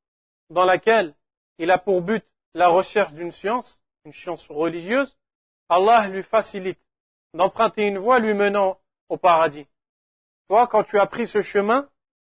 dans 0.50 0.66
laquelle 0.66 1.14
il 1.58 1.72
a 1.72 1.78
pour 1.78 2.02
but 2.02 2.24
la 2.54 2.70
recherche 2.70 3.14
d'une 3.14 3.32
science, 3.32 3.82
une 4.06 4.14
science 4.14 4.48
religieuse, 4.50 5.18
Allah 5.70 6.08
lui 6.08 6.24
facilite 6.24 6.80
d'emprunter 7.35 7.87
une 7.87 7.99
voie 7.99 8.19
lui 8.19 8.35
menant 8.35 8.81
au 9.09 9.17
paradis. 9.17 9.67
Toi, 10.49 10.67
quand 10.67 10.83
tu 10.83 10.99
as 10.99 11.07
pris 11.07 11.27
ce 11.27 11.43
chemin, 11.43 11.89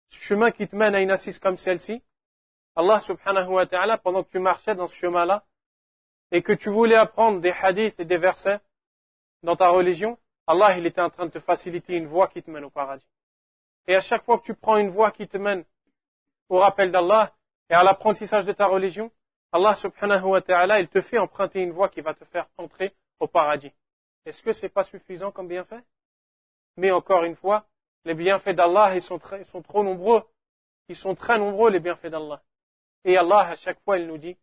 ce 0.10 0.20
chemin 0.20 0.52
qui 0.52 0.68
te 0.68 0.76
mène 0.76 0.96
à 0.96 1.02
une 1.02 1.12
assise 1.12 1.40
comme 1.40 1.58
celle-ci, 1.58 2.04
Allah 2.76 3.00
subhanahu 3.00 3.50
wa 3.50 3.66
ta'ala, 3.66 3.98
pendant 3.98 4.24
que 4.24 4.30
tu 4.30 4.40
marchais 4.40 4.76
dans 4.76 4.88
ce 4.88 4.96
chemin-là, 4.96 5.46
et 6.32 6.42
que 6.42 6.54
tu 6.54 6.70
voulais 6.70 6.96
apprendre 6.96 7.40
des 7.40 7.52
hadiths 7.52 8.00
et 8.00 8.06
des 8.06 8.18
versets 8.18 8.60
dans 9.44 9.56
ta 9.56 9.70
religion, 9.70 10.18
Allah, 10.48 10.78
il 10.78 10.86
était 10.86 11.02
en 11.02 11.10
train 11.10 11.26
de 11.26 11.32
te 11.32 11.40
faciliter 11.40 11.96
une 11.96 12.08
voie 12.08 12.28
qui 12.28 12.42
te 12.42 12.50
mène 12.50 12.64
au 12.64 12.70
paradis. 12.70 13.08
Et 13.88 13.96
à 13.96 14.02
chaque 14.02 14.24
fois 14.24 14.38
que 14.38 14.44
tu 14.44 14.54
prends 14.54 14.78
une 14.78 14.90
voie 14.90 15.12
qui 15.12 15.28
te 15.28 15.38
mène 15.38 15.64
au 16.50 16.60
rappel 16.60 16.92
d'Allah 16.92 17.34
et 17.70 17.74
à 17.74 17.84
l'apprentissage 17.84 18.46
de 18.46 18.52
ta 18.52 18.68
religion, 18.68 19.12
Allah 19.52 19.76
subhanahu 19.76 20.26
wa 20.26 20.42
ta'ala, 20.42 20.80
il 20.80 20.88
te 20.88 21.02
fait 21.02 21.18
emprunter 21.18 21.62
une 21.62 21.72
voie 21.72 21.90
qui 21.90 22.02
va 22.02 22.14
te 22.14 22.26
faire 22.26 22.48
entrer 22.58 22.94
au 23.20 23.28
paradis. 23.28 23.72
Est-ce 24.26 24.42
que 24.42 24.52
c'est 24.52 24.70
pas 24.70 24.84
suffisant 24.84 25.32
comme 25.32 25.48
bienfait? 25.48 25.84
Mais 26.78 26.92
encore 26.92 27.24
une 27.24 27.36
fois, 27.36 27.66
les 28.06 28.14
bienfaits 28.14 28.56
d'Allah, 28.56 28.96
ils 28.96 29.02
sont, 29.02 29.20
ils 29.38 29.46
sont 29.46 29.62
trop 29.62 29.84
nombreux. 29.84 30.24
Ils 30.88 30.96
sont 30.96 31.16
très 31.16 31.38
nombreux, 31.38 31.70
les 31.70 31.80
bienfaits 31.80 32.08
d'Allah. 32.08 32.42
Et 33.04 33.18
Allah, 33.18 33.50
à 33.50 33.56
chaque 33.56 33.80
fois, 33.82 33.98
il 33.98 34.08
nous 34.08 34.18
dit, 34.18 34.38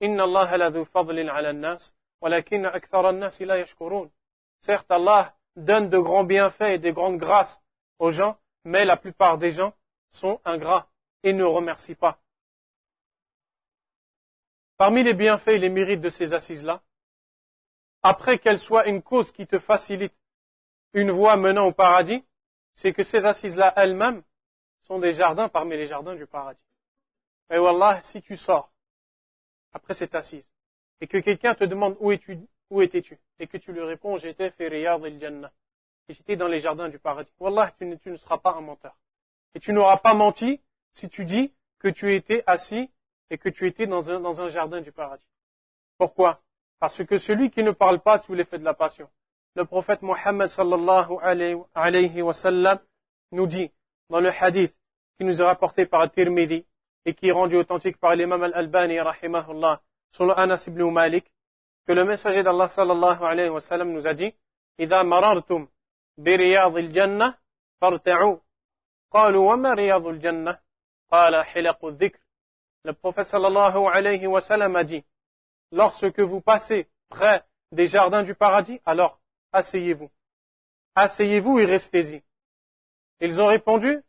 Inna 0.00 0.24
Allah 0.24 0.56
la 0.56 0.84
fadlin 0.84 1.28
ala 1.28 1.52
nas, 1.52 1.92
walakin 2.20 2.60
nas 2.60 3.38
yashkurun. 3.40 4.10
Certes, 4.60 4.90
Allah 4.90 5.34
donne 5.56 5.88
de 5.88 5.98
grands 5.98 6.24
bienfaits 6.24 6.74
et 6.74 6.78
de 6.78 6.90
grandes 6.90 7.18
grâces 7.18 7.62
aux 7.98 8.10
gens, 8.10 8.38
mais 8.64 8.84
la 8.84 8.96
plupart 8.96 9.38
des 9.38 9.50
gens 9.50 9.74
sont 10.08 10.40
ingrats 10.44 10.88
et 11.22 11.32
ne 11.32 11.44
remercient 11.44 11.94
pas. 11.94 12.18
Parmi 14.76 15.02
les 15.02 15.14
bienfaits 15.14 15.48
et 15.48 15.58
les 15.58 15.68
mérites 15.68 16.00
de 16.00 16.08
ces 16.08 16.32
assises-là, 16.32 16.82
après 18.02 18.38
qu'elles 18.38 18.58
soient 18.58 18.88
une 18.88 19.02
cause 19.02 19.30
qui 19.30 19.46
te 19.46 19.58
facilite 19.58 20.14
une 20.92 21.10
voie 21.10 21.36
menant 21.36 21.66
au 21.66 21.72
paradis, 21.72 22.24
c'est 22.74 22.92
que 22.92 23.02
ces 23.02 23.26
assises-là 23.26 23.72
elles-mêmes 23.76 24.22
sont 24.82 24.98
des 24.98 25.12
jardins 25.12 25.48
parmi 25.48 25.76
les 25.76 25.86
jardins 25.86 26.14
du 26.14 26.26
paradis. 26.26 26.64
Et 27.50 27.58
Wallah, 27.58 28.00
si 28.00 28.22
tu 28.22 28.36
sors 28.36 28.72
après 29.72 29.94
cette 29.94 30.14
assise 30.14 30.50
et 31.00 31.06
que 31.06 31.18
quelqu'un 31.18 31.54
te 31.54 31.64
demande 31.64 31.96
où, 32.00 32.10
étais-tu 32.12 33.18
et 33.38 33.46
que 33.46 33.56
tu 33.56 33.72
lui 33.72 33.82
réponds 33.82 34.16
j'étais 34.16 34.50
fait 34.50 34.68
Riyad 34.68 35.20
jannah 35.20 35.52
et 36.08 36.14
j'étais 36.14 36.36
dans 36.36 36.48
les 36.48 36.60
jardins 36.60 36.88
du 36.88 36.98
paradis. 36.98 37.32
Wallah, 37.38 37.72
tu 37.78 37.86
ne, 37.86 38.16
seras 38.16 38.38
pas 38.38 38.54
un 38.54 38.60
menteur. 38.60 38.96
Et 39.54 39.60
tu 39.60 39.72
n'auras 39.72 39.98
pas 39.98 40.14
menti 40.14 40.60
si 40.92 41.08
tu 41.08 41.24
dis 41.24 41.52
que 41.78 41.88
tu 41.88 42.14
étais 42.14 42.42
assis 42.46 42.90
et 43.30 43.38
que 43.38 43.48
tu 43.48 43.66
étais 43.66 43.86
dans 43.86 44.10
un 44.40 44.48
jardin 44.48 44.80
du 44.80 44.90
paradis. 44.90 45.26
Pourquoi? 45.98 46.42
Parce 46.79 47.03
que 47.03 47.17
celui 47.17 47.49
qui 47.51 47.63
ne 47.63 47.71
parle 47.71 47.99
pas 47.99 48.17
sous 48.17 48.33
l'effet 48.33 48.59
de 48.59 48.63
la 48.63 48.73
passion, 48.73 49.09
le 49.55 49.65
prophète 49.65 50.01
Mohammed 50.01 50.47
sallallahu 50.47 51.17
alayhi 51.21 52.21
wa 52.21 52.33
sallam 52.33 52.79
nous 53.31 53.47
dit 53.47 53.71
dans 54.09 54.19
le 54.19 54.29
hadith 54.29 54.75
qui 55.17 55.25
nous 55.25 55.41
est 55.41 55.45
rapporté 55.45 55.85
par 55.85 56.11
Tirmidhi 56.11 56.65
et 57.05 57.13
qui 57.13 57.29
est 57.29 57.31
rendu 57.31 57.55
authentique 57.55 57.97
par 57.97 58.15
l'imam 58.15 58.43
al-Albani 58.43 58.99
rahimahullah 58.99 59.81
selon 60.11 60.33
Anas 60.33 60.65
ibn 60.67 60.83
Malik 60.91 61.31
que 61.87 61.93
le 61.93 62.03
messager 62.03 62.43
d'Allah 62.43 62.67
sallallahu 62.67 63.23
alayhi 63.23 63.49
wa 63.49 63.59
sallam 63.61 63.91
nous 63.91 64.07
a 64.07 64.13
dit 64.13 64.33
إذا 64.79 65.03
مررتم 65.03 65.67
برياض 66.17 66.77
الجنة 66.77 67.37
فارتعوا 67.81 68.37
قالوا 69.11 69.53
وما 69.53 69.73
رياض 69.73 70.07
الجنة 70.07 70.59
قال 71.11 71.45
حلق 71.45 71.85
الذكر 71.85 72.19
le 72.85 72.93
prophète 72.93 73.25
sallallahu 73.25 73.87
alayhi 73.87 74.27
wa 74.27 74.41
sallam 74.41 74.75
a 74.75 74.83
dit 74.83 75.03
lorsque 75.72 76.20
vous 76.20 76.40
passez 76.40 76.88
près 77.08 77.44
des 77.72 77.86
jardins 77.86 78.22
du 78.22 78.34
paradis 78.34 78.80
alors 78.84 79.20
asseyez-vous. 79.52 80.10
Asseyez-vous 80.94 81.58
et 81.60 81.64
restez-y. 81.64 82.22
Ils 83.20 83.40
ont 83.40 83.46
répondu, 83.46 84.02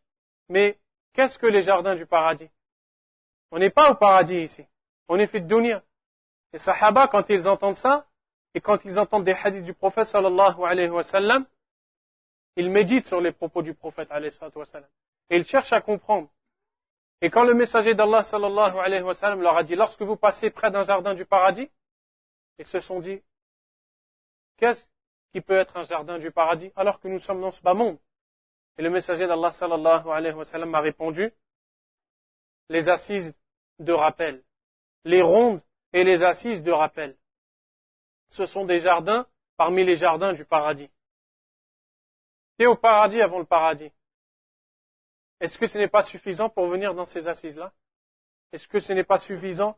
mais 0.49 0.80
qu'est-ce 1.14 1.38
que 1.38 1.47
les 1.47 1.62
jardins 1.62 1.95
du 1.95 2.05
paradis? 2.05 2.49
On 3.51 3.59
n'est 3.59 3.70
pas 3.70 3.91
au 3.91 3.95
paradis 3.95 4.41
ici. 4.41 4.66
On 5.07 5.20
est 5.20 5.28
fait 5.28 5.41
de 5.41 5.47
dunya. 5.47 5.84
Les 6.53 6.59
sahaba, 6.59 7.07
quand 7.07 7.30
ils 7.30 7.47
entendent 7.47 7.76
ça, 7.76 8.07
et 8.53 8.62
quand 8.62 8.84
ils 8.86 8.99
entendent 8.99 9.24
des 9.24 9.34
hadiths 9.34 9.64
du 9.64 9.74
prophète 9.74 10.05
sallallahu 10.05 10.64
alayhi 10.64 10.89
wa 10.89 11.03
sallam, 11.03 11.45
ils 12.55 12.70
méditent 12.70 13.07
sur 13.07 13.22
les 13.22 13.32
propos 13.32 13.62
du 13.62 13.74
prophète. 13.74 14.09
Et 15.30 15.38
ils 15.38 15.45
cherchent 15.45 15.74
à 15.74 15.82
comprendre. 15.82 16.30
Et 17.22 17.30
quand 17.30 17.43
le 17.43 17.53
messager 17.53 17.93
d'Allah 17.93 18.24
sallallahu 18.24 18.78
alayhi 18.80 19.03
wa 19.03 19.13
sallam 19.13 19.41
leur 19.41 19.55
a 19.55 19.63
dit, 19.63 19.76
lorsque 19.76 20.01
vous 20.01 20.17
passez 20.17 20.49
près 20.49 20.72
d'un 20.72 20.84
jardin 20.84 21.13
du 21.13 21.26
paradis, 21.26 21.69
ils 22.57 22.65
se 22.65 22.80
sont 22.80 22.99
dit, 22.99 23.22
qu'est-ce 24.57 24.88
qui 25.32 25.41
peut 25.41 25.57
être 25.57 25.78
un 25.78 25.84
jardin 25.84 26.17
du 26.17 26.32
paradis 26.32 26.72
alors 26.76 26.99
que 26.99 27.07
nous 27.07 27.19
sommes 27.19 27.41
dans 27.41 27.51
ce 27.51 27.61
bas 27.61 27.76
monde? 27.76 27.99
Et 28.78 28.82
le 28.82 28.89
messager 28.89 29.28
d'Allah 29.28 29.51
sallallahu 29.51 30.09
alayhi 30.09 30.34
wa 30.34 30.43
sallam 30.43 30.72
m'a 30.72 30.80
répondu, 30.80 31.32
les 32.69 32.89
assises 32.89 33.36
de 33.80 33.93
rappel, 33.93 34.43
les 35.03 35.22
rondes 35.22 35.61
et 35.93 36.03
les 36.03 36.24
assises 36.24 36.63
de 36.63 36.72
rappel. 36.72 37.15
Ce 38.30 38.45
sont 38.45 38.65
des 38.65 38.80
jardins 38.80 39.28
parmi 39.57 39.84
les 39.84 39.95
jardins 39.95 40.34
du 40.34 40.45
paradis. 40.45 40.89
Et 42.57 42.65
au 42.65 42.76
paradis 42.76 43.22
avant 43.22 43.39
le 43.39 43.45
paradis. 43.45 43.91
Est-ce 45.42 45.58
que 45.58 45.66
ce 45.68 45.80
n'est 45.80 45.88
pas 45.88 46.04
suffisant 46.04 46.50
pour 46.50 46.68
venir 46.68 46.94
dans 46.94 47.06
ces 47.06 47.28
assises-là? 47.28 47.74
Est-ce 48.54 48.68
que 48.68 48.80
ce 48.80 48.94
n'est 48.94 49.04
pas 49.04 49.18
suffisant 49.18 49.78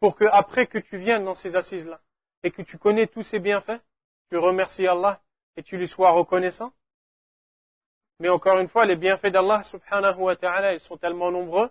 pour 0.00 0.16
que 0.16 0.24
après 0.24 0.66
que 0.66 0.78
tu 0.78 0.96
viennes 0.96 1.24
dans 1.24 1.34
ces 1.34 1.56
assises-là 1.56 2.00
et 2.42 2.50
que 2.50 2.62
tu 2.62 2.78
connais 2.78 3.06
tous 3.06 3.22
ces 3.22 3.38
bienfaits, 3.38 3.80
tu 4.30 4.38
remercies 4.38 4.86
Allah 4.86 5.22
et 5.56 5.62
tu 5.62 5.76
lui 5.76 5.86
sois 5.86 6.10
reconnaissant? 6.10 6.72
Mais 8.18 8.30
encore 8.30 8.58
une 8.58 8.68
fois, 8.68 8.86
les 8.86 8.96
bienfaits 8.96 9.26
d'Allah 9.26 9.62
subhanahu 9.62 10.20
wa 10.20 10.36
ta'ala, 10.36 10.72
ils 10.72 10.80
sont 10.80 10.96
tellement 10.96 11.30
nombreux 11.30 11.70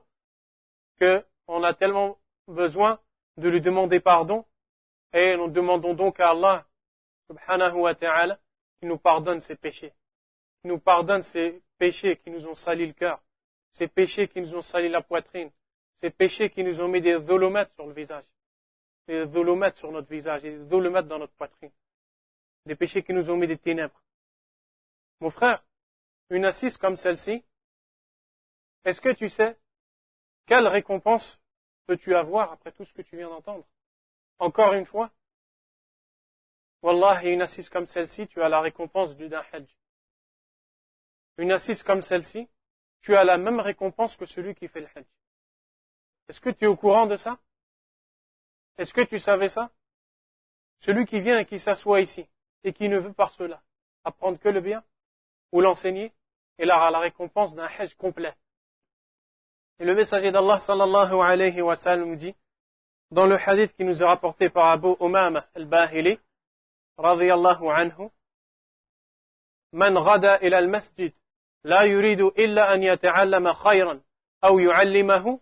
qu'on 1.00 1.64
a 1.64 1.74
tellement 1.74 2.20
besoin 2.48 3.00
de 3.38 3.50
lui 3.50 3.62
demander 3.62 4.00
pardon 4.00 4.46
et 5.12 5.36
nous 5.38 5.50
demandons 5.50 5.96
donc 5.96 6.20
à 6.20 6.30
Allah 6.30 6.68
subhanahu 7.28 7.78
wa 7.80 7.96
ta'ala 7.96 8.40
qui 8.80 8.86
nous 8.86 8.98
pardonne 8.98 9.42
ses 9.42 9.56
péchés, 9.56 9.92
nous 10.64 10.80
pardonne 10.80 11.22
ces 11.22 11.62
péchés 11.78 12.18
qui 12.18 12.32
nous 12.32 12.48
ont 12.48 12.56
sali 12.56 12.88
le 12.88 12.94
cœur, 12.94 13.22
ces 13.72 13.88
péchés 13.88 14.28
qui 14.28 14.42
nous 14.42 14.56
ont 14.56 14.62
sali 14.62 14.90
la 14.90 15.02
poitrine, 15.02 15.52
ces 16.02 16.10
péchés 16.10 16.50
qui 16.50 16.64
nous 16.64 16.82
ont 16.82 16.88
mis 16.88 17.02
des 17.02 17.20
dolomètres 17.20 17.74
sur 17.74 17.88
le 17.88 17.94
visage, 17.94 18.26
des 19.08 19.26
dolomètres 19.26 19.78
sur 19.78 19.92
notre 19.92 20.10
visage 20.10 20.44
des 20.44 20.58
dolomètres 20.58 21.08
dans 21.08 21.20
notre 21.20 21.34
poitrine 21.34 21.72
des 22.66 22.76
péchés 22.76 23.04
qui 23.04 23.14
nous 23.14 23.30
ont 23.30 23.38
mis 23.38 23.48
des 23.48 23.58
ténèbres. 23.58 24.02
Mon 25.20 25.30
frère, 25.30 25.64
une 26.30 26.46
assise 26.46 26.78
comme 26.78 26.96
celle-ci, 26.96 27.44
est-ce 28.86 29.02
que 29.02 29.10
tu 29.10 29.30
sais 29.30 29.58
quelle 30.46 30.68
récompense 30.68 31.40
peux-tu 31.86 32.16
avoir 32.16 32.52
après 32.52 32.72
tout 32.72 32.84
ce 32.84 32.94
que 32.94 33.02
tu 33.02 33.18
viens 33.18 33.30
d'entendre? 33.30 33.66
Encore 34.40 34.74
une 34.74 34.86
fois, 34.86 35.12
Wallah, 36.82 37.24
une 37.24 37.42
assise 37.42 37.70
comme 37.70 37.86
celle-ci, 37.86 38.28
tu 38.28 38.42
as 38.42 38.50
la 38.50 38.60
récompense 38.60 39.16
du 39.16 39.34
hajj 39.34 39.66
une 41.38 41.52
assise 41.52 41.84
comme 41.84 42.02
celle-ci, 42.02 42.48
tu 43.02 43.16
as 43.16 43.24
la 43.24 43.38
même 43.38 43.60
récompense 43.60 44.16
que 44.16 44.26
celui 44.26 44.56
qui 44.56 44.68
fait 44.68 44.82
le 44.82 44.88
Hajj. 44.96 45.06
Est-ce 46.30 46.40
que 46.40 46.50
tu 46.50 46.66
es 46.66 46.68
au 46.68 46.76
courant 46.76 47.06
de 47.06 47.16
ça? 47.16 47.38
Est-ce 48.78 48.94
que 48.94 49.02
tu 49.02 49.20
savais 49.20 49.50
ça? 49.50 49.72
Celui 50.80 51.06
qui 51.06 51.20
vient 51.20 51.38
et 51.38 51.46
qui 51.46 51.60
s'assoit 51.60 52.02
ici 52.02 52.28
et 52.64 52.74
qui 52.74 52.88
ne 52.88 52.98
veut 52.98 53.14
par 53.14 53.32
cela 53.32 53.62
apprendre 54.04 54.40
que 54.40 54.50
le 54.50 54.62
bien 54.62 54.84
ou 55.52 55.62
l'enseigner, 55.62 56.14
il 56.60 56.72
aura 56.72 56.92
la 56.92 57.00
récompense 57.00 57.56
d'un 57.56 57.66
Hajj 57.66 57.96
complet. 57.96 58.36
Et 59.80 59.86
le 59.86 59.96
messager 59.96 60.32
d'Allah 60.32 60.60
sallallahu 60.60 61.20
alayhi 61.22 61.62
wa 61.62 61.76
sallam 61.76 62.16
dit, 62.16 62.36
dans 63.12 63.28
le 63.28 63.38
hadith 63.38 63.76
qui 63.76 63.84
nous 63.84 64.02
est 64.02 64.06
rapporté 64.06 64.50
par 64.50 64.68
Abu 64.68 64.96
Umama 65.00 65.46
al-Bahili, 65.56 66.20
radiyallahu 66.98 67.70
anhu, 67.70 68.10
Man 69.72 69.96
ghada 69.96 70.40
ila 70.42 70.58
al-masjid 70.58 71.14
لا 71.65 71.83
يريد 71.83 72.21
إلا 72.21 72.75
أن 72.75 72.83
يتعلم 72.83 73.53
خيرا 73.53 74.01
أو 74.45 74.59
يعلمه 74.59 75.41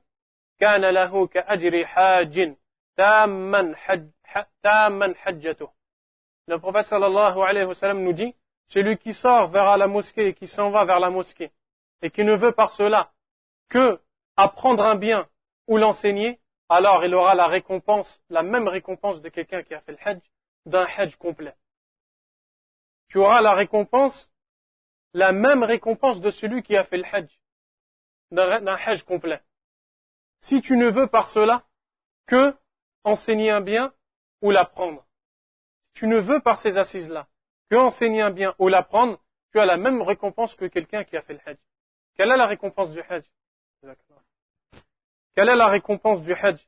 كان 0.58 0.84
له 0.84 1.26
كأجر 1.26 1.86
حاج 1.86 2.56
تاما 2.96 3.74
حج 3.76 4.08
تاما 4.62 5.14
حجته 5.16 5.76
le 6.48 6.58
prophète 6.58 6.86
sallallahu 6.86 7.42
alayhi 7.42 7.66
wa 7.66 7.74
sallam 7.74 8.02
nous 8.02 8.12
dit, 8.12 8.34
celui 8.68 8.96
qui 8.98 9.12
sort 9.12 9.48
vers 9.48 9.76
la 9.76 9.88
mosquée 9.88 10.28
et 10.28 10.34
qui 10.34 10.46
s'en 10.46 10.70
va 10.70 10.84
vers 10.84 11.00
la 11.00 11.10
mosquée, 11.10 11.50
et 12.02 12.10
qui 12.10 12.24
ne 12.24 12.34
veut 12.34 12.52
par 12.52 12.70
cela 12.70 13.12
que 13.68 14.00
apprendre 14.36 14.84
un 14.84 14.94
bien 14.94 15.28
ou 15.66 15.76
l'enseigner, 15.76 16.40
alors 16.68 17.04
il 17.04 17.14
aura 17.14 17.34
la 17.34 17.48
récompense, 17.48 18.22
la 18.30 18.42
même 18.42 18.68
récompense 18.68 19.20
de 19.20 19.28
quelqu'un 19.28 19.62
qui 19.62 19.74
a 19.74 19.80
fait 19.80 19.92
le 19.92 19.98
hajj, 20.04 20.20
d'un 20.66 20.86
hajj 20.96 21.16
complet. 21.16 21.56
Tu 23.08 23.18
auras 23.18 23.40
la 23.40 23.54
récompense, 23.54 24.29
la 25.13 25.31
même 25.31 25.63
récompense 25.63 26.21
de 26.21 26.31
celui 26.31 26.63
qui 26.63 26.75
a 26.75 26.83
fait 26.83 26.97
le 26.97 27.05
hajj, 27.05 27.39
d'un 28.31 28.75
hajj 28.75 29.03
complet. 29.03 29.41
Si 30.39 30.61
tu 30.61 30.77
ne 30.77 30.88
veux 30.89 31.07
par 31.07 31.27
cela 31.27 31.63
que 32.25 32.55
enseigner 33.03 33.51
un 33.51 33.61
bien 33.61 33.93
ou 34.41 34.51
l'apprendre, 34.51 35.05
si 35.88 36.01
tu 36.01 36.07
ne 36.07 36.17
veux 36.17 36.39
par 36.39 36.57
ces 36.57 36.77
assises-là 36.77 37.27
que 37.69 37.75
enseigner 37.75 38.21
un 38.21 38.31
bien 38.31 38.55
ou 38.59 38.67
l'apprendre, 38.67 39.19
tu 39.51 39.59
as 39.59 39.65
la 39.65 39.77
même 39.77 40.01
récompense 40.01 40.55
que 40.55 40.65
quelqu'un 40.65 41.03
qui 41.03 41.17
a 41.17 41.21
fait 41.21 41.33
le 41.33 41.39
hajj. 41.45 41.57
Quelle 42.15 42.31
est 42.31 42.38
la 42.38 42.47
récompense 42.47 42.91
du 42.91 43.01
hajj? 43.01 43.25
Quelle 45.35 45.49
est 45.49 45.55
la 45.55 45.67
récompense 45.67 46.23
du 46.23 46.33
hajj? 46.33 46.67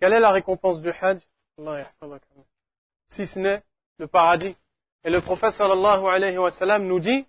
Quelle 0.00 0.12
est 0.12 0.20
la 0.20 0.30
récompense 0.30 0.80
du 0.80 0.90
Hajj? 0.90 1.26
Si 3.08 3.26
ce 3.26 3.38
n'est 3.40 3.62
le 3.98 4.06
paradis. 4.06 4.54
Et 5.04 5.10
le 5.10 5.20
prophète 5.20 5.52
sallallahu 5.52 6.06
alayhi 6.06 6.38
wa 6.38 6.78
nous 6.78 7.00
dit 7.00 7.26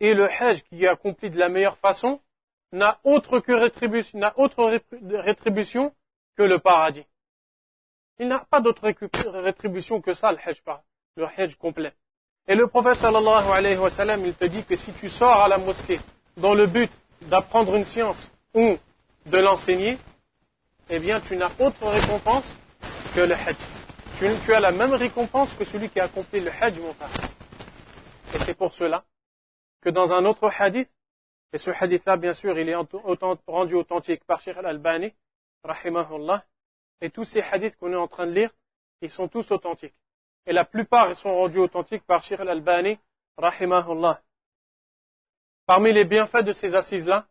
Et 0.00 0.14
le 0.14 0.28
Hajj 0.30 0.62
qui 0.62 0.84
est 0.84 0.88
accompli 0.88 1.30
de 1.30 1.38
la 1.38 1.48
meilleure 1.48 1.78
façon 1.78 2.20
n'a 2.72 3.00
autre, 3.02 3.40
que 3.40 3.52
rétribution, 3.52 4.18
n'a 4.18 4.34
rétribution 5.10 5.92
que 6.36 6.42
le 6.44 6.58
paradis. 6.58 7.04
Il 8.20 8.28
n'a 8.28 8.40
pas 8.40 8.60
d'autre 8.60 8.92
rétribution 9.40 10.00
que 10.00 10.14
ça, 10.14 10.30
le 10.30 10.38
Hajj, 10.38 10.62
le 11.16 11.26
Hajj 11.36 11.56
complet. 11.56 11.94
Et 12.46 12.54
le 12.54 12.68
prophète 12.68 12.94
sallallahu 12.94 13.50
alayhi 13.50 13.76
wa 13.76 13.88
il 14.18 14.34
te 14.34 14.44
dit 14.44 14.64
que 14.64 14.76
si 14.76 14.92
tu 14.92 15.08
sors 15.08 15.40
à 15.40 15.48
la 15.48 15.58
mosquée 15.58 15.98
dans 16.36 16.54
le 16.54 16.66
but 16.66 16.90
d'apprendre 17.22 17.74
une 17.76 17.84
science 17.84 18.30
ou 18.54 18.76
de 19.26 19.38
l'enseigner, 19.38 19.98
eh 20.90 20.98
bien, 20.98 21.20
tu 21.20 21.36
n'as 21.36 21.50
autre 21.58 21.86
récompense 21.86 22.56
que 23.14 23.20
le 23.20 23.34
hajj. 23.34 23.56
Tu, 24.18 24.54
as 24.54 24.60
la 24.60 24.72
même 24.72 24.94
récompense 24.94 25.54
que 25.54 25.64
celui 25.64 25.90
qui 25.90 26.00
a 26.00 26.04
accompli 26.04 26.40
le 26.40 26.50
hajj, 26.50 26.80
mon 26.80 26.92
frère. 26.94 27.10
Et 28.34 28.38
c'est 28.38 28.54
pour 28.54 28.72
cela 28.72 29.04
que 29.80 29.90
dans 29.90 30.12
un 30.12 30.24
autre 30.24 30.50
hadith, 30.58 30.90
et 31.52 31.58
ce 31.58 31.70
hadith-là, 31.70 32.16
bien 32.16 32.32
sûr, 32.32 32.58
il 32.58 32.68
est 32.68 32.76
rendu 33.46 33.74
authentique 33.74 34.24
par 34.24 34.40
Sheikh 34.40 34.56
al-Albani, 34.56 35.14
rahimahullah, 35.64 36.44
et 37.00 37.10
tous 37.10 37.24
ces 37.24 37.40
hadiths 37.40 37.76
qu'on 37.76 37.92
est 37.92 37.96
en 37.96 38.08
train 38.08 38.26
de 38.26 38.32
lire, 38.32 38.50
ils 39.00 39.10
sont 39.10 39.28
tous 39.28 39.50
authentiques. 39.52 39.94
Et 40.46 40.52
la 40.52 40.64
plupart, 40.64 41.14
sont 41.14 41.34
rendus 41.34 41.58
authentiques 41.58 42.04
par 42.04 42.22
Sheikh 42.22 42.40
al-Albani, 42.40 42.98
rahimahullah. 43.36 44.20
Parmi 45.68 45.92
les 45.92 46.06
bienfaits 46.06 46.44
de 46.44 46.54
ces 46.54 46.76
assises-là, 46.76 47.28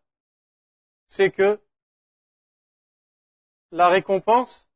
c'est 1.08 1.32
que 1.32 1.60
la 3.72 3.88
récompense 3.90 4.70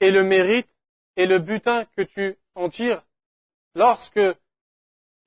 et 0.00 0.10
le 0.10 0.22
mérite 0.22 0.68
et 1.16 1.24
le 1.24 1.38
butin 1.38 1.86
que 1.96 2.02
tu 2.02 2.38
en 2.54 2.68
tires 2.68 3.02
lorsque 3.74 4.20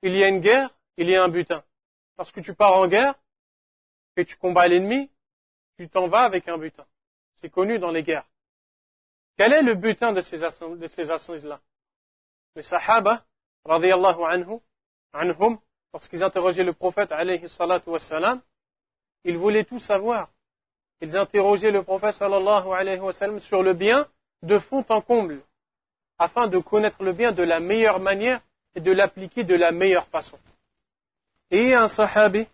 il 0.02 0.16
y 0.16 0.22
a 0.22 0.28
une 0.28 0.38
guerre, 0.38 0.70
il 0.98 1.10
y 1.10 1.16
a 1.16 1.24
un 1.24 1.28
butin. 1.28 1.64
Lorsque 2.16 2.40
tu 2.40 2.54
pars 2.54 2.74
en 2.74 2.86
guerre, 2.86 3.16
que 4.14 4.22
tu 4.22 4.36
combats 4.36 4.68
l'ennemi, 4.68 5.10
tu 5.76 5.88
t'en 5.88 6.06
vas 6.06 6.22
avec 6.22 6.46
un 6.46 6.58
butin. 6.58 6.86
C'est 7.34 7.50
connu 7.50 7.80
dans 7.80 7.90
les 7.90 8.04
guerres. 8.04 8.30
Quel 9.36 9.52
est 9.52 9.62
le 9.62 9.74
butin 9.74 10.12
de 10.12 10.20
ces, 10.20 10.44
assises-là? 10.44 11.60
Les 12.54 12.62
Sahaba, 12.62 13.26
anhum, 13.64 14.60
lorsqu'ils 15.93 16.23
interrogeaient 16.23 16.63
le 16.63 16.73
prophète, 16.73 17.11
alayhi 17.11 17.47
salatu 17.47 17.89
wassalam, 17.89 18.41
ils 19.23 19.37
voulaient 19.37 19.63
tout 19.63 19.79
savoir. 19.79 20.29
Ils 21.01 21.15
interrogeaient 21.17 21.71
le 21.71 21.83
prophète, 21.83 22.15
sallallahu 22.15 22.71
alayhi 22.73 22.99
wa 22.99 23.13
sallam, 23.13 23.39
sur 23.39 23.63
le 23.63 23.73
bien 23.73 24.07
de 24.43 24.59
fond 24.59 24.85
en 24.89 25.01
comble, 25.01 25.39
afin 26.17 26.47
de 26.47 26.57
connaître 26.59 27.03
le 27.03 27.13
bien 27.13 27.31
de 27.31 27.43
la 27.43 27.59
meilleure 27.59 27.99
manière 27.99 28.39
et 28.75 28.81
de 28.81 28.91
l'appliquer 28.91 29.43
de 29.43 29.55
la 29.55 29.71
meilleure 29.71 30.07
façon. 30.07 30.37
Et 31.51 31.73
un 31.73 31.87
sahabi 31.87 32.47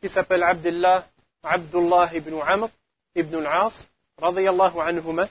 qui 0.00 0.08
s'appelle 0.08 0.42
Abdullah, 0.42 1.06
Abdullah 1.42 2.10
ibn 2.14 2.34
Amr 2.46 2.68
ibn 3.14 3.36
al-As, 3.36 3.86
radiyallahu 4.20 4.80
anhuma, 4.80 5.26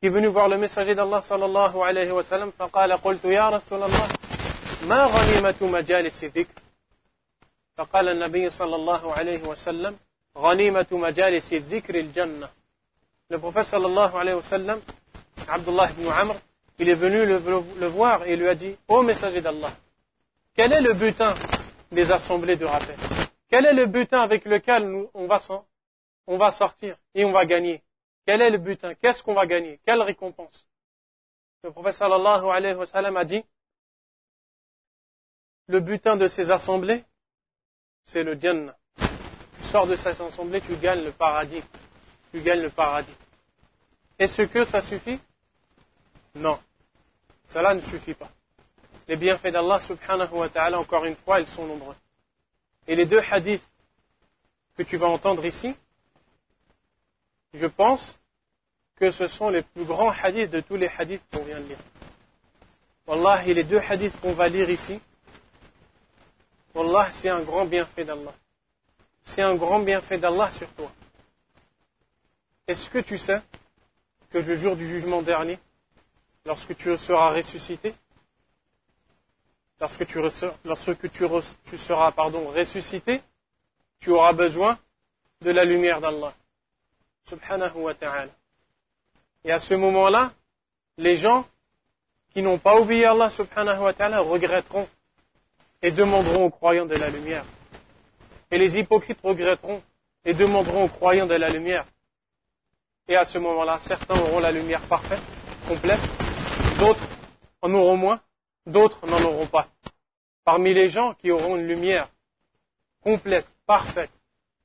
qui 0.00 0.06
est 0.06 0.10
venu 0.10 0.26
voir 0.26 0.48
le 0.48 0.58
messager 0.58 0.94
d'Allah 0.94 1.22
sallallahu 1.22 1.78
alayhi 1.82 2.10
wa 2.10 2.22
sallam, 2.22 2.52
فقال 2.58 2.92
قلت 2.92 3.24
يا 3.24 3.48
رسول 3.48 3.82
الله 3.82 4.08
ما 4.88 5.06
غنيمة 5.06 5.54
مجالس 5.60 6.24
ذكر 6.24 6.62
فقال 7.76 8.08
النبي 8.08 8.50
صلى 8.50 8.76
الله 8.76 9.12
عليه 9.12 9.42
وسلم 9.48 9.96
غنيمة 10.36 10.86
مجالس 10.92 11.52
الذكر 11.52 11.94
الجنة 11.94 12.48
Le 13.30 13.38
prophète 13.38 13.64
sallallahu 13.64 14.14
alayhi 14.16 14.36
wa 14.36 14.42
sallam, 14.42 14.80
Abdullah 15.48 15.90
ibn 15.90 16.06
Amr, 16.08 16.34
il 16.78 16.88
est 16.90 16.94
venu 16.94 17.24
le, 17.24 17.38
le, 17.38 17.62
le 17.80 17.86
voir 17.86 18.26
et 18.26 18.36
lui 18.36 18.46
a 18.46 18.54
dit, 18.54 18.76
ô 18.88 19.02
messager 19.02 19.40
d'Allah, 19.40 19.72
quel 20.54 20.74
est 20.74 20.82
le 20.82 20.92
butin 20.92 21.34
des 21.90 22.12
assemblées 22.12 22.56
de 22.56 22.66
rappel 22.66 22.96
quel 23.52 23.66
est 23.66 23.74
le 23.74 23.84
butin 23.84 24.22
avec 24.22 24.46
lequel 24.46 24.88
nous, 24.90 25.10
on, 25.12 25.26
va, 25.26 25.36
on 26.26 26.38
va 26.38 26.50
sortir 26.50 26.96
et 27.14 27.26
on 27.26 27.32
va 27.32 27.44
gagner 27.44 27.82
Quel 28.24 28.40
est 28.40 28.48
le 28.48 28.56
butin 28.56 28.94
Qu'est-ce 28.94 29.22
qu'on 29.22 29.34
va 29.34 29.44
gagner 29.44 29.78
Quelle 29.84 30.00
récompense 30.00 30.66
Le 31.62 31.70
prophète 31.70 31.92
sallallahu 31.92 32.46
alayhi 32.46 32.74
wa 32.74 32.86
sallam 32.86 33.14
a 33.18 33.26
dit 33.26 33.44
le 35.66 35.80
butin 35.80 36.16
de 36.16 36.28
ces 36.28 36.50
assemblées, 36.50 37.04
c'est 38.07 38.23
le 38.23 38.39
Jannah. 38.39 38.75
Tu 38.97 39.63
sors 39.63 39.85
de 39.85 39.95
ces 39.97 40.21
assemblées, 40.21 40.61
tu 40.61 40.75
gagnes 40.77 41.03
le 41.03 41.11
paradis. 41.11 41.61
Tu 42.31 42.39
gagnes 42.39 42.61
le 42.61 42.69
paradis. 42.69 43.13
Est-ce 44.17 44.43
que 44.43 44.63
ça 44.63 44.81
suffit? 44.81 45.19
Non. 46.33 46.57
Cela 47.49 47.73
ne 47.73 47.81
suffit 47.81 48.13
pas. 48.13 48.29
Les 49.09 49.17
bienfaits 49.17 49.51
d'Allah 49.51 49.79
subhanahu 49.79 50.33
wa 50.33 50.49
ta'ala, 50.49 50.79
encore 50.79 51.03
une 51.05 51.15
fois, 51.15 51.41
ils 51.41 51.47
sont 51.47 51.65
nombreux. 51.65 51.95
Et 52.87 52.95
les 52.95 53.05
deux 53.05 53.21
hadiths 53.29 53.67
que 54.77 54.83
tu 54.83 54.95
vas 54.95 55.07
entendre 55.07 55.45
ici, 55.45 55.75
je 57.53 57.65
pense 57.65 58.17
que 58.95 59.11
ce 59.11 59.27
sont 59.27 59.49
les 59.49 59.63
plus 59.63 59.83
grands 59.83 60.11
hadiths 60.11 60.51
de 60.51 60.61
tous 60.61 60.75
les 60.75 60.89
hadiths 60.97 61.23
qu'on 61.33 61.43
vient 61.43 61.59
de 61.59 61.65
lire. 61.67 61.77
Wallah, 63.05 63.45
et 63.45 63.53
les 63.53 63.63
deux 63.65 63.81
hadiths 63.89 64.17
qu'on 64.21 64.33
va 64.33 64.47
lire 64.47 64.69
ici, 64.69 64.99
Wallah, 66.77 67.11
c'est 67.11 67.29
un 67.29 67.41
grand 67.41 67.65
bienfait 67.65 68.05
d'Allah. 68.05 68.35
C'est 69.25 69.41
un 69.41 69.55
grand 69.55 69.79
bienfait 69.79 70.19
d'Allah 70.19 70.51
sur 70.51 70.69
toi. 70.73 70.91
Est-ce 72.67 72.87
que 72.87 72.99
tu 72.99 73.17
sais 73.17 73.41
que 74.29 74.37
le 74.37 74.55
jour 74.55 74.75
du 74.75 74.87
jugement 74.87 75.23
dernier, 75.23 75.57
lorsque 76.45 76.75
tu 76.75 76.95
seras 76.95 77.31
ressuscité, 77.31 77.95
lorsque 79.79 80.05
tu, 80.05 80.19
seras 80.29 80.53
ressuscité, 82.11 83.21
tu 83.99 84.11
auras 84.11 84.33
besoin 84.33 84.77
de 85.41 85.49
la 85.49 85.65
lumière 85.65 85.99
d'Allah. 85.99 86.35
Subhanahu 87.27 87.77
wa 87.77 87.95
ta'ala. 87.95 88.31
Et 89.43 89.51
à 89.51 89.57
ce 89.57 89.73
moment-là, 89.73 90.31
les 90.99 91.15
gens 91.15 91.43
qui 92.33 92.43
n'ont 92.43 92.59
pas 92.59 92.79
oublié 92.79 93.05
Allah 93.05 93.31
subhanahu 93.31 93.79
wa 93.79 93.93
ta'ala 93.93 94.19
regretteront 94.19 94.87
et 95.81 95.91
demanderont 95.91 96.45
aux 96.45 96.49
croyants 96.49 96.85
de 96.85 96.95
la 96.95 97.09
lumière. 97.09 97.45
Et 98.51 98.57
les 98.57 98.77
hypocrites 98.77 99.19
regretteront 99.23 99.81
et 100.25 100.33
demanderont 100.33 100.85
aux 100.85 100.89
croyants 100.89 101.27
de 101.27 101.35
la 101.35 101.49
lumière. 101.49 101.85
Et 103.07 103.15
à 103.15 103.23
ce 103.23 103.37
moment-là, 103.37 103.77
certains 103.79 104.15
auront 104.15 104.39
la 104.39 104.51
lumière 104.51 104.81
parfaite, 104.81 105.21
complète, 105.67 105.99
d'autres 106.79 107.07
en 107.61 107.73
auront 107.73 107.97
moins, 107.97 108.21
d'autres 108.65 109.05
n'en 109.07 109.21
auront 109.21 109.45
pas. 109.47 109.67
Parmi 110.43 110.73
les 110.73 110.89
gens 110.89 111.13
qui 111.13 111.31
auront 111.31 111.55
une 111.55 111.67
lumière 111.67 112.09
complète, 113.01 113.47
parfaite, 113.65 114.11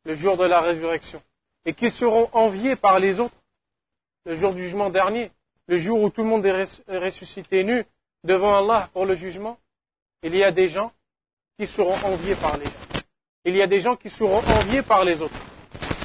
le 0.05 0.15
jour 0.15 0.37
de 0.37 0.45
la 0.45 0.61
résurrection, 0.61 1.23
et 1.65 1.75
qui 1.75 1.91
seront 1.91 2.29
enviés 2.33 2.77
par 2.77 2.99
les 2.99 3.21
autres, 3.21 3.35
le 4.25 4.35
jour 4.35 4.53
du 4.53 4.65
jugement 4.65 4.91
dernier, 4.91 5.31
le 5.69 5.77
jour 5.77 6.01
où 6.03 6.11
tout 6.11 6.23
le 6.23 6.29
monde 6.29 6.45
est 6.45 6.99
ressuscité 6.99 7.65
nu 7.65 7.85
devant 8.25 8.57
Allah 8.57 8.89
pour 8.93 9.07
le 9.07 9.15
jugement, 9.15 9.59
il 10.23 10.35
y 10.35 10.43
a 10.45 10.51
des 10.51 10.69
gens 10.69 10.93
qui 11.60 11.68
seront 11.68 11.96
enviés 12.04 12.36
par 12.36 12.58
les 12.58 12.66
gens. 12.66 12.72
Il 13.46 13.56
y 13.56 13.62
a 13.62 13.68
des 13.68 13.80
gens 13.80 13.96
qui 13.96 14.10
seront 14.10 14.40
enviés 14.40 14.82
par 14.82 15.04
les 15.04 15.22
autres. 15.22 15.34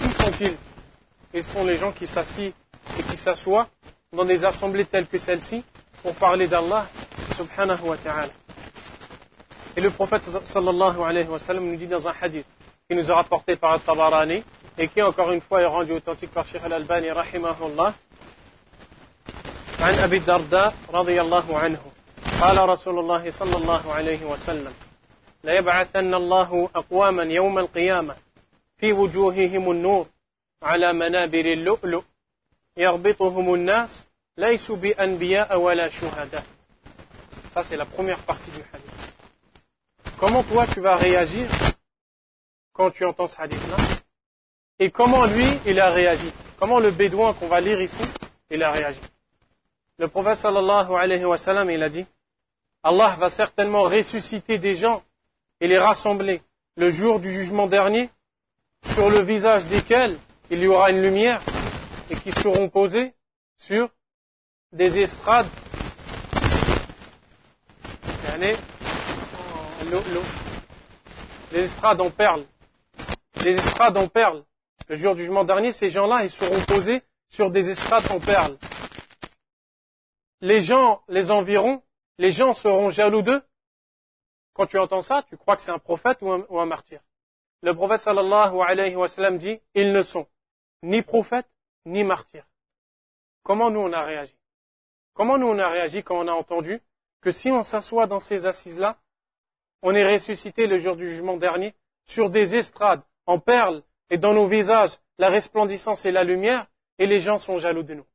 Qui 0.01 0.11
sont-ils 0.11 0.57
Ils 1.35 1.45
sont 1.45 1.65
les 1.65 1.77
gens 1.77 1.93
qui 1.93 2.07
s'assient 2.07 2.55
et 2.99 3.03
qui 3.03 3.17
s'assoient 3.17 3.69
dans 4.13 4.25
des 4.25 4.45
assemblées 4.45 4.85
telles 4.85 5.07
que 5.07 5.19
celle-ci 5.19 5.63
pour 6.03 6.15
parler 6.15 6.47
d'Allah 6.47 6.87
subhanahu 7.35 7.83
wa 7.85 7.97
ta'ala. 7.97 8.33
Et 9.77 9.81
le 9.81 9.91
prophète 9.91 10.23
sallallahu 10.45 11.01
alayhi 11.03 11.29
wa 11.29 11.39
sallam 11.39 11.65
nous 11.71 11.77
dit 11.77 11.87
dans 11.87 12.07
un 12.07 12.15
hadith 12.21 12.47
qui 12.89 12.97
nous 12.97 13.11
est 13.11 13.15
rapporté 13.15 13.57
par 13.57 13.81
Tabarani, 13.81 14.43
et 14.79 14.89
qui 14.89 15.01
encore 15.03 15.33
une 15.33 15.41
fois 15.41 15.61
est 15.63 15.67
rendu 15.67 15.93
authentique 15.93 16.31
par 16.31 16.47
Sheikh 16.47 16.63
Al-Albani 16.65 17.11
rahimahullah 17.11 17.95
عن 19.83 19.95
أبي 19.95 20.17
الدرداء 20.17 20.75
رضي 20.95 21.21
الله 21.21 21.59
عنه 21.59 21.81
قال 22.41 22.69
رسول 22.69 22.99
الله 22.99 23.31
صلى 23.31 23.57
الله 23.57 23.93
عليه 23.93 24.25
وسلم 24.25 24.73
ليبعثن 25.47 26.15
الله 26.15 26.69
أقواما 26.75 27.23
يوم 27.23 27.59
القيامة 27.59 28.17
في 28.77 28.93
وجوههم 28.93 29.71
النور 29.71 30.07
على 30.63 30.93
منابر 30.93 31.53
اللؤلؤ 31.53 32.03
يغبطهم 32.77 33.55
الناس 33.55 34.07
ليسوا 34.37 34.77
بأنبياء 34.77 35.59
ولا 35.59 35.89
شهداء 35.89 36.45
Ça, 37.53 37.63
c'est 37.63 37.77
la 37.77 37.85
première 37.85 38.19
partie 38.21 38.51
du 38.51 38.61
hadith. 38.73 39.15
Comment 40.19 40.43
toi, 40.43 40.67
tu 40.67 40.81
vas 40.81 40.97
réagir 40.97 41.47
quand 42.73 42.91
tu 42.91 43.05
entends 43.05 43.27
ce 43.27 43.39
hadith-là 43.43 43.77
Et 44.79 44.91
comment 44.91 45.27
lui, 45.27 45.47
il 45.67 45.79
a 45.79 45.91
réagi 45.91 46.33
Comment 46.59 46.79
le 46.79 46.91
bédouin 46.91 47.35
qu'on 47.35 47.49
va 47.49 47.61
lire 47.61 47.83
ici, 47.83 48.01
il 48.49 48.63
a 48.63 48.71
réagi 48.71 49.01
Le 49.99 50.09
prophète 50.09 50.39
sallallahu 50.39 50.95
alayhi 50.95 51.27
wa 51.27 51.37
sallam, 51.37 51.71
il 51.71 51.83
a 51.83 51.91
dit, 51.91 52.07
Allah 52.83 53.15
va 53.19 53.29
certainement 53.29 53.83
ressusciter 53.83 54.57
des 54.59 54.75
gens 54.75 55.03
et 55.62 55.68
les 55.68 55.78
rassembler 55.78 56.42
le 56.76 56.90
jour 56.90 57.20
du 57.20 57.32
jugement 57.32 57.68
dernier, 57.68 58.10
sur 58.84 59.10
le 59.10 59.22
visage 59.22 59.66
desquels 59.66 60.18
il 60.50 60.60
y 60.60 60.68
aura 60.68 60.92
une 60.92 61.02
lumière 61.02 61.42
et 62.10 62.16
qui 62.16 62.32
seront 62.32 62.70
posés 62.70 63.14
sur 63.58 63.90
des 64.72 65.00
estrades 65.00 65.48
des 71.52 71.64
estrades 71.64 72.02
en 72.02 72.10
perles. 72.10 72.46
Des 73.42 73.56
estrades 73.56 73.98
en 73.98 74.08
perles. 74.08 74.44
Le 74.88 74.96
jour 74.96 75.16
du 75.16 75.22
jugement 75.22 75.44
dernier, 75.44 75.74
ces 75.74 75.90
gens-là, 75.90 76.24
ils 76.24 76.30
seront 76.30 76.60
posés 76.62 77.02
sur 77.30 77.50
des 77.50 77.70
estrades 77.70 78.10
en 78.12 78.20
perles. 78.20 78.58
Les 80.42 80.62
gens, 80.62 81.02
les 81.08 81.32
environs, 81.32 81.82
les 82.20 82.32
gens 82.32 82.54
seront 82.54 82.90
jaloux 82.90 83.22
d'eux. 83.22 83.42
Quand 84.58 84.66
tu 84.66 84.80
entends 84.80 85.04
ça, 85.04 85.22
tu 85.22 85.38
crois 85.38 85.56
que 85.56 85.62
c'est 85.62 85.70
un 85.70 85.78
prophète 85.78 86.18
ou 86.24 86.60
un, 86.60 86.66
martyr. 86.66 87.00
Le 87.62 87.76
prophète 87.76 88.00
sallallahu 88.00 88.60
alayhi 88.60 88.96
wa 88.96 89.08
sallam 89.08 89.38
dit, 89.38 89.60
ils 89.76 89.94
ne 89.94 90.02
sont 90.02 90.26
ni 90.82 91.04
prophètes, 91.04 91.48
ni 91.86 92.04
martyrs. 92.04 92.48
Comment 93.44 93.70
nous 93.70 93.82
on 93.82 93.94
a 93.94 94.02
réagi? 94.02 94.36
Comment 95.14 95.38
nous 95.38 95.46
on 95.46 95.60
a 95.60 95.70
réagi 95.70 96.02
quand 96.02 96.18
on 96.18 96.28
a 96.28 96.32
entendu 96.32 96.82
que 97.22 97.30
si 97.30 97.52
on 97.52 97.62
s'assoit 97.62 98.08
dans 98.08 98.20
ces 98.20 98.48
assises-là, 98.48 98.98
on 99.84 99.94
est 99.94 100.12
ressuscité 100.12 100.66
le 100.66 100.80
jour 100.80 100.96
du 100.96 101.08
jugement 101.08 101.38
dernier 101.38 101.76
sur 102.06 102.32
des 102.32 102.56
estrades 102.56 103.04
en 103.28 103.38
perles 103.38 103.84
et 104.10 104.18
dans 104.18 104.34
nos 104.34 104.48
visages 104.48 104.98
la 105.20 105.30
resplendissance 105.30 106.04
et 106.06 106.12
la 106.12 106.24
lumière 106.24 106.66
et 106.98 107.06
les 107.06 107.20
gens 107.20 107.38
sont 107.38 107.60
jaloux 107.60 107.84
de 107.84 107.94
nous. 107.94 108.08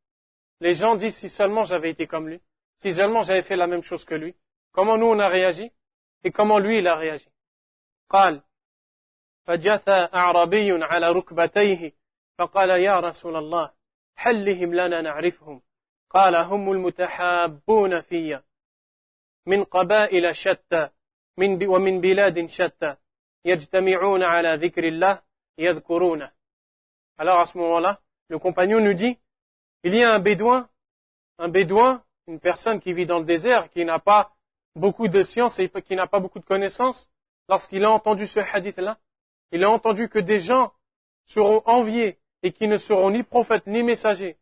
Les 0.58 0.74
gens 0.74 0.96
disent 0.96 1.16
si 1.16 1.28
seulement 1.28 1.62
j'avais 1.62 1.90
été 1.90 2.08
comme 2.08 2.28
lui, 2.28 2.40
si 2.78 2.90
seulement 2.90 3.22
j'avais 3.22 3.42
fait 3.42 3.54
la 3.54 3.68
même 3.68 3.82
chose 3.82 4.04
que 4.04 4.16
lui. 4.16 4.34
Comment 4.72 4.98
nous 4.98 5.06
on 5.06 5.20
a 5.20 5.28
réagi? 5.28 5.70
Et 6.24 6.30
comment 6.30 6.58
lui 6.58 6.78
il 6.78 6.86
a 6.86 6.96
réagi. 6.96 7.28
قال 8.12 8.42
فجثى 9.46 10.08
أعربي 10.14 10.84
على 10.84 11.10
ركبتيه 11.10 11.92
فقال 12.38 12.70
يا 12.70 13.00
رسول 13.00 13.36
الله 13.36 13.70
حلهم 14.16 14.74
لنا 14.74 15.00
نعرفهم 15.00 15.62
قال 16.10 16.34
هم 16.34 16.72
المتحابون 16.72 18.00
في 18.00 18.40
من 19.46 19.64
قبائل 19.64 20.36
شتى 20.36 20.88
من 21.36 21.66
ومن 21.66 22.00
بلاد 22.00 22.46
شتى 22.46 22.96
يجتمعون 23.44 24.22
على 24.22 24.54
ذكر 24.54 24.84
الله 24.88 25.22
يذكرونه 25.58 26.32
alors 27.18 27.40
à 27.40 27.44
ce 27.44 27.58
moment-là 27.58 28.00
le 28.28 28.38
compagnon 28.38 28.80
nous 28.80 28.94
dit 28.94 29.18
il 29.84 29.94
y 29.94 30.02
a 30.02 30.12
un 30.12 30.18
bédouin 30.18 30.68
un 31.38 31.48
bédouin 31.48 32.04
une 32.26 32.40
personne 32.40 32.80
qui 32.80 32.92
vit 32.92 33.06
dans 33.06 33.18
le 33.18 33.24
désert 33.24 33.70
qui 33.70 33.84
n'a 33.84 33.98
pas 33.98 34.34
beaucoup 34.76 35.08
de 35.08 35.22
science 35.22 35.58
et 35.58 35.68
qui 35.68 35.96
n'a 35.96 36.06
pas 36.06 36.20
beaucoup 36.20 36.38
de 36.38 36.44
connaissances 36.44 37.10
lorsqu'il 37.48 37.84
a 37.84 37.90
entendu 37.90 38.26
ce 38.26 38.40
hadith 38.40 38.78
là 38.78 38.98
il 39.50 39.64
a 39.64 39.70
entendu 39.70 40.08
que 40.08 40.18
des 40.18 40.40
gens 40.40 40.72
seront 41.26 41.62
enviés 41.66 42.18
et 42.42 42.52
qui 42.52 42.68
ne 42.68 42.76
seront 42.76 43.10
ni 43.10 43.22
prophètes 43.22 43.66
ni 43.66 43.82
messagers 43.82 44.36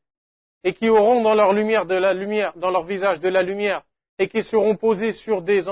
et 0.64 0.74
qui 0.74 0.88
auront 0.88 1.22
dans 1.22 1.34
leur 1.34 1.52
lumière 1.52 1.86
de 1.86 1.94
la 1.94 2.12
lumière 2.12 2.52
dans 2.56 2.70
leur 2.70 2.84
visage 2.84 3.20
de 3.20 3.28
la 3.28 3.42
lumière 3.42 3.82
et 4.18 4.28
qui 4.28 4.42
seront 4.42 4.76
posés 4.76 5.12
sur 5.12 5.40
des, 5.42 5.62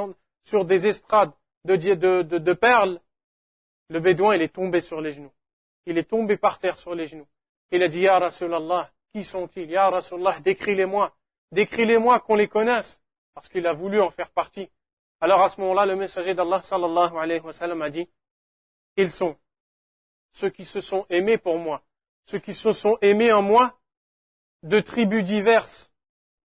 sur 0.43 0.65
des 0.65 0.87
estrades 0.87 1.33
de, 1.65 1.77
de, 1.77 2.23
de, 2.23 2.53
perles, 2.55 2.99
le 3.91 4.01
bédouin, 4.01 4.37
il 4.37 4.43
est 4.43 4.55
tombé 4.55 4.81
sur 4.81 5.03
les 5.03 5.13
genoux. 5.13 5.33
Il 5.85 5.99
est 5.99 6.09
tombé 6.09 6.39
par 6.39 6.59
terre 6.59 6.79
sur 6.79 6.95
les 6.95 7.09
genoux. 7.09 7.27
Il 7.71 7.83
a 7.83 7.89
dit, 7.89 8.01
Ya 8.01 8.19
Rasulallah, 8.19 8.91
qui 9.13 9.23
sont-ils? 9.23 9.71
Ya 9.71 9.91
Rasulallah, 9.91 10.41
décris-les-moi. 10.41 11.15
Décris-les-moi 11.53 12.21
qu'on 12.21 12.37
les 12.37 12.49
connaisse. 12.49 13.03
Parce 13.39 13.51
qu'il 13.51 13.69
a 13.69 13.73
voulu 13.73 14.01
en 14.01 14.10
faire 14.10 14.32
partie. 14.32 14.69
Alors 15.20 15.40
à 15.43 15.48
ce 15.48 15.60
moment-là, 15.60 15.86
le 15.86 15.94
messager 15.94 16.35
d'Allah 16.35 16.60
sallallahu 16.60 17.16
alayhi 17.16 17.40
wa 17.40 17.52
sallam 17.52 17.81
a 17.82 17.89
dit, 17.89 18.09
ils 18.97 19.12
sont 19.12 19.36
ceux 20.32 20.51
qui 20.51 20.65
se 20.65 20.81
sont 20.81 21.06
aimés 21.09 21.39
pour 21.39 21.56
moi, 21.56 21.81
ceux 22.27 22.40
qui 22.40 22.52
se 22.52 22.73
sont 22.73 22.98
aimés 23.01 23.31
en 23.31 23.43
moi 23.43 23.78
de 24.65 24.81
tribus 24.81 25.23
diverses. 25.23 25.93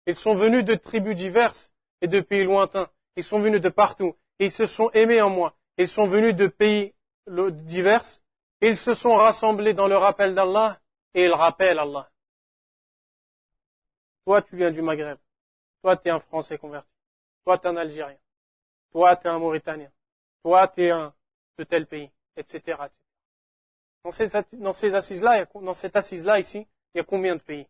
Ils 0.05 0.15
sont 0.15 0.35
venus 0.35 0.63
de 0.63 0.75
tribus 0.75 1.15
diverses 1.15 1.73
et 2.01 2.07
de 2.07 2.19
pays 2.19 2.43
lointains. 2.43 2.91
Ils 3.15 3.23
sont 3.23 3.39
venus 3.39 3.61
de 3.61 3.69
partout. 3.69 4.15
ils 4.37 4.51
se 4.51 4.67
sont 4.67 4.91
aimés 4.91 5.23
en 5.23 5.31
moi. 5.31 5.55
Ils 5.79 5.87
sont 5.87 6.05
venus 6.05 6.35
de 6.35 6.45
pays 6.45 6.93
divers. 7.25 8.05
ils 8.61 8.77
se 8.77 8.93
sont 8.93 9.15
rassemblés 9.15 9.73
dans 9.73 9.87
le 9.87 9.97
rappel 9.97 10.35
d'Allah 10.35 10.79
et 11.15 11.23
ils 11.23 11.33
rappellent 11.33 11.79
Allah. 11.79 12.11
Toi, 14.25 14.43
tu 14.43 14.55
viens 14.55 14.69
du 14.69 14.83
Maghreb. 14.83 15.17
Toi, 15.85 15.97
tu 15.97 16.07
es 16.07 16.11
un 16.11 16.19
Français 16.19 16.57
converti. 16.57 16.89
Toi, 17.43 17.59
tu 17.59 17.67
es 17.67 17.69
un 17.69 17.77
Algérien. 17.77 18.17
Toi, 18.91 19.15
tu 19.17 19.27
es 19.27 19.29
un 19.29 19.37
Mauritanien. 19.37 19.91
Toi, 20.41 20.67
tu 20.67 20.81
es 20.83 20.89
un 20.89 21.13
de 21.59 21.63
tel 21.63 21.85
pays, 21.85 22.09
etc. 22.35 22.75
Dans 24.03 24.09
ces, 24.09 24.95
assises-là, 24.95 25.45
dans 25.53 25.75
cette 25.75 25.95
assise-là 25.95 26.39
ici, 26.39 26.65
il 26.95 26.97
y 26.97 27.01
a 27.01 27.03
combien 27.03 27.35
de 27.35 27.41
pays? 27.41 27.67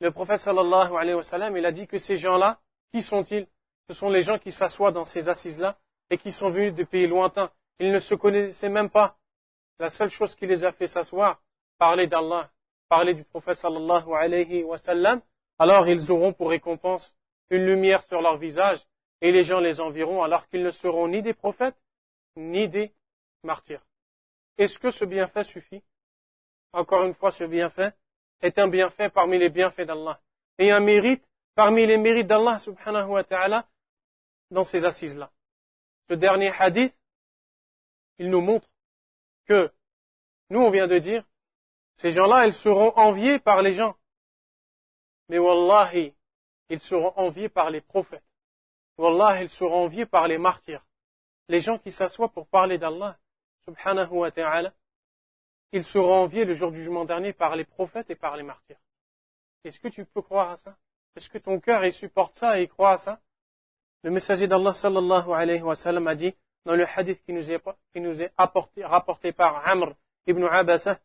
Le 0.00 0.10
prophète 0.10 0.38
sallallahu 0.38 0.96
alayhi 0.96 1.16
wa 1.16 1.22
sallam, 1.22 1.54
il 1.54 1.66
a 1.66 1.70
dit 1.70 1.86
que 1.86 1.98
ces 1.98 2.16
gens-là, 2.16 2.62
qui 2.94 3.02
sont-ils? 3.02 3.46
Ce 3.90 3.94
sont 3.94 4.08
les 4.08 4.22
gens 4.22 4.38
qui 4.38 4.50
s'assoient 4.50 4.92
dans 4.92 5.04
ces 5.04 5.28
assises-là 5.28 5.76
et 6.08 6.16
qui 6.16 6.32
sont 6.32 6.48
venus 6.48 6.74
de 6.74 6.84
pays 6.84 7.06
lointains. 7.06 7.50
Ils 7.78 7.92
ne 7.92 7.98
se 7.98 8.14
connaissaient 8.14 8.70
même 8.70 8.88
pas. 8.88 9.18
La 9.78 9.90
seule 9.90 10.08
chose 10.08 10.34
qui 10.34 10.46
les 10.46 10.64
a 10.64 10.72
fait 10.72 10.86
s'asseoir, 10.86 11.42
parler 11.76 12.06
d'Allah, 12.06 12.50
parler 12.88 13.12
du 13.12 13.24
prophète 13.24 13.58
sallallahu 13.58 14.14
alayhi 14.14 14.62
wa 14.62 14.78
sallam, 14.78 15.20
alors 15.58 15.86
ils 15.88 16.10
auront 16.10 16.32
pour 16.32 16.48
récompense 16.48 17.17
une 17.50 17.64
lumière 17.64 18.02
sur 18.02 18.20
leur 18.20 18.36
visage 18.36 18.84
et 19.20 19.32
les 19.32 19.44
gens 19.44 19.60
les 19.60 19.80
environt 19.80 20.22
alors 20.22 20.46
qu'ils 20.48 20.62
ne 20.62 20.70
seront 20.70 21.08
ni 21.08 21.22
des 21.22 21.34
prophètes 21.34 21.76
ni 22.36 22.68
des 22.68 22.92
martyrs. 23.42 23.84
Est-ce 24.56 24.78
que 24.78 24.90
ce 24.90 25.04
bienfait 25.04 25.44
suffit? 25.44 25.82
Encore 26.72 27.04
une 27.04 27.14
fois, 27.14 27.30
ce 27.30 27.44
bienfait 27.44 27.92
est 28.40 28.58
un 28.58 28.68
bienfait 28.68 29.08
parmi 29.08 29.38
les 29.38 29.48
bienfaits 29.48 29.82
d'Allah 29.82 30.20
et 30.58 30.70
un 30.70 30.80
mérite 30.80 31.24
parmi 31.54 31.86
les 31.86 31.96
mérites 31.96 32.26
d'Allah 32.26 32.58
subhanahu 32.58 33.08
wa 33.08 33.24
ta'ala 33.24 33.66
dans 34.50 34.64
ces 34.64 34.84
assises-là. 34.84 35.30
Ce 36.08 36.14
dernier 36.14 36.52
hadith, 36.58 36.96
il 38.18 38.30
nous 38.30 38.40
montre 38.40 38.68
que, 39.46 39.72
nous 40.50 40.60
on 40.60 40.70
vient 40.70 40.86
de 40.86 40.98
dire, 40.98 41.24
ces 41.96 42.12
gens-là, 42.12 42.46
ils 42.46 42.54
seront 42.54 42.92
enviés 42.96 43.38
par 43.38 43.62
les 43.62 43.72
gens. 43.72 43.96
Mais 45.28 45.38
wallahi, 45.38 46.14
ils 46.69 46.79
seront 46.79 47.13
enviés 47.15 47.49
par 47.49 47.69
les 47.69 47.81
prophètes. 47.81 48.23
Wallah, 48.97 49.41
ils 49.41 49.49
seront 49.49 49.85
enviés 49.85 50.05
par 50.05 50.27
les 50.27 50.37
martyrs. 50.37 50.85
Les 51.49 51.61
gens 51.61 51.77
qui 51.77 51.91
s'assoient 51.91 52.29
pour 52.29 52.47
parler 52.47 52.77
d'Allah, 52.77 53.17
subhanahu 53.65 54.11
wa 54.11 54.31
ta'ala, 54.31 54.73
ils 55.71 55.83
seront 55.83 56.23
enviés 56.23 56.45
le 56.45 56.53
jour 56.53 56.71
du 56.71 56.77
jugement 56.77 57.05
dernier 57.05 57.33
par 57.33 57.55
les 57.55 57.65
prophètes 57.65 58.09
et 58.09 58.15
par 58.15 58.37
les 58.37 58.43
martyrs. 58.43 58.79
Est-ce 59.63 59.79
que 59.79 59.87
tu 59.87 60.05
peux 60.05 60.21
croire 60.21 60.51
à 60.51 60.55
ça 60.55 60.75
est-ce 61.15 61.29
que 61.29 61.37
ton 61.37 61.59
cœur, 61.59 61.85
il 61.85 61.93
supporte 61.93 62.35
ça 62.35 62.59
et 62.59 62.63
il 62.63 62.69
croit 62.69 62.93
à 62.93 62.97
ça 62.97 63.19
Le 64.01 64.09
messager 64.09 64.47
d'Allah 64.47 64.73
sallallahu 64.73 65.31
alayhi 65.31 65.61
wa 65.61 65.75
sallam 65.75 66.07
a 66.07 66.15
dit 66.15 66.33
dans 66.65 66.75
le 66.75 66.87
hadith 66.87 67.23
qui 67.23 67.33
nous 67.33 67.51
est, 67.51 67.61
qui 67.93 68.01
nous 68.01 68.21
est 68.21 68.31
apporté, 68.35 68.83
rapporté 68.83 69.31
par 69.31 69.67
Amr 69.67 69.93
ibn 70.27 70.43
Abasa 70.43 70.99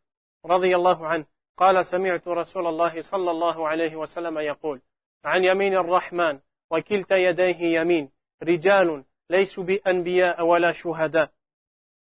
رضي 0.45 0.77
الله 0.77 1.07
عنه 1.07 1.25
قال 1.57 1.87
سمعت 1.87 2.29
رسول 2.29 2.67
الله 2.67 3.01
صلى 3.01 3.31
الله 3.31 3.69
عليه 3.69 3.97
وسلم 3.97 4.39
يقول 4.39 4.81
عن 5.26 5.46
يمين 5.46 5.74
الرحمن 5.74 6.40
وكلتا 6.72 7.16
يديه 7.16 7.80
يمين. 7.80 8.12
رجال 8.44 9.04
ليسوا 9.30 9.64
بأنبياء 9.64 10.46
ولا 10.46 10.72
شهداء. 10.72 11.32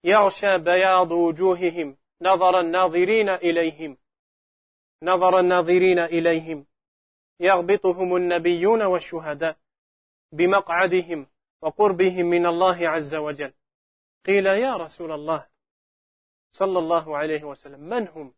يغشى 0.04 0.58
بياض 0.58 1.10
وجوههم 1.12 1.96
نظر 2.22 2.60
الناظرين 2.60 3.28
إليهم. 3.28 3.96
نظر 5.02 5.40
الناظرين 5.40 5.98
إليهم. 5.98 6.66
يغبطهم 7.40 8.16
النبيون 8.16 8.82
والشهداء 8.82 9.56
بمقعدهم 10.32 11.26
وقربهم 11.62 12.26
من 12.26 12.46
الله 12.46 12.88
عز 12.88 13.14
وجل. 13.14 13.52
قيل 14.26 14.46
يا 14.46 14.76
رسول 14.76 15.12
الله 15.12 15.46
صلى 16.52 16.78
الله 16.78 17.16
عليه 17.16 17.44
وسلم 17.44 17.80
من 17.80 18.08
هم؟ 18.08 18.34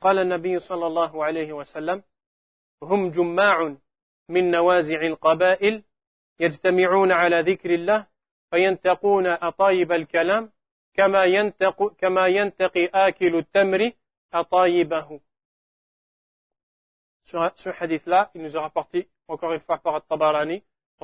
قال 0.00 0.18
النبي 0.18 0.58
صلى 0.58 0.86
الله 0.86 1.24
عليه 1.24 1.52
وسلم 1.52 2.02
هم 2.82 3.10
جماع 3.10 3.76
من 4.28 4.50
نوازع 4.50 5.00
القبائل 5.00 5.82
يجتمعون 6.40 7.12
على 7.12 7.40
ذكر 7.40 7.74
الله 7.74 8.06
فينتقون 8.50 9.26
أطايب 9.26 9.92
الكلام 9.92 10.52
كما 10.94 11.24
ينتق 11.24 11.94
كما 11.98 12.26
ينتقي 12.26 12.86
آكل 12.86 13.36
التمر 13.36 13.92
أطايبه 14.32 15.20
ce 17.26 17.70
hadith-là, 17.80 18.30
il 18.36 18.42
nous 18.42 18.56
a 18.56 18.60
rapporté, 18.60 19.08
encore 19.26 19.52
une 19.52 19.58
fois, 19.58 19.78
par 19.78 19.96
At-Tabarani, 19.96 20.62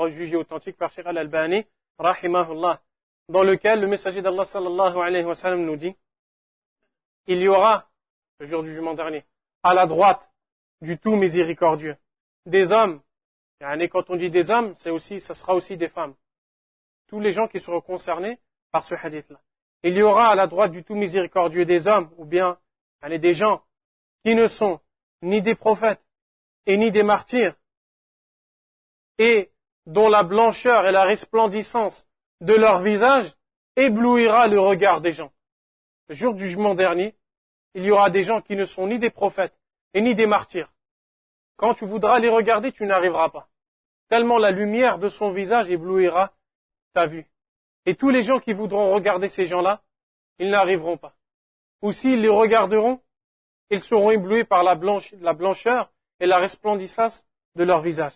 jugé 0.09 0.37
authentique 0.37 0.77
par 0.77 0.93
Sheikh 0.93 1.05
Al-Albani, 1.05 1.67
rahimahullah, 1.99 2.81
dans 3.29 3.43
lequel 3.43 3.81
le 3.81 3.89
messager 3.89 4.23
d'Allah 4.23 4.45
sallallahu 4.45 4.99
alayhi 4.99 5.25
wa 5.25 5.35
sallam 5.35 5.65
nous 5.65 5.75
dit, 5.75 5.97
il 7.27 7.39
y 7.39 7.49
aura, 7.49 7.91
le 8.39 8.47
jour 8.47 8.63
du 8.63 8.71
jugement 8.71 8.95
dernier, 8.95 9.25
à 9.65 9.75
la 9.75 9.87
droite 9.87 10.33
du 10.81 10.97
tout 10.97 11.17
miséricordieux, 11.17 11.97
des 12.47 12.71
hommes, 12.71 13.01
et 13.79 13.89
quand 13.89 14.11
on 14.11 14.17
dit 14.17 14.31
des 14.31 14.51
hommes, 14.51 14.75
c'est 14.77 14.91
aussi, 14.91 15.21
ça 15.21 15.35
sera 15.35 15.55
aussi 15.55 15.77
des 15.77 15.89
femmes. 15.89 16.15
Tous 17.07 17.21
les 17.21 17.33
gens 17.33 17.47
qui 17.47 17.61
seront 17.61 17.81
concernés 17.81 18.41
par 18.73 18.83
ce 18.83 18.95
hadith-là. 18.95 19.41
Il 19.85 19.97
y 19.97 20.03
aura 20.03 20.29
à 20.29 20.35
la 20.35 20.47
droite 20.47 20.73
du 20.73 20.83
tout 20.83 20.95
miséricordieux 20.95 21.65
des 21.65 21.89
hommes, 21.89 22.11
ou 22.17 22.25
bien, 22.25 22.59
des 23.09 23.35
gens 23.35 23.63
qui 24.25 24.35
ne 24.35 24.47
sont 24.47 24.81
ni 25.23 25.43
des 25.43 25.55
prophètes, 25.55 26.03
et 26.67 26.77
ni 26.77 26.91
des 26.91 27.03
martyrs, 27.03 27.55
et 29.19 29.51
dont 29.87 30.09
la 30.09 30.23
blancheur 30.23 30.87
et 30.87 30.93
la 30.93 31.05
resplendissance 31.05 32.07
de 32.41 32.55
leur 32.55 32.81
visage 32.81 33.33
éblouira 33.77 34.49
le 34.49 34.61
regard 34.61 35.01
des 35.01 35.13
gens. 35.13 35.33
Le 36.09 36.15
jour 36.15 36.35
du 36.35 36.45
jugement 36.45 36.75
dernier, 36.75 37.17
il 37.75 37.85
y 37.85 37.91
aura 37.91 38.11
des 38.11 38.23
gens 38.23 38.41
qui 38.41 38.55
ne 38.55 38.65
sont 38.65 38.87
ni 38.87 38.99
des 38.99 39.11
prophètes 39.11 39.59
et 39.95 40.01
ni 40.01 40.15
des 40.15 40.27
martyrs. 40.27 40.73
Quand 41.57 41.75
tu 41.75 41.87
voudras 41.87 42.19
les 42.19 42.29
regarder, 42.29 42.73
tu 42.73 42.85
n'arriveras 42.87 43.29
pas. 43.31 43.49
Tellement 44.13 44.37
la 44.37 44.51
lumière 44.51 44.99
de 44.99 45.09
son 45.09 45.33
visage 45.33 45.71
éblouira 45.71 46.35
ta 46.93 47.07
vue. 47.07 47.27
Et 47.87 47.95
tous 47.95 48.11
les 48.11 48.23
gens 48.23 48.41
qui 48.41 48.53
voudront 48.53 48.93
regarder 48.93 49.27
ces 49.27 49.47
gens-là, 49.47 49.81
ils 50.39 50.51
n'arriveront 50.51 50.99
pas. 50.99 51.17
Ou 51.81 51.93
s'ils 51.93 52.21
les 52.21 52.29
regarderont, 52.29 53.01
ils 53.71 53.81
seront 53.81 54.11
éblouis 54.11 54.45
par 54.45 54.65
la, 54.65 54.75
blancheur 54.75 55.91
et 56.21 56.27
la 56.27 56.37
resplendissance 56.37 57.27
de 57.55 57.65
leur 57.65 57.81
visage. 57.81 58.13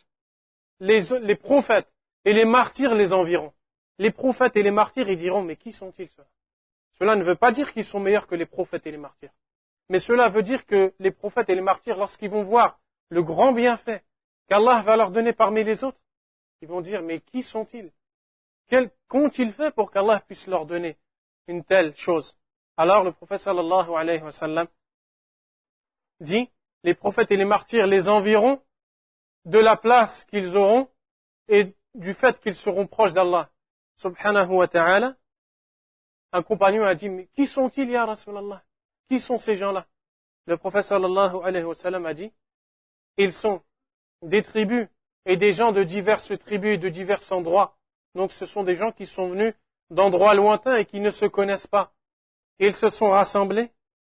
Les, 0.81 1.35
prophètes 1.35 1.91
et 2.27 2.35
les 2.35 2.45
martyrs 2.45 2.95
les 2.95 3.15
environt. 3.15 3.55
Les 3.97 4.11
prophètes 4.11 4.59
et 4.59 4.63
les 4.63 4.71
martyrs, 4.71 5.09
ils 5.09 5.17
diront, 5.17 5.41
mais 5.41 5.57
qui 5.57 5.73
sont-ils 5.73 6.11
ceux-là? 6.11 6.29
Cela 6.99 7.17
ne 7.17 7.25
veut 7.25 7.37
pas 7.37 7.53
dire 7.53 7.73
qu'ils 7.73 7.85
sont 7.85 8.01
meilleurs 8.01 8.27
que 8.27 8.35
les 8.35 8.45
prophètes 8.45 8.87
et 8.87 8.91
les 8.91 8.99
martyrs. 8.99 9.33
Mais 9.89 9.99
cela 9.99 10.29
veut 10.29 10.43
dire 10.43 10.67
que 10.67 10.93
les 10.99 11.11
prophètes 11.11 11.49
et 11.49 11.55
les 11.55 11.63
martyrs, 11.63 11.97
lorsqu'ils 11.97 12.29
vont 12.29 12.45
voir 12.45 12.79
le 13.09 13.23
grand 13.23 13.53
bienfait 13.53 14.03
qu'Allah 14.49 14.83
va 14.83 14.97
leur 14.97 15.11
donner 15.11 15.33
parmi 15.33 15.65
les 15.65 15.85
autres, 15.85 15.99
ils 16.61 16.69
vont 16.69 16.81
dire, 16.81 17.03
mais 17.03 17.21
qui 17.21 17.43
sont-ils? 17.43 17.93
Qu'ont-ils 19.09 19.53
fait 19.53 19.73
pour 19.75 19.91
qu'Allah 19.91 20.21
puisse 20.21 20.47
leur 20.47 20.67
donner 20.67 20.97
une 21.47 21.65
telle 21.65 21.95
chose? 21.97 22.37
Alors 22.77 23.05
le 23.05 23.13
prophète 23.13 23.41
sallallahu 23.41 23.95
alayhi 23.95 24.23
wa 24.23 24.33
sallam 24.33 24.67
dit, 26.21 26.51
les 26.83 26.95
prophètes 26.95 27.31
et 27.31 27.37
les 27.37 27.45
martyrs 27.45 27.87
les 27.87 28.09
environt 28.09 28.63
de 29.45 29.59
la 29.59 29.77
place 29.77 30.25
qu'ils 30.25 30.57
auront 30.57 30.89
et 31.49 31.75
du 31.95 32.15
fait 32.15 32.41
qu'ils 32.41 32.55
seront 32.55 32.87
proches 32.87 33.13
d'Allah 33.13 33.51
subhanahu 33.99 34.51
wa 34.51 34.69
ta'ala. 34.69 35.17
Un 36.33 36.43
compagnon 36.43 36.85
a 36.85 36.95
dit, 36.95 37.09
mais 37.09 37.29
qui 37.35 37.47
sont-ils, 37.47 37.89
ya 37.89 38.05
Rasulallah? 38.05 38.65
Qui 39.09 39.21
sont 39.21 39.39
ces 39.39 39.57
gens-là? 39.57 39.87
Le 40.47 40.57
prophète 40.57 40.85
sallallahu 40.85 41.37
alayhi 41.45 41.65
wa 41.65 41.75
sallam 41.75 42.05
a 42.07 42.15
dit, 42.15 42.33
ils 43.17 43.33
sont 43.33 43.63
des 44.23 44.43
tribus 44.43 44.89
et 45.25 45.37
des 45.37 45.53
gens 45.53 45.73
de 45.73 45.83
diverses 45.83 46.33
tribus 46.39 46.75
et 46.75 46.79
de 46.79 46.89
divers 46.89 47.33
endroits. 47.33 47.77
Donc 48.15 48.33
ce 48.33 48.47
sont 48.47 48.63
des 48.63 48.75
gens 48.75 48.93
qui 48.93 49.07
sont 49.07 49.29
venus 49.29 49.55
d'endroits 49.91 50.35
lointains 50.35 50.77
et 50.77 50.87
qui 50.87 51.01
ne 51.01 51.11
se 51.11 51.27
connaissent 51.27 51.67
pas. 51.67 51.93
Ils 52.59 52.75
se 52.75 52.89
sont 52.89 53.11
rassemblés 53.11 53.71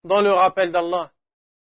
dans 0.03 0.21
le 0.21 0.31
rappel 0.31 0.71
d'Allah 0.71 1.11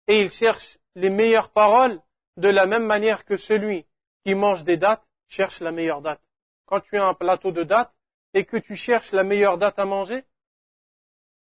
et 0.08 0.20
ils 0.20 0.30
cherchent 0.30 0.78
les 0.94 1.10
meilleures 1.10 1.50
paroles 1.50 2.00
de 2.36 2.48
la 2.48 2.66
même 2.66 2.84
manière 2.84 3.24
que 3.24 3.36
celui 3.36 3.86
qui 4.24 4.34
mange 4.34 4.64
des 4.64 4.76
dates 4.76 5.06
cherche 5.28 5.60
la 5.60 5.72
meilleure 5.72 6.02
date. 6.02 6.20
Quand 6.66 6.80
tu 6.80 6.98
as 6.98 7.04
un 7.04 7.14
plateau 7.14 7.52
de 7.52 7.62
dates 7.62 7.94
et 8.34 8.44
que 8.44 8.56
tu 8.56 8.76
cherches 8.76 9.12
la 9.12 9.22
meilleure 9.22 9.58
date 9.58 9.78
à 9.78 9.84
manger, 9.84 10.24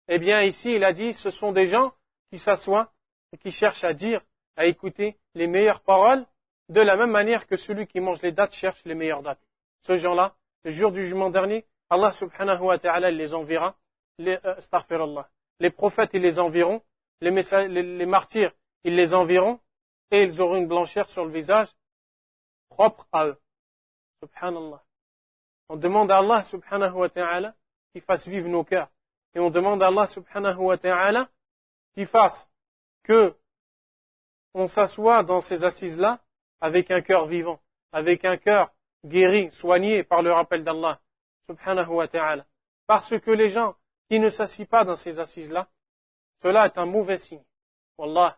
eh 0.07 0.19
bien 0.19 0.41
ici 0.41 0.73
il 0.73 0.84
a 0.84 0.94
dit 0.94 1.14
ce 1.14 1.30
sont 1.30 1.52
des 1.52 1.68
gens 1.68 1.94
qui 2.30 2.38
s'assoient 2.38 2.94
et 3.34 3.38
qui 3.38 3.52
cherchent 3.52 3.84
à 3.84 3.94
dire, 3.94 4.22
à 4.56 4.65
écouter 4.65 5.18
les 5.34 5.48
meilleures 5.48 5.81
paroles 5.81 6.26
de 6.69 6.81
la 6.81 6.95
même 6.95 7.11
manière 7.11 7.48
que 7.48 7.56
celui 7.56 7.88
qui 7.88 7.99
mange 7.99 8.22
les 8.22 8.31
dates 8.31 8.53
cherche 8.53 8.84
les 8.85 8.95
meilleures 8.95 9.23
dates. 9.23 9.41
Ce 9.81 9.95
gens-là, 9.95 10.35
le 10.64 10.72
jour 10.72 10.91
du 10.91 11.03
jugement 11.03 11.30
dernier, 11.30 11.65
Allah 11.89 12.11
subhanahu 12.11 12.61
wa 12.61 12.77
ta'ala 12.77 13.11
les 13.11 13.34
enverra, 13.34 13.76
les, 14.18 14.38
euh, 14.44 15.23
les 15.60 15.69
prophètes 15.69 16.10
ils 16.14 16.22
les 16.22 16.39
enverront, 16.39 16.81
les, 17.22 17.31
les 17.31 18.06
martyrs 18.06 18.52
ils 18.84 18.95
les 18.95 19.14
enverront 19.14 19.60
et 20.11 20.23
ils 20.23 20.41
auront 20.41 20.57
une 20.57 20.68
blancheur 20.68 21.10
sur 21.10 21.26
le 21.26 21.31
visage 21.31 21.69
propre 22.69 23.07
à 23.11 23.27
eux. 23.27 23.38
Subhanallah. 24.22 24.84
On 25.69 25.76
demande 25.76 26.11
à 26.11 26.19
Allah 26.19 26.44
subhanahu 26.44 26.94
wa 26.94 27.10
ta'ala 27.10 27.56
qu'il 27.91 28.02
fasse 28.02 28.27
vivre 28.27 28.48
nos 28.48 28.64
cœurs. 28.64 28.89
Et 29.35 29.39
on 29.39 29.49
demande 29.49 29.84
à 29.84 29.88
Allah 29.88 30.07
subhanahu 30.07 30.57
wa 30.57 30.77
ta'ala 30.77 31.30
qu'il 31.94 32.07
fasse 32.07 32.49
que 33.03 33.35
on 34.53 34.68
s'assoit 34.68 35.23
dans 35.23 35.41
ces 35.41 35.65
assises-là 35.65 36.19
avec 36.61 36.91
un 36.91 37.01
cœur 37.01 37.27
vivant, 37.27 37.59
avec 37.91 38.25
un 38.25 38.38
cœur 38.38 38.71
guéri, 39.05 39.51
soigné 39.51 40.03
par 40.03 40.21
le 40.21 40.31
rappel 40.31 40.63
d'Allah 40.63 40.99
subhanahu 41.49 41.89
wa 41.89 42.07
ta'ala. 42.07 42.45
Parce 42.88 43.17
que 43.19 43.31
les 43.31 43.49
gens 43.49 43.75
qui 44.09 44.19
ne 44.19 44.29
s'assient 44.29 44.65
pas 44.65 44.84
dans 44.84 44.95
ces 44.95 45.19
assises-là, 45.19 45.67
cela 46.41 46.65
est 46.65 46.77
un 46.77 46.85
mauvais 46.85 47.17
signe. 47.17 47.43
Wallah, 47.97 48.38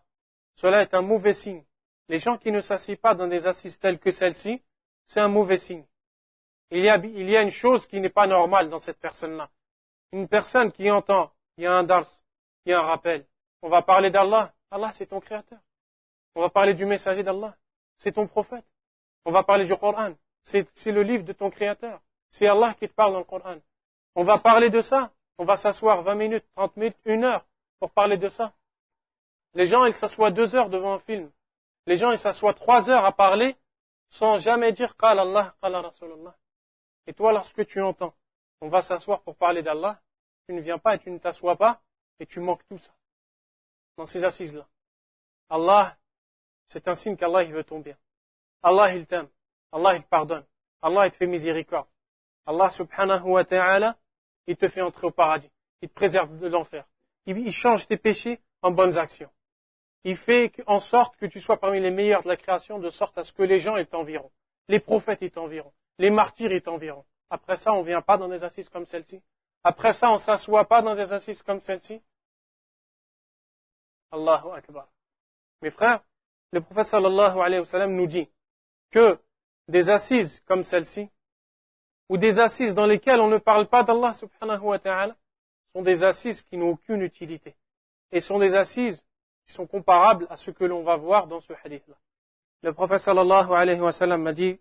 cela 0.56 0.82
est 0.82 0.94
un 0.94 1.02
mauvais 1.02 1.34
signe. 1.34 1.64
Les 2.08 2.18
gens 2.18 2.38
qui 2.38 2.52
ne 2.52 2.60
s'assient 2.60 2.96
pas 2.96 3.14
dans 3.14 3.28
des 3.28 3.48
assises 3.48 3.80
telles 3.80 4.00
que 4.00 4.12
celle-ci, 4.12 4.62
c'est 5.06 5.20
un 5.20 5.28
mauvais 5.28 5.58
signe. 5.58 5.86
Il 6.72 6.84
y, 6.84 6.90
a, 6.90 6.98
il 6.98 7.30
y 7.30 7.36
a 7.36 7.42
une 7.42 7.52
chose 7.52 7.88
qui 7.88 8.00
n'est 8.00 8.10
pas 8.10 8.28
normale 8.28 8.70
dans 8.70 8.78
cette 8.78 9.00
personne-là. 9.00 9.50
Une 10.12 10.28
personne 10.28 10.72
qui 10.72 10.90
entend, 10.90 11.32
il 11.58 11.64
y 11.64 11.68
a 11.68 11.74
un 11.74 11.84
dars, 11.84 12.06
il 12.66 12.72
y 12.72 12.74
a 12.74 12.80
un 12.80 12.84
rappel. 12.84 13.26
On 13.62 13.70
va 13.70 13.82
parler 13.82 14.12
d'Allah. 14.12 14.54
Allah, 14.72 14.92
c'est 14.94 15.08
ton 15.08 15.20
créateur. 15.20 15.60
On 16.36 16.42
va 16.42 16.50
parler 16.50 16.74
du 16.74 16.86
messager 16.86 17.24
d'Allah. 17.24 17.56
C'est 18.00 18.14
ton 18.14 18.26
prophète. 18.26 18.66
On 19.26 19.32
va 19.32 19.44
parler 19.44 19.66
du 19.66 19.76
Coran. 19.78 20.14
C'est 20.42 20.66
le 20.88 21.04
livre 21.04 21.24
de 21.24 21.34
ton 21.34 21.52
créateur. 21.52 22.02
C'est 22.32 22.48
Allah 22.48 22.74
qui 22.74 22.88
te 22.88 22.94
parle 22.94 23.14
dans 23.14 23.20
le 23.20 23.26
Coran. 23.26 23.58
On 24.16 24.24
va 24.24 24.40
parler 24.40 24.72
de 24.72 24.82
ça. 24.82 25.12
On 25.38 25.46
va 25.46 25.56
s'asseoir 25.56 26.02
20 26.02 26.16
minutes, 26.16 26.46
30 26.56 26.76
minutes, 26.78 26.98
une 27.06 27.24
heure 27.24 27.46
pour 27.80 27.92
parler 27.92 28.18
de 28.18 28.28
ça. 28.28 28.54
Les 29.54 29.68
gens, 29.68 29.86
ils 29.86 29.94
s'assoient 29.94 30.32
deux 30.32 30.56
heures 30.56 30.70
devant 30.70 30.94
un 30.94 31.00
film. 31.00 31.32
Les 31.86 31.96
gens, 31.96 32.12
ils 32.12 32.18
s'assoient 32.18 32.54
trois 32.54 32.90
heures 32.90 33.06
à 33.06 33.12
parler 33.12 33.56
sans 34.10 34.38
jamais 34.38 34.72
dire 34.72 34.96
Qal 34.98 35.20
Allah, 35.20 35.56
Rasulallah. 35.62 36.36
Et 37.08 37.14
toi, 37.14 37.32
lorsque 37.32 37.66
tu 37.66 37.82
entends, 37.82 38.14
on 38.62 38.68
va 38.68 38.82
s'asseoir 38.82 39.22
pour 39.22 39.36
parler 39.36 39.62
d'Allah, 39.62 40.02
tu 40.48 40.54
ne 40.54 40.62
viens 40.62 40.78
pas 40.78 40.96
et 40.96 41.00
tu 41.00 41.10
ne 41.12 41.18
t'assois 41.18 41.56
pas 41.56 41.82
et 42.20 42.26
tu 42.26 42.40
manques 42.40 42.66
tout 42.68 42.78
ça. 42.78 42.92
Dans 43.98 44.06
ces 44.06 44.24
assises-là. 44.24 44.68
Allah, 45.50 45.98
c'est 46.70 46.88
un 46.88 46.96
signe 46.96 47.18
qu'Allah, 47.18 47.44
il 47.44 47.54
veut 47.54 47.66
ton 47.66 47.80
bien. 47.80 47.98
Allah, 48.64 48.94
il 48.96 49.06
t'aime. 49.06 49.28
Allah, 49.74 49.96
il 49.96 50.04
pardonne. 50.04 50.46
Allah, 50.82 51.08
il 51.08 51.12
te 51.12 51.18
fait 51.18 51.28
miséricorde. 51.28 51.88
Allah, 52.46 52.70
subhanahu 52.70 53.24
wa 53.32 53.44
ta'ala, 53.44 53.98
il 54.48 54.56
te 54.56 54.70
fait 54.70 54.82
entrer 54.82 55.08
au 55.08 55.12
paradis. 55.12 55.52
Il 55.82 55.90
te 55.90 55.94
préserve 55.94 56.38
de 56.40 56.48
l'enfer. 56.48 56.86
Il 57.26 57.52
change 57.52 57.88
tes 57.88 57.98
péchés 57.98 58.40
en 58.62 58.72
bonnes 58.72 58.98
actions 58.98 59.30
il 60.04 60.16
fait 60.16 60.54
en 60.68 60.80
sorte 60.80 61.16
que 61.18 61.26
tu 61.26 61.40
sois 61.40 61.60
parmi 61.60 61.80
les 61.80 61.92
meilleurs 61.92 62.24
de 62.24 62.28
la 62.28 62.38
création, 62.38 62.80
de 62.80 62.90
sorte 62.90 63.18
à 63.18 63.24
ce 63.24 63.34
que 63.34 63.44
les 63.44 63.60
gens 63.60 63.76
ils 63.78 63.88
t'environt. 63.88 64.32
Les 64.68 64.80
prophètes 64.80 65.20
ils 65.22 65.32
t'environt. 65.32 65.74
Les 65.98 66.10
martyrs 66.10 66.52
ils 66.52 66.62
t'environt. 66.62 67.06
Après 67.30 67.58
ça, 67.58 67.74
on 67.74 67.84
vient 67.84 68.02
pas 68.02 68.18
dans 68.18 68.28
des 68.28 68.44
assises 68.44 68.70
comme 68.70 68.86
celle-ci. 68.86 69.22
Après 69.64 69.94
ça, 69.94 70.10
on 70.10 70.18
s'assoit 70.18 70.66
pas 70.66 70.82
dans 70.82 70.96
des 70.96 71.12
assises 71.14 71.44
comme 71.44 71.60
celle-ci. 71.60 72.02
Allahu 74.12 74.52
Akbar. 74.56 74.88
Mes 75.62 75.70
frères, 75.70 76.02
le 76.53 76.61
prophète 76.61 76.87
sallallahu 76.87 77.41
alayhi 77.41 77.61
wa 77.61 77.67
sallam 77.67 77.95
nous 77.95 78.07
dit 78.07 78.29
que 78.91 79.19
des 79.69 79.91
assises 79.91 80.41
comme 80.47 80.63
celle-ci, 80.63 81.09
ou 82.09 82.17
des 82.17 82.39
assises 82.39 82.75
dans 82.75 82.87
lesquelles 82.87 83.21
on 83.21 83.29
ne 83.29 83.39
parle 83.39 83.67
pas 83.67 83.83
d'Allah 83.83 84.13
subhanahu 84.13 84.63
wa 84.63 84.79
ta'ala, 84.79 85.17
sont 85.75 85.83
des 85.83 86.05
assises 86.05 86.43
qui 86.43 86.57
n'ont 86.57 86.71
aucune 86.71 87.03
utilité. 87.03 87.57
Et 88.13 88.21
sont 88.21 88.39
des 88.39 88.55
assises 88.55 89.05
qui 89.47 89.55
sont 89.55 89.67
comparables 89.67 90.27
à 90.31 90.37
ce 90.37 90.51
que 90.51 90.65
l'on 90.65 90.83
va 90.83 90.97
voir 90.97 91.27
dans 91.27 91.41
ce 91.41 91.53
hadith-là. 91.65 91.97
Le 92.63 92.73
prophète 92.73 93.01
sallallahu 93.01 93.53
alayhi 93.53 93.81
wa 93.81 93.93
sallam 93.93 94.23
m'a 94.23 94.33
dit, 94.33 94.61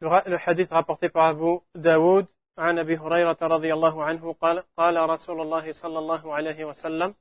le 0.00 0.36
hadith 0.46 0.70
rapporté 0.70 1.08
par 1.08 1.26
Abu 1.26 1.60
Daoud, 1.74 2.26
عن 2.58 2.78
أبي 2.78 2.96
هريرة 2.96 3.38
رضي 3.42 3.74
الله 3.74 4.04
عنه 4.04 4.32
قال 4.32 4.64
قال 4.76 4.96
رسول 5.10 5.40
الله 5.40 5.72
صلى 5.72 5.98
الله 5.98 6.34
عليه 6.34 6.64
وسلم 6.64 7.14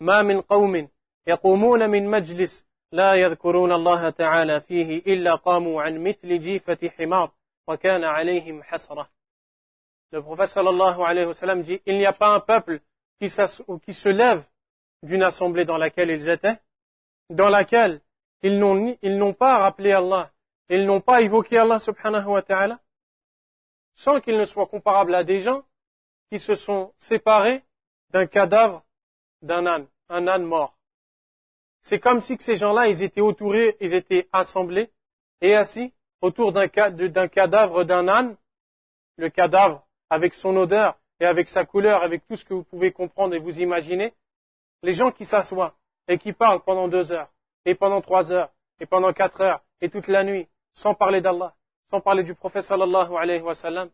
ما 0.00 0.22
من 0.22 0.40
قوم 0.40 0.88
يقومون 1.26 1.90
من 1.90 2.10
مجلس 2.10 2.66
لا 2.92 3.14
يذكرون 3.14 3.72
الله 3.72 4.10
تعالى 4.10 4.60
فيه 4.60 4.98
إلا 4.98 5.34
قاموا 5.34 5.82
عن 5.82 6.04
مثل 6.04 6.40
جيفة 6.40 6.88
حمار 6.88 7.30
وكان 7.68 8.04
عليهم 8.04 8.62
حسرة 8.62 9.10
Le 10.10 10.22
prophète 10.22 10.48
sallallahu 10.48 11.02
alayhi 11.02 11.26
wa 11.26 11.34
sallam 11.34 11.60
dit, 11.60 11.82
il 11.84 11.98
n'y 11.98 12.06
a 12.06 12.14
pas 12.14 12.34
un 12.34 12.40
peuple 12.40 12.80
qui, 13.20 13.28
qui 13.84 13.92
se 13.92 14.08
lève 14.08 14.42
d'une 15.02 15.22
assemblée 15.22 15.66
dans 15.66 15.76
laquelle 15.76 16.08
ils 16.08 16.30
étaient, 16.30 16.58
dans 17.28 17.50
laquelle 17.50 18.00
ils 18.42 18.58
n'ont 18.58 19.34
pas 19.34 19.58
rappelé 19.58 19.92
Allah, 19.92 20.32
ils 20.70 20.86
n'ont 20.86 21.02
pas 21.02 21.20
évoqué 21.20 21.58
Allah 21.58 21.78
subhanahu 21.78 22.26
wa 22.26 22.40
ta'ala, 22.40 22.80
sans 23.94 24.20
qu'ils 24.22 24.38
ne 24.38 24.46
soient 24.46 24.66
comparables 24.66 25.14
à 25.14 25.24
des 25.24 25.40
gens 25.40 25.62
qui 26.30 26.38
se 26.38 26.54
sont 26.54 26.94
séparés 26.98 27.62
d'un 28.10 28.26
cadavre 28.26 28.82
d'un 29.42 29.66
âne, 29.66 29.86
un 30.08 30.26
âne 30.26 30.44
mort. 30.44 30.71
C'est 31.83 31.99
comme 31.99 32.21
si 32.21 32.37
que 32.37 32.43
ces 32.43 32.55
gens-là, 32.55 32.87
ils 32.87 33.03
étaient 33.03 33.21
autourés, 33.21 33.75
ils 33.81 33.93
étaient 33.93 34.29
assemblés 34.31 34.89
et 35.41 35.53
assis 35.53 35.93
autour 36.21 36.53
d'un 36.53 36.69
cadavre 36.69 37.83
d'un 37.83 38.07
âne, 38.07 38.37
le 39.17 39.29
cadavre 39.29 39.85
avec 40.09 40.33
son 40.33 40.55
odeur 40.55 40.97
et 41.19 41.25
avec 41.25 41.49
sa 41.49 41.65
couleur, 41.65 42.01
avec 42.01 42.25
tout 42.25 42.37
ce 42.37 42.45
que 42.45 42.53
vous 42.53 42.63
pouvez 42.63 42.93
comprendre 42.93 43.35
et 43.35 43.39
vous 43.39 43.59
imaginer, 43.59 44.13
les 44.81 44.93
gens 44.93 45.11
qui 45.11 45.25
s'assoient 45.25 45.75
et 46.07 46.17
qui 46.17 46.31
parlent 46.31 46.61
pendant 46.61 46.87
deux 46.87 47.11
heures, 47.11 47.29
et 47.65 47.75
pendant 47.75 47.99
trois 47.99 48.31
heures, 48.31 48.51
et 48.79 48.85
pendant 48.85 49.11
quatre 49.11 49.41
heures, 49.41 49.61
et 49.81 49.89
toute 49.89 50.07
la 50.07 50.23
nuit, 50.23 50.47
sans 50.73 50.93
parler 50.93 51.19
d'Allah, 51.19 51.53
sans 51.91 51.99
parler 51.99 52.23
du 52.23 52.33
prophète 52.33 52.63
sallallahu 52.63 53.15
alayhi 53.17 53.41
wa 53.41 53.55
sallam, 53.55 53.89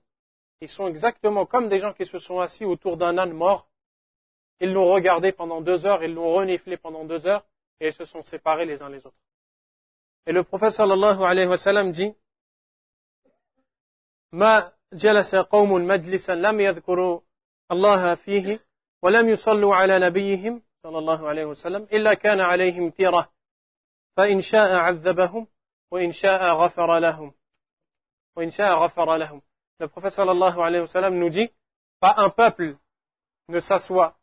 ils 0.62 0.70
sont 0.70 0.88
exactement 0.88 1.48
comme 1.48 1.70
des 1.70 1.80
gens 1.80 1.94
qui 1.94 2.06
se 2.06 2.20
sont 2.20 2.40
assis 2.40 2.66
autour 2.66 2.98
d'un 2.98 3.18
âne 3.18 3.34
mort. 3.34 3.68
Ils 4.60 4.74
l'ont 4.74 4.92
regardé 4.92 5.32
pendant 5.32 5.62
deux 5.62 5.86
heures, 5.86 6.04
ils 6.04 6.14
l'ont 6.14 6.34
reniflé 6.34 6.78
pendant 6.78 7.06
deux 7.06 7.26
heures, 7.26 7.46
et 7.81 7.89
ils 7.89 7.93
se 7.93 8.05
sont 8.05 8.23
séparés 8.23 8.65
les 8.65 8.83
uns 8.83 8.89
les 8.89 9.07
autres. 9.07 9.17
Et 10.27 10.33
le 10.33 10.43
prophète 10.43 10.73
sallallahu 10.73 11.23
alayhi 11.23 11.49
wa 11.49 11.57
sallam 11.57 11.93
dit, 11.93 12.15
جلس 14.95 15.35
قوم 15.35 15.73
مجلسا 15.73 16.33
لم 16.33 16.61
يذكروا 16.61 17.21
الله 17.73 18.15
فيه 18.15 18.67
ولم 19.03 19.29
يصلوا 19.29 19.77
على 19.77 19.99
نبيهم 19.99 20.63
صلى 20.83 20.99
الله 20.99 21.29
عليه 21.29 21.45
وسلم 21.45 21.83
إلا 21.83 22.15
كان 22.15 22.41
عليهم 22.41 22.91
تيرة 22.91 23.33
فإن 24.17 24.41
شاء 24.41 24.75
عذبهم 24.75 25.47
وإن 25.91 26.13
شاء 26.13 26.55
غفر 26.55 26.99
لهم 26.99 27.35
وإن 28.37 28.51
شاء 28.51 28.79
غفر 28.79 29.17
لهم 29.17 29.43
Le 29.81 29.89
prophète 29.89 30.13
sallallahu 30.13 30.61
alayhi 30.61 30.83
wa 30.83 30.87
sallam 30.87 31.19
nous 31.19 31.31
dit 31.31 31.51
pas 31.99 32.15
un 32.17 32.31
peuple 32.31 32.77
ne 33.49 33.59
s'assoit 33.59 34.17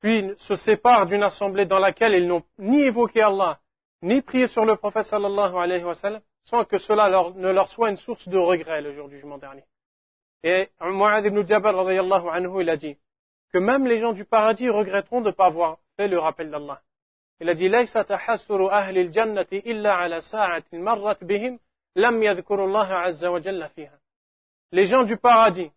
puis 0.00 0.34
se 0.36 0.54
sépare 0.54 1.06
d'une 1.06 1.22
assemblée 1.22 1.66
dans 1.66 1.78
laquelle 1.78 2.14
ils 2.14 2.26
n'ont 2.26 2.42
ni 2.58 2.82
évoqué 2.82 3.22
Allah 3.22 3.60
ni 4.02 4.20
prié 4.22 4.46
sur 4.46 4.64
le 4.64 4.76
prophète 4.76 5.06
sallallahu 5.06 5.56
alayhi 5.56 5.84
wa 5.84 5.94
sallam 5.94 6.20
sans 6.44 6.64
que 6.64 6.78
cela 6.78 7.08
leur, 7.08 7.34
ne 7.34 7.50
leur 7.50 7.68
soit 7.68 7.90
une 7.90 7.96
source 7.96 8.28
de 8.28 8.38
regret 8.38 8.80
le 8.80 8.92
jour 8.92 9.08
du 9.08 9.16
jugement 9.16 9.38
dernier. 9.38 9.64
Et 10.44 10.68
Mu'adh 10.80 11.26
ibn 11.26 11.44
Jabal 11.44 11.74
anhu, 11.76 12.62
il 12.62 12.70
a 12.70 12.76
dit 12.76 12.96
que 13.52 13.58
même 13.58 13.86
les 13.86 13.98
gens 13.98 14.12
du 14.12 14.24
paradis 14.24 14.70
regretteront 14.70 15.20
de 15.20 15.26
ne 15.26 15.32
pas 15.32 15.46
avoir 15.46 15.78
fait 15.96 16.08
le 16.08 16.18
rappel 16.18 16.50
d'Allah. 16.50 16.80
Il 17.40 17.48
a 17.48 17.54
dit 17.54 17.68
ليس 17.68 17.92
تحسر 17.92 18.70
أهل 18.70 18.98
الجنة 18.98 19.46
إلا 19.52 19.92
على 19.92 20.20
ساعة 20.20 20.64
مرت 20.72 21.24
بهم 21.24 21.58
لم 21.96 22.22
يذكروا 22.22 22.66
الله 22.66 22.94
عز 22.94 23.24
وجل 23.24 23.68
فيها. 23.68 23.98
Les 24.72 24.86
gens 24.86 25.04
du 25.04 25.16
paradis 25.16 25.70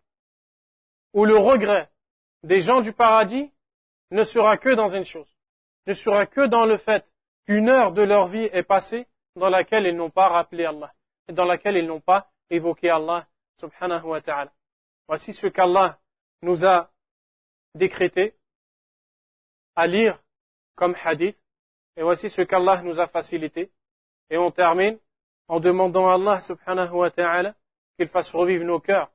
ou 1.12 1.24
le 1.24 1.36
regret 1.36 1.88
des 2.44 2.60
gens 2.60 2.80
du 2.80 2.92
paradis 2.92 3.50
ne 4.11 4.23
sera 4.23 4.57
que 4.57 4.69
dans 4.69 4.89
une 4.89 5.05
chose, 5.05 5.27
ne 5.87 5.93
sera 5.93 6.25
que 6.25 6.45
dans 6.47 6.65
le 6.65 6.77
fait 6.77 7.05
qu'une 7.45 7.69
heure 7.69 7.91
de 7.91 8.01
leur 8.01 8.27
vie 8.27 8.49
est 8.51 8.63
passée 8.63 9.07
dans 9.35 9.49
laquelle 9.49 9.85
ils 9.85 9.95
n'ont 9.95 10.09
pas 10.09 10.29
rappelé 10.29 10.65
Allah 10.65 10.93
et 11.27 11.33
dans 11.33 11.45
laquelle 11.45 11.77
ils 11.77 11.85
n'ont 11.85 12.01
pas 12.01 12.31
évoqué 12.49 12.89
Allah 12.89 13.27
subhanahu 13.59 14.05
wa 14.05 14.21
ta'ala. 14.21 14.51
Voici 15.07 15.33
ce 15.33 15.47
qu'Allah 15.47 15.99
nous 16.41 16.65
a 16.65 16.91
décrété 17.75 18.35
à 19.75 19.87
lire 19.87 20.19
comme 20.75 20.95
hadith. 21.03 21.37
Et 21.97 22.03
voici 22.03 22.29
ce 22.29 22.41
qu'Allah 22.41 22.81
nous 22.81 22.99
a 22.99 23.07
facilité. 23.07 23.71
Et 24.29 24.37
on 24.37 24.51
termine 24.51 24.97
en 25.47 25.59
demandant 25.59 26.07
à 26.09 26.15
Allah 26.15 26.41
subhanahu 26.41 26.93
wa 26.93 27.11
ta'ala 27.11 27.55
qu'il 27.97 28.07
fasse 28.07 28.33
revivre 28.33 28.65
nos 28.65 28.79
cœurs 28.79 29.11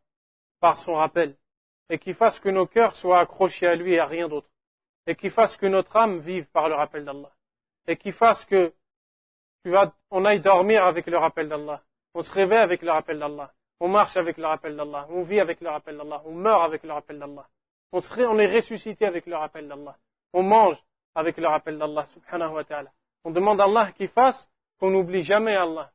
par 0.60 0.78
son 0.78 0.94
rappel. 0.94 1.36
Et 1.88 1.98
qu'il 1.98 2.14
fasse 2.14 2.38
que 2.38 2.48
nos 2.48 2.66
cœurs 2.66 2.94
soient 2.94 3.18
accrochés 3.18 3.66
à 3.66 3.74
lui 3.74 3.94
et 3.94 3.98
à 3.98 4.06
rien 4.06 4.28
d'autre. 4.28 4.48
Et 5.06 5.14
qu'il 5.16 5.30
fasse 5.30 5.56
que 5.56 5.66
notre 5.66 5.96
âme 5.96 6.18
vive 6.18 6.46
par 6.46 6.68
le 6.68 6.74
rappel 6.74 7.04
d'Allah. 7.04 7.30
Et 7.86 7.96
qu'il 7.96 8.12
fasse 8.12 8.44
que 8.44 8.72
tu 9.64 9.70
vas, 9.70 9.92
on 10.10 10.24
aille 10.24 10.40
dormir 10.40 10.84
avec 10.84 11.06
le 11.06 11.18
rappel 11.18 11.48
d'Allah. 11.48 11.82
On 12.14 12.22
se 12.22 12.32
réveille 12.32 12.58
avec 12.58 12.82
le 12.82 12.90
rappel 12.90 13.18
d'Allah. 13.18 13.52
On 13.80 13.88
marche 13.88 14.16
avec 14.16 14.36
le 14.36 14.46
rappel 14.46 14.76
d'Allah. 14.76 15.06
On 15.10 15.22
vit 15.22 15.40
avec 15.40 15.60
le 15.60 15.68
rappel 15.68 15.96
d'Allah. 15.96 16.22
On 16.24 16.32
meurt 16.32 16.64
avec 16.64 16.82
le 16.82 16.92
rappel 16.92 17.18
d'Allah. 17.18 17.48
On, 17.92 18.00
on 18.00 18.38
est 18.38 18.54
ressuscité 18.54 19.06
avec 19.06 19.26
le 19.26 19.36
rappel 19.36 19.66
d'Allah. 19.68 19.96
On 20.32 20.42
mange 20.42 20.82
avec 21.14 21.36
le 21.38 21.46
rappel 21.46 21.78
d'Allah, 21.78 22.06
subhanahu 22.06 22.54
wa 22.54 22.64
ta'ala. 22.64 22.92
On 23.24 23.30
demande 23.30 23.60
à 23.60 23.64
Allah 23.64 23.92
qu'il 23.92 24.08
fasse 24.08 24.50
qu'on 24.78 24.90
n'oublie 24.90 25.22
jamais 25.22 25.56
Allah. 25.56 25.92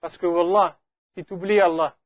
Parce 0.00 0.16
que, 0.16 0.26
Wallah, 0.26 0.78
si 1.14 1.24
tu 1.24 1.34
oublies 1.34 1.60
Allah, 1.60 1.96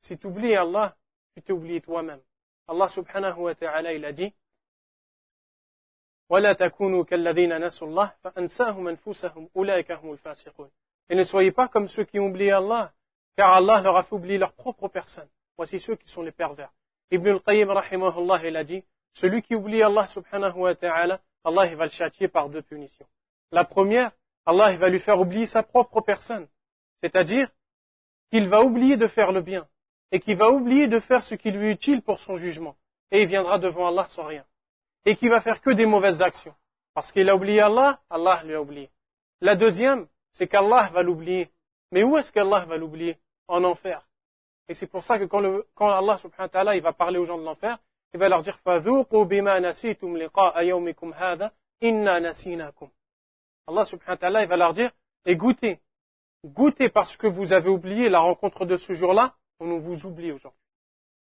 si 0.00 0.18
tu 0.18 0.26
oublies 0.26 0.56
Allah, 0.56 0.96
tu 1.34 1.42
t'oublies 1.42 1.80
toi-même. 1.80 2.20
Allah 2.68 2.88
subhanahu 2.88 3.38
wa 3.40 3.54
ta'ala, 3.54 3.92
il 3.92 4.04
a 4.04 4.12
dit, 4.12 4.32
ولا 6.29 6.53
تكونوا 6.53 7.03
كالذين 7.03 7.65
نسوا 7.65 7.87
الله 7.87 8.11
فأنساهم 8.23 8.87
أنفسهم 8.87 9.49
أولئك 9.55 9.91
هم 9.91 10.11
الفاسقون. 10.11 10.69
Et 11.09 11.15
ne 11.15 11.23
soyez 11.23 11.51
pas 11.51 11.67
comme 11.67 11.87
ceux 11.87 12.03
qui 12.03 12.19
ont 12.19 12.27
oublié 12.27 12.51
Allah 12.51 12.91
car 13.35 13.53
Allah 13.53 13.81
leur 13.81 13.97
a 13.97 14.03
fait 14.03 14.15
oublier 14.15 14.37
leur 14.37 14.53
propre 14.53 14.87
personne. 14.87 15.27
Voici 15.57 15.79
ceux 15.79 15.95
qui 15.95 16.07
sont 16.07 16.21
les 16.21 16.31
pervers. 16.31 16.71
Ibn 17.11 17.27
al-Qayyim, 17.27 17.69
rahimahullah, 17.69 18.47
il 18.47 18.57
a 18.57 18.63
dit, 18.63 18.83
celui 19.13 19.41
qui 19.41 19.55
oublie 19.55 19.83
Allah 19.83 20.07
subhanahu 20.07 20.57
wa 20.57 20.75
ta'ala, 20.75 21.21
Allah 21.43 21.67
il 21.67 21.75
va 21.75 21.85
le 21.85 21.91
châtier 21.91 22.27
par 22.27 22.49
deux 22.49 22.61
punitions. 22.61 23.05
La 23.51 23.63
première, 23.63 24.11
Allah 24.45 24.71
il 24.71 24.77
va 24.77 24.89
lui 24.89 24.99
faire 24.99 25.19
oublier 25.19 25.45
sa 25.45 25.63
propre 25.63 26.01
personne. 26.01 26.47
C'est-à-dire 27.01 27.49
qu'il 28.31 28.47
va 28.47 28.63
oublier 28.63 28.97
de 28.97 29.07
faire 29.07 29.31
le 29.31 29.41
bien 29.41 29.67
et 30.11 30.19
qu'il 30.19 30.37
va 30.37 30.49
oublier 30.49 30.87
de 30.87 30.99
faire 30.99 31.23
ce 31.23 31.35
qui 31.35 31.51
lui 31.51 31.67
est 31.67 31.71
utile 31.71 32.01
pour 32.01 32.19
son 32.19 32.37
jugement. 32.37 32.75
Et 33.11 33.21
il 33.21 33.27
viendra 33.27 33.59
devant 33.59 33.87
Allah 33.87 34.07
sans 34.07 34.23
rien. 34.23 34.45
Et 35.04 35.16
qu'il 35.16 35.30
va 35.30 35.40
faire 35.40 35.60
que 35.60 35.70
des 35.70 35.86
mauvaises 35.86 36.22
actions. 36.22 36.54
Parce 36.94 37.12
qu'il 37.12 37.28
a 37.28 37.34
oublié 37.34 37.60
Allah, 37.60 38.00
Allah 38.10 38.42
lui 38.44 38.54
a 38.54 38.60
oublié. 38.60 38.90
La 39.40 39.56
deuxième, 39.56 40.06
c'est 40.32 40.46
qu'Allah 40.46 40.90
va 40.92 41.02
l'oublier. 41.02 41.50
Mais 41.92 42.02
où 42.02 42.16
est-ce 42.16 42.32
qu'Allah 42.32 42.64
va 42.66 42.76
l'oublier? 42.76 43.18
En 43.48 43.64
enfer. 43.64 44.06
Et 44.68 44.74
c'est 44.74 44.86
pour 44.86 45.02
ça 45.02 45.18
que 45.18 45.24
quand, 45.24 45.88
Allah 45.88 46.16
subhanahu 46.18 46.42
wa 46.42 46.48
ta'ala 46.48 46.76
il 46.76 46.82
va 46.82 46.92
parler 46.92 47.18
aux 47.18 47.24
gens 47.24 47.38
de 47.38 47.44
l'enfer, 47.44 47.78
il 48.12 48.20
va 48.20 48.28
leur 48.28 48.42
dire 48.42 48.58
Allah 53.70 53.84
subhanahu 53.84 54.08
wa 54.08 54.16
ta'ala 54.16 54.42
il 54.42 54.48
va 54.48 54.56
leur 54.56 54.72
dire 54.72 54.90
et 55.26 55.36
goûtez 55.36 55.80
goûtez 56.44 56.88
parce 56.88 57.16
que 57.16 57.26
vous 57.26 57.52
avez 57.52 57.68
oublié 57.68 58.08
la 58.08 58.20
rencontre 58.20 58.64
de 58.64 58.76
ce 58.76 58.92
jour-là 58.92 59.36
on 59.60 59.78
vous 59.78 60.06
oublie 60.06 60.32
aujourd'hui 60.32 60.60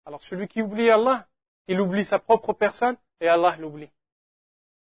alors 0.05 0.23
celui 0.23 0.47
qui 0.47 0.63
oublie 0.63 0.91
Allah 0.91 1.27
il 1.69 1.81
oublie 1.81 2.05
sa 2.05 2.19
propre 2.19 2.53
personne 2.53 2.97
et 3.21 3.29
Allah 3.29 3.57
l'oublie 3.59 3.91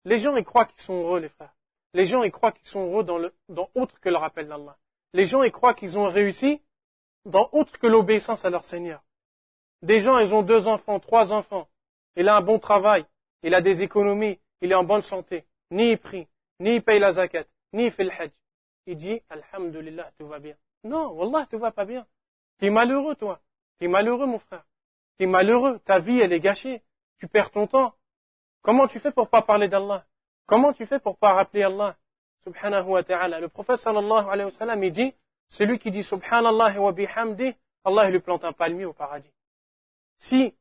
les 0.05 0.18
gens 0.18 0.36
ils 0.36 0.44
croient 0.44 0.66
qu'ils 0.66 0.80
sont 0.80 1.02
heureux 1.02 1.20
les 1.20 1.28
frères 1.28 1.55
les 1.94 2.06
gens 2.06 2.22
ils 2.22 2.32
croient 2.32 2.52
qu'ils 2.52 2.68
sont 2.68 2.86
heureux 2.86 3.05
dans, 3.05 3.18
le, 3.18 3.34
dans 3.48 3.70
autre 3.74 4.00
que 4.00 4.09
le 4.09 4.16
rappel 4.16 4.48
d'Allah 4.48 4.76
les 5.12 5.26
gens 5.26 5.42
ils 5.42 5.52
croient 5.52 5.74
qu'ils 5.74 5.98
ont 5.98 6.09
réussi 6.09 6.60
dans 7.28 7.48
autre 7.52 7.78
que 7.78 7.86
l'obéissance 7.86 8.44
à 8.44 8.50
leur 8.50 8.64
Seigneur. 8.64 9.02
Des 9.82 10.00
gens, 10.00 10.18
ils 10.18 10.34
ont 10.34 10.42
deux 10.42 10.66
enfants, 10.66 10.98
trois 10.98 11.32
enfants. 11.32 11.68
Il 12.16 12.28
a 12.28 12.36
un 12.36 12.40
bon 12.40 12.59
travail, 12.59 13.05
il 13.42 13.55
a 13.55 13.60
des 13.60 13.82
économies, 13.82 14.40
il 14.60 14.72
est 14.72 14.74
en 14.74 14.84
bonne 14.84 15.02
santé. 15.02 15.44
Ni 15.70 15.92
il 15.92 15.98
prie, 15.98 16.26
ni 16.59 16.76
il 16.76 16.82
paye 16.82 16.98
la 16.98 17.12
zakat, 17.12 17.44
ni 17.72 17.84
il 17.84 17.90
fait 17.90 18.05
le 18.05 18.10
hajj. 18.10 18.30
Il 18.86 18.96
dit, 18.96 19.20
Alhamdulillah, 19.28 20.10
tout 20.18 20.26
va 20.26 20.38
bien. 20.38 20.56
Non, 20.82 21.12
Wallah, 21.12 21.46
tout 21.50 21.59
va 21.59 21.70
pas 21.70 21.84
bien. 21.84 22.06
Tu 22.59 22.66
es 22.66 22.70
malheureux, 22.70 23.14
toi. 23.14 23.40
Tu 23.78 23.84
es 23.84 23.88
malheureux, 23.88 24.26
mon 24.26 24.38
frère. 24.38 24.64
Tu 25.19 25.24
es 25.24 25.27
malheureux. 25.27 25.78
Ta 25.85 25.99
vie, 25.99 26.20
elle 26.20 26.32
est 26.32 26.40
gâchée. 26.40 26.82
Tu 27.19 27.28
perds 27.28 27.51
ton 27.51 27.66
temps. 27.66 27.95
Comment 28.62 28.86
tu 28.86 29.01
fais 29.01 29.12
pour 29.12 29.28
pas 29.28 29.43
parler 29.43 29.69
d'Allah? 29.69 30.07
Comment 30.47 30.73
tu 30.73 30.86
fais 30.86 30.99
pour 30.99 31.16
pas 31.16 31.32
rappeler 31.32 31.62
Allah? 31.62 31.97
Subhanahu 32.45 32.86
wa 32.86 33.03
ta'ala. 33.03 33.40
Le 33.40 33.49
prophète 33.49 33.77
sallallahu 33.77 34.28
alayhi 34.28 34.45
wa 34.45 34.51
sallam, 34.51 34.82
il 34.85 34.93
dit, 34.93 35.15
celui 35.49 35.78
qui 35.78 35.90
dit 35.90 36.03
Subhanallah 36.03 36.78
wa 36.81 36.93
bihamdi, 36.93 37.55
Allah 37.85 38.11
lui 38.11 38.20
plante 38.20 38.45
un 38.45 38.53
palmier 38.53 38.85
au 38.85 38.93
paradis. 38.93 39.32
Si 40.19 40.55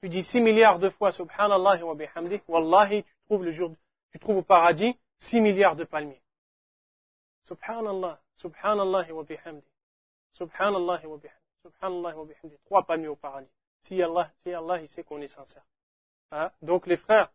tu 0.00 0.08
dis 0.08 0.22
6 0.22 0.40
milliards 0.40 0.78
de 0.78 0.88
fois 0.88 1.12
Subhanallah 1.12 1.84
wa 1.84 1.94
bihamdi, 1.94 2.40
Wallahi, 2.48 3.04
tu 3.04 3.14
trouves 3.26 3.44
le 3.44 3.50
jour, 3.50 3.72
tu 4.12 4.18
trouves 4.18 4.38
au 4.38 4.42
paradis 4.42 4.96
6 5.18 5.40
milliards 5.40 5.76
de 5.76 5.84
palmiers. 5.84 6.22
Subhanallah, 7.42 8.20
Subhanallah 8.36 9.12
wa 9.12 9.22
bihamdi, 9.24 9.66
Subhanallah 10.30 11.06
wa 11.06 11.16
bihamdi, 11.16 11.28
Subhanallah 11.62 12.16
wa 12.16 12.24
bihamdi, 12.24 12.56
trois 12.64 12.82
palmiers 12.82 13.08
au 13.08 13.16
paradis. 13.16 13.48
si 13.81 14.01
Allah, 14.01 14.31
si 14.37 14.53
Allah 14.53 14.79
il 14.79 14.87
sait 14.87 15.03
qu'on 15.03 15.21
est 15.21 15.27
sincère. 15.27 15.65
Hein? 16.31 16.51
Donc 16.61 16.87
les 16.87 16.97
frères, 16.97 17.31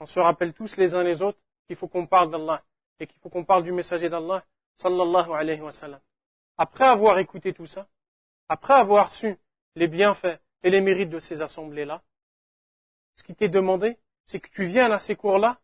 on 0.00 0.06
se 0.06 0.18
rappelle 0.20 0.52
tous 0.52 0.76
les 0.76 0.94
uns 0.94 1.02
les 1.02 1.22
autres 1.22 1.38
qu'il 1.66 1.76
faut 1.76 1.88
qu'on 1.88 2.06
parle 2.06 2.30
d'Allah 2.30 2.62
et 3.00 3.06
qu'il 3.06 3.18
faut 3.20 3.28
qu'on 3.28 3.44
parle 3.44 3.62
du 3.62 3.72
messager 3.72 4.08
d'Allah, 4.08 4.44
sallallahu 4.76 5.30
alayhi 5.32 5.60
wa 5.60 5.72
sallam. 5.72 6.00
Après 6.56 6.84
avoir 6.84 7.18
écouté 7.18 7.52
tout 7.52 7.66
ça, 7.66 7.86
après 8.48 8.74
avoir 8.74 9.10
su 9.10 9.36
les 9.74 9.88
bienfaits 9.88 10.38
et 10.62 10.70
les 10.70 10.80
mérites 10.80 11.10
de 11.10 11.18
ces 11.18 11.42
assemblées-là, 11.42 12.02
ce 13.16 13.22
qui 13.22 13.34
t'est 13.34 13.48
demandé, 13.48 13.98
c'est 14.24 14.40
que 14.40 14.50
tu 14.50 14.64
viennes 14.64 14.92
à 14.92 14.98
ces 14.98 15.16
cours-là 15.16 15.60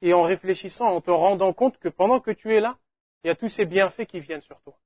et 0.00 0.14
en 0.14 0.22
réfléchissant, 0.22 0.86
en 0.86 1.00
te 1.00 1.10
rendant 1.10 1.52
compte 1.52 1.78
que 1.78 1.88
pendant 1.88 2.20
que 2.20 2.30
tu 2.30 2.54
es 2.54 2.60
là, 2.60 2.78
il 3.22 3.28
y 3.28 3.30
a 3.30 3.36
tous 3.36 3.48
ces 3.48 3.66
bienfaits 3.66 4.06
qui 4.06 4.20
viennent 4.20 4.40
sur 4.40 4.60
toi. 4.62 4.76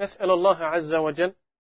نسأل 0.00 0.30
الله 0.30 0.64
عز 0.64 0.94
وجل 0.94 1.34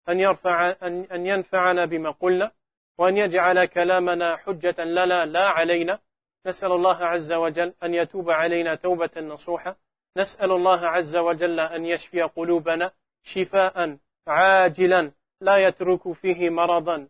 أن 0.09 0.19
يرفع 0.19 0.75
أن 1.11 1.25
ينفعنا 1.25 1.85
بما 1.85 2.11
قلنا 2.11 2.51
وأن 2.97 3.17
يجعل 3.17 3.65
كلامنا 3.65 4.37
حجة 4.37 4.83
لنا 4.83 5.25
لا 5.25 5.47
علينا. 5.47 5.99
نسأل 6.45 6.71
الله 6.71 7.05
عز 7.05 7.33
وجل 7.33 7.73
أن 7.83 7.93
يتوب 7.93 8.31
علينا 8.31 8.75
توبة 8.75 9.21
نصوحة. 9.21 9.77
نسأل 10.17 10.51
الله 10.51 10.87
عز 10.87 11.15
وجل 11.15 11.59
أن 11.59 11.85
يشفي 11.85 12.21
قلوبنا 12.21 12.91
شفاء 13.23 13.97
عاجلا 14.27 15.11
لا 15.41 15.57
يترك 15.57 16.11
فيه 16.11 16.49
مرضا. 16.49 17.07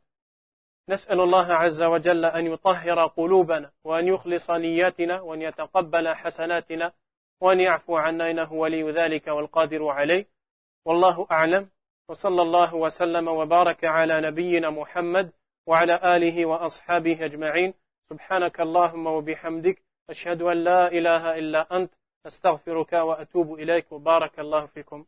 نسأل 0.89 1.22
الله 1.22 1.53
عز 1.53 1.84
وجل 1.84 2.26
أن 2.26 2.45
يطهر 2.45 3.07
قلوبنا 3.07 3.72
وأن 3.84 4.07
يخلص 4.07 4.51
نياتنا 4.51 5.22
وأن 5.22 5.41
يتقبل 5.41 6.15
حسناتنا 6.15 6.93
وأن 7.41 7.59
يعفو 7.59 7.97
عنا 7.97 8.31
إنه 8.31 8.53
ولي 8.53 8.91
ذلك 8.91 9.27
والقادر 9.27 9.88
عليه. 9.88 10.27
والله 10.85 11.27
أعلم. 11.31 11.69
وصلى 12.10 12.41
الله 12.41 12.76
وسلم 12.76 13.27
وبارك 13.27 13.86
على 13.86 14.22
نبينا 14.22 14.69
محمد 14.69 15.32
وعلى 15.68 16.15
آله 16.15 16.45
وأصحابه 16.45 17.26
أجمعين. 17.26 17.73
سبحانك 18.10 18.61
اللهم 18.61 19.07
وبحمدك 19.07 19.82
أشهد 20.10 20.41
أن 20.41 20.57
لا 20.64 20.88
إله 20.88 21.40
إلا 21.40 21.77
أنت 21.77 21.91
أستغفرك 22.26 22.94
وأتوب 22.94 23.53
إليك. 23.53 23.91
وبارك 23.91 24.40
الله 24.40 24.65
فيكم. 24.65 25.06